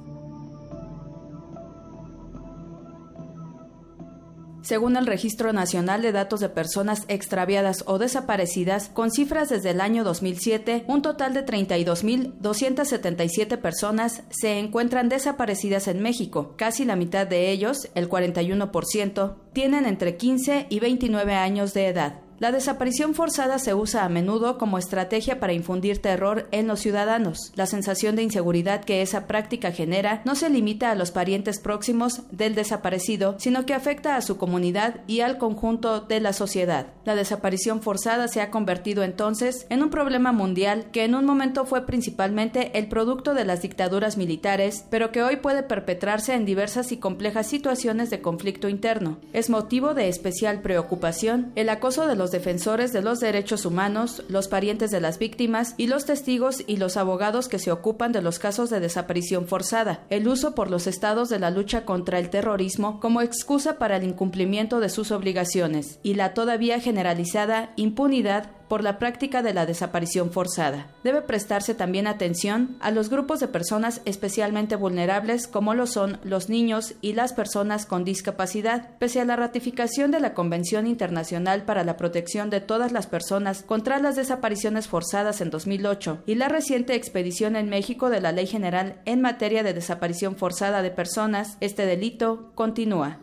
Según 4.63 4.97
el 4.97 5.07
Registro 5.07 5.53
Nacional 5.53 6.01
de 6.03 6.13
Datos 6.13 6.39
de 6.39 6.49
Personas 6.49 7.03
Extraviadas 7.09 7.83
o 7.87 7.99
Desaparecidas, 7.99 8.89
con 8.89 9.11
cifras 9.11 9.49
desde 9.49 9.71
el 9.71 9.81
año 9.81 10.05
2007, 10.05 10.85
un 10.87 11.03
total 11.03 11.35
de 11.35 11.45
32.277 11.45 13.59
personas 13.59 14.23
se 14.31 14.61
encuentran 14.61 15.09
desaparecidas 15.09 15.89
en 15.89 16.01
México. 16.01 16.55
Casi 16.57 16.85
la 16.85 16.95
mitad 16.95 17.27
de 17.27 17.51
ellos, 17.51 17.89
el 17.97 18.09
41%, 18.09 19.35
tienen 19.53 19.85
entre 19.85 20.17
15 20.17 20.69
y 20.71 20.79
29 20.79 21.35
años 21.35 21.75
de 21.75 21.89
edad. 21.89 22.22
La 22.43 22.51
desaparición 22.51 23.15
forzada 23.15 23.61
se 23.61 23.73
usa 23.73 24.05
a 24.05 24.09
menudo 24.09 24.59
como 24.59 24.77
estrategia 24.77 25.39
para 25.39 25.53
infundir 25.53 26.03
terror 26.03 26.49
en 26.51 26.67
los 26.67 26.81
ciudadanos. 26.81 27.53
La 27.55 27.67
sensación 27.67 28.17
de 28.17 28.25
inseguridad 28.25 28.83
que 28.83 29.01
esa 29.01 29.29
práctica 29.29 29.71
genera 29.71 30.23
no 30.25 30.35
se 30.35 30.51
limita 30.51 30.91
a 30.91 30.97
los 30.97 31.13
parientes 31.13 31.61
próximos 31.61 32.23
del 32.33 32.57
desaparecido, 32.57 33.37
sino 33.39 33.65
que 33.65 33.75
afecta 33.75 34.17
a 34.17 34.23
su 34.23 34.39
comunidad 34.39 35.03
y 35.07 35.21
al 35.21 35.39
conjunto 35.39 36.01
de 36.01 36.19
la 36.19 36.33
sociedad. 36.33 36.89
La 37.05 37.15
desaparición 37.15 37.81
forzada 37.81 38.27
se 38.27 38.41
ha 38.41 38.51
convertido 38.51 39.05
entonces 39.05 39.65
en 39.71 39.85
un 39.85 39.91
problema 39.91 40.33
mundial 40.33 40.87
que 40.91 41.05
en 41.05 41.15
un 41.15 41.25
momento 41.25 41.65
fue 41.65 41.87
principalmente 41.87 42.77
el 42.77 42.89
producto 42.89 43.35
de 43.35 43.45
las 43.45 43.63
dictaduras 43.63 44.17
militares, 44.17 44.85
pero 44.91 45.13
que 45.13 45.23
hoy 45.23 45.37
puede 45.37 45.63
perpetrarse 45.63 46.35
en 46.35 46.45
diversas 46.45 46.91
y 46.91 46.97
complejas 46.97 47.47
situaciones 47.47 48.11
de 48.11 48.21
conflicto 48.21 48.69
interno. 48.69 49.19
Es 49.33 49.49
motivo 49.49 49.95
de 49.95 50.09
especial 50.09 50.61
preocupación 50.61 51.53
el 51.55 51.69
acoso 51.69 52.09
de 52.09 52.17
los 52.17 52.32
defensores 52.33 52.93
de 52.93 53.03
los 53.03 53.21
derechos 53.21 53.65
humanos, 53.65 54.25
los 54.29 54.49
parientes 54.49 54.91
de 54.91 55.01
las 55.01 55.19
víctimas 55.19 55.75
y 55.77 55.87
los 55.87 56.05
testigos 56.05 56.65
y 56.67 56.79
los 56.79 56.97
abogados 56.97 57.49
que 57.49 57.59
se 57.59 57.71
ocupan 57.71 58.13
de 58.13 58.23
los 58.23 58.39
casos 58.39 58.71
de 58.71 58.81
desaparición 58.81 59.47
forzada, 59.47 60.05
el 60.11 60.27
uso 60.27 60.55
por 60.55 60.71
los 60.71 60.87
estados 60.87 61.29
de 61.29 61.39
la 61.39 61.51
lucha 61.51 61.85
contra 61.85 62.19
el 62.19 62.31
terrorismo 62.31 62.99
como 63.01 63.21
excusa 63.21 63.79
para 63.79 63.97
el 63.97 64.05
incumplimiento 64.05 64.81
de 64.81 64.89
sus 64.89 65.13
obligaciones 65.13 66.01
y 66.03 66.15
la 66.15 66.35
todavía 66.35 66.81
generalizada 66.81 67.73
impunidad 67.77 68.51
por 68.73 68.83
la 68.83 68.99
práctica 68.99 69.43
de 69.43 69.53
la 69.53 69.67
desaparición 69.67 70.33
forzada. 70.33 70.87
Debe 71.05 71.21
prestarse 71.21 71.75
también 71.75 72.07
atención 72.07 72.79
a 72.81 72.91
los 72.91 73.11
grupos 73.11 73.39
de 73.39 73.47
personas 73.47 74.01
especialmente 74.07 74.77
vulnerables 74.77 75.47
como 75.47 75.75
lo 75.75 75.87
son 75.87 76.19
los 76.25 76.49
niños 76.49 76.95
y 77.03 77.13
las 77.13 77.35
personas 77.35 77.85
con 77.85 78.03
discapacidad. 78.03 78.97
Pese 78.99 79.21
a 79.21 79.27
la 79.27 79.37
ratificación 79.37 80.11
de 80.11 80.21
la 80.21 80.33
Convención 80.33 80.87
Internacional 80.87 81.67
para 81.67 81.85
la 81.85 81.99
Protección 81.99 82.49
de 82.49 82.63
todas 82.63 82.93
las 82.93 83.07
personas 83.07 83.63
contra 83.63 83.99
las 83.99 84.17
desapariciones 84.17 84.89
forzadas 84.89 85.43
en 85.43 85.51
2008 85.51 86.23
y 86.25 86.37
la 86.37 86.49
reciente 86.49 86.95
expedición 86.95 87.57
en 87.57 87.69
México 87.69 88.09
de 88.09 88.23
la 88.23 88.33
Ley 88.33 88.47
General 88.47 89.03
en 89.05 89.21
materia 89.21 89.63
de 89.63 89.75
desaparición 89.75 90.37
forzada 90.37 90.81
de 90.81 90.91
personas, 90.91 91.59
este 91.61 91.85
delito 91.85 92.53
continúa. 92.55 93.19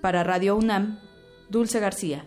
Para 0.00 0.24
Radio 0.24 0.56
UNAM, 0.56 1.00
Dulce 1.50 1.80
García. 1.80 2.26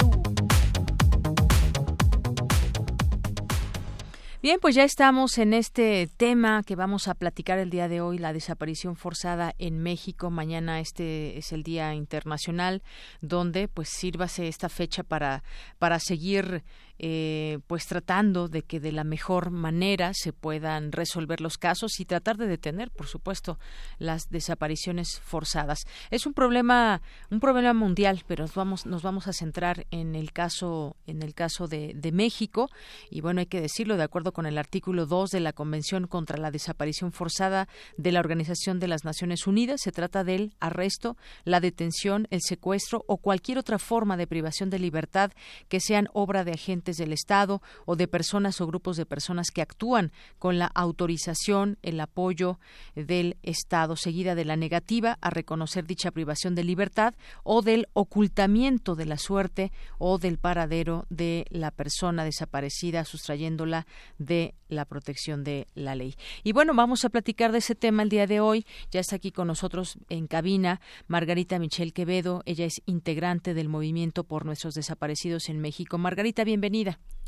Bien, 4.41 4.57
pues 4.59 4.73
ya 4.73 4.83
estamos 4.83 5.37
en 5.37 5.53
este 5.53 6.09
tema 6.17 6.63
que 6.63 6.75
vamos 6.75 7.07
a 7.07 7.13
platicar 7.13 7.59
el 7.59 7.69
día 7.69 7.87
de 7.87 8.01
hoy, 8.01 8.17
la 8.17 8.33
desaparición 8.33 8.95
forzada 8.95 9.53
en 9.59 9.77
México. 9.77 10.31
Mañana 10.31 10.79
este 10.79 11.37
es 11.37 11.51
el 11.51 11.61
Día 11.61 11.93
Internacional, 11.93 12.81
donde 13.21 13.67
pues 13.67 13.89
sírvase 13.89 14.47
esta 14.47 14.67
fecha 14.67 15.03
para, 15.03 15.43
para 15.77 15.99
seguir 15.99 16.63
eh, 17.03 17.57
pues 17.65 17.87
tratando 17.87 18.47
de 18.47 18.61
que 18.61 18.79
de 18.79 18.91
la 18.91 19.03
mejor 19.03 19.49
manera 19.49 20.11
se 20.13 20.33
puedan 20.33 20.91
resolver 20.91 21.41
los 21.41 21.57
casos 21.57 21.99
y 21.99 22.05
tratar 22.05 22.37
de 22.37 22.45
detener, 22.45 22.91
por 22.91 23.07
supuesto, 23.07 23.57
las 23.97 24.29
desapariciones 24.29 25.19
forzadas. 25.19 25.79
Es 26.11 26.27
un 26.27 26.35
problema, 26.35 27.01
un 27.31 27.39
problema 27.39 27.73
mundial, 27.73 28.23
pero 28.27 28.43
nos 28.43 28.53
vamos, 28.53 28.85
nos 28.85 29.01
vamos 29.01 29.27
a 29.27 29.33
centrar 29.33 29.87
en 29.89 30.13
el 30.13 30.31
caso, 30.31 30.95
en 31.07 31.23
el 31.23 31.33
caso 31.33 31.67
de, 31.67 31.93
de 31.95 32.11
México 32.11 32.69
y 33.09 33.21
bueno, 33.21 33.39
hay 33.39 33.47
que 33.47 33.61
decirlo, 33.61 33.97
de 33.97 34.03
acuerdo 34.03 34.31
con 34.31 34.45
el 34.45 34.59
artículo 34.59 35.07
2 35.07 35.31
de 35.31 35.39
la 35.39 35.53
Convención 35.53 36.05
contra 36.05 36.37
la 36.37 36.51
Desaparición 36.51 37.11
Forzada 37.11 37.67
de 37.97 38.11
la 38.11 38.19
Organización 38.19 38.79
de 38.79 38.87
las 38.87 39.05
Naciones 39.05 39.47
Unidas, 39.47 39.81
se 39.81 39.91
trata 39.91 40.23
del 40.23 40.53
arresto, 40.59 41.17
la 41.45 41.61
detención, 41.61 42.27
el 42.29 42.41
secuestro 42.43 43.03
o 43.07 43.17
cualquier 43.17 43.57
otra 43.57 43.79
forma 43.79 44.17
de 44.17 44.27
privación 44.27 44.69
de 44.69 44.77
libertad 44.77 45.31
que 45.67 45.79
sean 45.79 46.07
obra 46.13 46.43
de 46.43 46.51
agentes 46.51 46.90
del 46.97 47.13
Estado 47.13 47.61
o 47.85 47.95
de 47.95 48.07
personas 48.07 48.61
o 48.61 48.67
grupos 48.67 48.97
de 48.97 49.05
personas 49.05 49.51
que 49.51 49.61
actúan 49.61 50.11
con 50.39 50.59
la 50.59 50.67
autorización, 50.67 51.77
el 51.81 51.99
apoyo 51.99 52.59
del 52.95 53.37
Estado, 53.43 53.95
seguida 53.95 54.35
de 54.35 54.45
la 54.45 54.55
negativa 54.55 55.17
a 55.21 55.29
reconocer 55.29 55.85
dicha 55.85 56.11
privación 56.11 56.55
de 56.55 56.63
libertad 56.63 57.13
o 57.43 57.61
del 57.61 57.87
ocultamiento 57.93 58.95
de 58.95 59.05
la 59.05 59.17
suerte 59.17 59.71
o 59.97 60.17
del 60.17 60.37
paradero 60.37 61.05
de 61.09 61.45
la 61.49 61.71
persona 61.71 62.23
desaparecida, 62.23 63.05
sustrayéndola 63.05 63.87
de 64.17 64.55
la 64.67 64.85
protección 64.85 65.43
de 65.43 65.67
la 65.75 65.95
ley. 65.95 66.15
Y 66.43 66.53
bueno, 66.53 66.73
vamos 66.73 67.05
a 67.05 67.09
platicar 67.09 67.51
de 67.51 67.59
ese 67.59 67.75
tema 67.75 68.03
el 68.03 68.09
día 68.09 68.27
de 68.27 68.39
hoy. 68.39 68.65
Ya 68.89 68.99
está 68.99 69.17
aquí 69.17 69.31
con 69.31 69.47
nosotros 69.47 69.97
en 70.09 70.27
cabina 70.27 70.81
Margarita 71.07 71.59
Michelle 71.59 71.91
Quevedo. 71.91 72.41
Ella 72.45 72.65
es 72.65 72.81
integrante 72.85 73.53
del 73.53 73.69
Movimiento 73.69 74.23
por 74.23 74.45
Nuestros 74.45 74.73
Desaparecidos 74.73 75.49
en 75.49 75.59
México. 75.59 75.97
Margarita, 75.97 76.43
bienvenida. 76.43 76.80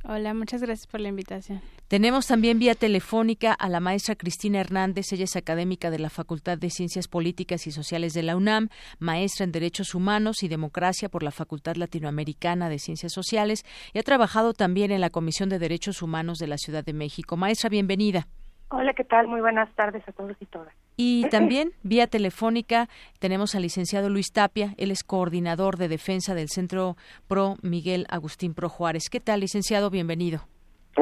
Hola, 0.06 0.34
muchas 0.34 0.62
gracias 0.62 0.86
por 0.86 1.00
la 1.00 1.08
invitación. 1.08 1.62
Tenemos 1.88 2.28
también 2.28 2.60
vía 2.60 2.76
telefónica 2.76 3.54
a 3.54 3.70
la 3.70 3.80
maestra 3.80 4.16
Cristina 4.16 4.60
Hernández. 4.60 5.14
Ella 5.14 5.24
es 5.24 5.38
académica 5.38 5.92
de 5.92 6.00
la 6.00 6.10
Facultad 6.10 6.58
de 6.58 6.70
Ciencias 6.70 7.08
Políticas 7.08 7.68
y 7.68 7.72
Sociales 7.72 8.14
de 8.14 8.24
la 8.24 8.36
UNAM, 8.36 8.68
maestra 9.00 9.46
en 9.46 9.54
Derechos 9.54 9.96
Humanos 9.96 10.44
y 10.44 10.50
Democracia 10.50 11.08
por 11.08 11.24
la 11.24 11.32
Facultad 11.32 11.78
Latinoamericana 11.78 12.68
de 12.68 12.80
Ciencias 12.80 13.14
Sociales 13.14 13.64
y 13.94 14.00
ha 14.00 14.04
trabajado 14.04 14.54
también 14.54 14.92
en 14.92 15.00
la 15.00 15.10
Comisión 15.10 15.48
de 15.48 15.60
Derechos 15.60 16.02
Humanos 16.02 16.38
de 16.38 16.48
la 16.48 16.58
Ciudad 16.58 16.84
de 16.84 16.94
México. 16.94 17.38
Maestra, 17.38 17.70
bienvenida. 17.70 18.28
Hola, 18.76 18.96
¿qué 18.96 19.04
tal? 19.04 19.28
Muy 19.28 19.40
buenas 19.40 19.72
tardes 19.76 20.02
a 20.08 20.12
todos 20.14 20.36
y 20.40 20.48
todas. 20.48 20.74
Y 20.98 21.30
también 21.30 21.74
vía 21.84 22.08
telefónica 22.08 22.90
tenemos 23.20 23.54
al 23.54 23.62
licenciado 23.62 24.10
Luis 24.10 24.34
Tapia, 24.34 24.74
él 24.78 24.90
es 24.90 25.04
coordinador 25.04 25.78
de 25.78 25.88
defensa 25.88 26.34
del 26.34 26.50
Centro 26.50 26.98
Pro 27.28 27.58
Miguel 27.62 28.08
Agustín 28.10 28.56
Pro 28.56 28.70
Juárez. 28.70 29.10
¿Qué 29.12 29.20
tal, 29.20 29.42
licenciado? 29.42 29.92
Bienvenido. 29.92 30.48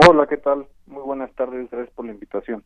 Hola, 0.06 0.28
¿qué 0.28 0.36
tal? 0.36 0.68
Muy 0.86 1.02
buenas 1.02 1.34
tardes, 1.36 1.70
gracias 1.72 1.96
por 1.96 2.06
la 2.06 2.12
invitación. 2.12 2.62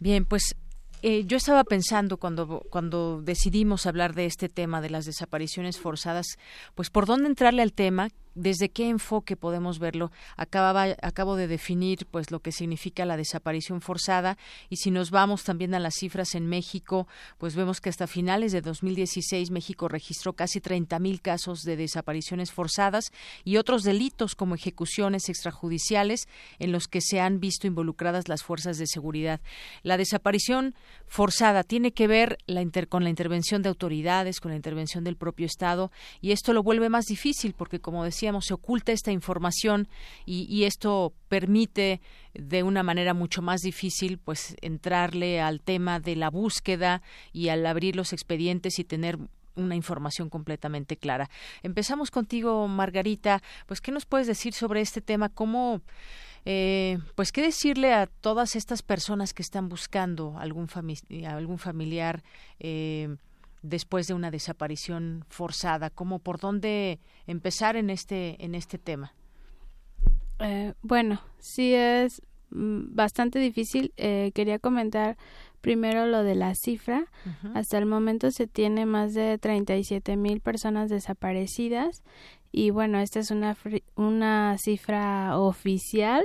Bien, 0.00 0.26
pues 0.26 0.54
eh, 1.00 1.24
yo 1.24 1.38
estaba 1.38 1.64
pensando 1.64 2.18
cuando, 2.18 2.60
cuando 2.68 3.22
decidimos 3.22 3.86
hablar 3.86 4.12
de 4.12 4.26
este 4.26 4.50
tema 4.50 4.82
de 4.82 4.90
las 4.90 5.06
desapariciones 5.06 5.80
forzadas, 5.80 6.26
pues 6.74 6.90
por 6.90 7.06
dónde 7.06 7.28
entrarle 7.28 7.62
al 7.62 7.72
tema, 7.72 8.08
desde 8.34 8.70
qué 8.70 8.88
enfoque 8.88 9.36
podemos 9.36 9.78
verlo. 9.78 10.10
Acababa, 10.36 10.96
acabo 11.02 11.36
de 11.36 11.46
definir 11.46 12.06
pues 12.10 12.30
lo 12.30 12.40
que 12.40 12.52
significa 12.52 13.04
la 13.04 13.16
desaparición 13.16 13.80
forzada 13.80 14.38
y 14.70 14.76
si 14.76 14.90
nos 14.90 15.10
vamos 15.10 15.44
también 15.44 15.74
a 15.74 15.78
las 15.78 15.94
cifras 15.94 16.34
en 16.34 16.46
México, 16.46 17.06
pues 17.38 17.54
vemos 17.54 17.80
que 17.80 17.90
hasta 17.90 18.06
finales 18.06 18.52
de 18.52 18.62
2016 18.62 19.50
México 19.50 19.88
registró 19.88 20.32
casi 20.32 20.60
30.000 20.60 21.20
casos 21.20 21.60
de 21.62 21.76
desapariciones 21.76 22.52
forzadas 22.52 23.12
y 23.44 23.58
otros 23.58 23.82
delitos 23.82 24.34
como 24.34 24.54
ejecuciones 24.54 25.28
extrajudiciales 25.28 26.26
en 26.58 26.72
los 26.72 26.88
que 26.88 27.00
se 27.00 27.20
han 27.20 27.40
visto 27.40 27.66
involucradas 27.66 28.28
las 28.28 28.42
fuerzas 28.42 28.78
de 28.78 28.86
seguridad. 28.86 29.40
La 29.82 29.96
desaparición 29.96 30.74
forzada 31.06 31.64
tiene 31.64 31.92
que 31.92 32.06
ver 32.06 32.38
la 32.46 32.62
con 32.88 33.02
la 33.02 33.10
intervención 33.10 33.62
de 33.62 33.68
autoridades, 33.68 34.40
con 34.40 34.50
la 34.50 34.56
intervención 34.56 35.04
del 35.04 35.16
propio 35.16 35.46
Estado 35.46 35.90
y 36.20 36.30
esto 36.30 36.52
lo 36.52 36.62
vuelve 36.62 36.88
más 36.88 37.06
difícil 37.06 37.54
porque 37.54 37.80
como 37.80 38.04
decía 38.04 38.21
se 38.40 38.54
oculta 38.54 38.92
esta 38.92 39.12
información 39.12 39.88
y, 40.24 40.64
esto 40.64 41.12
permite 41.28 42.00
de 42.34 42.62
una 42.62 42.82
manera 42.82 43.14
mucho 43.14 43.42
más 43.42 43.60
difícil 43.62 44.18
pues 44.18 44.54
entrarle 44.60 45.40
al 45.40 45.60
tema 45.60 45.98
de 45.98 46.14
la 46.16 46.30
búsqueda 46.30 47.02
y 47.32 47.48
al 47.48 47.66
abrir 47.66 47.96
los 47.96 48.12
expedientes 48.12 48.78
y 48.78 48.84
tener 48.84 49.18
una 49.56 49.74
información 49.74 50.30
completamente 50.30 50.96
clara. 50.96 51.28
Empezamos 51.62 52.10
contigo, 52.10 52.68
Margarita. 52.68 53.42
Pues, 53.66 53.80
¿qué 53.80 53.92
nos 53.92 54.06
puedes 54.06 54.26
decir 54.26 54.54
sobre 54.54 54.80
este 54.80 55.00
tema? 55.00 55.28
¿Cómo, 55.28 55.82
eh, 56.44 56.98
pues, 57.16 57.32
qué 57.32 57.42
decirle 57.42 57.92
a 57.92 58.06
todas 58.06 58.56
estas 58.56 58.82
personas 58.82 59.34
que 59.34 59.42
están 59.42 59.68
buscando 59.68 60.38
algún, 60.38 60.68
algún 61.26 61.58
familiar? 61.58 62.22
Eh, 62.60 63.14
después 63.62 64.06
de 64.06 64.14
una 64.14 64.30
desaparición 64.30 65.24
forzada? 65.28 65.90
¿Cómo 65.90 66.18
por 66.18 66.38
dónde 66.38 67.00
empezar 67.26 67.76
en 67.76 67.90
este 67.90 68.42
en 68.44 68.54
este 68.54 68.78
tema? 68.78 69.14
Eh, 70.40 70.74
bueno, 70.82 71.20
sí 71.38 71.74
es 71.74 72.22
mm, 72.50 72.94
bastante 72.94 73.38
difícil. 73.38 73.92
Eh, 73.96 74.32
quería 74.34 74.58
comentar 74.58 75.16
primero 75.60 76.06
lo 76.06 76.24
de 76.24 76.34
la 76.34 76.54
cifra. 76.54 77.06
Hasta 77.54 77.78
el 77.78 77.86
momento 77.86 78.30
se 78.30 78.46
tiene 78.46 78.84
más 78.84 79.14
de 79.14 79.38
37 79.38 80.16
mil 80.16 80.40
personas 80.40 80.90
desaparecidas 80.90 82.02
y 82.50 82.70
bueno, 82.70 82.98
esta 82.98 83.20
es 83.20 83.30
una, 83.30 83.56
una 83.94 84.56
cifra 84.58 85.38
oficial 85.38 86.22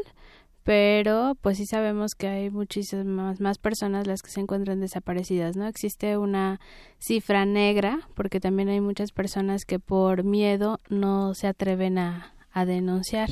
pero 0.68 1.38
pues 1.39 1.56
sí 1.56 1.65
sabemos 1.65 2.14
que 2.14 2.27
hay 2.27 2.49
muchísimas 2.49 3.39
más 3.39 3.57
personas 3.57 4.06
las 4.06 4.22
que 4.22 4.31
se 4.31 4.41
encuentran 4.41 4.81
desaparecidas, 4.81 5.56
¿no? 5.56 5.65
Existe 5.65 6.18
una 6.18 6.60
cifra 6.99 7.45
negra 7.45 8.10
porque 8.15 8.41
también 8.41 8.68
hay 8.68 8.81
muchas 8.81 9.14
personas 9.14 9.64
que 9.64 9.80
por 9.80 10.26
miedo 10.26 10.81
no 10.89 11.34
se 11.35 11.48
atreven 11.48 11.98
a, 11.98 12.34
denunciar. 12.65 13.30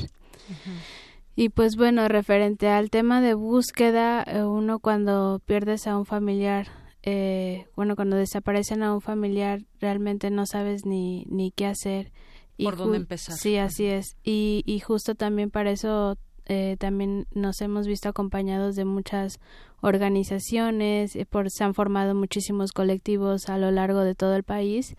Y 1.34 1.50
pues 1.50 1.76
bueno, 1.76 2.08
referente 2.08 2.68
al 2.68 2.88
tema 2.88 3.20
de 3.20 3.34
búsqueda, 3.34 4.22
eh, 4.26 4.42
uno 4.42 4.78
cuando 4.78 5.42
pierdes 5.44 5.86
a 5.88 5.98
un 5.98 6.06
familiar, 6.06 6.68
eh, 7.02 7.66
bueno, 7.76 7.96
cuando 7.96 8.16
desaparecen 8.16 8.82
a 8.82 8.94
un 8.94 9.02
familiar, 9.02 9.60
realmente 9.78 10.30
no 10.30 10.46
sabes 10.46 10.86
ni, 10.86 11.26
ni 11.28 11.50
qué 11.50 11.66
hacer. 11.66 12.12
¿Por 12.56 12.78
dónde 12.78 12.96
empezar? 12.96 13.36
Sí, 13.36 13.58
así 13.58 13.84
es. 13.84 14.16
Y, 14.24 14.62
y 14.64 14.80
justo 14.80 15.14
también 15.16 15.50
para 15.50 15.70
eso 15.70 16.16
eh, 16.46 16.76
también 16.78 17.26
nos 17.32 17.60
hemos 17.60 17.86
visto 17.86 18.08
acompañados 18.08 18.76
de 18.76 18.84
muchas 18.84 19.40
organizaciones, 19.80 21.16
eh, 21.16 21.26
por, 21.26 21.50
se 21.50 21.64
han 21.64 21.74
formado 21.74 22.14
muchísimos 22.14 22.72
colectivos 22.72 23.48
a 23.48 23.58
lo 23.58 23.70
largo 23.70 24.00
de 24.00 24.14
todo 24.14 24.36
el 24.36 24.44
país 24.44 24.96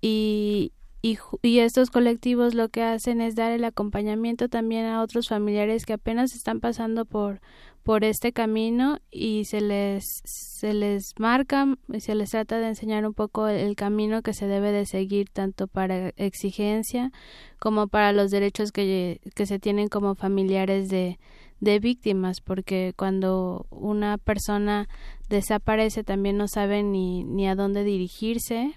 y, 0.00 0.72
y, 1.02 1.18
y, 1.42 1.58
estos 1.58 1.90
colectivos 1.90 2.54
lo 2.54 2.68
que 2.68 2.82
hacen 2.82 3.20
es 3.20 3.34
dar 3.34 3.52
el 3.52 3.64
acompañamiento 3.64 4.48
también 4.48 4.86
a 4.86 5.02
otros 5.02 5.28
familiares 5.28 5.86
que 5.86 5.94
apenas 5.94 6.34
están 6.34 6.60
pasando 6.60 7.04
por, 7.04 7.40
por 7.86 8.02
este 8.02 8.32
camino 8.32 8.98
y 9.12 9.44
se 9.44 9.60
les 9.60 10.02
se 10.24 10.74
les 10.74 11.14
marca 11.20 11.68
y 11.92 12.00
se 12.00 12.16
les 12.16 12.30
trata 12.30 12.58
de 12.58 12.66
enseñar 12.66 13.06
un 13.06 13.14
poco 13.14 13.46
el, 13.46 13.76
camino 13.76 14.22
que 14.22 14.34
se 14.34 14.48
debe 14.48 14.72
de 14.72 14.86
seguir 14.86 15.28
tanto 15.30 15.68
para 15.68 16.08
exigencia 16.16 17.12
como 17.60 17.86
para 17.86 18.12
los 18.12 18.32
derechos 18.32 18.72
que, 18.72 19.20
que 19.36 19.46
se 19.46 19.60
tienen 19.60 19.86
como 19.86 20.16
familiares 20.16 20.88
de, 20.88 21.20
de 21.60 21.78
víctimas 21.78 22.40
porque 22.40 22.92
cuando 22.96 23.66
una 23.70 24.18
persona 24.18 24.88
desaparece 25.28 26.02
también 26.02 26.36
no 26.38 26.48
sabe 26.48 26.82
ni, 26.82 27.22
ni 27.22 27.46
a 27.46 27.54
dónde 27.54 27.84
dirigirse 27.84 28.72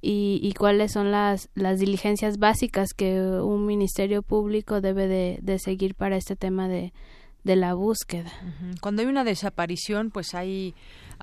y, 0.00 0.40
y, 0.42 0.52
cuáles 0.54 0.90
son 0.90 1.12
las, 1.12 1.48
las 1.54 1.78
diligencias 1.78 2.38
básicas 2.38 2.92
que 2.92 3.20
un 3.20 3.66
ministerio 3.66 4.22
público 4.22 4.80
debe 4.80 5.06
de, 5.06 5.38
de 5.42 5.60
seguir 5.60 5.94
para 5.94 6.16
este 6.16 6.34
tema 6.34 6.66
de, 6.66 6.92
de 7.44 7.56
la 7.56 7.74
búsqueda. 7.74 8.32
Cuando 8.80 9.02
hay 9.02 9.08
una 9.08 9.24
desaparición, 9.24 10.10
pues 10.10 10.34
hay 10.34 10.74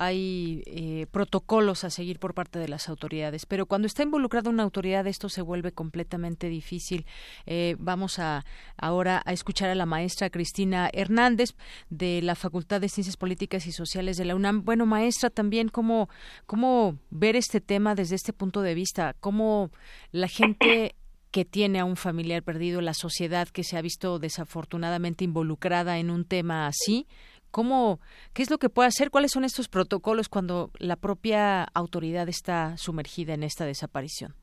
hay 0.01 0.63
eh, 0.65 1.07
protocolos 1.11 1.83
a 1.83 1.89
seguir 1.89 2.19
por 2.19 2.33
parte 2.33 2.57
de 2.57 2.69
las 2.69 2.87
autoridades. 2.87 3.45
Pero 3.45 3.65
cuando 3.65 3.85
está 3.85 4.01
involucrada 4.01 4.49
una 4.49 4.63
autoridad, 4.63 5.05
esto 5.07 5.27
se 5.27 5.41
vuelve 5.41 5.73
completamente 5.73 6.47
difícil. 6.47 7.05
Eh, 7.45 7.75
vamos 7.79 8.17
a 8.17 8.45
ahora 8.77 9.21
a 9.25 9.33
escuchar 9.33 9.69
a 9.69 9.75
la 9.75 9.85
maestra 9.85 10.29
Cristina 10.29 10.89
Hernández 10.93 11.53
de 11.89 12.21
la 12.21 12.35
Facultad 12.35 12.79
de 12.79 12.87
Ciencias 12.87 13.17
Políticas 13.17 13.67
y 13.67 13.73
Sociales 13.73 14.15
de 14.15 14.23
la 14.23 14.35
UNAM. 14.35 14.63
Bueno, 14.63 14.85
maestra, 14.85 15.29
también 15.29 15.67
cómo, 15.67 16.07
cómo 16.45 16.97
ver 17.09 17.35
este 17.35 17.59
tema 17.59 17.93
desde 17.93 18.15
este 18.15 18.31
punto 18.31 18.61
de 18.61 18.75
vista, 18.75 19.17
cómo 19.19 19.69
la 20.13 20.29
gente 20.29 20.95
que 21.31 21.45
tiene 21.45 21.79
a 21.79 21.85
un 21.85 21.95
familiar 21.95 22.43
perdido, 22.43 22.81
la 22.81 22.93
sociedad 22.93 23.47
que 23.47 23.63
se 23.63 23.77
ha 23.77 23.81
visto 23.81 24.19
desafortunadamente 24.19 25.23
involucrada 25.23 25.97
en 25.97 26.09
un 26.09 26.25
tema 26.25 26.67
así, 26.67 27.07
¿cómo, 27.51 27.99
qué 28.33 28.41
es 28.41 28.51
lo 28.51 28.57
que 28.57 28.69
puede 28.69 28.87
hacer? 28.87 29.11
¿Cuáles 29.11 29.31
son 29.31 29.43
estos 29.43 29.67
protocolos 29.69 30.29
cuando 30.29 30.71
la 30.79 30.95
propia 30.95 31.63
autoridad 31.73 32.27
está 32.29 32.77
sumergida 32.77 33.33
en 33.33 33.43
esta 33.43 33.65
desaparición? 33.65 34.33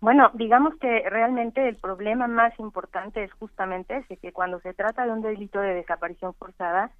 Bueno, 0.00 0.30
digamos 0.34 0.76
que 0.76 1.02
realmente 1.10 1.68
el 1.68 1.76
problema 1.76 2.28
más 2.28 2.56
importante 2.60 3.24
es 3.24 3.32
justamente 3.32 3.96
ese, 3.96 4.16
que 4.16 4.32
cuando 4.32 4.60
se 4.60 4.72
trata 4.72 5.04
de 5.04 5.12
un 5.12 5.22
delito 5.22 5.60
de 5.60 5.74
desaparición 5.74 6.34
forzada, 6.34 6.92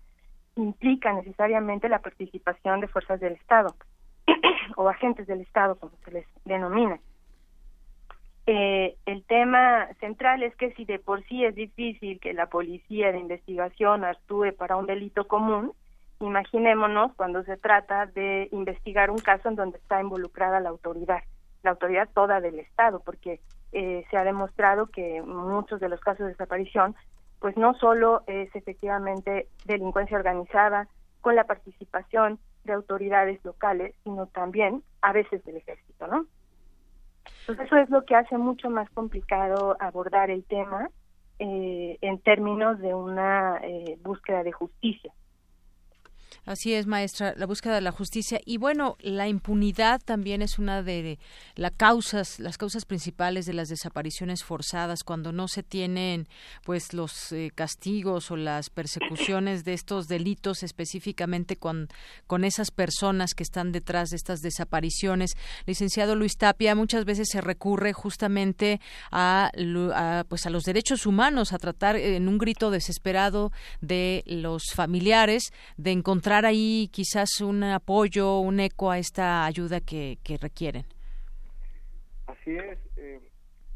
implica 0.57 1.13
necesariamente 1.13 1.89
la 1.89 2.01
participación 2.01 2.81
de 2.81 2.89
fuerzas 2.89 3.21
del 3.21 3.35
Estado 3.35 3.77
o 4.77 4.89
agentes 4.89 5.29
del 5.29 5.43
Estado, 5.43 5.77
como 5.77 5.93
se 6.05 6.11
les 6.11 6.27
denomina. 6.45 6.99
Eh, 8.51 8.97
el 9.05 9.25
tema 9.25 9.89
central 10.01 10.43
es 10.43 10.57
que 10.57 10.73
si 10.73 10.87
de 10.87 10.99
por 10.99 11.23
sí 11.25 11.45
es 11.45 11.55
difícil 11.55 12.19
que 12.19 12.33
la 12.33 12.47
policía 12.47 13.13
de 13.13 13.19
investigación 13.19 14.05
actúe 14.05 14.55
para 14.57 14.77
un 14.77 14.87
delito 14.87 15.29
común, 15.29 15.75
imaginémonos 16.19 17.13
cuando 17.15 17.43
se 17.45 17.59
trata 17.59 18.07
de 18.07 18.49
investigar 18.51 19.11
un 19.11 19.19
caso 19.19 19.51
en 19.51 19.57
donde 19.57 19.77
está 19.77 20.01
involucrada 20.01 20.61
la 20.61 20.71
autoridad, 20.71 21.25
la 21.63 21.73
autoridad 21.73 22.09
toda 22.15 22.41
del 22.41 22.59
Estado, 22.59 23.01
porque 23.05 23.43
eh, 23.73 24.07
se 24.11 24.17
ha 24.17 24.25
demostrado 24.25 24.87
que 24.87 25.21
muchos 25.21 25.79
de 25.79 25.91
los 25.91 26.01
casos 26.01 26.21
de 26.21 26.33
desaparición, 26.33 26.97
pues 27.41 27.55
no 27.59 27.75
solo 27.75 28.23
es 28.27 28.49
efectivamente 28.57 29.49
delincuencia 29.67 30.17
organizada 30.17 30.89
con 31.21 31.37
la 31.37 31.45
participación 31.45 32.39
de 32.65 32.73
autoridades 32.73 33.45
locales, 33.45 33.95
sino 34.05 34.27
también 34.27 34.83
a 35.03 35.13
veces 35.13 35.45
del 35.45 35.59
ejército, 35.59 36.07
¿no? 36.07 36.25
Entonces 37.41 37.67
eso 37.67 37.77
es 37.77 37.91
lo 37.91 38.05
que 38.05 38.15
hace 38.15 38.37
mucho 38.37 38.71
más 38.71 38.91
complicado 38.91 39.77
abordar 39.81 40.31
el 40.31 40.45
tema 40.45 40.91
eh, 41.39 41.99
en 42.01 42.19
términos 42.21 42.79
de 42.81 42.95
una 42.95 43.59
eh, 43.63 43.99
búsqueda 44.03 44.43
de 44.43 44.53
justicia. 44.53 45.13
Así 46.49 46.73
es, 46.73 46.87
maestra, 46.87 47.35
la 47.37 47.45
búsqueda 47.45 47.75
de 47.75 47.83
la 47.83 47.93
justicia 47.93 48.41
y 48.43 48.57
bueno, 48.57 48.97
la 49.01 49.29
impunidad 49.29 50.01
también 50.03 50.41
es 50.41 50.59
una 50.59 50.83
de 50.83 51.19
las 51.57 51.73
causas, 51.73 52.41
las 52.41 52.57
causas 52.57 52.87
principales 52.87 53.45
de 53.45 53.53
las 53.53 53.69
desapariciones 53.69 54.45
forzadas 54.45 55.05
cuando 55.05 55.31
no 55.31 55.47
se 55.47 55.63
tienen 55.63 56.27
pues 56.65 56.95
los 56.95 57.33
eh, 57.33 57.51
castigos 57.55 58.31
o 58.31 58.37
las 58.37 58.71
persecuciones 58.71 59.67
de 59.67 59.75
estos 59.75 60.09
delitos 60.09 60.63
específicamente 60.63 61.57
con 61.57 61.89
con 62.27 62.45
esas 62.45 62.71
personas 62.71 63.35
que 63.35 63.43
están 63.43 63.71
detrás 63.71 64.09
de 64.09 64.17
estas 64.17 64.41
desapariciones. 64.41 65.37
Licenciado 65.67 66.17
Luis 66.17 66.39
Tapia, 66.39 66.75
muchas 66.75 67.05
veces 67.05 67.29
se 67.31 67.43
recurre 67.43 67.93
justamente 67.93 68.81
a, 69.11 69.51
a 69.95 70.25
pues 70.27 70.47
a 70.47 70.51
los 70.51 70.63
derechos 70.63 71.05
humanos, 71.05 71.53
a 71.53 71.59
tratar 71.59 71.97
en 71.97 72.27
un 72.27 72.39
grito 72.39 72.71
desesperado 72.71 73.53
de 73.83 74.25
los 74.25 74.63
familiares 74.75 75.53
de 75.77 75.91
encontrar 75.91 76.38
ahí 76.45 76.89
quizás 76.93 77.41
un 77.41 77.63
apoyo, 77.65 78.39
un 78.41 78.61
eco 78.61 78.91
a 78.91 78.99
esta 78.99 79.45
ayuda 79.45 79.81
que, 79.81 80.19
requieren. 80.41 80.85
Así 82.27 82.57
es. 82.57 82.79
Eh, 82.97 83.21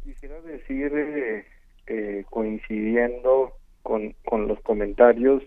quisiera 0.04 0.40
decir, 0.42 0.92
eh, 0.94 1.46
eh, 1.86 2.24
coincidiendo 2.30 3.52
con, 3.82 4.14
con 4.24 4.48
los 4.48 4.60
comentarios, 4.60 5.42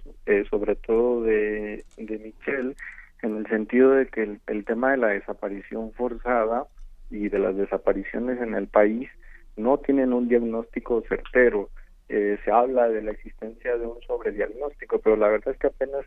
sobre 0.49 0.75
todo 0.75 1.23
de, 1.23 1.85
de 1.97 2.19
Michelle, 2.19 2.75
en 3.21 3.37
el 3.37 3.47
sentido 3.47 3.91
de 3.91 4.07
que 4.07 4.23
el, 4.23 4.41
el 4.47 4.65
tema 4.65 4.91
de 4.91 4.97
la 4.97 5.07
desaparición 5.07 5.93
forzada 5.93 6.67
y 7.09 7.29
de 7.29 7.39
las 7.39 7.55
desapariciones 7.55 8.41
en 8.41 8.55
el 8.55 8.67
país 8.67 9.09
no 9.55 9.77
tienen 9.77 10.11
un 10.11 10.27
diagnóstico 10.27 11.01
certero. 11.07 11.69
se 12.07 12.51
habla 12.51 12.89
de 12.89 13.01
la 13.01 13.11
existencia 13.11 13.77
de 13.77 13.87
un 13.87 14.01
sobrediagnóstico, 14.01 14.99
pero 14.99 15.15
la 15.15 15.29
verdad 15.29 15.53
es 15.53 15.59
que 15.59 15.67
apenas 15.67 16.05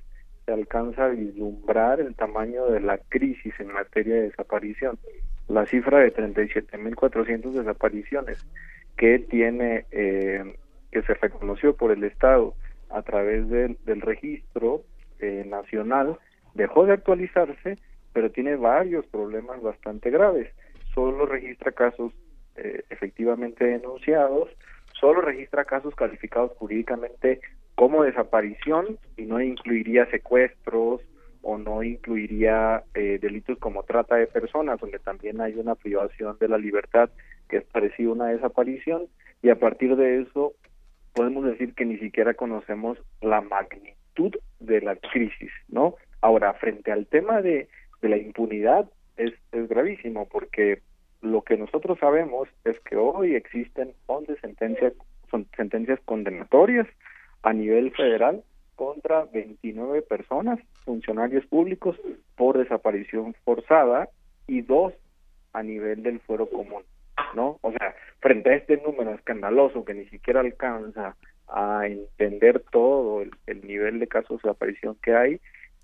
se 0.48 0.54
alcanza 0.54 1.04
a 1.04 1.08
vislumbrar 1.08 2.00
el 2.00 2.14
tamaño 2.14 2.64
de 2.68 2.80
la 2.80 2.96
crisis 2.96 3.52
en 3.60 3.70
materia 3.70 4.14
de 4.14 4.22
desaparición. 4.22 4.98
La 5.46 5.66
cifra 5.66 5.98
de 5.98 6.14
37.400 6.14 7.52
desapariciones 7.52 8.38
que 8.96 9.18
tiene, 9.18 9.84
eh, 9.90 10.56
que 10.90 11.02
se 11.02 11.12
reconoció 11.12 11.76
por 11.76 11.90
el 11.92 12.02
Estado 12.02 12.54
a 12.88 13.02
través 13.02 13.46
del 13.50 14.00
registro 14.00 14.84
eh, 15.18 15.44
nacional, 15.46 16.18
dejó 16.54 16.86
de 16.86 16.94
actualizarse, 16.94 17.76
pero 18.14 18.30
tiene 18.30 18.56
varios 18.56 19.04
problemas 19.04 19.60
bastante 19.60 20.08
graves. 20.08 20.48
Solo 20.94 21.26
registra 21.26 21.72
casos 21.72 22.14
eh, 22.56 22.84
efectivamente 22.88 23.66
denunciados, 23.66 24.48
solo 24.98 25.20
registra 25.20 25.66
casos 25.66 25.94
calificados 25.94 26.52
jurídicamente 26.56 27.42
como 27.78 28.02
desaparición 28.02 28.98
y 29.16 29.22
no 29.22 29.40
incluiría 29.40 30.10
secuestros 30.10 31.00
o 31.42 31.58
no 31.58 31.84
incluiría 31.84 32.82
eh, 32.92 33.20
delitos 33.22 33.56
como 33.58 33.84
trata 33.84 34.16
de 34.16 34.26
personas, 34.26 34.80
donde 34.80 34.98
también 34.98 35.40
hay 35.40 35.54
una 35.54 35.76
privación 35.76 36.36
de 36.40 36.48
la 36.48 36.58
libertad 36.58 37.08
que 37.48 37.58
es 37.58 37.64
parecido 37.66 38.10
a 38.10 38.14
una 38.14 38.26
desaparición, 38.26 39.06
y 39.42 39.50
a 39.50 39.60
partir 39.60 39.94
de 39.94 40.22
eso 40.22 40.54
podemos 41.14 41.44
decir 41.44 41.72
que 41.74 41.84
ni 41.84 41.98
siquiera 41.98 42.34
conocemos 42.34 42.98
la 43.20 43.42
magnitud 43.42 44.34
de 44.58 44.80
la 44.80 44.96
crisis, 44.96 45.52
¿no? 45.68 45.94
Ahora, 46.20 46.54
frente 46.54 46.90
al 46.90 47.06
tema 47.06 47.42
de, 47.42 47.68
de 48.02 48.08
la 48.08 48.16
impunidad, 48.16 48.90
es, 49.16 49.34
es 49.52 49.68
gravísimo, 49.68 50.26
porque 50.28 50.82
lo 51.22 51.42
que 51.42 51.56
nosotros 51.56 51.96
sabemos 52.00 52.48
es 52.64 52.76
que 52.80 52.96
hoy 52.96 53.36
existen 53.36 53.92
11 54.06 54.34
sentencias, 54.40 54.94
son 55.30 55.46
sentencias 55.56 56.00
condenatorias 56.04 56.88
a 57.42 57.52
nivel 57.52 57.92
federal 57.92 58.42
contra 58.74 59.24
29 59.24 60.02
personas, 60.02 60.60
funcionarios 60.84 61.44
públicos, 61.46 61.96
por 62.36 62.58
desaparición 62.58 63.34
forzada 63.44 64.08
y 64.46 64.62
dos 64.62 64.94
a 65.52 65.62
nivel 65.62 66.02
del 66.02 66.20
fuero 66.20 66.48
común, 66.48 66.82
¿no? 67.34 67.58
O 67.62 67.72
sea, 67.72 67.94
frente 68.20 68.50
a 68.50 68.54
este 68.54 68.76
número 68.76 69.12
escandaloso 69.12 69.84
que 69.84 69.94
ni 69.94 70.06
siquiera 70.06 70.40
alcanza 70.40 71.16
a 71.48 71.86
entender 71.86 72.62
todo 72.70 73.22
el, 73.22 73.66
nivel 73.66 73.98
de 73.98 74.06
casos 74.06 74.40
de 74.42 74.48
desaparición 74.48 74.96
que 75.02 75.14
hay, 75.14 75.40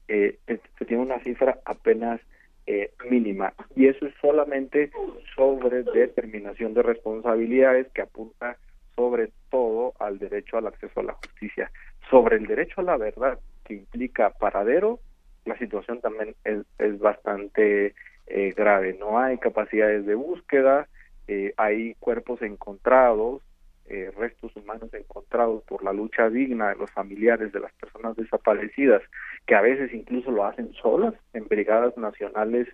eh, 0.09 0.39
se 0.47 0.85
tiene 0.85 1.03
una 1.03 1.19
cifra 1.21 1.59
apenas 1.65 2.21
eh, 2.67 2.93
mínima. 3.11 3.53
Y 3.75 3.87
eso 3.89 4.07
es 4.07 4.15
solamente 4.21 4.91
sobre 5.35 5.83
determinación 5.83 6.75
de 6.75 6.83
responsabilidades 6.83 7.89
que 7.93 8.03
apunta 8.03 8.57
sobre 8.97 9.31
todo 9.51 9.95
al 9.99 10.19
derecho 10.19 10.59
al 10.59 10.67
acceso 10.67 11.01
a 11.01 11.05
la 11.05 11.15
justicia. 11.15 11.71
Sobre 12.11 12.37
el 12.37 12.47
derecho 12.47 12.81
a 12.81 12.85
la 12.85 12.97
verdad, 12.97 13.39
que 13.65 13.75
implica 13.75 14.31
paradero, 14.31 15.01
la 15.45 15.59
situación 15.59 16.01
también 16.01 16.35
es, 16.45 16.65
es 16.79 16.99
bastante 16.99 17.95
eh, 18.27 18.55
grave. 18.57 18.97
No 18.99 19.19
hay 19.19 19.37
capacidades 19.37 20.07
de 20.07 20.15
búsqueda, 20.15 20.89
eh, 21.29 21.53
hay 21.59 21.95
cuerpos 21.97 22.41
encontrados, 22.41 23.43
eh, 23.87 24.11
restos 24.17 24.57
humanos 24.57 24.89
encontrados 24.95 25.63
por 25.65 25.85
la 25.85 25.93
lucha 25.93 26.31
digna 26.31 26.71
de 26.71 26.77
los 26.77 26.91
familiares 26.91 27.53
de 27.53 27.61
las 27.61 27.73
personas 27.75 28.17
desaparecidas, 28.17 29.03
que 29.47 29.55
a 29.55 29.61
veces 29.61 29.93
incluso 29.93 30.31
lo 30.31 30.47
hacen 30.47 30.73
solas 30.73 31.13
en 31.35 31.47
brigadas 31.49 31.97
nacionales 31.99 32.67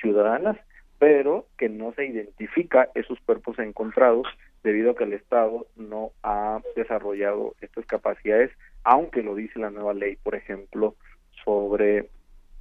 ciudadanas, 0.00 0.56
pero 1.00 1.46
que 1.58 1.68
no 1.68 1.92
se 1.94 2.06
identifica 2.06 2.88
esos 2.94 3.18
cuerpos 3.20 3.58
encontrados 3.58 4.26
debido 4.62 4.90
a 4.90 4.96
que 4.96 5.04
el 5.04 5.12
Estado 5.12 5.66
no 5.76 6.12
ha 6.22 6.60
desarrollado 6.74 7.54
estas 7.60 7.86
capacidades, 7.86 8.50
aunque 8.84 9.22
lo 9.22 9.34
dice 9.34 9.58
la 9.58 9.70
nueva 9.70 9.94
ley, 9.94 10.16
por 10.16 10.34
ejemplo, 10.34 10.96
sobre 11.44 12.08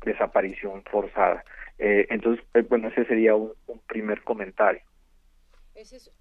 desaparición 0.04 0.84
forzada. 0.84 1.44
Eh, 1.78 2.08
entonces, 2.10 2.46
eh, 2.54 2.62
bueno, 2.62 2.88
ese 2.88 3.06
sería 3.06 3.36
un, 3.36 3.54
primer 3.88 4.24
comentario. 4.24 4.82
Ese 5.74 5.98
es 5.98 6.12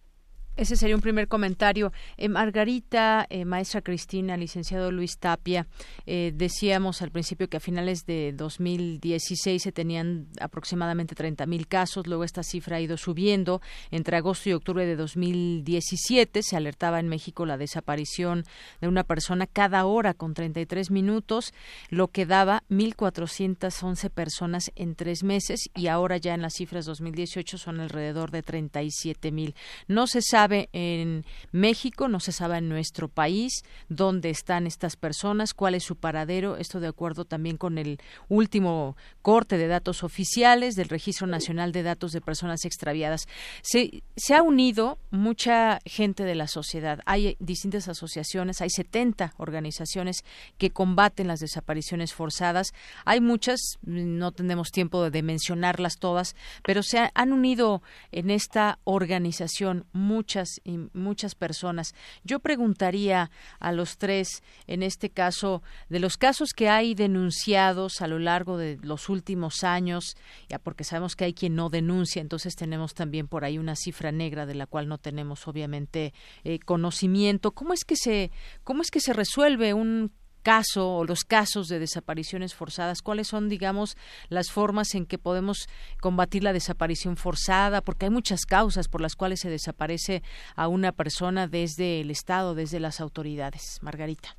Ese 0.57 0.77
sería 0.77 0.95
un 0.95 1.01
primer 1.01 1.27
comentario. 1.27 1.93
Eh, 2.17 2.29
Margarita, 2.29 3.27
eh, 3.29 3.45
maestra 3.45 3.81
Cristina, 3.81 4.37
licenciado 4.37 4.93
Luis 4.93 5.19
Tapia, 5.19 5.67
eh, 6.07 6.33
decíamos 6.33 7.03
al 7.03 7.11
principio 7.11 7.49
que 7.49 7.57
a 7.57 7.61
finales 7.61 8.07
de 8.07 8.33
2016 8.33 9.61
se 9.61 9.73
tenían 9.73 10.29
aproximadamente 10.41 11.17
30 11.17 11.47
mil 11.47 11.67
casos, 11.67 12.07
luego 12.07 12.23
esta 12.23 12.45
cifra 12.45 12.77
ha 12.77 12.81
ido 12.81 12.97
subiendo. 12.97 13.63
Entre 13.91 14.17
agosto 14.17 14.49
y 14.49 14.53
octubre 14.53 14.87
de 14.87 14.95
2017 14.95 16.45
se 16.45 16.57
alertaba 16.57 17.01
en 17.01 17.09
México 17.09 17.47
la 17.47 17.59
desaparición 17.59 18.45
de 18.81 18.87
una 18.87 19.03
persona 19.03 19.49
cada 19.49 19.85
hora 19.87 20.15
con 20.15 20.35
33 20.35 20.93
minutos, 20.93 21.53
lo 21.91 22.09
que 22.09 22.27
daba 22.27 22.63
1.411 22.71 24.09
personas 24.09 24.71
en 24.77 24.95
tres 24.95 25.25
meses 25.25 25.69
y 25.75 25.89
ahora 25.89 26.17
ya 26.17 26.33
en 26.33 26.43
las 26.43 26.55
cifras 26.55 26.87
2018 26.87 27.59
son 27.59 27.81
alrededor 27.81 28.31
de 28.31 28.43
37 28.43 29.33
mil. 29.33 29.57
No 29.89 30.07
se 30.07 30.23
sabe 30.23 30.44
sabe 30.45 30.69
en 30.75 31.25
México, 31.53 32.07
no 32.07 32.21
se 32.21 32.31
sabe 32.31 32.59
en 32.59 32.69
nuestro 32.69 33.09
país 33.09 33.65
dónde 33.89 34.29
están 34.29 34.67
estas 34.67 34.95
personas, 34.95 35.55
cuál 35.55 35.75
es 35.75 35.85
su 35.85 35.97
paradero, 35.97 36.59
esto 36.59 36.81
de 36.81 36.89
acuerdo 36.89 37.25
también 37.25 37.57
con 37.57 37.79
el 37.79 37.99
último 38.29 38.95
corte 39.23 39.57
de 39.57 39.69
datos 39.69 40.05
oficiales 40.05 40.75
del 40.75 40.91
Registro 40.91 41.27
Nacional 41.27 41.73
de 41.73 41.83
Datos 41.83 42.13
de 42.13 42.21
Personas 42.21 42.67
Extraviadas. 42.67 43.27
Se, 43.63 44.03
se 44.17 44.35
ha 44.35 44.43
unido 44.43 44.99
mucha 45.11 45.79
gente 45.87 46.25
de 46.25 46.35
la 46.35 46.47
sociedad, 46.47 47.01
hay 47.07 47.39
distintas 47.41 47.89
asociaciones, 47.89 48.61
hay 48.61 48.69
70 48.69 49.33
organizaciones 49.39 50.25
que 50.59 50.69
combaten 50.69 51.27
las 51.27 51.41
desapariciones 51.41 52.13
forzadas, 52.13 52.75
hay 53.07 53.23
muchas, 53.23 53.79
no 53.83 54.33
tenemos 54.33 54.73
tiempo 54.73 55.09
de 55.09 55.23
mencionarlas 55.23 55.97
todas, 55.99 56.37
pero 56.63 56.83
se 56.83 57.11
han 57.15 57.33
unido 57.33 57.81
en 58.13 58.29
esta 58.29 58.79
organización 58.85 59.87
muchas 59.95 60.34
muchas 60.35 60.61
y 60.65 60.79
muchas 60.95 61.35
personas. 61.35 61.95
Yo 62.25 62.41
preguntaría 62.41 63.31
a 63.61 63.73
los 63.73 63.99
tres, 63.99 64.43
en 64.67 64.83
este 64.83 65.11
caso, 65.11 65.63
de 65.89 66.01
los 66.01 66.17
casos 66.17 66.51
que 66.55 66.69
hay 66.69 66.95
denunciados 66.95 68.01
a 68.01 68.09
lo 68.09 68.19
largo 68.19 68.57
de 68.57 68.79
los 68.83 69.09
últimos 69.09 69.63
años, 69.63 70.17
ya 70.49 70.59
porque 70.59 70.83
sabemos 70.83 71.15
que 71.15 71.25
hay 71.25 71.35
quien 71.35 71.55
no 71.55 71.71
denuncia, 71.71 72.21
entonces 72.21 72.57
tenemos 72.57 72.95
también 72.95 73.29
por 73.29 73.45
ahí 73.45 73.59
una 73.59 73.77
cifra 73.77 74.11
negra 74.11 74.47
de 74.47 74.55
la 74.55 74.67
cual 74.67 74.89
no 74.89 74.99
tenemos 74.99 75.47
obviamente 75.47 76.13
eh, 76.43 76.59
conocimiento. 76.59 77.53
¿Cómo 77.53 77.73
es 77.73 77.85
que 77.85 77.97
se 77.97 78.33
cómo 78.65 78.83
es 78.83 78.91
que 78.91 79.01
se 79.01 79.13
resuelve 79.13 79.73
un 79.73 80.11
caso 80.45 80.99
o 80.99 81.05
los 81.05 81.25
casos 81.25 81.67
de 81.67 81.81
desapariciones 81.81 82.55
forzadas? 82.55 83.03
¿Cuáles 83.03 83.27
son, 83.27 83.49
digamos, 83.49 83.97
las 84.29 84.53
formas 84.53 84.95
en 84.95 85.07
que 85.07 85.19
podemos 85.19 85.67
combatir 86.01 86.45
la 86.45 86.53
desaparición 86.53 87.17
forzada? 87.17 87.81
Porque 87.81 88.07
hay 88.07 88.11
muchas 88.11 88.47
causas 88.47 88.87
por 88.87 89.01
las 89.01 89.17
cuales 89.17 89.41
se 89.41 89.51
desaparece 89.51 90.23
a 90.55 90.69
una 90.69 90.93
persona 90.93 91.49
desde 91.49 92.01
el 92.01 92.13
Estado, 92.13 92.55
desde 92.55 92.79
las 92.79 93.01
autoridades. 93.01 93.79
Margarita. 93.83 94.37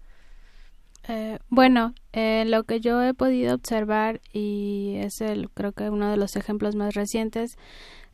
Eh, 1.07 1.37
bueno, 1.49 1.93
eh, 2.13 2.45
lo 2.47 2.63
que 2.63 2.79
yo 2.79 3.01
he 3.03 3.13
podido 3.13 3.53
observar 3.53 4.21
y 4.33 4.95
es 4.97 5.21
el 5.21 5.49
creo 5.51 5.71
que 5.71 5.89
uno 5.89 6.09
de 6.09 6.17
los 6.17 6.35
ejemplos 6.35 6.75
más 6.75 6.95
recientes 6.95 7.57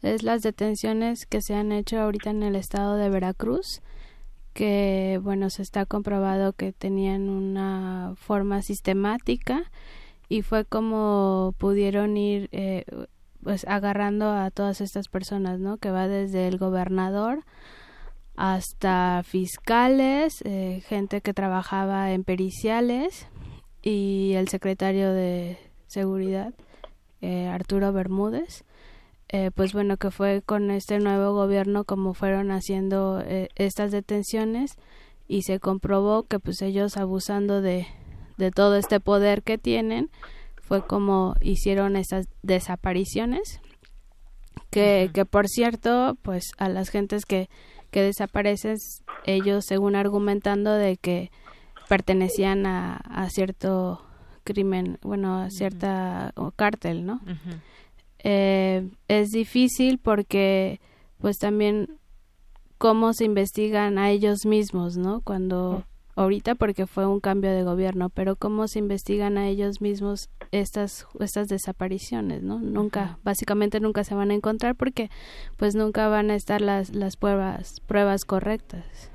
es 0.01 0.23
las 0.23 0.41
detenciones 0.41 1.25
que 1.25 1.41
se 1.41 1.53
han 1.53 1.71
hecho 1.71 2.01
ahorita 2.01 2.31
en 2.31 2.43
el 2.43 2.55
estado 2.55 2.95
de 2.95 3.09
Veracruz 3.09 3.81
que 4.53 5.19
bueno 5.23 5.49
se 5.49 5.61
está 5.61 5.85
comprobado 5.85 6.53
que 6.53 6.73
tenían 6.73 7.29
una 7.29 8.13
forma 8.17 8.61
sistemática 8.61 9.71
y 10.29 10.41
fue 10.41 10.65
como 10.65 11.53
pudieron 11.57 12.17
ir 12.17 12.49
eh, 12.51 12.85
pues 13.43 13.65
agarrando 13.67 14.31
a 14.31 14.51
todas 14.51 14.81
estas 14.81 15.07
personas 15.07 15.59
no 15.59 15.77
que 15.77 15.91
va 15.91 16.07
desde 16.07 16.47
el 16.47 16.57
gobernador 16.57 17.43
hasta 18.35 19.23
fiscales 19.23 20.41
eh, 20.45 20.83
gente 20.87 21.21
que 21.21 21.33
trabajaba 21.33 22.11
en 22.11 22.23
periciales 22.23 23.27
y 23.81 24.33
el 24.35 24.47
secretario 24.47 25.11
de 25.11 25.57
seguridad 25.87 26.53
eh, 27.21 27.47
Arturo 27.47 27.93
Bermúdez 27.93 28.63
eh, 29.33 29.49
pues 29.55 29.71
bueno, 29.71 29.95
que 29.95 30.11
fue 30.11 30.41
con 30.45 30.71
este 30.71 30.99
nuevo 30.99 31.33
gobierno 31.33 31.85
como 31.85 32.13
fueron 32.13 32.51
haciendo 32.51 33.21
eh, 33.25 33.47
estas 33.55 33.91
detenciones 33.91 34.75
y 35.25 35.43
se 35.43 35.61
comprobó 35.61 36.23
que 36.23 36.39
pues 36.39 36.61
ellos 36.61 36.97
abusando 36.97 37.61
de, 37.61 37.87
de 38.37 38.51
todo 38.51 38.75
este 38.75 38.99
poder 38.99 39.41
que 39.41 39.57
tienen 39.57 40.09
fue 40.61 40.85
como 40.85 41.35
hicieron 41.39 41.95
estas 41.95 42.27
desapariciones. 42.43 43.61
Que, 44.69 45.09
que 45.13 45.25
por 45.25 45.47
cierto 45.47 46.17
pues 46.21 46.51
a 46.57 46.69
las 46.69 46.89
gentes 46.89 47.25
que, 47.25 47.49
que 47.89 48.01
desaparecen 48.01 48.77
ellos 49.25 49.65
según 49.65 49.95
argumentando 49.95 50.73
de 50.73 50.95
que 50.95 51.29
pertenecían 51.89 52.65
a, 52.65 52.95
a 52.97 53.29
cierto 53.29 54.01
crimen 54.45 54.97
bueno 55.01 55.41
a 55.41 55.49
cierta 55.49 56.33
cártel 56.55 57.05
no 57.05 57.19
eh, 58.23 58.89
es 59.07 59.29
difícil 59.29 59.97
porque 59.97 60.79
pues 61.19 61.37
también 61.37 61.99
cómo 62.77 63.13
se 63.13 63.25
investigan 63.25 63.97
a 63.97 64.09
ellos 64.09 64.45
mismos, 64.45 64.97
¿no? 64.97 65.21
Cuando 65.21 65.85
ahorita 66.15 66.55
porque 66.55 66.87
fue 66.87 67.05
un 67.07 67.19
cambio 67.19 67.51
de 67.51 67.63
gobierno, 67.63 68.09
pero 68.09 68.35
cómo 68.35 68.67
se 68.67 68.79
investigan 68.79 69.37
a 69.37 69.47
ellos 69.47 69.81
mismos 69.81 70.29
estas 70.51 71.07
estas 71.19 71.47
desapariciones, 71.47 72.43
¿no? 72.43 72.59
Nunca, 72.59 73.19
básicamente 73.23 73.79
nunca 73.79 74.03
se 74.03 74.15
van 74.15 74.31
a 74.31 74.33
encontrar 74.33 74.75
porque 74.75 75.09
pues 75.57 75.75
nunca 75.75 76.07
van 76.07 76.31
a 76.31 76.35
estar 76.35 76.61
las 76.61 76.93
las 76.95 77.17
pruebas 77.17 77.81
pruebas 77.85 78.25
correctas. 78.25 79.11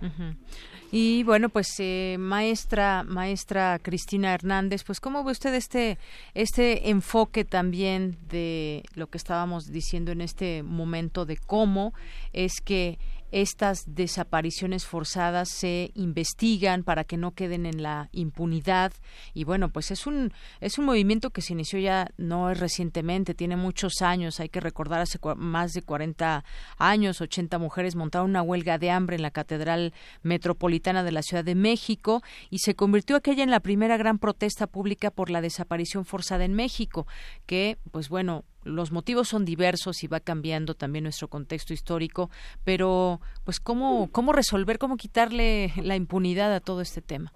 Y 0.92 1.24
bueno, 1.24 1.48
pues 1.48 1.66
eh, 1.78 2.16
maestra, 2.18 3.02
maestra 3.02 3.78
Cristina 3.82 4.32
Hernández, 4.32 4.84
pues 4.84 5.00
cómo 5.00 5.24
ve 5.24 5.32
usted 5.32 5.52
este 5.54 5.98
este 6.34 6.90
enfoque 6.90 7.44
también 7.44 8.16
de 8.28 8.84
lo 8.94 9.08
que 9.08 9.18
estábamos 9.18 9.66
diciendo 9.66 10.12
en 10.12 10.20
este 10.20 10.62
momento 10.62 11.26
de 11.26 11.38
cómo 11.38 11.92
es 12.32 12.60
que 12.64 12.98
estas 13.32 13.94
desapariciones 13.94 14.86
forzadas 14.86 15.48
se 15.48 15.90
investigan 15.94 16.84
para 16.84 17.04
que 17.04 17.16
no 17.16 17.32
queden 17.32 17.66
en 17.66 17.82
la 17.82 18.08
impunidad. 18.12 18.92
Y 19.34 19.44
bueno 19.44 19.68
pues 19.70 19.90
es 19.90 20.06
un 20.06 20.32
es 20.60 20.78
un 20.78 20.84
movimiento 20.84 21.30
que 21.30 21.42
se 21.42 21.52
inició 21.52 21.78
ya 21.78 22.08
no 22.16 22.50
es 22.50 22.60
recientemente 22.60 23.34
tiene 23.34 23.56
muchos 23.56 24.02
años. 24.02 24.40
Hay 24.40 24.48
que 24.48 24.60
recordar 24.60 25.00
hace 25.00 25.18
más 25.36 25.72
de 25.72 25.82
40 25.82 26.44
años 26.78 27.20
80 27.20 27.58
mujeres 27.58 27.96
montaron 27.96 28.30
una 28.30 28.42
huelga 28.42 28.78
de 28.78 28.90
hambre 28.90 29.16
en 29.16 29.22
la 29.22 29.30
catedral 29.30 29.92
metropolitana 30.22 31.02
de 31.02 31.12
la 31.12 31.22
Ciudad 31.22 31.44
de 31.44 31.54
México 31.54 32.22
y 32.50 32.58
se 32.58 32.74
convirtió 32.74 33.16
aquella 33.16 33.42
en 33.42 33.50
la 33.50 33.60
primera 33.60 33.96
gran 33.96 34.18
protesta 34.18 34.66
pública 34.66 35.10
por 35.10 35.30
la 35.30 35.40
desaparición 35.40 36.04
forzada 36.04 36.44
en 36.44 36.54
México 36.54 37.06
que 37.46 37.78
pues 37.90 38.08
bueno 38.08 38.44
los 38.66 38.92
motivos 38.92 39.28
son 39.28 39.44
diversos 39.44 40.02
y 40.02 40.08
va 40.08 40.20
cambiando 40.20 40.74
también 40.74 41.04
nuestro 41.04 41.28
contexto 41.28 41.72
histórico, 41.72 42.30
pero 42.64 43.20
pues 43.44 43.60
cómo 43.60 44.08
cómo 44.12 44.32
resolver, 44.32 44.78
cómo 44.78 44.96
quitarle 44.96 45.72
la 45.76 45.96
impunidad 45.96 46.54
a 46.54 46.60
todo 46.60 46.80
este 46.80 47.00
tema. 47.00 47.32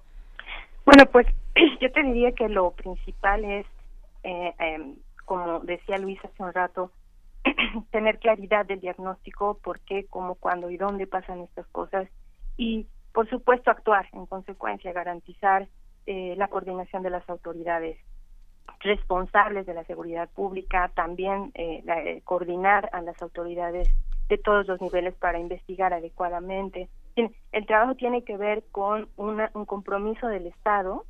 Bueno, 0.84 1.04
pues 1.10 1.26
yo 1.80 1.92
te 1.92 2.02
diría 2.02 2.32
que 2.32 2.48
lo 2.48 2.72
principal 2.72 3.44
es, 3.44 3.66
eh, 4.24 4.54
em, 4.58 4.96
como 5.24 5.60
decía 5.60 5.98
Luis 5.98 6.18
hace 6.24 6.42
un 6.42 6.52
rato, 6.52 6.90
tener 7.90 8.18
claridad 8.18 8.66
del 8.66 8.80
diagnóstico, 8.80 9.58
por 9.62 9.80
qué, 9.80 10.06
cómo, 10.10 10.34
cuándo 10.34 10.70
y 10.70 10.76
dónde 10.76 11.06
pasan 11.06 11.40
estas 11.40 11.66
cosas 11.68 12.08
y, 12.56 12.86
por 13.12 13.28
supuesto, 13.28 13.70
actuar 13.70 14.06
en 14.12 14.26
consecuencia, 14.26 14.92
garantizar 14.92 15.68
eh, 16.06 16.34
la 16.36 16.48
coordinación 16.48 17.02
de 17.02 17.10
las 17.10 17.28
autoridades 17.28 17.98
responsables 18.80 19.66
de 19.66 19.74
la 19.74 19.84
seguridad 19.84 20.28
pública, 20.30 20.90
también 20.94 21.50
eh, 21.54 21.82
eh, 21.86 22.20
coordinar 22.24 22.88
a 22.92 23.02
las 23.02 23.20
autoridades 23.22 23.88
de 24.28 24.38
todos 24.38 24.66
los 24.66 24.80
niveles 24.80 25.14
para 25.14 25.38
investigar 25.38 25.92
adecuadamente. 25.92 26.88
El 27.16 27.66
trabajo 27.66 27.96
tiene 27.96 28.22
que 28.22 28.36
ver 28.36 28.62
con 28.70 29.08
una, 29.16 29.50
un 29.54 29.64
compromiso 29.64 30.28
del 30.28 30.46
Estado 30.46 31.04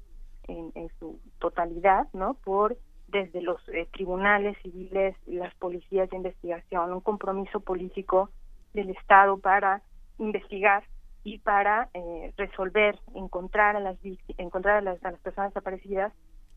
en, 0.48 0.72
en, 0.74 0.90
su 0.98 1.20
totalidad, 1.38 2.08
¿no? 2.12 2.34
Por 2.34 2.76
desde 3.08 3.42
los 3.42 3.60
eh, 3.68 3.86
tribunales 3.92 4.56
civiles, 4.62 5.16
las 5.26 5.54
policías 5.56 6.08
de 6.10 6.16
investigación, 6.16 6.92
un 6.92 7.00
compromiso 7.00 7.60
político 7.60 8.30
del 8.72 8.90
Estado 8.90 9.38
para 9.38 9.82
investigar 10.18 10.84
y 11.22 11.38
para 11.38 11.88
eh, 11.94 12.32
resolver, 12.36 12.98
encontrar 13.14 13.76
a 13.76 13.80
las 13.80 13.98
encontrar 14.38 14.78
a 14.78 14.80
las, 14.80 15.04
a 15.04 15.10
las 15.10 15.20
personas 15.20 15.50
desaparecidas 15.50 16.12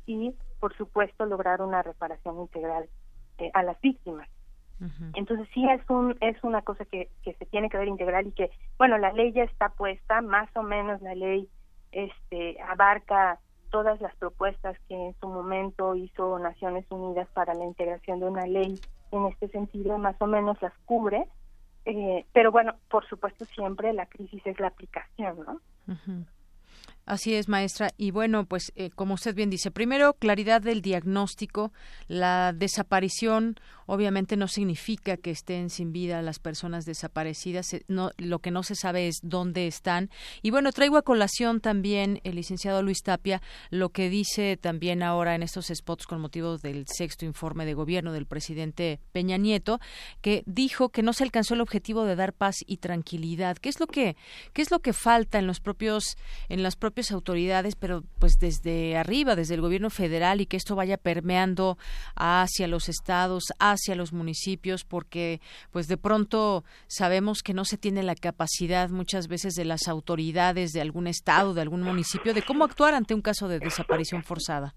y, 0.05 0.35
por 0.59 0.75
supuesto, 0.75 1.25
lograr 1.25 1.61
una 1.61 1.81
reparación 1.81 2.39
integral 2.39 2.89
eh, 3.37 3.51
a 3.53 3.63
las 3.63 3.79
víctimas. 3.81 4.29
Entonces 5.13 5.47
sí 5.53 5.65
es 5.69 5.81
un 5.89 6.17
es 6.19 6.43
una 6.43 6.61
cosa 6.61 6.83
que, 6.83 7.09
que 7.23 7.33
se 7.35 7.45
tiene 7.45 7.69
que 7.69 7.77
ver 7.77 7.87
integral 7.87 8.27
y 8.27 8.33
que 8.33 8.51
bueno 8.77 8.97
la 8.97 9.13
ley 9.13 9.31
ya 9.31 9.43
está 9.43 9.69
puesta 9.69 10.21
más 10.21 10.49
o 10.57 10.61
menos 10.61 11.01
la 11.01 11.15
ley 11.15 11.47
este 11.93 12.59
abarca 12.61 13.39
todas 13.71 14.01
las 14.01 14.13
propuestas 14.17 14.77
que 14.89 14.95
en 14.95 15.15
su 15.21 15.29
momento 15.29 15.95
hizo 15.95 16.37
Naciones 16.37 16.85
Unidas 16.89 17.29
para 17.33 17.53
la 17.53 17.63
integración 17.63 18.19
de 18.19 18.25
una 18.25 18.45
ley 18.45 18.77
en 19.11 19.25
este 19.27 19.47
sentido 19.49 19.97
más 19.99 20.17
o 20.19 20.27
menos 20.27 20.61
las 20.61 20.73
cubre 20.85 21.27
Eh, 21.85 22.25
pero 22.31 22.51
bueno, 22.51 22.75
por 22.89 23.05
supuesto 23.07 23.45
siempre 23.45 23.91
la 23.93 24.05
crisis 24.05 24.41
es 24.45 24.57
la 24.59 24.67
aplicación, 24.67 25.39
¿no? 25.45 25.59
Así 27.05 27.35
es, 27.35 27.49
maestra. 27.49 27.91
Y 27.97 28.11
bueno, 28.11 28.45
pues 28.45 28.71
eh, 28.75 28.89
como 28.89 29.15
usted 29.15 29.35
bien 29.35 29.49
dice, 29.49 29.71
primero, 29.71 30.13
claridad 30.13 30.61
del 30.61 30.81
diagnóstico. 30.81 31.73
La 32.07 32.53
desaparición 32.53 33.55
obviamente 33.85 34.37
no 34.37 34.47
significa 34.47 35.17
que 35.17 35.31
estén 35.31 35.69
sin 35.69 35.91
vida 35.91 36.21
las 36.21 36.39
personas 36.39 36.85
desaparecidas. 36.85 37.75
No, 37.87 38.11
lo 38.17 38.39
que 38.39 38.51
no 38.51 38.63
se 38.63 38.75
sabe 38.75 39.07
es 39.07 39.19
dónde 39.21 39.67
están. 39.67 40.09
Y 40.41 40.51
bueno, 40.51 40.71
traigo 40.71 40.97
a 40.97 41.01
colación 41.01 41.61
también 41.61 42.19
el 42.23 42.35
licenciado 42.35 42.81
Luis 42.81 43.03
Tapia 43.03 43.41
lo 43.69 43.89
que 43.89 44.09
dice 44.09 44.57
también 44.57 45.03
ahora 45.03 45.35
en 45.35 45.43
estos 45.43 45.67
spots 45.73 46.05
con 46.05 46.21
motivo 46.21 46.57
del 46.57 46.85
sexto 46.87 47.25
informe 47.25 47.65
de 47.65 47.73
gobierno 47.73 48.13
del 48.13 48.25
presidente 48.25 48.99
Peña 49.11 49.37
Nieto, 49.37 49.79
que 50.21 50.43
dijo 50.45 50.89
que 50.89 51.03
no 51.03 51.13
se 51.13 51.23
alcanzó 51.23 51.53
el 51.53 51.61
objetivo 51.61 52.05
de 52.05 52.15
dar 52.15 52.33
paz 52.33 52.57
y 52.65 52.77
tranquilidad. 52.77 53.57
¿Qué 53.57 53.69
es 53.69 53.79
lo 53.79 53.87
que, 53.87 54.15
qué 54.53 54.61
es 54.61 54.71
lo 54.71 54.79
que 54.79 54.93
falta 54.93 55.39
en 55.39 55.47
los 55.47 55.59
propios, 55.59 56.17
en 56.49 56.63
las 56.63 56.75
propias 56.75 57.11
autoridades, 57.11 57.75
pero 57.75 58.03
pues 58.19 58.33
desde 58.39 58.97
arriba, 58.97 59.35
desde 59.35 59.55
el 59.55 59.61
gobierno 59.61 59.89
federal 59.89 60.41
y 60.41 60.45
que 60.45 60.57
esto 60.57 60.75
vaya 60.75 60.97
permeando 60.97 61.77
hacia 62.15 62.67
los 62.67 62.89
estados, 62.89 63.45
hacia 63.59 63.82
los 63.95 64.13
municipios, 64.13 64.83
porque 64.85 65.39
pues 65.71 65.87
de 65.87 65.97
pronto 65.97 66.63
sabemos 66.87 67.43
que 67.43 67.53
no 67.53 67.65
se 67.65 67.77
tiene 67.77 68.03
la 68.03 68.15
capacidad 68.15 68.89
muchas 68.89 69.27
veces 69.27 69.53
de 69.55 69.65
las 69.65 69.87
autoridades 69.87 70.71
de 70.71 70.81
algún 70.81 71.07
estado, 71.07 71.53
de 71.53 71.61
algún 71.61 71.83
municipio, 71.83 72.33
de 72.33 72.41
cómo 72.41 72.63
actuar 72.63 72.93
ante 72.93 73.13
un 73.13 73.21
caso 73.21 73.47
de 73.47 73.59
desaparición 73.59 74.23
forzada. 74.23 74.73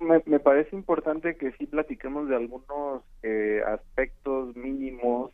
me, 0.00 0.22
me, 0.26 0.38
parece 0.38 0.76
importante 0.76 1.36
que 1.36 1.52
sí 1.52 1.66
platiquemos 1.66 2.28
de 2.28 2.36
algunos 2.36 3.02
eh, 3.22 3.62
aspectos 3.66 4.54
mínimos 4.54 5.32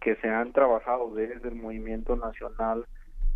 que 0.00 0.16
se 0.16 0.28
han 0.28 0.52
trabajado 0.52 1.14
desde 1.14 1.48
el 1.48 1.54
movimiento 1.54 2.16
nacional 2.16 2.86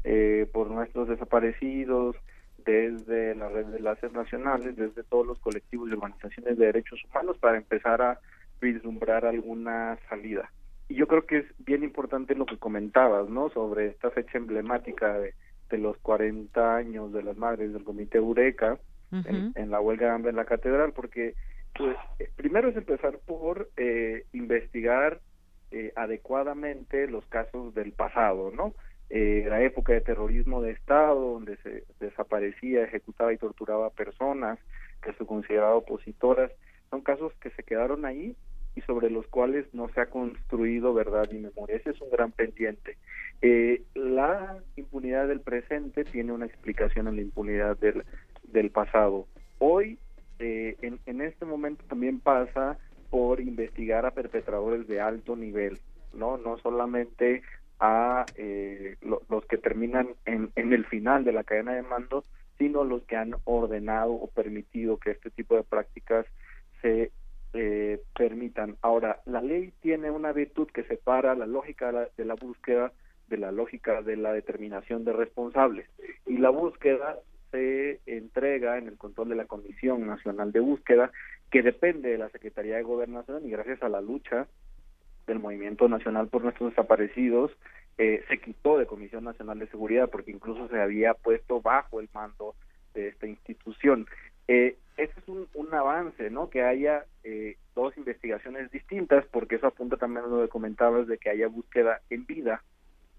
eh, 0.03 0.47
por 0.53 0.71
nuestros 0.71 1.09
desaparecidos, 1.09 2.17
desde 2.65 3.35
la 3.35 3.49
red 3.49 3.67
de 3.67 3.79
enlaces 3.79 4.13
nacionales, 4.13 4.77
desde 4.77 5.03
todos 5.05 5.27
los 5.27 5.39
colectivos 5.39 5.89
y 5.89 5.95
organizaciones 5.95 6.59
de 6.59 6.67
derechos 6.67 7.03
humanos 7.05 7.37
para 7.39 7.57
empezar 7.57 8.03
a 8.03 8.19
vislumbrar 8.61 9.27
alguna 9.27 9.99
salida. 10.09 10.51
Y 10.89 10.97
yo 10.97 11.07
creo 11.07 11.27
que 11.27 11.39
es 11.39 11.47
bien 11.59 11.83
importante 11.83 12.35
lo 12.35 12.47
que 12.47 12.59
comentabas, 12.59 13.29
¿no? 13.29 13.49
Sobre 13.51 13.87
esta 13.87 14.11
fecha 14.11 14.39
emblemática 14.39 15.19
de, 15.19 15.35
los 15.77 15.99
40 15.99 16.77
años 16.77 17.13
de 17.13 17.25
las 17.25 17.37
madres 17.37 17.73
del 17.73 17.83
Comité 17.83 18.19
Eureka 18.19 18.79
en, 19.11 19.71
la 19.73 19.81
huelga 19.81 20.07
de 20.07 20.13
hambre 20.13 20.31
en 20.31 20.37
la 20.37 20.45
catedral, 20.45 20.93
porque 20.93 21.35
pues, 21.77 21.97
eh, 22.21 22.31
primero 22.37 22.69
es 22.69 22.77
empezar 22.77 23.19
por 23.27 23.69
eh, 23.77 24.25
investigar 24.33 25.21
eh, 25.73 25.93
adecuadamente 25.97 27.09
los 27.09 27.27
casos 27.27 27.75
del 27.75 27.91
pasado, 27.91 28.53
¿no? 28.55 28.75
Eh, 29.11 29.45
la 29.49 29.63
época 29.63 29.93
de 29.93 30.01
terrorismo 30.01 30.63
de 30.63 30.73
Estado, 30.73 31.33
donde 31.33 31.57
se 31.59 31.85
desaparecía, 32.01 32.85
ejecutaba 32.85 33.33
y 33.33 33.39
torturaba 33.39 33.91
personas 33.91 34.59
que 35.03 35.13
se 35.13 35.27
consideraban 35.27 35.77
opositoras, 35.77 36.51
son 36.91 37.03
casos 37.03 37.33
que 37.41 37.51
se 37.51 37.63
quedaron 37.63 38.05
ahí 38.05 38.35
y 38.77 38.81
sobre 38.83 39.11
los 39.11 39.27
cuales 39.29 39.67
no 39.73 39.89
se 39.91 40.01
ha 40.01 40.07
construido 40.07 40.95
verdad 40.95 41.29
y 41.31 41.39
memoria. 41.39 41.77
Ese 41.77 41.91
es 41.91 42.01
un 42.01 42.11
gran 42.11 42.33
pendiente. 42.33 42.97
Eh, 43.43 43.83
la 43.95 44.59
impunidad 44.77 45.29
del 45.29 45.41
presente 45.41 46.05
tiene 46.05 46.33
una 46.33 46.47
explicación 46.47 47.07
en 47.09 47.17
la 47.17 47.23
impunidad 47.23 47.77
del, 47.79 48.05
del 48.45 48.71
pasado. 48.71 49.27
Hoy, 49.59 49.99
eh, 50.39 50.77
en, 50.83 50.99
en 51.07 51.21
este 51.21 51.45
momento 51.45 51.85
también 51.89 52.21
pasa 52.21 52.79
por 53.11 53.41
investigar 53.41 54.07
a 54.07 54.11
perpetradores 54.11 54.89
de 54.89 55.01
alto 55.01 55.37
nivel, 55.37 55.79
no 56.13 56.37
no 56.37 56.59
solamente 56.59 57.43
a 57.81 58.25
eh, 58.37 58.97
los 59.03 59.45
que 59.47 59.59
terminan 59.59 60.09
en, 60.25 60.51
en 60.57 60.73
el 60.73 60.85
final 60.87 61.25
de 61.25 61.33
la 61.33 61.45
cadena 61.45 61.75
de 61.75 61.83
mando, 61.83 62.25
sino 62.59 62.85
los 62.85 63.03
que 63.05 63.17
han 63.17 63.35
ordenado 63.45 64.13
o 64.13 64.29
permitido 64.29 64.99
que 64.99 65.11
este 65.11 65.31
tipo 65.31 65.57
de 65.57 65.65
prácticas 65.65 66.27
se 66.81 67.11
eh, 67.53 68.01
permitan. 68.17 68.77
Ahora, 68.83 69.21
la 69.27 69.41
ley 69.41 69.73
tiene 69.81 70.11
una 70.11 70.33
virtud 70.33 70.69
que 70.69 70.85
separa 70.85 71.35
la 71.35 71.47
lógica 71.47 71.87
de 71.87 71.93
la, 71.93 72.09
de 72.17 72.25
la 72.25 72.35
búsqueda 72.35 72.93
de 73.29 73.39
la 73.39 73.53
lógica 73.53 74.03
de 74.03 74.17
la 74.17 74.33
determinación 74.33 75.05
de 75.05 75.13
responsables. 75.13 75.87
Y 76.27 76.39
la 76.39 76.51
búsqueda 76.51 77.19
se 77.51 78.01
entrega 78.07 78.79
en 78.79 78.89
el 78.89 78.99
control 78.99 79.31
de 79.31 79.37
la 79.37 79.47
Comisión 79.47 80.07
Nacional 80.07 80.53
de 80.53 80.61
Búsqueda, 80.61 81.11
que 81.51 81.63
depende 81.63 82.11
de 82.11 82.19
la 82.19 82.29
Secretaría 82.31 82.77
de 82.77 82.83
Gobernación 82.83 83.47
y 83.47 83.51
gracias 83.51 83.83
a 83.83 83.89
la 83.89 84.01
lucha 84.01 84.47
del 85.27 85.39
Movimiento 85.39 85.89
Nacional 85.89 86.29
por 86.29 86.43
Nuestros 86.43 86.71
Desaparecidos, 86.71 87.51
eh, 87.99 88.25
se 88.29 88.39
quitó 88.39 88.79
de 88.79 88.87
Comisión 88.87 89.25
Nacional 89.25 89.59
de 89.59 89.69
Seguridad 89.69 90.11
porque 90.11 90.33
incluso 90.33 90.69
se 90.69 90.81
había 90.81 91.15
puesto 91.15 91.61
bajo 91.61 92.01
el 92.01 92.09
mando 92.13 92.55
de 92.93 93.09
esta 93.09 93.27
institución. 93.27 94.07
Eh, 94.49 94.77
ese 94.97 95.19
es 95.19 95.29
un, 95.29 95.49
un, 95.55 95.73
avance, 95.75 96.31
¿no? 96.31 96.51
Que 96.51 96.63
haya 96.63 97.05
eh, 97.25 97.57
dos 97.75 97.97
investigaciones 97.97 98.71
distintas, 98.71 99.25
porque 99.27 99.57
eso 99.57 99.67
apunta 99.67 99.97
también 99.97 100.25
a 100.25 100.29
lo 100.29 100.43
que 100.43 100.49
comentabas 100.49 101.07
de 101.07 101.19
que 101.19 101.31
haya 101.31 101.49
búsqueda 101.49 102.01
en 102.11 102.27
vida 102.27 102.63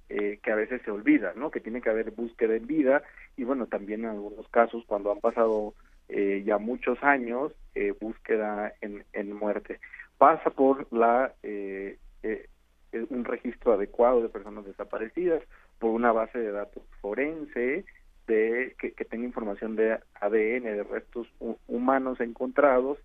eh, 0.07 0.38
que 0.44 0.52
a 0.52 0.56
veces 0.56 0.84
se 0.84 0.91
olvida, 0.91 1.34
¿no? 1.36 1.49
Que 1.49 1.60
tiene 1.60 1.82
que 1.82 1.90
haber 1.90 2.11
búsqueda 2.11 2.56
en 2.56 2.68
vida 2.68 3.02
y 3.38 3.44
bueno, 3.44 3.65
también 3.65 4.02
en 4.02 4.11
algunos 4.11 4.48
casos 4.49 4.84
cuando 4.86 5.11
han 5.11 5.19
pasado 5.19 5.73
eh, 6.10 6.44
ya 6.45 6.60
muchos 6.60 7.02
años, 7.02 7.53
eh, 7.73 7.91
búsqueda 7.99 8.72
en, 8.82 9.03
en, 9.14 9.34
muerte. 9.34 9.80
Pasa 10.17 10.49
por 10.49 10.91
la 10.91 11.33
un 13.09 13.25
registro 13.25 13.73
adecuado 13.73 14.21
de 14.21 14.29
personas 14.29 14.65
desaparecidas, 14.65 15.43
por 15.79 15.91
una 15.91 16.11
base 16.11 16.39
de 16.39 16.51
datos 16.51 16.83
forense 17.01 17.85
de 18.27 18.75
que, 18.79 19.05
tenga 19.05 19.25
información 19.25 19.75
de 19.75 19.99
ADN 20.19 20.63
de 20.63 20.83
restos 20.83 21.27
humanos 21.67 22.19
encontrados 22.19 22.97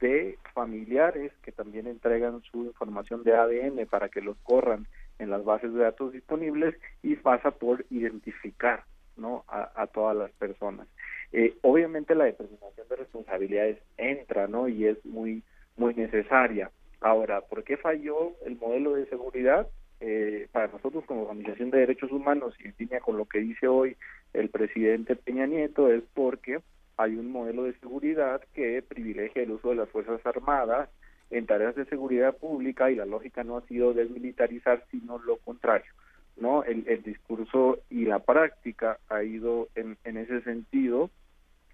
de 0.00 0.38
familiares 0.54 1.32
que 1.42 1.52
también 1.52 1.86
entregan 1.86 2.40
su 2.42 2.64
información 2.64 3.22
de 3.22 3.34
ADN 3.34 3.86
para 3.86 4.08
que 4.08 4.20
los 4.20 4.36
corran 4.38 4.86
en 5.18 5.30
las 5.30 5.44
bases 5.44 5.74
de 5.74 5.80
datos 5.80 6.12
disponibles 6.12 6.74
y 7.02 7.16
pasa 7.16 7.50
por 7.50 7.84
identificar 7.90 8.84
no 9.16 9.44
a, 9.48 9.86
todas 9.88 10.16
las 10.16 10.30
personas. 10.32 10.88
Eh, 11.32 11.54
obviamente 11.60 12.14
la 12.14 12.24
determinación 12.24 12.88
de 12.88 12.96
responsabilidades 12.96 13.78
entra 13.98 14.46
no 14.46 14.68
y 14.68 14.86
es 14.86 15.04
muy 15.04 15.42
muy 15.76 15.94
necesaria 15.94 16.70
ahora 17.00 17.40
por 17.40 17.64
qué 17.64 17.76
falló 17.76 18.32
el 18.44 18.56
modelo 18.56 18.94
de 18.94 19.06
seguridad 19.06 19.68
eh, 20.00 20.48
para 20.52 20.68
nosotros 20.68 21.04
como 21.06 21.22
organización 21.22 21.70
de 21.70 21.78
derechos 21.78 22.10
humanos 22.10 22.54
y 22.58 22.68
en 22.68 22.74
línea 22.78 23.00
con 23.00 23.16
lo 23.16 23.26
que 23.26 23.38
dice 23.38 23.68
hoy 23.68 23.96
el 24.32 24.48
presidente 24.48 25.16
Peña 25.16 25.46
Nieto 25.46 25.90
es 25.90 26.02
porque 26.14 26.60
hay 26.96 27.16
un 27.16 27.30
modelo 27.30 27.64
de 27.64 27.74
seguridad 27.78 28.42
que 28.54 28.82
privilegia 28.82 29.42
el 29.42 29.52
uso 29.52 29.70
de 29.70 29.76
las 29.76 29.88
fuerzas 29.88 30.24
armadas 30.24 30.90
en 31.30 31.46
tareas 31.46 31.74
de 31.74 31.86
seguridad 31.86 32.36
pública 32.36 32.90
y 32.90 32.96
la 32.96 33.06
lógica 33.06 33.44
no 33.44 33.56
ha 33.56 33.66
sido 33.66 33.94
desmilitarizar, 33.94 34.84
sino 34.90 35.18
lo 35.18 35.36
contrario. 35.38 35.90
¿no? 36.36 36.64
El, 36.64 36.84
el 36.88 37.02
discurso 37.02 37.78
y 37.88 38.04
la 38.04 38.18
práctica 38.18 38.98
ha 39.08 39.22
ido 39.22 39.68
en, 39.74 39.96
en 40.04 40.16
ese 40.16 40.42
sentido 40.42 41.10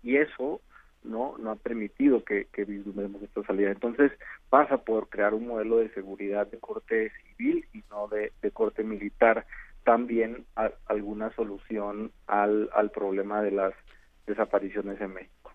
y 0.02 0.16
eso 0.16 0.60
no 1.06 1.36
no 1.38 1.50
ha 1.50 1.56
permitido 1.56 2.24
que, 2.24 2.46
que 2.52 2.64
vislumbremos 2.64 3.22
esta 3.22 3.42
salida. 3.44 3.70
Entonces 3.70 4.12
pasa 4.50 4.78
por 4.78 5.08
crear 5.08 5.34
un 5.34 5.46
modelo 5.46 5.78
de 5.78 5.92
seguridad 5.94 6.46
de 6.46 6.58
corte 6.58 7.12
civil 7.22 7.66
y 7.72 7.82
no 7.90 8.08
de, 8.08 8.32
de 8.42 8.50
corte 8.50 8.82
militar, 8.82 9.46
también 9.84 10.44
alguna 10.86 11.34
solución 11.34 12.12
al, 12.26 12.68
al 12.74 12.90
problema 12.90 13.42
de 13.42 13.52
las 13.52 13.72
desapariciones 14.26 15.00
en 15.00 15.14
México. 15.14 15.52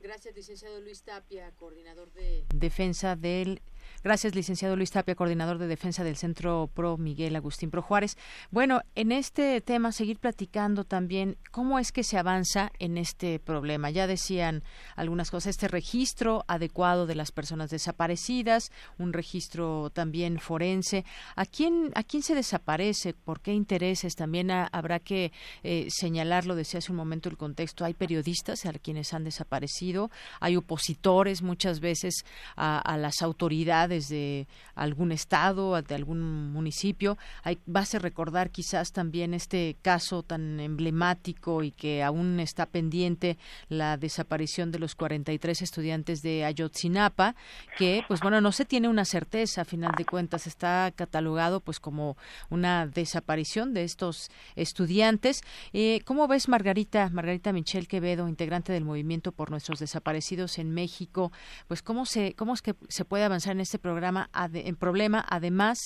Gracias, 0.00 0.36
licenciado 0.36 0.80
Luis 0.80 1.02
Tapia, 1.02 1.50
coordinador 1.56 2.12
de 2.12 2.44
defensa 2.54 3.16
del 3.16 3.60
Gracias, 4.04 4.34
licenciado 4.34 4.76
Luis 4.76 4.92
Tapia, 4.92 5.16
coordinador 5.16 5.58
de 5.58 5.66
defensa 5.66 6.04
del 6.04 6.16
Centro 6.16 6.70
Pro 6.72 6.96
Miguel 6.96 7.34
Agustín 7.34 7.70
Pro 7.70 7.82
Juárez. 7.82 8.16
Bueno, 8.50 8.80
en 8.94 9.10
este 9.10 9.60
tema, 9.60 9.90
seguir 9.90 10.18
platicando 10.18 10.84
también 10.84 11.36
cómo 11.50 11.78
es 11.78 11.90
que 11.90 12.04
se 12.04 12.16
avanza 12.16 12.70
en 12.78 12.96
este 12.96 13.40
problema. 13.40 13.90
Ya 13.90 14.06
decían 14.06 14.62
algunas 14.94 15.30
cosas, 15.30 15.50
este 15.50 15.66
registro 15.66 16.44
adecuado 16.46 17.06
de 17.06 17.16
las 17.16 17.32
personas 17.32 17.70
desaparecidas, 17.70 18.70
un 18.98 19.12
registro 19.12 19.90
también 19.90 20.38
forense. 20.38 21.04
¿A 21.34 21.44
quién, 21.44 21.90
a 21.94 22.04
quién 22.04 22.22
se 22.22 22.34
desaparece? 22.34 23.14
¿Por 23.14 23.40
qué 23.40 23.52
intereses? 23.52 24.14
También 24.14 24.50
habrá 24.50 25.00
que 25.00 25.32
eh, 25.64 25.88
señalarlo, 25.90 26.54
decía 26.54 26.78
hace 26.78 26.92
un 26.92 26.98
momento 26.98 27.28
el 27.28 27.36
contexto. 27.36 27.84
Hay 27.84 27.94
periodistas 27.94 28.64
a 28.64 28.72
quienes 28.74 29.12
han 29.12 29.24
desaparecido, 29.24 30.10
hay 30.40 30.56
opositores 30.56 31.42
muchas 31.42 31.80
veces 31.80 32.24
a 32.56 32.96
las 32.96 33.22
autoridades 33.22 33.77
autoridades 33.78 34.08
de 34.08 34.46
algún 34.74 35.12
estado, 35.12 35.80
de 35.80 35.94
algún 35.94 36.52
municipio. 36.52 37.18
Hay, 37.42 37.58
base 37.66 37.98
recordar 37.98 38.50
quizás 38.50 38.92
también 38.92 39.34
este 39.34 39.76
caso 39.82 40.22
tan 40.22 40.60
emblemático 40.60 41.62
y 41.62 41.70
que 41.70 42.02
aún 42.02 42.40
está 42.40 42.66
pendiente 42.66 43.38
la 43.68 43.96
desaparición 43.96 44.70
de 44.70 44.78
los 44.78 44.94
43 44.94 45.62
estudiantes 45.62 46.22
de 46.22 46.44
Ayotzinapa, 46.44 47.34
que 47.76 48.02
pues 48.08 48.20
bueno, 48.20 48.40
no 48.40 48.52
se 48.52 48.64
tiene 48.64 48.88
una 48.88 49.04
certeza, 49.04 49.62
a 49.62 49.64
final 49.64 49.92
de 49.96 50.04
cuentas 50.04 50.46
está 50.46 50.90
catalogado 50.94 51.60
pues 51.60 51.80
como 51.80 52.16
una 52.50 52.86
desaparición 52.86 53.74
de 53.74 53.84
estos 53.84 54.30
estudiantes. 54.56 55.42
Eh, 55.72 56.00
¿Cómo 56.04 56.26
ves 56.28 56.48
Margarita, 56.48 57.08
Margarita 57.10 57.52
Michel 57.52 57.88
Quevedo, 57.88 58.28
integrante 58.28 58.72
del 58.72 58.84
movimiento 58.84 59.32
por 59.32 59.50
nuestros 59.50 59.78
desaparecidos 59.78 60.58
en 60.58 60.70
México? 60.70 61.32
Pues 61.66 61.82
cómo 61.82 62.06
se 62.06 62.34
cómo 62.34 62.54
es 62.54 62.62
que 62.62 62.74
se 62.88 63.04
puede 63.04 63.24
avanzar 63.24 63.52
en 63.52 63.60
este 63.68 63.78
programa 63.78 64.30
en 64.54 64.76
problema 64.76 65.22
además 65.28 65.76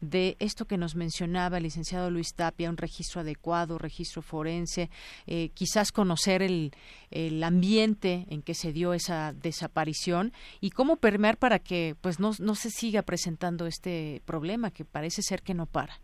de 0.00 0.36
esto 0.38 0.64
que 0.64 0.78
nos 0.78 0.94
mencionaba 0.94 1.56
el 1.56 1.64
licenciado 1.64 2.08
Luis 2.08 2.34
Tapia, 2.34 2.70
un 2.70 2.76
registro 2.76 3.20
adecuado, 3.20 3.78
registro 3.78 4.22
forense, 4.22 4.90
eh, 5.26 5.50
quizás 5.52 5.90
conocer 5.90 6.40
el, 6.40 6.72
el 7.10 7.42
ambiente 7.42 8.26
en 8.30 8.42
que 8.42 8.54
se 8.54 8.72
dio 8.72 8.94
esa 8.94 9.32
desaparición 9.32 10.32
y 10.60 10.70
cómo 10.70 10.96
permear 10.96 11.36
para 11.36 11.58
que 11.58 11.96
pues 12.00 12.20
no, 12.20 12.30
no 12.38 12.54
se 12.54 12.70
siga 12.70 13.02
presentando 13.02 13.66
este 13.66 14.22
problema 14.24 14.70
que 14.70 14.84
parece 14.84 15.22
ser 15.22 15.42
que 15.42 15.54
no 15.54 15.66
para. 15.66 16.00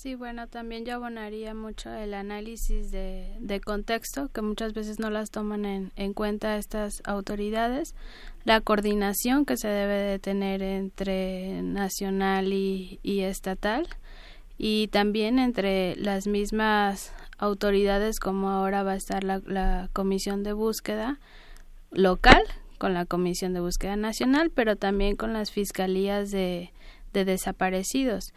Sí, 0.00 0.14
bueno, 0.14 0.46
también 0.46 0.84
yo 0.84 0.94
abonaría 0.94 1.54
mucho 1.54 1.92
el 1.92 2.14
análisis 2.14 2.92
de, 2.92 3.34
de 3.40 3.60
contexto, 3.60 4.28
que 4.28 4.42
muchas 4.42 4.72
veces 4.72 5.00
no 5.00 5.10
las 5.10 5.32
toman 5.32 5.64
en, 5.64 5.90
en, 5.96 6.14
cuenta 6.14 6.56
estas 6.56 7.02
autoridades, 7.04 7.96
la 8.44 8.60
coordinación 8.60 9.44
que 9.44 9.56
se 9.56 9.66
debe 9.66 9.94
de 9.94 10.20
tener 10.20 10.62
entre 10.62 11.62
nacional 11.62 12.52
y, 12.52 13.00
y 13.02 13.22
estatal, 13.22 13.88
y 14.56 14.86
también 14.86 15.40
entre 15.40 15.96
las 15.96 16.28
mismas 16.28 17.12
autoridades, 17.36 18.20
como 18.20 18.50
ahora 18.50 18.84
va 18.84 18.92
a 18.92 18.96
estar 18.96 19.24
la, 19.24 19.42
la 19.46 19.90
comisión 19.92 20.44
de 20.44 20.52
búsqueda 20.52 21.18
local, 21.90 22.44
con 22.78 22.94
la 22.94 23.04
comisión 23.04 23.52
de 23.52 23.58
búsqueda 23.58 23.96
nacional, 23.96 24.50
pero 24.54 24.76
también 24.76 25.16
con 25.16 25.32
las 25.32 25.50
fiscalías 25.50 26.30
de, 26.30 26.70
de 27.12 27.24
desaparecidos. 27.24 28.32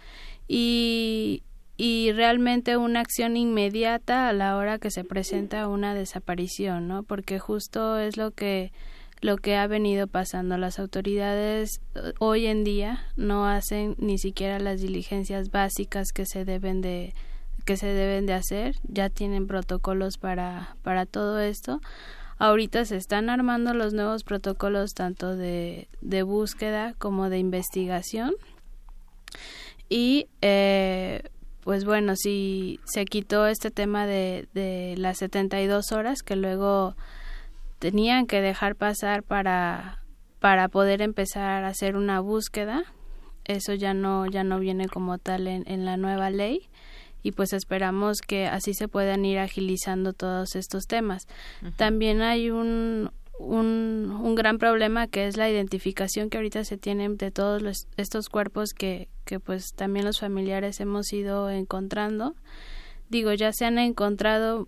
Y, 0.48 1.44
y 1.84 2.12
realmente 2.12 2.78
una 2.78 3.00
acción 3.00 3.36
inmediata 3.36 4.30
a 4.30 4.34
la 4.34 4.56
hora 4.56 4.78
que 4.78 4.92
se 4.92 5.04
presenta 5.04 5.68
una 5.68 5.96
desaparición, 5.96 6.88
¿no? 6.88 7.02
Porque 7.02 7.40
justo 7.40 7.98
es 7.98 8.18
lo 8.18 8.30
que 8.30 8.72
lo 9.20 9.38
que 9.38 9.56
ha 9.56 9.66
venido 9.66 10.06
pasando. 10.06 10.60
Las 10.60 10.78
autoridades 10.78 11.82
eh, 11.96 12.14
hoy 12.20 12.46
en 12.46 12.64
día 12.64 13.04
no 13.16 13.48
hacen 13.48 13.96
ni 13.98 14.20
siquiera 14.20 14.60
las 14.60 14.80
diligencias 14.80 15.50
básicas 15.50 16.12
que 16.12 16.28
se 16.28 16.46
deben 16.46 16.82
de 16.82 17.16
que 17.66 17.78
se 17.78 17.88
deben 17.88 18.28
de 18.28 18.34
hacer, 18.34 18.76
ya 18.84 19.10
tienen 19.10 19.48
protocolos 19.48 20.20
para 20.20 20.76
para 20.84 21.08
todo 21.08 21.40
esto. 21.40 21.82
Ahorita 22.38 22.86
se 22.86 22.98
están 22.98 23.28
armando 23.32 23.74
los 23.74 23.92
nuevos 23.92 24.24
protocolos 24.24 24.94
tanto 24.94 25.36
de, 25.36 25.88
de 26.02 26.22
búsqueda 26.22 26.94
como 27.00 27.32
de 27.32 27.40
investigación 27.40 28.36
y 29.90 30.28
eh, 30.44 31.24
pues 31.64 31.86
bueno, 31.86 32.16
si 32.16 32.80
se 32.86 33.06
quitó 33.06 33.48
este 33.48 33.72
tema 33.72 34.06
de, 34.06 34.48
de 34.54 34.96
las 34.98 35.20
72 35.20 35.92
horas 35.92 36.24
que 36.24 36.36
luego 36.36 36.96
tenían 37.80 38.28
que 38.28 38.42
dejar 38.42 38.76
pasar 38.76 39.24
para, 39.24 40.04
para 40.40 40.68
poder 40.68 41.02
empezar 41.02 41.64
a 41.64 41.68
hacer 41.68 41.96
una 41.96 42.20
búsqueda, 42.20 42.84
eso 43.46 43.74
ya 43.74 43.94
no, 43.94 44.26
ya 44.26 44.44
no 44.44 44.60
viene 44.60 44.88
como 44.88 45.18
tal 45.18 45.48
en, 45.48 45.64
en 45.68 45.86
la 45.86 45.98
nueva 45.98 46.30
ley 46.30 46.70
y 47.24 47.32
pues 47.32 47.54
esperamos 47.54 48.22
que 48.22 48.48
así 48.48 48.74
se 48.74 48.88
puedan 48.88 49.26
ir 49.26 49.40
agilizando 49.40 50.14
todos 50.14 50.56
estos 50.56 50.86
temas. 50.86 51.28
También 51.76 52.22
hay 52.22 52.50
un, 52.50 53.12
un, 53.40 54.20
un, 54.22 54.36
gran 54.36 54.58
problema 54.58 55.08
que 55.08 55.28
es 55.28 55.38
la 55.38 55.50
identificación 55.50 56.30
que 56.30 56.38
ahorita 56.38 56.64
se 56.64 56.78
tiene 56.78 57.10
de 57.10 57.32
todos 57.32 57.62
los, 57.62 57.88
estos 57.98 58.30
cuerpos 58.30 58.74
que, 58.74 59.08
que 59.32 59.40
pues 59.40 59.74
también 59.74 60.06
los 60.06 60.20
familiares 60.20 60.82
hemos 60.82 61.14
ido 61.14 61.50
encontrando. 61.50 62.36
Digo, 63.10 63.32
ya 63.32 63.54
se 63.54 63.64
han 63.64 63.80
encontrado 63.80 64.68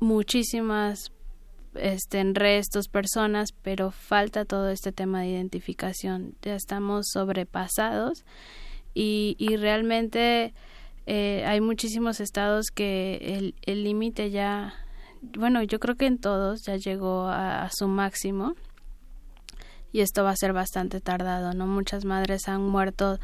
muchísimas 0.00 1.12
este, 1.76 2.24
restos, 2.34 2.88
personas, 2.88 3.50
pero 3.62 3.92
falta 3.92 4.44
todo 4.44 4.70
este 4.70 4.90
tema 4.90 5.20
de 5.20 5.28
identificación. 5.28 6.34
Ya 6.42 6.56
estamos 6.56 7.06
sobrepasados 7.12 8.24
y, 8.92 9.36
y 9.38 9.56
realmente 9.56 10.52
eh, 11.06 11.44
hay 11.46 11.60
muchísimos 11.60 12.18
estados 12.18 12.66
que 12.74 13.54
el 13.62 13.84
límite 13.84 14.32
ya 14.32 14.74
bueno, 15.22 15.62
yo 15.62 15.78
creo 15.78 15.94
que 15.94 16.06
en 16.06 16.18
todos 16.18 16.62
ya 16.62 16.76
llegó 16.76 17.28
a, 17.28 17.68
su 17.72 17.86
máximo 17.86 18.54
y 19.92 20.00
esto 20.00 20.24
va 20.24 20.30
a 20.30 20.36
ser 20.36 20.52
bastante 20.52 21.00
tardado, 21.00 21.52
¿no? 21.52 21.66
Muchas 21.66 22.04
madres 22.04 22.48
han 22.48 22.62
muerto 22.62 23.18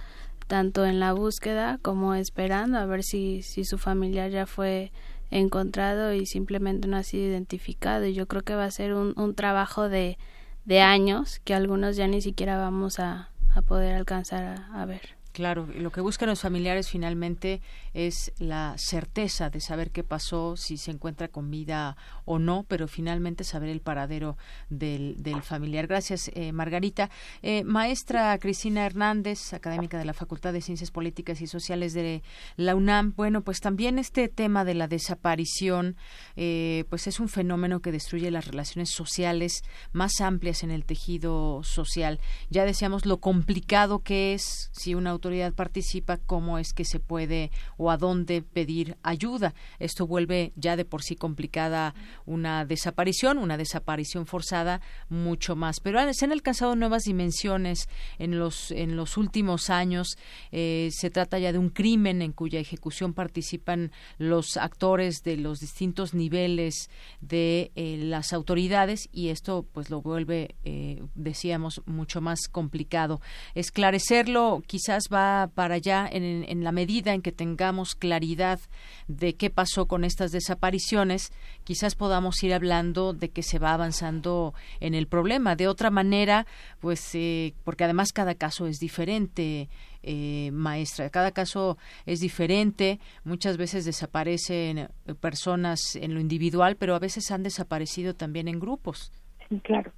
tanto 0.49 0.85
en 0.85 0.99
la 0.99 1.13
búsqueda 1.13 1.79
como 1.83 2.15
esperando 2.15 2.79
a 2.79 2.87
ver 2.87 3.05
si, 3.05 3.43
si 3.43 3.65
su 3.65 3.79
familiar 3.79 4.31
ya 4.31 4.47
fue 4.47 4.91
encontrado 5.31 6.15
y 6.15 6.27
simplemente 6.27 6.89
no 6.89 6.97
ha 6.97 7.03
sido 7.03 7.29
identificado. 7.29 8.07
Y 8.07 8.15
yo 8.15 8.27
creo 8.27 8.43
que 8.43 8.57
va 8.57 8.65
a 8.65 8.71
ser 8.71 8.95
un, 8.95 9.13
un 9.17 9.35
trabajo 9.35 9.89
de, 9.89 10.19
de 10.65 10.81
años 10.81 11.41
que 11.45 11.55
algunos 11.55 11.97
ya 11.97 12.09
ni 12.09 12.21
siquiera 12.21 12.57
vamos 12.57 12.99
a, 12.99 13.31
a 13.55 13.63
poder 13.63 13.95
alcanzar 13.95 14.67
a 14.73 14.85
ver. 14.87 15.19
Claro, 15.33 15.69
lo 15.73 15.93
que 15.93 16.01
buscan 16.01 16.29
los 16.29 16.41
familiares 16.41 16.89
finalmente 16.89 17.61
es 18.07 18.33
la 18.39 18.75
certeza 18.77 19.51
de 19.51 19.61
saber 19.61 19.91
qué 19.91 20.03
pasó, 20.03 20.57
si 20.57 20.77
se 20.77 20.91
encuentra 20.91 21.29
con 21.29 21.51
vida 21.51 21.97
o 22.25 22.39
no, 22.39 22.65
pero 22.67 22.89
finalmente 22.89 23.45
saber 23.45 23.69
el 23.69 23.81
paradero 23.81 24.37
del, 24.69 25.23
del 25.23 25.43
familiar. 25.43 25.87
Gracias, 25.87 26.31
eh, 26.35 26.53
Margarita. 26.53 27.11
Eh, 27.43 27.63
maestra 27.65 28.37
Cristina 28.39 28.85
Hernández, 28.85 29.53
académica 29.53 29.99
de 29.99 30.05
la 30.05 30.13
Facultad 30.13 30.53
de 30.53 30.61
Ciencias 30.61 30.91
Políticas 30.91 31.41
y 31.41 31.47
Sociales 31.47 31.95
de 31.95 32.23
la 32.57 32.75
UNAM. 32.75 33.15
Bueno, 33.17 33.43
pues 33.43 33.61
también 33.61 33.99
este 33.99 34.29
tema 34.29 34.65
de 34.65 34.75
la 34.75 34.89
desaparición, 34.89 35.97
eh, 36.37 36.85
pues 36.91 37.07
es 37.07 37.21
un 37.21 37.29
fenómeno 37.29 37.81
que 37.81 37.93
destruye 37.93 38.31
las 38.31 38.47
relaciones 38.47 38.91
sociales 38.91 39.63
más 39.93 40.21
amplias 40.21 40.63
en 40.63 40.71
el 40.71 40.85
tejido 40.85 41.63
social. 41.63 42.19
Ya 42.51 42.65
decíamos 42.65 43.07
lo 43.07 43.19
complicado 43.19 44.01
que 44.01 44.35
es 44.35 44.71
si 44.73 44.95
una 44.95 45.11
autor 45.11 45.29
autoridad 45.29 45.53
participa, 45.53 46.17
cómo 46.17 46.59
es 46.59 46.73
que 46.73 46.87
se 46.87 47.01
puede 47.01 47.51
o 47.77 47.88
a 47.91 47.97
dónde 47.97 48.43
pedir 48.43 48.97
ayuda. 49.03 49.55
Esto 49.79 50.07
vuelve 50.07 50.53
ya 50.57 50.77
de 50.77 50.85
por 50.85 51.03
sí 51.03 51.17
complicada 51.17 51.95
una 52.27 52.65
desaparición, 52.65 53.39
una 53.39 53.57
desaparición 53.57 54.27
forzada 54.27 54.81
mucho 55.09 55.57
más. 55.57 55.81
Pero 55.81 55.99
se 56.13 56.25
han 56.25 56.33
alcanzado 56.33 56.77
nuevas 56.77 57.05
dimensiones 57.05 57.89
en 58.19 58.39
los 58.39 58.71
en 58.71 58.97
los 58.97 59.17
últimos 59.17 59.71
años. 59.71 60.17
Eh, 60.53 60.91
se 60.93 61.11
trata 61.11 61.39
ya 61.39 61.53
de 61.53 61.59
un 61.59 61.71
crimen 61.71 62.23
en 62.23 62.33
cuya 62.33 62.61
ejecución 62.61 63.15
participan 63.15 63.93
los 64.19 64.57
actores 64.57 65.23
de 65.23 65.37
los 65.37 65.61
distintos 65.61 66.15
niveles 66.15 66.91
de 67.21 67.73
eh, 67.75 67.99
las 67.99 68.33
autoridades 68.33 69.09
y 69.13 69.29
esto 69.29 69.67
pues 69.73 69.91
lo 69.91 70.03
vuelve, 70.03 70.57
eh, 70.65 71.03
decíamos, 71.15 71.83
mucho 71.87 72.21
más 72.21 72.49
complicado. 72.49 73.21
Esclarecerlo 73.55 74.63
quizás 74.67 75.09
va 75.13 75.51
para 75.55 75.77
allá 75.77 76.09
en, 76.11 76.45
en 76.49 76.65
la 76.65 76.73
medida 76.73 77.15
en 77.15 77.23
que 77.23 77.33
tengamos 77.33 77.68
claridad 77.95 78.61
de 79.07 79.35
qué 79.35 79.51
pasó 79.51 79.87
con 79.87 80.05
estas 80.05 80.33
desapariciones, 80.33 81.33
quizás 81.65 81.95
podamos 81.95 82.43
ir 82.43 82.55
hablando 82.55 83.13
de 83.13 83.31
que 83.31 83.43
se 83.43 83.59
va 83.59 83.75
avanzando 83.75 84.55
en 84.81 84.95
el 84.95 85.07
problema. 85.07 85.57
De 85.57 85.69
otra 85.69 85.91
manera, 85.91 86.47
pues, 86.81 87.15
eh, 87.15 87.55
porque 87.65 87.85
además 87.85 88.13
cada 88.13 88.35
caso 88.35 88.67
es 88.67 88.79
diferente, 88.79 89.69
eh, 90.03 90.51
maestra. 90.53 91.11
Cada 91.11 91.33
caso 91.33 91.77
es 92.07 92.21
diferente. 92.21 92.99
Muchas 93.25 93.57
veces 93.57 93.85
desaparecen 93.85 94.79
eh, 94.79 94.89
personas 95.21 95.97
en 95.97 96.15
lo 96.15 96.21
individual, 96.21 96.77
pero 96.77 96.95
a 96.95 96.99
veces 96.99 97.31
han 97.31 97.43
desaparecido 97.43 98.15
también 98.15 98.49
en 98.49 98.61
grupos. 98.61 99.13
Sí, 99.49 99.61
claro. 99.61 99.93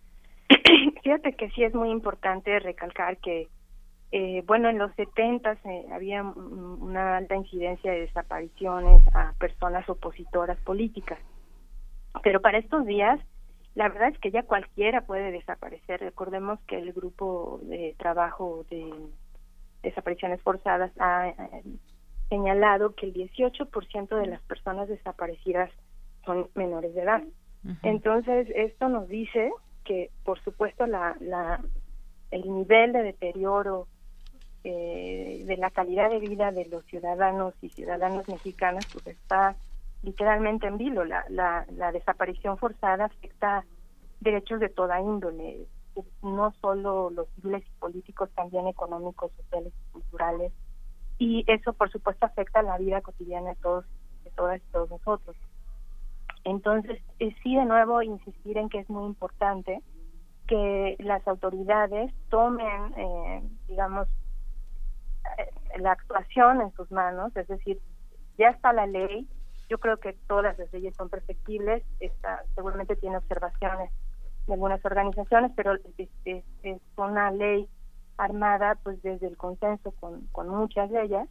Fíjate 1.03 1.35
que 1.35 1.51
sí 1.51 1.63
es 1.63 1.75
muy 1.75 1.91
importante 1.91 2.59
recalcar 2.61 3.19
que 3.19 3.49
eh, 4.13 4.43
bueno, 4.47 4.69
en 4.69 4.79
los 4.79 4.93
70 4.97 5.53
eh, 5.65 5.87
había 5.93 6.23
una 6.23 7.19
alta 7.19 7.37
incidencia 7.37 7.93
de 7.93 8.01
desapariciones 8.01 9.03
a 9.15 9.35
personas 9.39 9.89
opositoras 9.89 10.59
políticas. 10.61 11.19
Pero 12.23 12.41
para 12.41 12.59
estos 12.59 12.85
días, 12.87 13.21
la 13.77 13.89
verdad 13.89 14.09
es 14.09 14.19
que 14.19 14.33
ya 14.33 14.43
cualquiera 14.43 15.03
puede 15.03 15.31
desaparecer. 15.31 16.01
Recordemos 16.01 16.59
que 16.67 16.79
el 16.79 16.93
grupo 16.93 17.61
de 17.63 17.95
trabajo 17.99 18.65
de 18.69 18.93
desapariciones 19.83 20.43
forzadas 20.43 20.91
ha 20.99 21.29
eh, 21.29 21.63
señalado 22.29 22.97
que 22.97 23.07
el 23.07 23.15
18% 23.15 24.09
de 24.09 24.27
las 24.27 24.43
personas 24.43 24.89
desaparecidas 24.89 25.71
son 26.25 26.49
menores 26.55 26.95
de 26.95 27.03
edad. 27.03 27.23
Entonces, 27.83 28.49
esto 28.55 28.89
nos 28.89 29.07
dice 29.07 29.53
que, 29.85 30.11
por 30.25 30.43
supuesto, 30.43 30.87
la, 30.87 31.15
la 31.21 31.61
el 32.31 32.43
nivel 32.43 32.93
de 32.93 33.03
deterioro 33.03 33.87
eh, 34.65 35.43
de 35.47 35.57
la 35.57 35.71
calidad 35.71 36.11
de 36.11 36.19
vida 36.19 36.53
de 36.53 36.67
los 36.67 36.85
ciudadanos 36.85 37.55
y 37.63 37.71
ciudadanas 37.71 38.29
mexicanas 38.29 38.87
pues 38.93 39.07
está 39.07 39.57
literalmente 40.03 40.67
en 40.67 40.79
vilo. 40.79 41.05
La, 41.05 41.25
la, 41.29 41.67
la 41.77 41.93
desaparición 41.93 42.59
forzada 42.59 43.07
afecta 43.07 43.65
derechos 44.21 44.61
de 44.61 44.69
toda 44.69 45.01
índole, 45.01 45.67
no 46.23 46.53
solo 46.61 47.11
los 47.11 47.29
civiles 47.35 47.65
y 47.67 47.79
políticos, 47.79 48.31
también 48.35 48.67
económicos, 48.67 49.33
sociales 49.33 49.73
y 49.75 49.93
culturales. 49.93 50.53
Y 51.19 51.45
eso, 51.49 51.73
por 51.73 51.91
supuesto, 51.91 52.27
afecta 52.27 52.63
la 52.63 52.79
vida 52.79 53.03
cotidiana 53.03 53.51
de 53.51 53.57
todos, 53.57 53.85
de 54.25 54.31
todas 54.31 54.61
y 54.61 54.73
todos 54.73 54.91
nosotros. 54.91 55.37
Entonces, 56.45 57.03
eh, 57.19 57.35
sí, 57.43 57.57
de 57.57 57.65
nuevo, 57.67 58.03
insistir 58.03 58.57
en 58.57 58.69
que 58.69 58.79
es 58.79 58.89
muy 58.89 59.05
importante 59.05 59.83
que 60.47 60.97
las 60.99 61.27
autoridades 61.29 62.13
tomen, 62.31 62.95
eh, 62.97 63.43
digamos, 63.69 64.09
la 65.79 65.93
actuación 65.93 66.61
en 66.61 66.73
sus 66.73 66.91
manos, 66.91 67.35
es 67.37 67.49
decir, 67.49 67.81
ya 68.39 68.49
está 68.49 68.73
la 68.73 68.87
ley, 68.87 69.29
yo 69.69 69.79
creo 69.79 69.99
que 69.99 70.15
todas 70.27 70.59
las 70.59 70.73
leyes 70.73 70.95
son 70.97 71.09
perfectibles, 71.09 71.85
esta 72.01 72.43
seguramente 72.55 72.97
tiene 72.97 73.19
observaciones 73.19 73.91
de 74.47 74.55
algunas 74.55 74.85
organizaciones, 74.85 75.53
pero 75.55 75.75
es, 75.97 76.11
una 76.97 77.31
ley 77.31 77.69
armada 78.17 78.77
pues 78.83 79.01
desde 79.03 79.29
el 79.29 79.37
consenso 79.37 79.93
con, 79.93 80.27
con 80.33 80.49
muchas 80.49 80.91
de 80.91 81.03
ellas. 81.03 81.29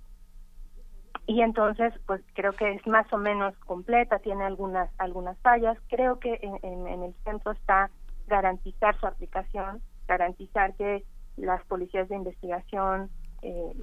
Y 1.28 1.42
entonces 1.42 1.94
pues 2.08 2.22
creo 2.34 2.54
que 2.54 2.72
es 2.72 2.88
más 2.88 3.12
o 3.14 3.18
menos 3.18 3.54
completa, 3.60 4.20
tiene 4.20 4.46
algunas 4.46 4.90
algunas 4.98 5.38
fallas, 5.40 5.78
creo 5.90 6.20
que 6.20 6.40
en, 6.42 6.88
en, 6.88 7.04
el 7.04 7.14
centro 7.24 7.52
está 7.52 7.92
garantizar 8.28 8.98
su 9.00 9.06
aplicación, 9.06 9.82
garantizar 10.08 10.74
que 10.76 11.04
las 11.36 11.64
policías 11.66 12.08
de 12.10 12.16
investigación 12.16 13.10
eh, 13.42 13.74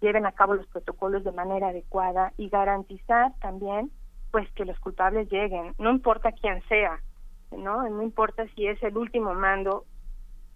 lleven 0.00 0.26
a 0.26 0.32
cabo 0.32 0.54
los 0.54 0.66
protocolos 0.66 1.24
de 1.24 1.32
manera 1.32 1.68
adecuada 1.68 2.32
y 2.36 2.48
garantizar 2.48 3.32
también 3.40 3.90
pues 4.30 4.50
que 4.52 4.64
los 4.64 4.78
culpables 4.80 5.30
lleguen, 5.30 5.74
no 5.78 5.90
importa 5.90 6.32
quién 6.32 6.62
sea, 6.68 7.00
no, 7.52 7.88
no 7.88 8.02
importa 8.02 8.46
si 8.54 8.66
es 8.66 8.82
el 8.82 8.96
último 8.96 9.34
mando 9.34 9.84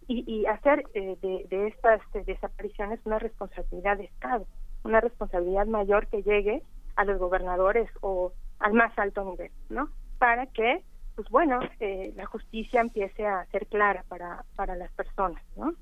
y, 0.06 0.24
y 0.26 0.46
hacer 0.46 0.84
eh, 0.94 1.16
de, 1.22 1.68
estas 1.68 2.00
desapariciones 2.26 3.00
una 3.04 3.18
responsabilidad 3.18 3.96
de 3.96 4.04
Estado, 4.04 4.46
una 4.82 5.00
responsabilidad 5.00 5.66
mayor 5.66 6.08
que 6.08 6.22
llegue 6.22 6.62
a 6.96 7.04
los 7.04 7.18
gobernadores 7.18 7.88
o 8.00 8.32
al 8.58 8.72
más 8.74 8.96
alto 8.98 9.24
nivel, 9.24 9.52
¿no? 9.68 9.88
Para 10.18 10.46
que, 10.46 10.82
pues 11.14 11.28
bueno, 11.30 11.60
eh, 11.78 12.12
la 12.16 12.26
justicia 12.26 12.80
empiece 12.80 13.24
a 13.24 13.46
ser 13.46 13.66
clara 13.68 14.04
para, 14.08 14.44
para 14.56 14.74
las 14.74 14.90
personas, 14.92 15.42
¿no? 15.56 15.74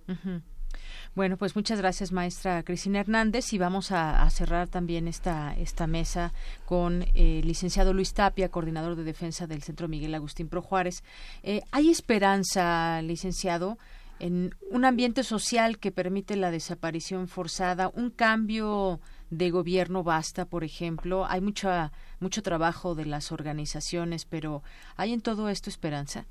Bueno, 1.19 1.37
pues 1.37 1.57
muchas 1.57 1.81
gracias, 1.81 2.13
maestra 2.13 2.63
Cristina 2.63 3.01
Hernández, 3.01 3.53
y 3.53 3.59
vamos 3.59 3.91
a, 3.91 4.25
cerrar 4.31 4.69
también 4.69 5.09
esta, 5.09 5.53
esta 5.59 5.89
mesa 5.89 6.33
con 6.65 7.07
el 7.13 7.45
licenciado 7.45 7.93
Luis 7.93 8.15
Tapia, 8.15 8.51
coordinador 8.51 8.95
de 8.95 9.03
defensa 9.03 9.49
del 9.49 9.63
Centro 9.63 9.89
Miguel 9.89 10.15
Agustín 10.15 10.49
Pro 10.49 10.63
Juárez. 10.63 11.03
Eh, 11.43 11.63
¿Hay 11.73 11.91
esperanza, 11.91 13.03
licenciado, 13.03 13.79
en 14.21 14.55
un 14.71 14.85
ambiente 14.85 15.25
social 15.25 15.79
que 15.79 15.91
permite 15.91 16.37
la 16.37 16.53
desaparición 16.53 17.27
forzada, 17.27 17.91
un 17.93 18.11
cambio 18.11 19.01
de 19.31 19.51
gobierno 19.51 20.05
basta, 20.05 20.45
por 20.45 20.63
ejemplo? 20.63 21.27
Hay 21.27 21.41
mucha, 21.41 21.91
mucho 22.21 22.45
trabajo 22.45 22.95
de 22.95 23.07
las 23.07 23.33
organizaciones, 23.33 24.25
pero 24.25 24.63
¿hay 24.97 25.13
en 25.13 25.21
todo 25.21 25.49
esto 25.49 25.69
esperanza? 25.69 26.27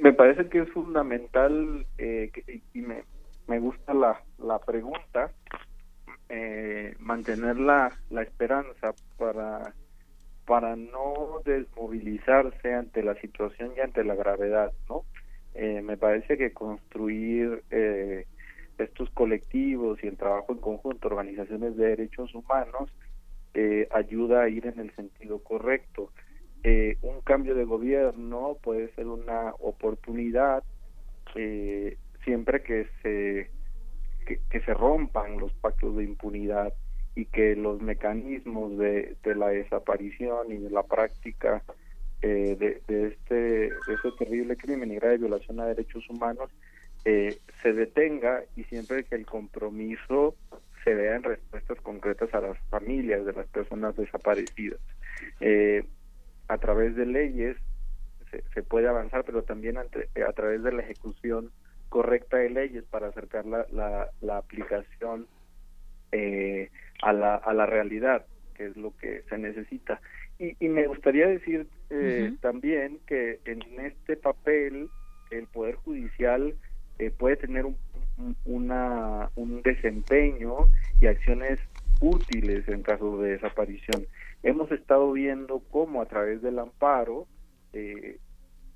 Me 0.00 0.12
parece 0.12 0.50
que 0.50 0.60
es 0.60 0.68
fundamental 0.68 1.86
eh, 1.96 2.30
y 2.74 2.80
me, 2.82 3.04
me 3.46 3.58
gusta 3.58 3.94
la, 3.94 4.20
la 4.38 4.58
pregunta, 4.58 5.32
eh, 6.28 6.94
mantener 6.98 7.58
la, 7.58 7.92
la 8.10 8.22
esperanza 8.22 8.94
para, 9.18 9.74
para 10.46 10.76
no 10.76 11.40
desmovilizarse 11.44 12.74
ante 12.74 13.02
la 13.02 13.14
situación 13.16 13.72
y 13.76 13.80
ante 13.80 14.04
la 14.04 14.14
gravedad, 14.14 14.72
¿no? 14.88 15.04
Eh, 15.54 15.82
me 15.82 15.96
parece 15.96 16.36
que 16.36 16.52
construir 16.52 17.62
eh, 17.70 18.26
estos 18.78 19.08
colectivos 19.10 20.02
y 20.02 20.08
el 20.08 20.16
trabajo 20.16 20.52
en 20.52 20.58
conjunto, 20.58 21.08
organizaciones 21.08 21.76
de 21.76 21.88
derechos 21.88 22.34
humanos, 22.34 22.90
eh, 23.54 23.86
ayuda 23.92 24.42
a 24.42 24.48
ir 24.48 24.66
en 24.66 24.80
el 24.80 24.90
sentido 24.96 25.38
correcto. 25.38 26.10
Eh, 26.64 26.96
un 27.02 27.20
cambio 27.20 27.54
de 27.54 27.64
gobierno 27.64 28.56
puede 28.62 28.88
ser 28.94 29.06
una 29.06 29.52
oportunidad 29.60 30.64
eh, 31.36 31.98
siempre 32.24 32.62
que 32.62 32.86
se 33.02 33.50
que, 34.24 34.60
se 34.60 34.74
rompan 34.74 35.38
los 35.38 35.52
pactos 35.52 35.96
de 35.96 36.04
impunidad 36.04 36.72
y 37.14 37.26
que 37.26 37.54
los 37.54 37.80
mecanismos 37.80 38.76
de, 38.78 39.16
de 39.22 39.34
la 39.34 39.48
desaparición 39.48 40.50
y 40.50 40.58
de 40.58 40.70
la 40.70 40.82
práctica 40.82 41.62
eh, 42.22 42.56
de, 42.58 42.82
de, 42.88 43.08
este 43.08 43.34
de 43.34 43.94
ese 43.94 44.10
terrible 44.18 44.56
crimen 44.56 44.90
y 44.90 44.96
grave 44.96 45.18
violación 45.18 45.60
a 45.60 45.66
derechos 45.66 46.08
humanos 46.08 46.50
eh, 47.04 47.38
se 47.62 47.72
detenga 47.74 48.44
y 48.56 48.64
siempre 48.64 49.04
que 49.04 49.14
el 49.14 49.26
compromiso 49.26 50.34
se 50.82 50.94
vea 50.94 51.16
en 51.16 51.22
respuestas 51.22 51.80
concretas 51.82 52.32
a 52.34 52.40
las 52.40 52.58
familias 52.70 53.24
de 53.24 53.32
las 53.32 53.46
personas 53.48 53.96
desaparecidas. 53.96 54.80
Eh, 55.40 55.84
a 56.48 56.58
través 56.58 56.94
de 56.96 57.06
leyes 57.06 57.56
se, 58.30 58.42
se 58.54 58.62
puede 58.62 58.88
avanzar, 58.88 59.24
pero 59.24 59.42
también 59.42 59.78
ante, 59.78 60.08
a 60.26 60.32
través 60.32 60.62
de 60.62 60.72
la 60.72 60.82
ejecución 60.82 61.50
correcta 61.94 62.38
de 62.38 62.50
leyes 62.50 62.82
para 62.90 63.06
acercar 63.06 63.46
la, 63.46 64.10
la, 64.20 64.36
aplicación 64.36 65.28
eh, 66.10 66.68
a, 67.00 67.12
la, 67.12 67.36
a 67.36 67.54
la 67.54 67.66
realidad, 67.66 68.26
que 68.56 68.66
es 68.66 68.76
lo 68.76 68.96
que 68.96 69.22
se 69.28 69.38
necesita. 69.38 70.00
Y, 70.40 70.56
y 70.58 70.68
me 70.68 70.88
gustaría 70.88 71.28
decir 71.28 71.68
eh, 71.90 72.32
también 72.40 72.98
que 73.06 73.38
en 73.44 73.62
este 73.78 74.16
papel 74.16 74.90
el 75.30 75.46
Poder 75.46 75.76
Judicial 75.76 76.56
eh, 76.98 77.12
puede 77.12 77.36
tener 77.36 77.64
un, 77.64 77.76
una, 78.44 79.30
un 79.36 79.62
desempeño 79.62 80.66
y 81.00 81.06
acciones 81.06 81.60
útiles 82.00 82.66
en 82.66 82.82
caso 82.82 83.22
de 83.22 83.34
desaparición. 83.34 84.04
Hemos 84.42 84.72
estado 84.72 85.12
viendo 85.12 85.62
cómo 85.70 86.02
a 86.02 86.06
través 86.06 86.42
del 86.42 86.58
amparo 86.58 87.28
eh, 87.72 88.18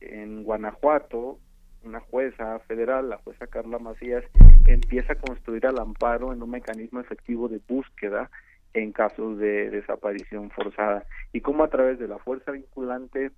en 0.00 0.44
Guanajuato 0.44 1.40
una 1.84 2.00
jueza 2.00 2.58
federal, 2.60 3.08
la 3.08 3.18
jueza 3.18 3.46
Carla 3.46 3.78
Macías, 3.78 4.24
empieza 4.66 5.14
a 5.14 5.18
construir 5.18 5.66
al 5.66 5.78
amparo 5.78 6.32
en 6.32 6.42
un 6.42 6.50
mecanismo 6.50 7.00
efectivo 7.00 7.48
de 7.48 7.60
búsqueda 7.66 8.30
en 8.74 8.92
casos 8.92 9.38
de 9.38 9.70
desaparición 9.70 10.50
forzada 10.50 11.06
y 11.32 11.40
cómo 11.40 11.64
a 11.64 11.70
través 11.70 11.98
de 11.98 12.08
la 12.08 12.18
fuerza 12.18 12.52
vinculante 12.52 13.30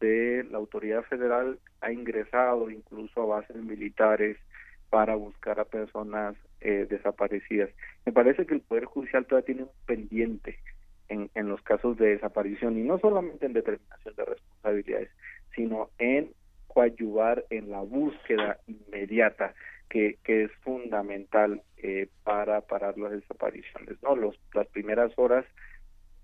de 0.00 0.46
la 0.50 0.58
autoridad 0.58 1.02
federal 1.02 1.58
ha 1.80 1.92
ingresado 1.92 2.70
incluso 2.70 3.22
a 3.22 3.38
bases 3.40 3.56
militares 3.56 4.36
para 4.90 5.16
buscar 5.16 5.60
a 5.60 5.64
personas 5.64 6.36
eh, 6.60 6.86
desaparecidas. 6.88 7.70
Me 8.06 8.12
parece 8.12 8.46
que 8.46 8.54
el 8.54 8.60
Poder 8.60 8.84
Judicial 8.84 9.26
todavía 9.26 9.46
tiene 9.46 9.62
un 9.64 9.70
pendiente 9.86 10.58
en, 11.08 11.30
en 11.34 11.48
los 11.48 11.60
casos 11.62 11.96
de 11.98 12.10
desaparición 12.10 12.78
y 12.78 12.82
no 12.82 12.98
solamente 12.98 13.46
en 13.46 13.52
determinación 13.52 14.14
de 14.14 14.24
responsabilidades, 14.24 15.10
sino 15.54 15.90
en 15.98 16.32
coadyuvar 16.68 17.44
en 17.50 17.70
la 17.70 17.80
búsqueda 17.80 18.58
inmediata 18.66 19.54
que, 19.88 20.18
que 20.22 20.44
es 20.44 20.52
fundamental 20.62 21.62
eh, 21.78 22.08
para 22.22 22.60
parar 22.60 22.98
las 22.98 23.12
desapariciones. 23.12 24.00
¿no? 24.02 24.14
Los, 24.14 24.38
las 24.54 24.66
primeras 24.68 25.12
horas 25.16 25.44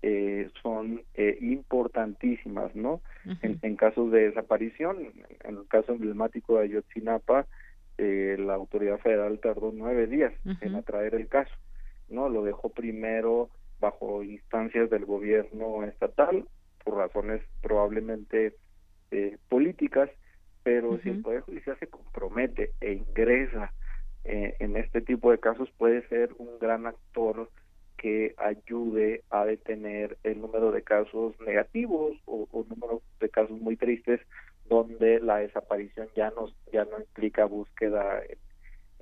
eh, 0.01 0.49
son 0.61 1.01
eh, 1.15 1.37
importantísimas, 1.41 2.75
¿no? 2.75 3.01
en, 3.41 3.59
en, 3.61 3.75
casos 3.75 4.11
de 4.11 4.29
desaparición, 4.29 5.11
en 5.43 5.57
el 5.57 5.67
caso 5.67 5.93
emblemático 5.93 6.57
de 6.57 6.65
Ayotzinapa, 6.65 7.47
eh, 7.97 8.35
la 8.37 8.55
autoridad 8.55 8.99
federal 8.99 9.39
tardó 9.39 9.71
nueve 9.73 10.07
días 10.07 10.33
en 10.61 10.75
atraer 10.75 11.15
el 11.15 11.29
caso, 11.29 11.53
¿no? 12.09 12.27
Lo 12.27 12.43
dejó 12.43 12.69
primero 12.69 13.49
bajo 13.79 14.21
instancias 14.21 14.89
del 14.89 15.05
gobierno 15.05 15.83
estatal, 15.85 16.45
por 16.83 16.97
razones 16.97 17.41
probablemente 17.61 18.53
eh, 19.11 19.37
políticas, 19.47 20.09
pero 20.65 20.97
si 20.97 21.09
el 21.09 21.21
Poder 21.21 21.41
Judicial 21.41 21.77
se 21.79 21.85
compromete 21.85 22.71
e 22.81 22.93
ingresa 22.93 23.71
eh, 24.23 24.55
en 24.57 24.75
este 24.77 24.99
tipo 24.99 25.29
de 25.29 25.37
casos, 25.37 25.69
puede 25.77 26.01
ser 26.07 26.31
un 26.39 26.57
gran 26.57 26.87
actor 26.87 27.51
que 27.97 28.33
ayude 28.37 29.21
a 29.29 29.45
detener 29.45 30.17
el 30.23 30.41
número 30.41 30.71
de 30.71 30.81
casos 30.81 31.39
negativos 31.39 32.17
o, 32.25 32.47
o 32.51 32.65
número 32.67 33.03
de 33.19 33.29
casos 33.29 33.61
muy 33.61 33.77
tristes 33.77 34.19
donde 34.67 35.19
la 35.19 35.37
desaparición 35.37 36.07
ya 36.15 36.31
no 36.31 36.47
ya 36.73 36.83
no 36.85 36.97
implica 36.97 37.45
búsqueda 37.45 38.23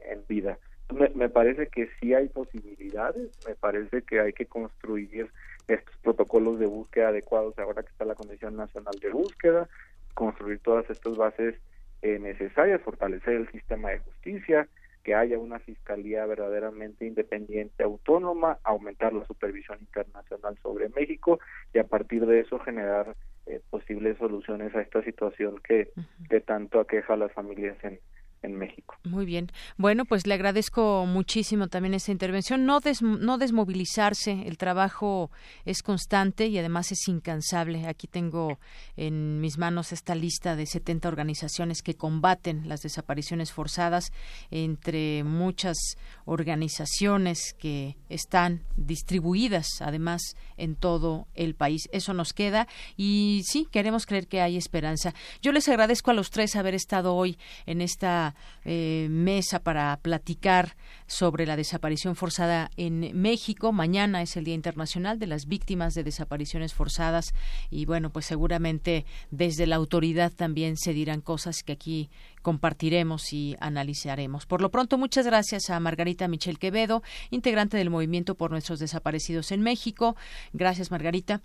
en, 0.05 0.21
vida. 0.27 0.59
Me, 0.93 1.07
me, 1.15 1.29
parece 1.29 1.67
que 1.67 1.87
sí 2.01 2.13
hay 2.13 2.27
posibilidades, 2.27 3.31
me 3.47 3.55
parece 3.55 4.01
que 4.01 4.19
hay 4.19 4.33
que 4.33 4.47
construir 4.47 5.31
estos 5.69 5.95
protocolos 6.03 6.59
de 6.59 6.65
búsqueda 6.65 7.07
adecuados 7.07 7.57
ahora 7.57 7.83
que 7.83 7.89
está 7.89 8.03
la 8.03 8.15
Comisión 8.15 8.57
Nacional 8.57 8.95
de 9.01 9.09
Búsqueda, 9.11 9.69
construir 10.13 10.59
todas 10.59 10.89
estas 10.89 11.15
bases 11.15 11.55
eh, 12.01 12.19
necesarias, 12.19 12.81
fortalecer 12.81 13.33
el 13.35 13.51
sistema 13.51 13.89
de 13.89 13.99
justicia, 13.99 14.67
que 15.03 15.15
haya 15.15 15.37
una 15.37 15.59
fiscalía 15.59 16.25
verdaderamente 16.25 17.05
independiente, 17.05 17.83
autónoma, 17.83 18.59
aumentar 18.63 19.13
la 19.13 19.25
supervisión 19.25 19.79
internacional 19.81 20.57
sobre 20.61 20.89
México 20.89 21.39
y 21.73 21.79
a 21.79 21.83
partir 21.83 22.25
de 22.25 22.39
eso 22.39 22.59
generar 22.59 23.15
eh, 23.45 23.59
posibles 23.69 24.17
soluciones 24.17 24.73
a 24.75 24.81
esta 24.81 25.03
situación 25.03 25.59
que, 25.67 25.91
que 26.29 26.39
tanto 26.39 26.79
aqueja 26.79 27.13
a 27.13 27.17
las 27.17 27.33
familias 27.33 27.75
en, 27.83 27.99
en 28.43 28.57
México. 28.57 28.95
Muy 29.03 29.25
bien. 29.25 29.51
Bueno, 29.77 30.05
pues 30.05 30.27
le 30.27 30.33
agradezco 30.33 31.05
muchísimo 31.05 31.67
también 31.67 31.93
esta 31.93 32.11
intervención. 32.11 32.65
No, 32.65 32.79
no 33.01 33.37
desmovilizarse, 33.37 34.43
el 34.45 34.57
trabajo 34.57 35.31
es 35.65 35.81
constante 35.81 36.47
y 36.47 36.57
además 36.57 36.91
es 36.91 37.07
incansable. 37.07 37.87
Aquí 37.87 38.07
tengo 38.07 38.59
en 38.95 39.41
mis 39.41 39.57
manos 39.57 39.91
esta 39.91 40.15
lista 40.15 40.55
de 40.55 40.65
70 40.65 41.07
organizaciones 41.07 41.81
que 41.81 41.95
combaten 41.95 42.67
las 42.67 42.81
desapariciones 42.81 43.51
forzadas, 43.51 44.11
entre 44.51 45.23
muchas 45.23 45.77
organizaciones 46.25 47.53
que 47.57 47.97
están 48.09 48.63
distribuidas 48.77 49.67
además 49.81 50.35
en 50.57 50.75
todo 50.75 51.27
el 51.35 51.55
país. 51.55 51.89
Eso 51.91 52.13
nos 52.13 52.33
queda 52.33 52.67
y 52.97 53.41
sí, 53.45 53.67
queremos 53.71 54.05
creer 54.05 54.27
que 54.27 54.41
hay 54.41 54.57
esperanza. 54.57 55.13
Yo 55.41 55.51
les 55.51 55.67
agradezco 55.67 56.11
a 56.11 56.13
los 56.13 56.29
tres 56.29 56.55
haber 56.55 56.75
estado 56.75 57.15
hoy 57.15 57.37
en 57.65 57.81
esta 57.81 58.32
eh, 58.65 59.07
mesa 59.09 59.59
para 59.59 59.95
platicar 59.97 60.75
sobre 61.07 61.45
la 61.45 61.55
desaparición 61.55 62.15
forzada 62.15 62.71
en 62.77 63.11
México. 63.19 63.71
Mañana 63.71 64.21
es 64.21 64.37
el 64.37 64.45
Día 64.45 64.55
Internacional 64.55 65.19
de 65.19 65.27
las 65.27 65.47
Víctimas 65.47 65.93
de 65.93 66.03
Desapariciones 66.03 66.73
Forzadas 66.73 67.33
y 67.69 67.85
bueno, 67.85 68.09
pues 68.09 68.25
seguramente 68.25 69.05
desde 69.31 69.67
la 69.67 69.75
autoridad 69.75 70.31
también 70.31 70.77
se 70.77 70.93
dirán 70.93 71.21
cosas 71.21 71.63
que 71.63 71.73
aquí 71.73 72.09
compartiremos 72.41 73.33
y 73.33 73.55
analizaremos. 73.59 74.45
Por 74.45 74.61
lo 74.61 74.69
pronto, 74.69 74.97
muchas 74.97 75.25
gracias 75.25 75.69
a 75.69 75.79
Margarita 75.79 76.27
Michel 76.27 76.59
Quevedo, 76.59 77.03
integrante 77.31 77.77
del 77.77 77.89
Movimiento 77.89 78.35
por 78.35 78.51
Nuestros 78.51 78.79
Desaparecidos 78.79 79.51
en 79.51 79.61
México. 79.61 80.15
Gracias, 80.51 80.91
Margarita. 80.91 81.41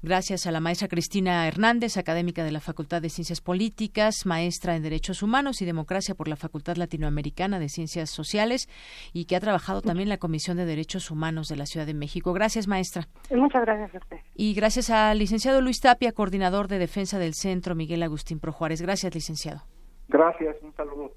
Gracias 0.00 0.46
a 0.46 0.52
la 0.52 0.60
maestra 0.60 0.86
Cristina 0.86 1.48
Hernández, 1.48 1.96
académica 1.96 2.44
de 2.44 2.52
la 2.52 2.60
Facultad 2.60 3.02
de 3.02 3.10
Ciencias 3.10 3.40
Políticas, 3.40 4.26
maestra 4.26 4.76
en 4.76 4.84
Derechos 4.84 5.24
Humanos 5.24 5.60
y 5.60 5.64
Democracia 5.64 6.14
por 6.14 6.28
la 6.28 6.36
Facultad 6.36 6.76
Latinoamericana 6.76 7.58
de 7.58 7.68
Ciencias 7.68 8.08
Sociales 8.08 8.68
y 9.12 9.24
que 9.24 9.34
ha 9.34 9.40
trabajado 9.40 9.82
también 9.82 10.04
en 10.04 10.10
la 10.10 10.18
Comisión 10.18 10.56
de 10.56 10.66
Derechos 10.66 11.10
Humanos 11.10 11.48
de 11.48 11.56
la 11.56 11.66
Ciudad 11.66 11.84
de 11.84 11.94
México. 11.94 12.32
Gracias, 12.32 12.68
maestra. 12.68 13.08
Muchas 13.30 13.62
gracias 13.62 13.92
a 13.92 13.98
usted. 13.98 14.18
Y 14.36 14.54
gracias 14.54 14.88
al 14.90 15.18
licenciado 15.18 15.60
Luis 15.60 15.80
Tapia, 15.80 16.12
coordinador 16.12 16.68
de 16.68 16.78
defensa 16.78 17.18
del 17.18 17.34
Centro 17.34 17.74
Miguel 17.74 18.04
Agustín 18.04 18.38
Pro 18.38 18.52
Juárez. 18.52 18.80
Gracias, 18.80 19.12
licenciado. 19.12 19.64
Gracias, 20.06 20.54
un 20.62 20.72
saludo. 20.76 21.12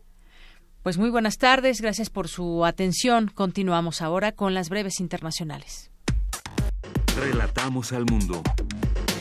Pues 0.82 0.98
muy 0.98 1.12
buenas 1.12 1.38
tardes, 1.38 1.82
gracias 1.82 2.10
por 2.10 2.28
su 2.28 2.66
atención. 2.66 3.28
Continuamos 3.28 4.02
ahora 4.02 4.32
con 4.32 4.56
las 4.56 4.70
breves 4.70 5.00
internacionales. 5.00 5.91
Relatamos 7.18 7.92
al 7.92 8.06
mundo. 8.06 8.42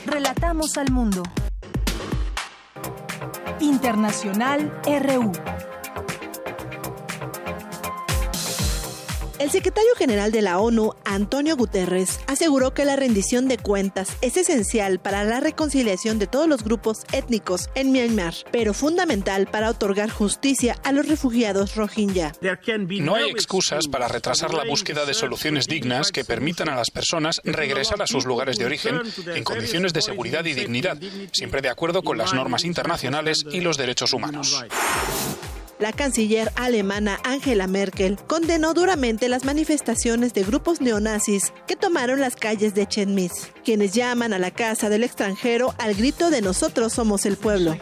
Relatamos 0.07 0.77
al 0.79 0.91
mundo. 0.91 1.23
Internacional 3.61 4.73
RU. 4.85 5.33
El 9.41 9.51
secretario 9.51 9.95
general 9.97 10.33
de 10.33 10.43
la 10.43 10.59
ONU, 10.59 10.93
Antonio 11.03 11.57
Guterres, 11.57 12.21
aseguró 12.27 12.75
que 12.75 12.85
la 12.85 12.95
rendición 12.95 13.49
de 13.49 13.57
cuentas 13.57 14.19
es 14.21 14.37
esencial 14.37 14.99
para 14.99 15.25
la 15.25 15.41
reconciliación 15.41 16.19
de 16.19 16.27
todos 16.27 16.47
los 16.47 16.63
grupos 16.63 17.05
étnicos 17.11 17.71
en 17.75 17.91
Myanmar, 17.91 18.35
pero 18.53 18.75
fundamental 18.75 19.47
para 19.47 19.71
otorgar 19.71 20.11
justicia 20.11 20.77
a 20.85 20.93
los 20.93 21.09
refugiados 21.09 21.75
rohingya. 21.75 22.33
No 23.01 23.15
hay 23.15 23.31
excusas 23.31 23.89
para 23.89 24.09
retrasar 24.09 24.53
la 24.53 24.65
búsqueda 24.65 25.07
de 25.07 25.15
soluciones 25.15 25.67
dignas 25.67 26.13
que 26.13 26.27
permitan 26.27 26.69
a 26.69 26.77
las 26.77 26.91
personas 26.91 27.41
regresar 27.43 28.03
a 28.03 28.07
sus 28.07 28.27
lugares 28.27 28.59
de 28.59 28.67
origen 28.67 29.01
en 29.35 29.43
condiciones 29.43 29.95
de 29.95 30.03
seguridad 30.03 30.45
y 30.45 30.53
dignidad, 30.53 30.99
siempre 31.33 31.63
de 31.63 31.71
acuerdo 31.71 32.03
con 32.03 32.19
las 32.19 32.35
normas 32.35 32.63
internacionales 32.67 33.47
y 33.51 33.63
los 33.63 33.79
derechos 33.79 34.13
humanos. 34.13 34.63
La 35.81 35.93
canciller 35.93 36.53
alemana 36.57 37.19
Angela 37.25 37.67
Merkel 37.67 38.19
condenó 38.27 38.75
duramente 38.75 39.31
las 39.31 39.47
manifestaciones 39.47 40.35
de 40.35 40.45
grupos 40.45 40.83
neonazis 40.83 41.55
que 41.67 41.75
tomaron 41.75 42.21
las 42.21 42.37
calles 42.37 42.75
de 42.75 42.87
Chenmis, 42.87 43.33
quienes 43.65 43.93
llaman 43.93 44.35
a 44.35 44.39
la 44.39 44.51
casa 44.51 44.91
del 44.91 45.05
extranjero 45.05 45.75
al 45.79 45.95
grito 45.95 46.29
de 46.29 46.43
nosotros 46.43 46.93
somos 46.93 47.25
el 47.25 47.39
pueblo. 47.39 47.79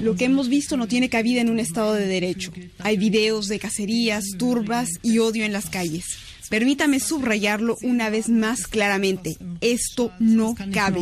Lo 0.00 0.16
que 0.16 0.24
hemos 0.24 0.48
visto 0.48 0.78
no 0.78 0.88
tiene 0.88 1.10
cabida 1.10 1.42
en 1.42 1.50
un 1.50 1.60
Estado 1.60 1.92
de 1.92 2.06
Derecho. 2.06 2.50
Hay 2.78 2.96
videos 2.96 3.48
de 3.48 3.58
cacerías, 3.58 4.24
turbas 4.38 4.88
y 5.02 5.18
odio 5.18 5.44
en 5.44 5.52
las 5.52 5.68
calles. 5.68 6.06
Permítame 6.48 6.98
subrayarlo 6.98 7.76
una 7.82 8.08
vez 8.08 8.30
más 8.30 8.66
claramente. 8.66 9.36
Esto 9.60 10.12
no 10.18 10.54
cabe 10.72 11.00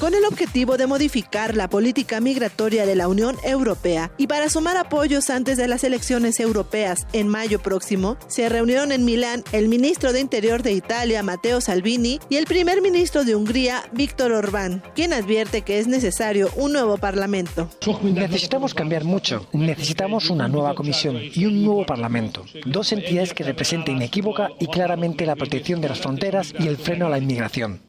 con 0.00 0.14
el 0.14 0.24
objetivo 0.24 0.78
de 0.78 0.86
modificar 0.86 1.54
la 1.54 1.68
política 1.68 2.20
migratoria 2.20 2.86
de 2.86 2.96
la 2.96 3.06
Unión 3.06 3.36
Europea 3.44 4.10
y 4.16 4.26
para 4.26 4.48
sumar 4.48 4.78
apoyos 4.78 5.28
antes 5.28 5.58
de 5.58 5.68
las 5.68 5.84
elecciones 5.84 6.40
europeas 6.40 7.06
en 7.12 7.28
mayo 7.28 7.60
próximo, 7.60 8.16
se 8.26 8.48
reunieron 8.48 8.92
en 8.92 9.04
Milán 9.04 9.44
el 9.52 9.68
ministro 9.68 10.14
de 10.14 10.20
Interior 10.20 10.62
de 10.62 10.72
Italia, 10.72 11.22
Matteo 11.22 11.60
Salvini, 11.60 12.18
y 12.30 12.36
el 12.36 12.46
primer 12.46 12.80
ministro 12.80 13.24
de 13.24 13.36
Hungría, 13.36 13.82
Víctor 13.92 14.32
Orbán, 14.32 14.82
quien 14.94 15.12
advierte 15.12 15.62
que 15.62 15.78
es 15.78 15.86
necesario 15.86 16.48
un 16.56 16.72
nuevo 16.72 16.96
parlamento. 16.96 17.68
Necesitamos 18.02 18.72
cambiar 18.72 19.04
mucho. 19.04 19.46
Necesitamos 19.52 20.30
una 20.30 20.48
nueva 20.48 20.74
comisión 20.74 21.18
y 21.20 21.44
un 21.44 21.62
nuevo 21.62 21.84
parlamento. 21.84 22.44
Dos 22.64 22.92
entidades 22.92 23.34
que 23.34 23.44
representen 23.44 23.96
inequívoca 23.96 24.48
y 24.58 24.66
claramente 24.66 25.26
la 25.26 25.36
protección 25.36 25.82
de 25.82 25.90
las 25.90 26.00
fronteras 26.00 26.54
y 26.58 26.68
el 26.68 26.78
freno 26.78 27.06
a 27.06 27.10
la 27.10 27.18
inmigración. 27.18 27.82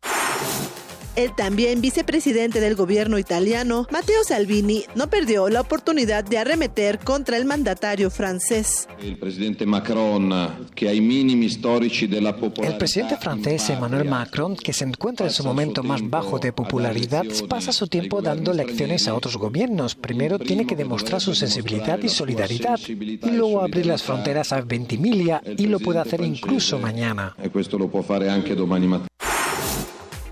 El 1.21 1.35
también 1.35 1.81
vicepresidente 1.81 2.59
del 2.59 2.73
gobierno 2.73 3.19
italiano, 3.19 3.85
Matteo 3.91 4.23
Salvini, 4.23 4.85
no 4.95 5.07
perdió 5.07 5.49
la 5.49 5.61
oportunidad 5.61 6.23
de 6.23 6.39
arremeter 6.39 6.97
contra 6.97 7.37
el 7.37 7.45
mandatario 7.45 8.09
francés. 8.09 8.87
El 8.99 9.19
presidente 9.19 9.67
Macron, 9.67 10.33
que 10.73 10.89
hay 10.89 10.99
mínimos 10.99 11.45
históricos 11.45 12.09
de 12.09 12.21
la 12.21 12.35
El 12.63 12.77
presidente 12.79 13.17
francés 13.17 13.69
Emmanuel 13.69 14.09
Macron, 14.09 14.55
que 14.55 14.73
se 14.73 14.83
encuentra 14.83 15.27
en 15.27 15.31
su 15.31 15.43
momento 15.43 15.83
más 15.83 16.01
bajo 16.09 16.39
de 16.39 16.53
popularidad, 16.53 17.25
pasa 17.47 17.71
su 17.71 17.85
tiempo 17.85 18.23
dando 18.23 18.51
lecciones 18.51 19.07
a 19.07 19.13
otros 19.13 19.37
gobiernos. 19.37 19.93
Primero 19.93 20.39
tiene 20.39 20.65
que 20.65 20.75
demostrar 20.75 21.21
su 21.21 21.35
sensibilidad 21.35 21.99
y 22.01 22.09
solidaridad 22.09 22.79
y 22.87 23.29
luego 23.29 23.61
abrir 23.61 23.85
las 23.85 24.01
fronteras 24.01 24.53
a 24.53 24.61
Ventimiglia 24.61 25.43
y 25.55 25.67
lo 25.67 25.79
puede 25.79 25.99
hacer 25.99 26.21
incluso 26.21 26.79
mañana. 26.79 27.35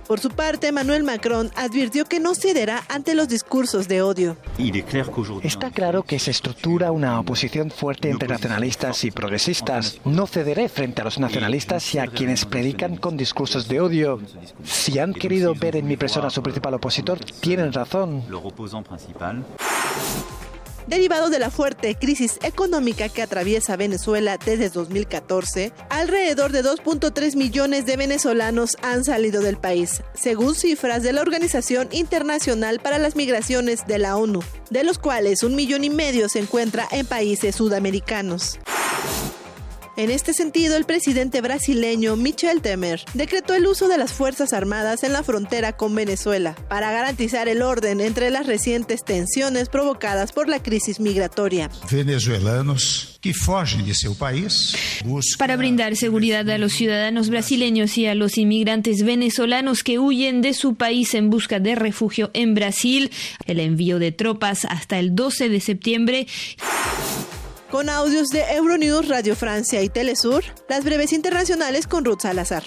Por 0.10 0.20
su 0.20 0.32
parte, 0.32 0.70
Emmanuel 0.70 1.04
Macron 1.04 1.52
advirtió 1.56 2.06
que 2.06 2.20
no 2.20 2.34
cederá 2.34 2.84
ante 2.90 3.14
los 3.14 3.30
discursos 3.30 3.88
de 3.88 4.02
odio. 4.02 4.38
Está 5.44 5.70
claro 5.70 6.02
que 6.02 6.18
se 6.18 6.32
estructura 6.32 6.92
una 6.92 7.20
oposición 7.20 7.70
fuerte 7.70 8.10
entre 8.10 8.28
nacionalistas 8.28 9.04
y 9.04 9.12
progresistas. 9.12 10.02
No 10.06 10.26
cederé 10.26 10.68
frente 10.68 11.02
a 11.02 11.04
los 11.04 11.20
nacionalistas 11.20 11.94
y 11.94 12.00
a 12.00 12.08
quienes 12.08 12.46
predican 12.46 12.98
con 12.98 13.18
discursos 13.18 13.68
de 13.68 13.82
odio. 13.82 14.20
Si 14.64 14.98
han 14.98 15.14
querido 15.14 15.54
ver 15.54 15.76
en 15.76 15.86
mi 15.86 15.96
persona 15.96 16.32
su 16.32 16.42
principal 16.42 16.74
opositor, 16.74 17.20
tienen 17.40 17.72
razón. 17.72 18.24
Derivado 20.90 21.30
de 21.30 21.38
la 21.38 21.52
fuerte 21.52 21.94
crisis 21.94 22.40
económica 22.42 23.10
que 23.10 23.22
atraviesa 23.22 23.76
Venezuela 23.76 24.40
desde 24.44 24.72
2014, 24.72 25.72
alrededor 25.92 26.52
de 26.52 26.64
2.3 26.64 27.36
millones 27.36 27.86
de 27.86 27.96
venezolanos 27.96 28.76
han 28.82 29.04
salido 29.04 29.44
del 29.44 29.58
país, 29.58 30.02
según 30.16 30.56
cifras 30.56 31.04
de 31.04 31.14
la 31.14 31.22
Organización 31.22 31.90
Internacional 31.92 32.80
para 32.80 32.98
las 32.98 33.16
Migraciones 33.16 33.86
de 33.86 34.00
la 34.00 34.18
ONU, 34.18 34.40
de 34.72 34.84
los 34.84 34.98
cuales 34.98 35.44
un 35.44 35.56
millón 35.56 35.84
y 35.84 35.92
medio 35.92 36.28
se 36.28 36.40
encuentra 36.40 36.88
en 36.90 37.06
países 37.06 37.56
sudamericanos. 37.56 38.58
En 40.00 40.12
este 40.12 40.34
sentido, 40.34 40.78
el 40.78 40.86
presidente 40.86 41.42
brasileño 41.42 42.16
Michel 42.16 42.62
Temer 42.62 43.04
decretó 43.16 43.54
el 43.54 43.68
uso 43.68 43.90
de 43.90 43.98
las 43.98 44.14
Fuerzas 44.14 44.54
Armadas 44.54 45.04
en 45.04 45.12
la 45.12 45.24
frontera 45.24 45.76
con 45.76 45.94
Venezuela 45.94 46.56
para 46.70 46.90
garantizar 46.94 47.50
el 47.50 47.62
orden 47.62 48.00
entre 48.00 48.30
las 48.30 48.48
recientes 48.48 49.04
tensiones 49.04 49.68
provocadas 49.68 50.32
por 50.32 50.48
la 50.48 50.64
crisis 50.64 51.02
migratoria. 51.02 51.70
Venezolanos 51.92 53.20
que 53.20 53.34
fogen 53.34 53.86
de 53.86 53.94
su 53.94 54.18
país 54.18 54.74
para 55.38 55.58
brindar 55.58 55.98
seguridad 55.98 56.50
a 56.50 56.58
los 56.58 56.72
ciudadanos 56.72 57.30
brasileños 57.30 57.98
y 57.98 58.06
a 58.06 58.16
los 58.16 58.38
inmigrantes 58.38 59.04
venezolanos 59.04 59.84
que 59.84 60.00
huyen 60.00 60.42
de 60.42 60.54
su 60.54 60.76
país 60.76 61.14
en 61.14 61.30
busca 61.30 61.60
de 61.60 61.76
refugio 61.76 62.32
en 62.34 62.56
Brasil, 62.56 63.12
el 63.48 63.60
envío 63.60 64.00
de 64.00 64.14
tropas 64.14 64.64
hasta 64.64 64.98
el 64.98 65.14
12 65.14 65.50
de 65.50 65.60
septiembre 65.60 66.28
con 67.70 67.90
audios 67.90 68.30
de 68.30 68.42
Euronews, 68.56 69.08
Radio 69.08 69.36
Francia 69.36 69.82
y 69.82 69.90
Telesur, 69.90 70.44
las 70.68 70.84
breves 70.84 71.14
internacionales 71.14 71.88
con 71.88 72.04
Ruth 72.06 72.22
Salazar. 72.22 72.64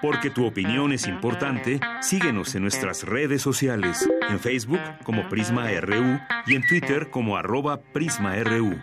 Porque 0.00 0.30
tu 0.30 0.44
opinión 0.44 0.92
es 0.92 1.06
importante, 1.06 1.78
síguenos 2.00 2.54
en 2.56 2.62
nuestras 2.62 3.04
redes 3.04 3.40
sociales, 3.40 4.08
en 4.28 4.40
Facebook 4.40 4.80
como 5.04 5.28
Prisma 5.28 5.68
RU 5.80 6.18
y 6.46 6.56
en 6.56 6.66
Twitter 6.66 7.08
como 7.10 7.36
arroba 7.36 7.80
PrismaRU. 7.92 8.80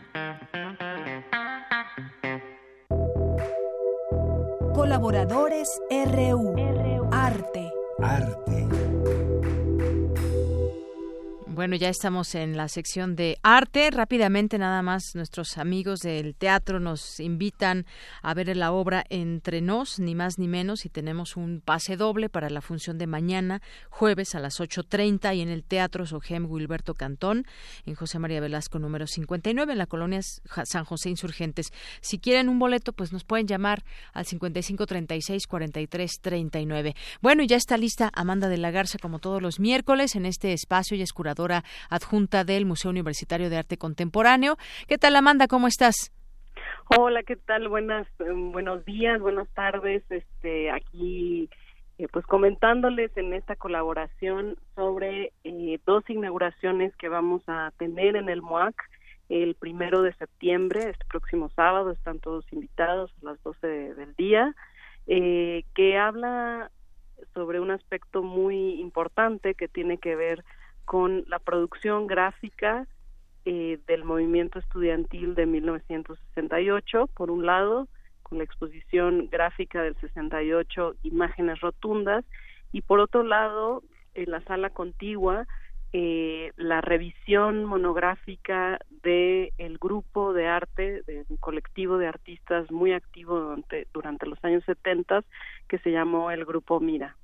Colaboradores 4.73 5.67
RU. 5.91 6.55
Arte. 7.11 7.69
Arte. 8.01 8.48
Bueno, 11.59 11.75
ya 11.75 11.89
estamos 11.89 12.35
en 12.35 12.55
la 12.55 12.69
sección 12.69 13.17
de 13.17 13.37
arte. 13.43 13.91
Rápidamente, 13.91 14.57
nada 14.57 14.81
más, 14.81 15.13
nuestros 15.13 15.57
amigos 15.57 15.99
del 15.99 16.33
teatro 16.33 16.79
nos 16.79 17.19
invitan 17.19 17.85
a 18.21 18.33
ver 18.33 18.55
la 18.55 18.71
obra 18.71 19.03
Entre 19.09 19.59
Nos, 19.59 19.99
ni 19.99 20.15
más 20.15 20.39
ni 20.39 20.47
menos, 20.47 20.85
y 20.85 20.89
tenemos 20.89 21.35
un 21.35 21.59
pase 21.59 21.97
doble 21.97 22.29
para 22.29 22.49
la 22.49 22.61
función 22.61 22.97
de 22.97 23.07
mañana, 23.07 23.61
jueves 23.89 24.35
a 24.35 24.39
las 24.39 24.61
8.30, 24.61 25.35
y 25.35 25.41
en 25.41 25.49
el 25.49 25.65
Teatro 25.65 26.05
Sogem 26.05 26.49
Wilberto 26.49 26.93
Cantón, 26.93 27.45
en 27.85 27.95
José 27.95 28.19
María 28.19 28.39
Velasco, 28.39 28.79
número 28.79 29.05
59, 29.05 29.73
en 29.73 29.79
la 29.79 29.85
colonia 29.85 30.21
San 30.21 30.85
José 30.85 31.09
Insurgentes. 31.09 31.73
Si 31.99 32.19
quieren 32.19 32.47
un 32.47 32.57
boleto, 32.57 32.93
pues 32.93 33.11
nos 33.11 33.25
pueden 33.25 33.47
llamar 33.47 33.83
al 34.13 34.23
5536-4339. 34.23 36.95
Bueno, 37.21 37.43
ya 37.43 37.57
está 37.57 37.75
lista 37.75 38.09
Amanda 38.13 38.47
de 38.47 38.59
la 38.59 38.71
Garza, 38.71 38.97
como 38.97 39.19
todos 39.19 39.41
los 39.41 39.59
miércoles, 39.59 40.15
en 40.15 40.25
este 40.25 40.53
espacio 40.53 40.95
y 40.95 41.01
es 41.01 41.11
curadora 41.11 41.48
adjunta 41.89 42.43
del 42.43 42.65
Museo 42.65 42.91
Universitario 42.91 43.49
de 43.49 43.57
Arte 43.57 43.77
Contemporáneo. 43.77 44.57
¿Qué 44.87 44.97
tal, 44.97 45.15
Amanda? 45.15 45.47
¿Cómo 45.47 45.67
estás? 45.67 46.11
Hola, 46.97 47.21
¿qué 47.21 47.35
tal? 47.35 47.67
Buenas, 47.67 48.07
eh, 48.17 48.31
buenos 48.33 48.83
días, 48.83 49.21
buenas 49.21 49.47
tardes. 49.49 50.03
Este, 50.09 50.71
aquí, 50.71 51.47
eh, 51.99 52.07
pues 52.11 52.25
comentándoles 52.25 53.15
en 53.15 53.33
esta 53.33 53.55
colaboración 53.55 54.57
sobre 54.75 55.31
eh, 55.43 55.79
dos 55.85 56.03
inauguraciones 56.09 56.95
que 56.95 57.07
vamos 57.07 57.43
a 57.45 57.71
tener 57.77 58.15
en 58.15 58.27
el 58.27 58.41
MOAC 58.41 58.75
el 59.29 59.53
primero 59.53 60.01
de 60.01 60.15
septiembre, 60.15 60.89
este 60.89 61.05
próximo 61.05 61.49
sábado, 61.55 61.91
están 61.91 62.17
todos 62.17 62.43
invitados 62.51 63.11
a 63.21 63.25
las 63.25 63.43
12 63.43 63.67
del 63.93 64.15
día, 64.15 64.55
que 65.05 65.97
habla 65.99 66.71
sobre 67.35 67.59
un 67.59 67.69
aspecto 67.69 68.23
muy 68.23 68.81
importante 68.81 69.53
que 69.53 69.67
tiene 69.67 69.99
que 69.99 70.15
ver 70.15 70.43
con 70.89 71.23
la 71.27 71.37
producción 71.37 72.07
gráfica 72.07 72.87
eh, 73.45 73.77
del 73.85 74.03
movimiento 74.05 74.57
estudiantil 74.57 75.35
de 75.35 75.45
1968, 75.45 77.11
por 77.13 77.29
un 77.29 77.45
lado, 77.45 77.87
con 78.23 78.39
la 78.39 78.43
exposición 78.43 79.29
gráfica 79.31 79.83
del 79.83 79.95
68, 80.01 80.95
Imágenes 81.03 81.59
Rotundas, 81.59 82.25
y 82.71 82.81
por 82.81 82.99
otro 83.01 83.21
lado, 83.21 83.83
en 84.15 84.31
la 84.31 84.41
sala 84.45 84.71
contigua, 84.71 85.45
eh, 85.93 86.53
la 86.55 86.81
revisión 86.81 87.65
monográfica 87.65 88.79
del 89.03 89.53
el 89.59 89.77
grupo 89.77 90.33
de 90.33 90.47
arte, 90.47 91.03
de 91.03 91.23
un 91.29 91.37
colectivo 91.37 91.99
de 91.99 92.07
artistas 92.07 92.71
muy 92.71 92.93
activo 92.93 93.39
durante, 93.39 93.85
durante 93.93 94.25
los 94.25 94.43
años 94.43 94.63
70 94.65 95.23
que 95.67 95.77
se 95.77 95.91
llamó 95.91 96.31
el 96.31 96.45
Grupo 96.45 96.79
Mira. 96.79 97.15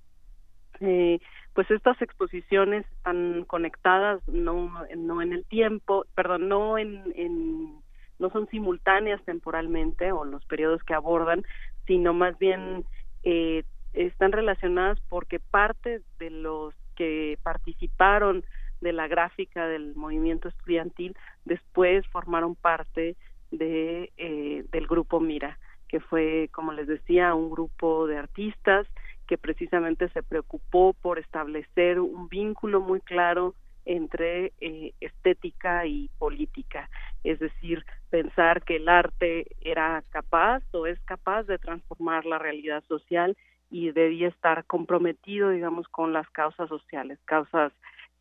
Eh, 0.81 1.19
pues 1.53 1.72
estas 1.72 2.02
exposiciones 2.02 2.85
están 2.97 3.45
conectadas 3.45 4.19
no 4.27 4.72
no 4.97 5.22
en 5.22 5.31
el 5.31 5.45
tiempo 5.45 6.06
perdón 6.14 6.49
no 6.49 6.77
en, 6.77 7.02
en 7.15 7.80
no 8.19 8.30
son 8.30 8.47
simultáneas 8.49 9.23
temporalmente 9.23 10.11
o 10.11 10.26
los 10.26 10.43
periodos 10.45 10.84
que 10.84 10.93
abordan 10.93 11.43
sino 11.88 12.14
más 12.14 12.38
bien 12.39 12.84
eh, 13.23 13.64
están 13.93 14.34
relacionadas 14.34 14.99
porque 15.07 15.39
parte 15.39 16.02
de 16.19 16.30
los 16.30 16.73
que 16.95 17.39
participaron 17.41 18.43
de 18.81 18.91
la 18.91 19.07
gráfica 19.07 19.65
del 19.68 19.95
movimiento 19.95 20.49
estudiantil 20.49 21.15
después 21.45 22.06
formaron 22.07 22.56
parte 22.56 23.15
de 23.52 24.11
eh, 24.18 24.65
del 24.73 24.88
grupo 24.88 25.22
Mira 25.22 25.57
que 25.88 26.02
fue 26.02 26.49
como 26.52 26.73
les 26.73 26.88
decía 26.88 27.34
un 27.34 27.49
grupo 27.49 28.07
de 28.07 28.18
artistas 28.18 28.88
que 29.26 29.38
precisamente 29.38 30.10
se 30.10 30.23
preocupó 30.23 30.93
por 30.93 31.19
establecer 31.19 31.99
un 31.99 32.30
vínculo 32.30 32.81
muy 32.81 33.02
claro 33.02 33.56
entre 33.85 34.52
eh, 34.61 34.93
estética 34.99 35.85
y 35.85 36.10
política, 36.18 36.89
es 37.23 37.39
decir, 37.39 37.85
pensar 38.10 38.64
que 38.64 38.77
el 38.77 38.89
arte 38.89 39.45
era 39.61 40.03
capaz 40.10 40.64
o 40.72 40.88
es 40.88 40.99
capaz 41.02 41.43
de 41.43 41.60
transformar 41.60 42.26
la 42.26 42.39
realidad 42.39 42.84
social 42.88 43.38
y 43.69 43.91
debía 43.91 44.27
estar 44.30 44.65
comprometido, 44.65 45.49
digamos, 45.49 45.88
con 45.88 46.14
las 46.14 46.27
causas 46.30 46.69
sociales, 46.69 47.19
causas 47.26 47.73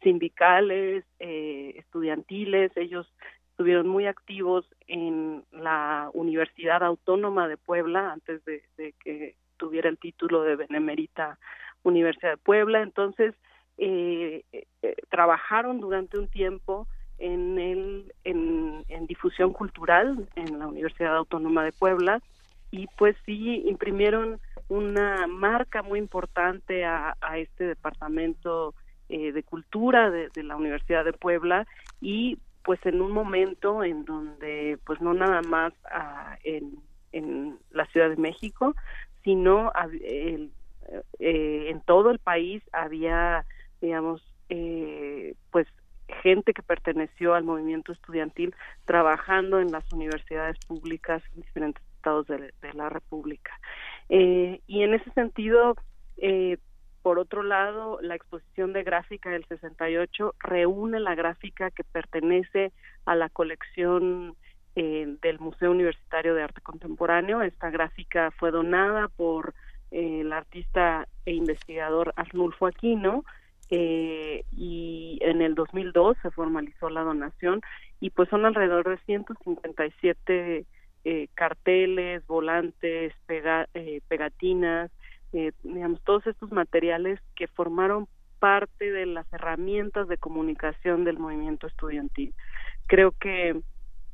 sindicales, 0.03 1.05
eh, 1.19 1.75
estudiantiles. 1.77 2.73
Ellos 2.77 3.11
estuvieron 3.51 3.89
muy 3.89 4.07
activos 4.07 4.67
en 4.87 5.45
la 5.53 6.11
Universidad 6.13 6.83
Autónoma 6.83 7.49
de 7.49 7.57
Puebla 7.57 8.13
antes 8.13 8.45
de 8.45 8.95
que 9.03 9.37
tuviera 9.57 9.89
el 9.89 9.99
título 9.99 10.43
de 10.43 10.57
Benemérita 10.57 11.39
Universidad 11.83 12.33
de 12.33 12.37
Puebla. 12.39 12.83
Entonces, 12.83 13.35
eh, 13.79 14.45
eh, 14.53 14.95
trabajaron 15.11 15.81
durante 15.81 16.19
un 16.19 16.29
tiempo 16.29 16.87
en, 17.19 17.59
el, 17.59 18.13
en, 18.25 19.07
difusión 19.07 19.53
cultural 19.53 20.29
en 20.37 20.59
la 20.59 20.67
Universidad 20.67 21.17
Autónoma 21.17 21.65
de 21.65 21.73
Puebla 21.73 22.21
y 22.71 22.87
pues 22.97 23.17
sí 23.27 23.63
imprimieron 23.67 24.41
una 24.69 25.27
marca 25.27 25.83
muy 25.83 25.99
importante 25.99 26.85
a, 26.85 27.17
este 27.37 27.65
departamento 27.67 28.75
eh, 29.09 29.33
de 29.33 29.43
cultura 29.43 30.11
de, 30.11 30.31
la 30.43 30.57
Universidad 30.57 31.05
de 31.05 31.13
Puebla 31.13 31.67
y 32.01 32.39
pues 32.63 32.79
en 32.87 33.01
un 33.01 33.13
momento 33.13 33.85
en 33.85 34.05
donde 34.05 34.79
pues 34.87 35.01
no 35.01 35.13
nada 35.15 35.43
más 35.43 35.73
ah, 35.91 36.39
en, 36.45 36.79
en 37.13 37.59
la 37.71 37.87
Ciudad 37.87 38.09
de 38.09 38.17
México 38.17 38.75
sino 39.25 39.73
eh, 40.03 40.51
en 41.19 41.81
todo 41.81 42.11
el 42.11 42.19
país 42.19 42.63
había, 42.73 43.45
digamos, 43.81 44.23
eh, 44.51 45.35
pues 45.51 45.67
gente 46.23 46.53
que 46.53 46.63
perteneció 46.63 47.35
al 47.35 47.45
movimiento 47.45 47.93
estudiantil 47.93 48.55
trabajando 48.85 49.59
en 49.59 49.73
las 49.73 49.91
universidades 49.93 50.59
públicas 50.67 51.23
en 51.35 51.41
diferentes 51.41 51.83
estados 51.97 52.27
de, 52.27 52.53
la 52.75 52.91
República. 52.91 53.59
Eh, 54.11 54.61
y 54.67 54.83
en 54.83 54.95
ese 54.95 55.11
sentido, 55.13 55.75
por 57.03 57.19
otro 57.19 57.43
lado, 57.43 57.99
la 58.03 58.15
exposición 58.15 58.75
de 58.75 58.83
gráfica 58.83 59.31
del 59.31 59.47
68 59.47 60.35
reúne 60.41 61.01
la 61.01 61.15
gráfica 61.15 61.71
que 61.71 61.85
pertenece 61.85 62.73
a 63.07 63.15
la 63.15 63.31
colección 63.31 64.37
eh, 64.77 65.17
del 65.23 65.39
Museo 65.39 65.71
Universitario 65.71 66.35
de 66.35 66.43
Arte 66.43 66.61
Contemporáneo. 66.61 67.43
Esta 67.43 67.71
gráfica 67.71 68.31
fue 68.33 68.51
donada 68.51 69.09
por 69.09 69.55
eh, 69.95 70.23
el 70.23 70.33
artista 70.33 71.07
e 71.25 71.33
investigador 71.33 72.13
Arnulfo 72.17 72.67
Aquino 72.67 73.25
eh, 73.71 74.45
y 74.51 75.19
en 75.23 75.41
el 75.41 75.55
2002 75.55 76.17
se 76.21 76.33
formalizó 76.33 76.91
la 76.91 77.03
donación 77.03 77.61
y 78.01 78.11
pues 78.11 78.29
son 78.29 78.45
alrededor 78.45 78.89
de 78.89 78.99
157 79.05 80.67
eh, 81.05 81.29
carteles, 81.35 82.27
volantes, 82.27 83.13
pegatinas, 84.09 84.91
digamos, 85.63 86.01
todos 86.03 86.27
estos 86.27 86.51
materiales 86.51 87.21
que 87.37 87.47
formaron 87.47 88.09
parte 88.41 88.91
de 88.91 89.07
las 89.07 89.33
herramientas 89.33 90.09
de 90.09 90.19
comunicación 90.19 91.05
del 91.05 91.19
movimiento 91.19 91.69
estudiantil. 91.69 92.35
Creo 92.89 93.13
que 93.13 93.61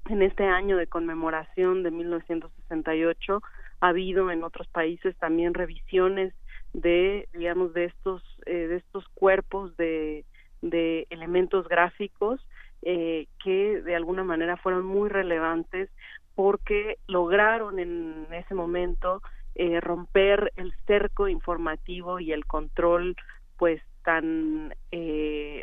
en 0.09 0.23
este 0.23 0.47
año 0.47 0.77
de 0.77 0.87
conmemoración 0.87 1.83
de 1.83 1.91
1968 1.91 3.43
ha 3.81 3.89
habido 3.89 4.31
en 4.31 4.45
otros 4.45 4.69
países 4.69 5.17
también 5.17 5.55
revisiones 5.55 6.33
de 6.73 7.29
digamos 7.33 7.75
de 7.75 7.87
estos 7.87 8.23
eh, 8.47 8.69
de 8.69 8.77
estos 8.77 9.07
cuerpos 9.09 9.77
de, 9.77 10.25
de 10.63 11.07
elementos 11.11 11.69
gráficos 11.69 12.41
eh, 12.83 13.27
que 13.43 13.83
de 13.83 13.95
alguna 13.95 14.25
manera 14.25 14.57
fueron 14.57 14.87
muy 14.87 15.09
relevantes 15.09 15.91
porque 16.35 16.97
lograron 17.07 17.79
en 17.79 18.27
ese 18.33 18.55
momento 18.55 19.23
eh, 19.57 19.81
romper 19.81 20.53
el 20.57 20.73
cerco 20.87 21.29
informativo 21.29 22.21
y 22.21 22.33
el 22.33 22.47
control 22.47 23.17
pues 23.59 23.83
tan 24.05 24.73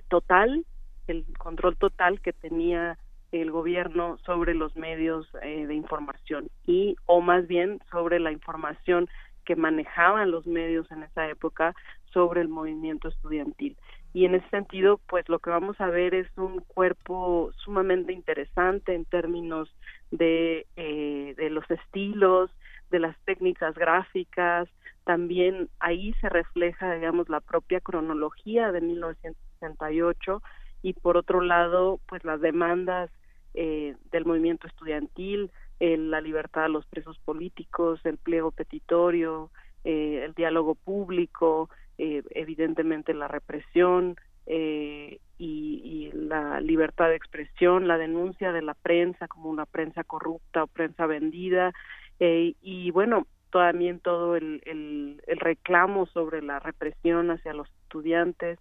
total 0.10 0.66
el 1.08 1.26
control 1.38 1.78
total 1.78 2.22
que 2.22 2.34
tenía 2.34 2.98
el 3.32 3.52
gobierno 3.52 4.18
sobre 4.26 4.54
los 4.54 4.76
medios 4.76 5.28
eh, 5.42 5.66
de 5.68 5.76
información 5.76 6.50
y 6.66 6.96
o 7.06 7.22
más 7.22 7.48
bien 7.48 7.80
sobre 7.92 8.20
la 8.20 8.32
información 8.32 9.10
que 9.46 9.56
manejaban 9.56 10.32
los 10.32 10.46
medios 10.46 10.90
en 10.92 11.04
esa 11.04 11.30
época 11.30 11.74
sobre 12.12 12.42
el 12.42 12.48
movimiento 12.48 13.08
estudiantil. 13.08 13.78
Y 14.14 14.26
en 14.26 14.36
ese 14.36 14.50
sentido, 14.50 15.00
pues 15.08 15.28
lo 15.30 15.40
que 15.40 15.50
vamos 15.50 15.80
a 15.80 15.88
ver 15.88 16.16
es 16.16 16.28
un 16.38 16.60
cuerpo 16.62 17.52
sumamente 17.58 18.14
interesante 18.14 18.94
en 18.94 19.06
términos 19.06 19.74
de, 20.12 20.66
eh, 20.76 21.34
de 21.38 21.50
los 21.50 21.70
estilos, 21.70 22.50
de 22.90 23.00
las 23.00 23.18
técnicas 23.26 23.76
gráficas, 23.76 24.70
también 25.08 25.70
ahí 25.80 26.14
se 26.20 26.28
refleja, 26.28 26.94
digamos, 26.94 27.30
la 27.30 27.40
propia 27.40 27.80
cronología 27.80 28.74
de 28.74 28.82
1968 28.82 30.42
y 30.82 30.94
por 30.94 31.18
otro 31.18 31.42
lado, 31.42 32.00
pues 32.08 32.24
las 32.24 32.42
demandas 32.42 33.10
eh, 33.54 33.96
del 34.12 34.26
movimiento 34.26 34.68
estudiantil, 34.68 35.52
la 35.80 36.22
libertad 36.22 36.64
de 36.64 36.70
los 36.70 36.86
presos 36.88 37.20
políticos, 37.20 38.00
el 38.04 38.18
pliego 38.18 38.52
petitorio, 38.52 39.52
eh, 39.84 40.24
el 40.26 40.34
diálogo 40.34 40.76
público, 40.76 41.70
eh, 41.98 42.24
evidentemente 42.32 43.14
la 43.14 43.28
represión 43.28 44.16
y, 44.46 45.20
y, 45.38 46.12
la 46.14 46.62
libertad 46.62 47.10
de 47.10 47.16
expresión, 47.16 47.88
la 47.88 47.98
denuncia 47.98 48.52
de 48.54 48.62
la 48.62 48.76
prensa 48.76 49.28
como 49.28 49.50
una 49.50 49.66
prensa 49.66 50.04
corrupta 50.04 50.64
o 50.64 50.68
prensa 50.68 51.06
vendida 51.06 51.74
y 52.20 52.92
bueno, 52.92 53.28
también 53.52 54.00
todo 54.00 54.36
el, 54.36 54.62
el, 54.66 55.22
el, 55.28 55.40
reclamo 55.40 56.06
sobre 56.08 56.42
la 56.42 56.60
represión 56.60 57.32
hacia 57.32 57.54
los 57.54 57.68
estudiantes 57.84 58.60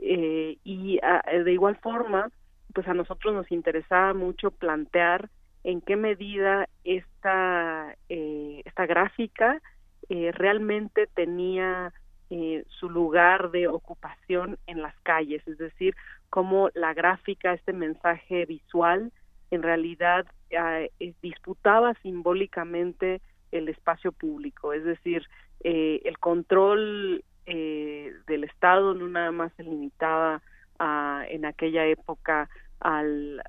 eh, 0.00 0.58
y 0.64 0.98
de 0.98 1.52
igual 1.52 1.76
forma 1.76 2.30
pues 2.72 2.86
a 2.88 2.94
nosotros 2.94 3.34
nos 3.34 3.50
interesaba 3.50 4.14
mucho 4.14 4.50
plantear 4.50 5.28
en 5.64 5.80
qué 5.80 5.96
medida 5.96 6.68
esta 6.84 7.96
eh, 8.08 8.62
esta 8.64 8.86
gráfica 8.86 9.60
eh, 10.08 10.32
realmente 10.32 11.06
tenía 11.08 11.92
eh, 12.30 12.64
su 12.68 12.88
lugar 12.88 13.50
de 13.50 13.68
ocupación 13.68 14.58
en 14.66 14.82
las 14.82 14.94
calles 15.00 15.46
es 15.46 15.58
decir 15.58 15.96
cómo 16.30 16.70
la 16.74 16.94
gráfica 16.94 17.52
este 17.52 17.72
mensaje 17.72 18.46
visual 18.46 19.12
en 19.50 19.62
realidad 19.62 20.26
eh, 20.50 21.12
disputaba 21.22 21.94
simbólicamente 22.02 23.20
el 23.52 23.68
espacio 23.68 24.12
público, 24.12 24.72
es 24.72 24.84
decir, 24.84 25.24
eh, 25.64 26.00
el 26.04 26.18
control 26.18 27.24
eh, 27.50 28.12
del 28.28 28.44
Estado 28.44 28.94
no 28.94 29.08
nada 29.08 29.32
más 29.32 29.52
se 29.56 29.64
limitaba 29.64 30.40
a, 30.78 31.24
en 31.28 31.44
aquella 31.44 31.84
época 31.86 32.48
al, 32.78 33.42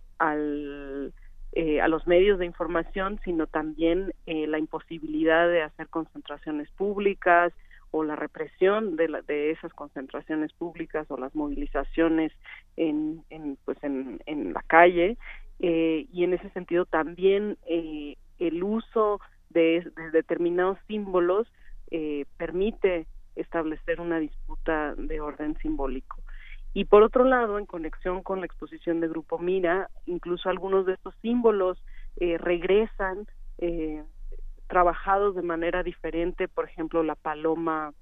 eh, 1.53 1.81
a 1.81 1.87
los 1.87 2.07
medios 2.07 2.39
de 2.39 2.47
información, 2.47 3.19
sino 3.23 3.45
también 3.45 4.13
eh, 4.25 4.47
la 4.47 4.57
imposibilidad 4.57 5.47
de 5.47 5.61
hacer 5.61 5.87
concentraciones 5.87 6.69
públicas 6.71 7.53
o 7.91 8.03
la 8.03 8.15
represión 8.15 8.95
de, 8.95 9.07
la, 9.07 9.21
de 9.21 9.51
esas 9.51 9.71
concentraciones 9.73 10.51
públicas 10.53 11.05
o 11.09 11.17
las 11.17 11.35
movilizaciones 11.35 12.31
en, 12.75 13.23
en 13.29 13.57
pues 13.65 13.77
en, 13.83 14.19
en 14.25 14.53
la 14.53 14.63
calle. 14.63 15.17
Eh, 15.59 16.07
y 16.11 16.23
en 16.23 16.33
ese 16.33 16.49
sentido 16.49 16.85
también 16.85 17.57
eh, 17.67 18.15
el 18.39 18.63
uso 18.63 19.21
de, 19.51 19.91
determinados 20.11 20.79
símbolos 20.87 21.47
permite 22.37 23.05
establecer 23.35 24.01
una 24.01 24.19
disputa 24.19 24.95
de 24.95 25.21
orden 25.21 25.57
simbólico. 25.57 26.17
Y 26.73 26.85
por 26.85 27.03
otro 27.03 27.25
lado, 27.25 27.57
en 27.57 27.65
conexión 27.65 28.23
con 28.23 28.39
la 28.39 28.45
exposición 28.45 29.01
de 29.01 29.09
Grupo 29.09 29.39
Mira, 29.39 29.89
incluso 30.05 30.49
algunos 30.49 30.85
de 30.85 30.93
estos 30.93 31.13
símbolos 31.21 31.83
eh, 32.17 32.37
regresan 32.37 33.27
eh, 33.57 34.03
trabajados 34.67 35.35
de 35.35 35.41
manera 35.41 35.83
diferente, 35.83 36.47
por 36.47 36.65
ejemplo, 36.65 37.03
la 37.03 37.15
paloma, 37.15 37.93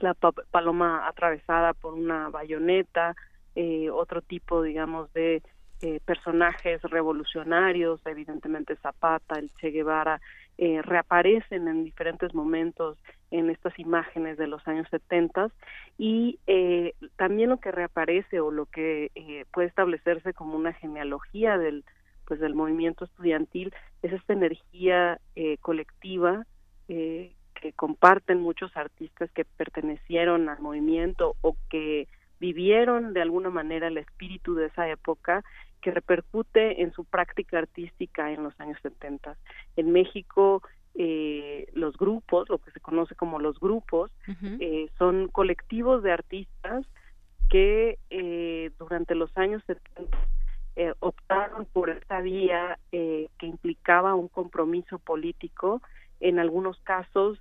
la 0.00 0.14
paloma 0.50 1.06
atravesada 1.06 1.72
por 1.72 1.94
una 1.94 2.28
bayoneta, 2.30 3.14
eh, 3.54 3.90
otro 3.90 4.20
tipo, 4.20 4.62
digamos, 4.62 5.12
de 5.12 5.42
eh, 5.82 6.00
personajes 6.04 6.82
revolucionarios, 6.82 8.04
evidentemente 8.06 8.76
Zapata, 8.76 9.38
el 9.38 9.50
Che 9.54 9.70
Guevara, 9.70 10.20
eh, 10.62 10.82
reaparecen 10.82 11.68
en 11.68 11.84
diferentes 11.84 12.34
momentos 12.34 12.98
en 13.30 13.48
estas 13.48 13.78
imágenes 13.78 14.36
de 14.36 14.46
los 14.46 14.66
años 14.68 14.86
70 14.90 15.50
y 15.96 16.38
eh, 16.46 16.92
también 17.16 17.48
lo 17.48 17.56
que 17.60 17.72
reaparece 17.72 18.40
o 18.40 18.50
lo 18.50 18.66
que 18.66 19.10
eh, 19.14 19.46
puede 19.52 19.68
establecerse 19.68 20.34
como 20.34 20.56
una 20.56 20.74
genealogía 20.74 21.56
del 21.56 21.82
pues 22.26 22.40
del 22.40 22.54
movimiento 22.54 23.06
estudiantil 23.06 23.72
es 24.02 24.12
esta 24.12 24.34
energía 24.34 25.18
eh, 25.34 25.56
colectiva 25.62 26.44
eh, 26.88 27.32
que 27.54 27.72
comparten 27.72 28.40
muchos 28.42 28.76
artistas 28.76 29.30
que 29.32 29.46
pertenecieron 29.46 30.50
al 30.50 30.60
movimiento 30.60 31.36
o 31.40 31.56
que 31.70 32.06
vivieron 32.40 33.12
de 33.12 33.22
alguna 33.22 33.50
manera 33.50 33.88
el 33.88 33.98
espíritu 33.98 34.54
de 34.54 34.66
esa 34.66 34.88
época 34.88 35.44
que 35.80 35.90
repercute 35.90 36.82
en 36.82 36.92
su 36.92 37.04
práctica 37.04 37.58
artística 37.58 38.32
en 38.32 38.42
los 38.42 38.58
años 38.60 38.78
70. 38.82 39.36
En 39.76 39.92
México, 39.92 40.62
eh, 40.94 41.68
los 41.74 41.96
grupos, 41.96 42.48
lo 42.48 42.58
que 42.58 42.70
se 42.72 42.80
conoce 42.80 43.14
como 43.14 43.38
los 43.38 43.58
grupos, 43.60 44.10
eh, 44.58 44.88
son 44.98 45.28
colectivos 45.28 46.02
de 46.02 46.12
artistas 46.12 46.86
que 47.50 47.98
eh, 48.10 48.70
durante 48.78 49.14
los 49.14 49.36
años 49.36 49.62
70 49.66 50.16
eh, 50.76 50.94
optaron 51.00 51.66
por 51.66 51.90
esta 51.90 52.20
vía 52.20 52.78
eh, 52.92 53.28
que 53.38 53.46
implicaba 53.46 54.14
un 54.14 54.28
compromiso 54.28 54.98
político, 54.98 55.82
en 56.20 56.38
algunos 56.38 56.78
casos 56.80 57.38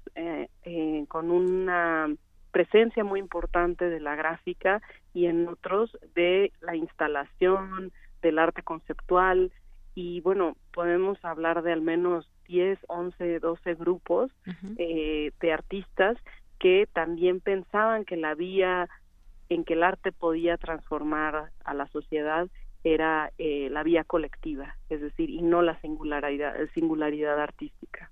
con 1.10 1.32
una 1.32 2.08
presencia 2.52 3.04
muy 3.04 3.20
importante 3.20 3.90
de 3.90 4.00
la 4.00 4.16
gráfica 4.16 4.82
y 5.14 5.26
en 5.26 5.48
otros 5.48 5.98
de 6.16 6.52
la 6.62 6.76
instalación, 6.76 7.92
del 8.22 8.40
arte 8.40 8.64
conceptual. 8.64 9.52
Y 9.96 10.22
bueno, 10.22 10.56
podemos 10.74 11.24
hablar 11.24 11.62
de 11.62 11.74
al 11.74 11.82
menos 11.82 12.30
10, 12.48 12.80
11, 12.88 13.40
12 13.40 13.76
grupos 13.76 14.32
eh, 14.78 15.32
de 15.40 15.54
artistas 15.54 16.18
que 16.60 16.88
también 16.92 17.40
pensaban 17.40 18.06
que 18.06 18.18
la 18.18 18.36
vía 18.36 18.90
en 19.50 19.64
que 19.64 19.74
el 19.74 19.84
arte 19.84 20.12
podía 20.12 20.58
transformar 20.58 21.52
a 21.64 21.74
la 21.74 21.88
sociedad 21.88 22.48
era 22.84 23.32
eh, 23.38 23.70
la 23.72 23.84
vía 23.84 24.04
colectiva, 24.04 24.76
es 24.90 25.02
decir, 25.02 25.30
y 25.30 25.42
no 25.42 25.62
la 25.62 25.80
singularidad, 25.82 26.56
singularidad 26.74 27.40
artística. 27.40 28.10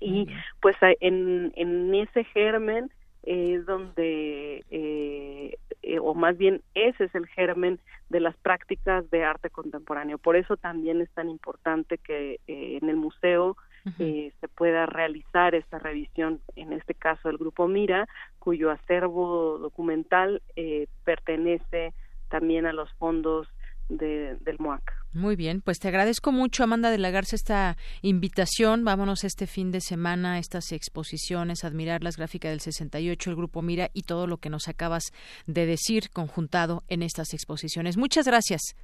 Y 0.00 0.28
pues 0.60 0.76
en, 1.00 1.52
en 1.56 1.94
ese 1.94 2.24
germen 2.24 2.90
es 3.22 3.64
donde, 3.66 4.64
eh, 4.70 5.56
eh, 5.82 5.98
o 6.00 6.14
más 6.14 6.36
bien 6.36 6.62
ese 6.74 7.04
es 7.04 7.14
el 7.14 7.26
germen 7.26 7.78
de 8.08 8.20
las 8.20 8.36
prácticas 8.36 9.08
de 9.10 9.24
arte 9.24 9.50
contemporáneo. 9.50 10.18
Por 10.18 10.36
eso 10.36 10.56
también 10.56 11.00
es 11.00 11.10
tan 11.10 11.28
importante 11.28 11.98
que 11.98 12.40
eh, 12.46 12.78
en 12.80 12.88
el 12.88 12.96
museo 12.96 13.56
eh, 13.98 14.32
se 14.40 14.48
pueda 14.48 14.86
realizar 14.86 15.56
esta 15.56 15.78
revisión, 15.80 16.40
en 16.54 16.72
este 16.72 16.94
caso 16.94 17.28
el 17.28 17.38
Grupo 17.38 17.66
Mira, 17.66 18.06
cuyo 18.38 18.70
acervo 18.70 19.58
documental 19.58 20.40
eh, 20.54 20.86
pertenece 21.04 21.92
también 22.28 22.66
a 22.66 22.72
los 22.72 22.92
fondos 22.94 23.48
de, 23.88 24.36
del 24.42 24.58
MOAC. 24.60 25.01
Muy 25.14 25.36
bien, 25.36 25.60
pues 25.60 25.78
te 25.78 25.88
agradezco 25.88 26.32
mucho, 26.32 26.64
Amanda 26.64 26.90
de 26.90 26.96
la 26.96 27.10
esta 27.18 27.76
invitación. 28.00 28.82
Vámonos 28.82 29.24
este 29.24 29.46
fin 29.46 29.70
de 29.70 29.82
semana 29.82 30.34
a 30.34 30.38
estas 30.38 30.72
exposiciones, 30.72 31.64
admirar 31.64 32.02
las 32.02 32.16
gráficas 32.16 32.50
del 32.50 32.60
68, 32.60 33.28
el 33.28 33.36
Grupo 33.36 33.60
Mira 33.60 33.90
y 33.92 34.02
todo 34.02 34.26
lo 34.26 34.38
que 34.38 34.48
nos 34.48 34.68
acabas 34.68 35.12
de 35.46 35.66
decir 35.66 36.08
conjuntado 36.10 36.82
en 36.88 37.02
estas 37.02 37.34
exposiciones. 37.34 37.98
Muchas 37.98 38.26
gracias. 38.26 38.74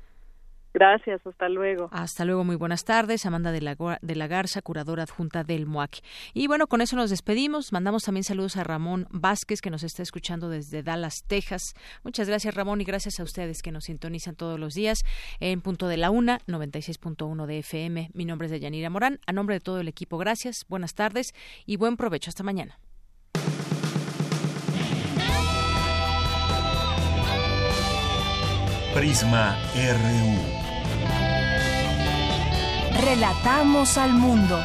Gracias, 0.74 1.27
hasta 1.27 1.49
luego. 1.49 1.89
Hasta 1.93 2.24
luego, 2.24 2.45
muy 2.45 2.57
buenas 2.57 2.85
tardes. 2.85 3.24
Amanda 3.27 3.53
de 3.53 3.61
la, 3.61 3.99
de 4.01 4.15
la 4.15 4.27
Garza, 4.27 4.62
curadora 4.62 5.05
adjunta 5.05 5.43
del 5.43 5.66
MUAC. 5.66 6.01
Y 6.35 6.47
bueno, 6.47 6.66
con 6.66 6.81
eso 6.81 6.95
nos 6.97 7.11
despedimos. 7.11 7.73
Mandamos 7.73 8.05
también 8.05 8.24
saludos 8.24 8.57
a 8.57 8.65
Ramón 8.65 9.07
Vázquez, 9.11 9.61
que 9.61 9.70
nos 9.70 9.82
está 9.82 10.03
escuchando 10.03 10.49
desde 10.49 10.82
Dallas, 10.82 11.24
Texas. 11.27 11.74
Muchas 12.05 12.28
gracias, 12.28 12.55
Ramón, 12.55 12.81
y 12.81 12.85
gracias 12.85 13.19
a 13.19 13.23
ustedes 13.23 13.62
que 13.62 13.73
nos 13.73 13.85
sintonizan 13.85 14.36
todos 14.36 14.61
los 14.61 14.74
días 14.74 15.05
en 15.40 15.62
punto 15.62 15.89
de 15.89 15.97
la 15.97 16.11
una, 16.11 16.40
96.1 16.47 17.47
de 17.47 17.59
FM. 17.59 18.11
Mi 18.12 18.24
nombre 18.24 18.47
es 18.47 18.51
Deyanira 18.51 18.90
Morán. 18.90 19.20
A 19.27 19.32
nombre 19.32 19.57
de 19.57 19.61
todo 19.61 19.81
el 19.81 19.89
equipo, 19.89 20.19
gracias, 20.19 20.66
buenas 20.69 20.95
tardes 20.95 21.32
y 21.66 21.77
buen 21.77 21.97
provecho. 21.97 22.31
Hasta 22.31 22.43
mañana. 22.43 22.78
Prisma 28.95 29.57
RU. 29.74 30.57
Relatamos 32.99 33.97
al 33.97 34.12
mundo. 34.12 34.61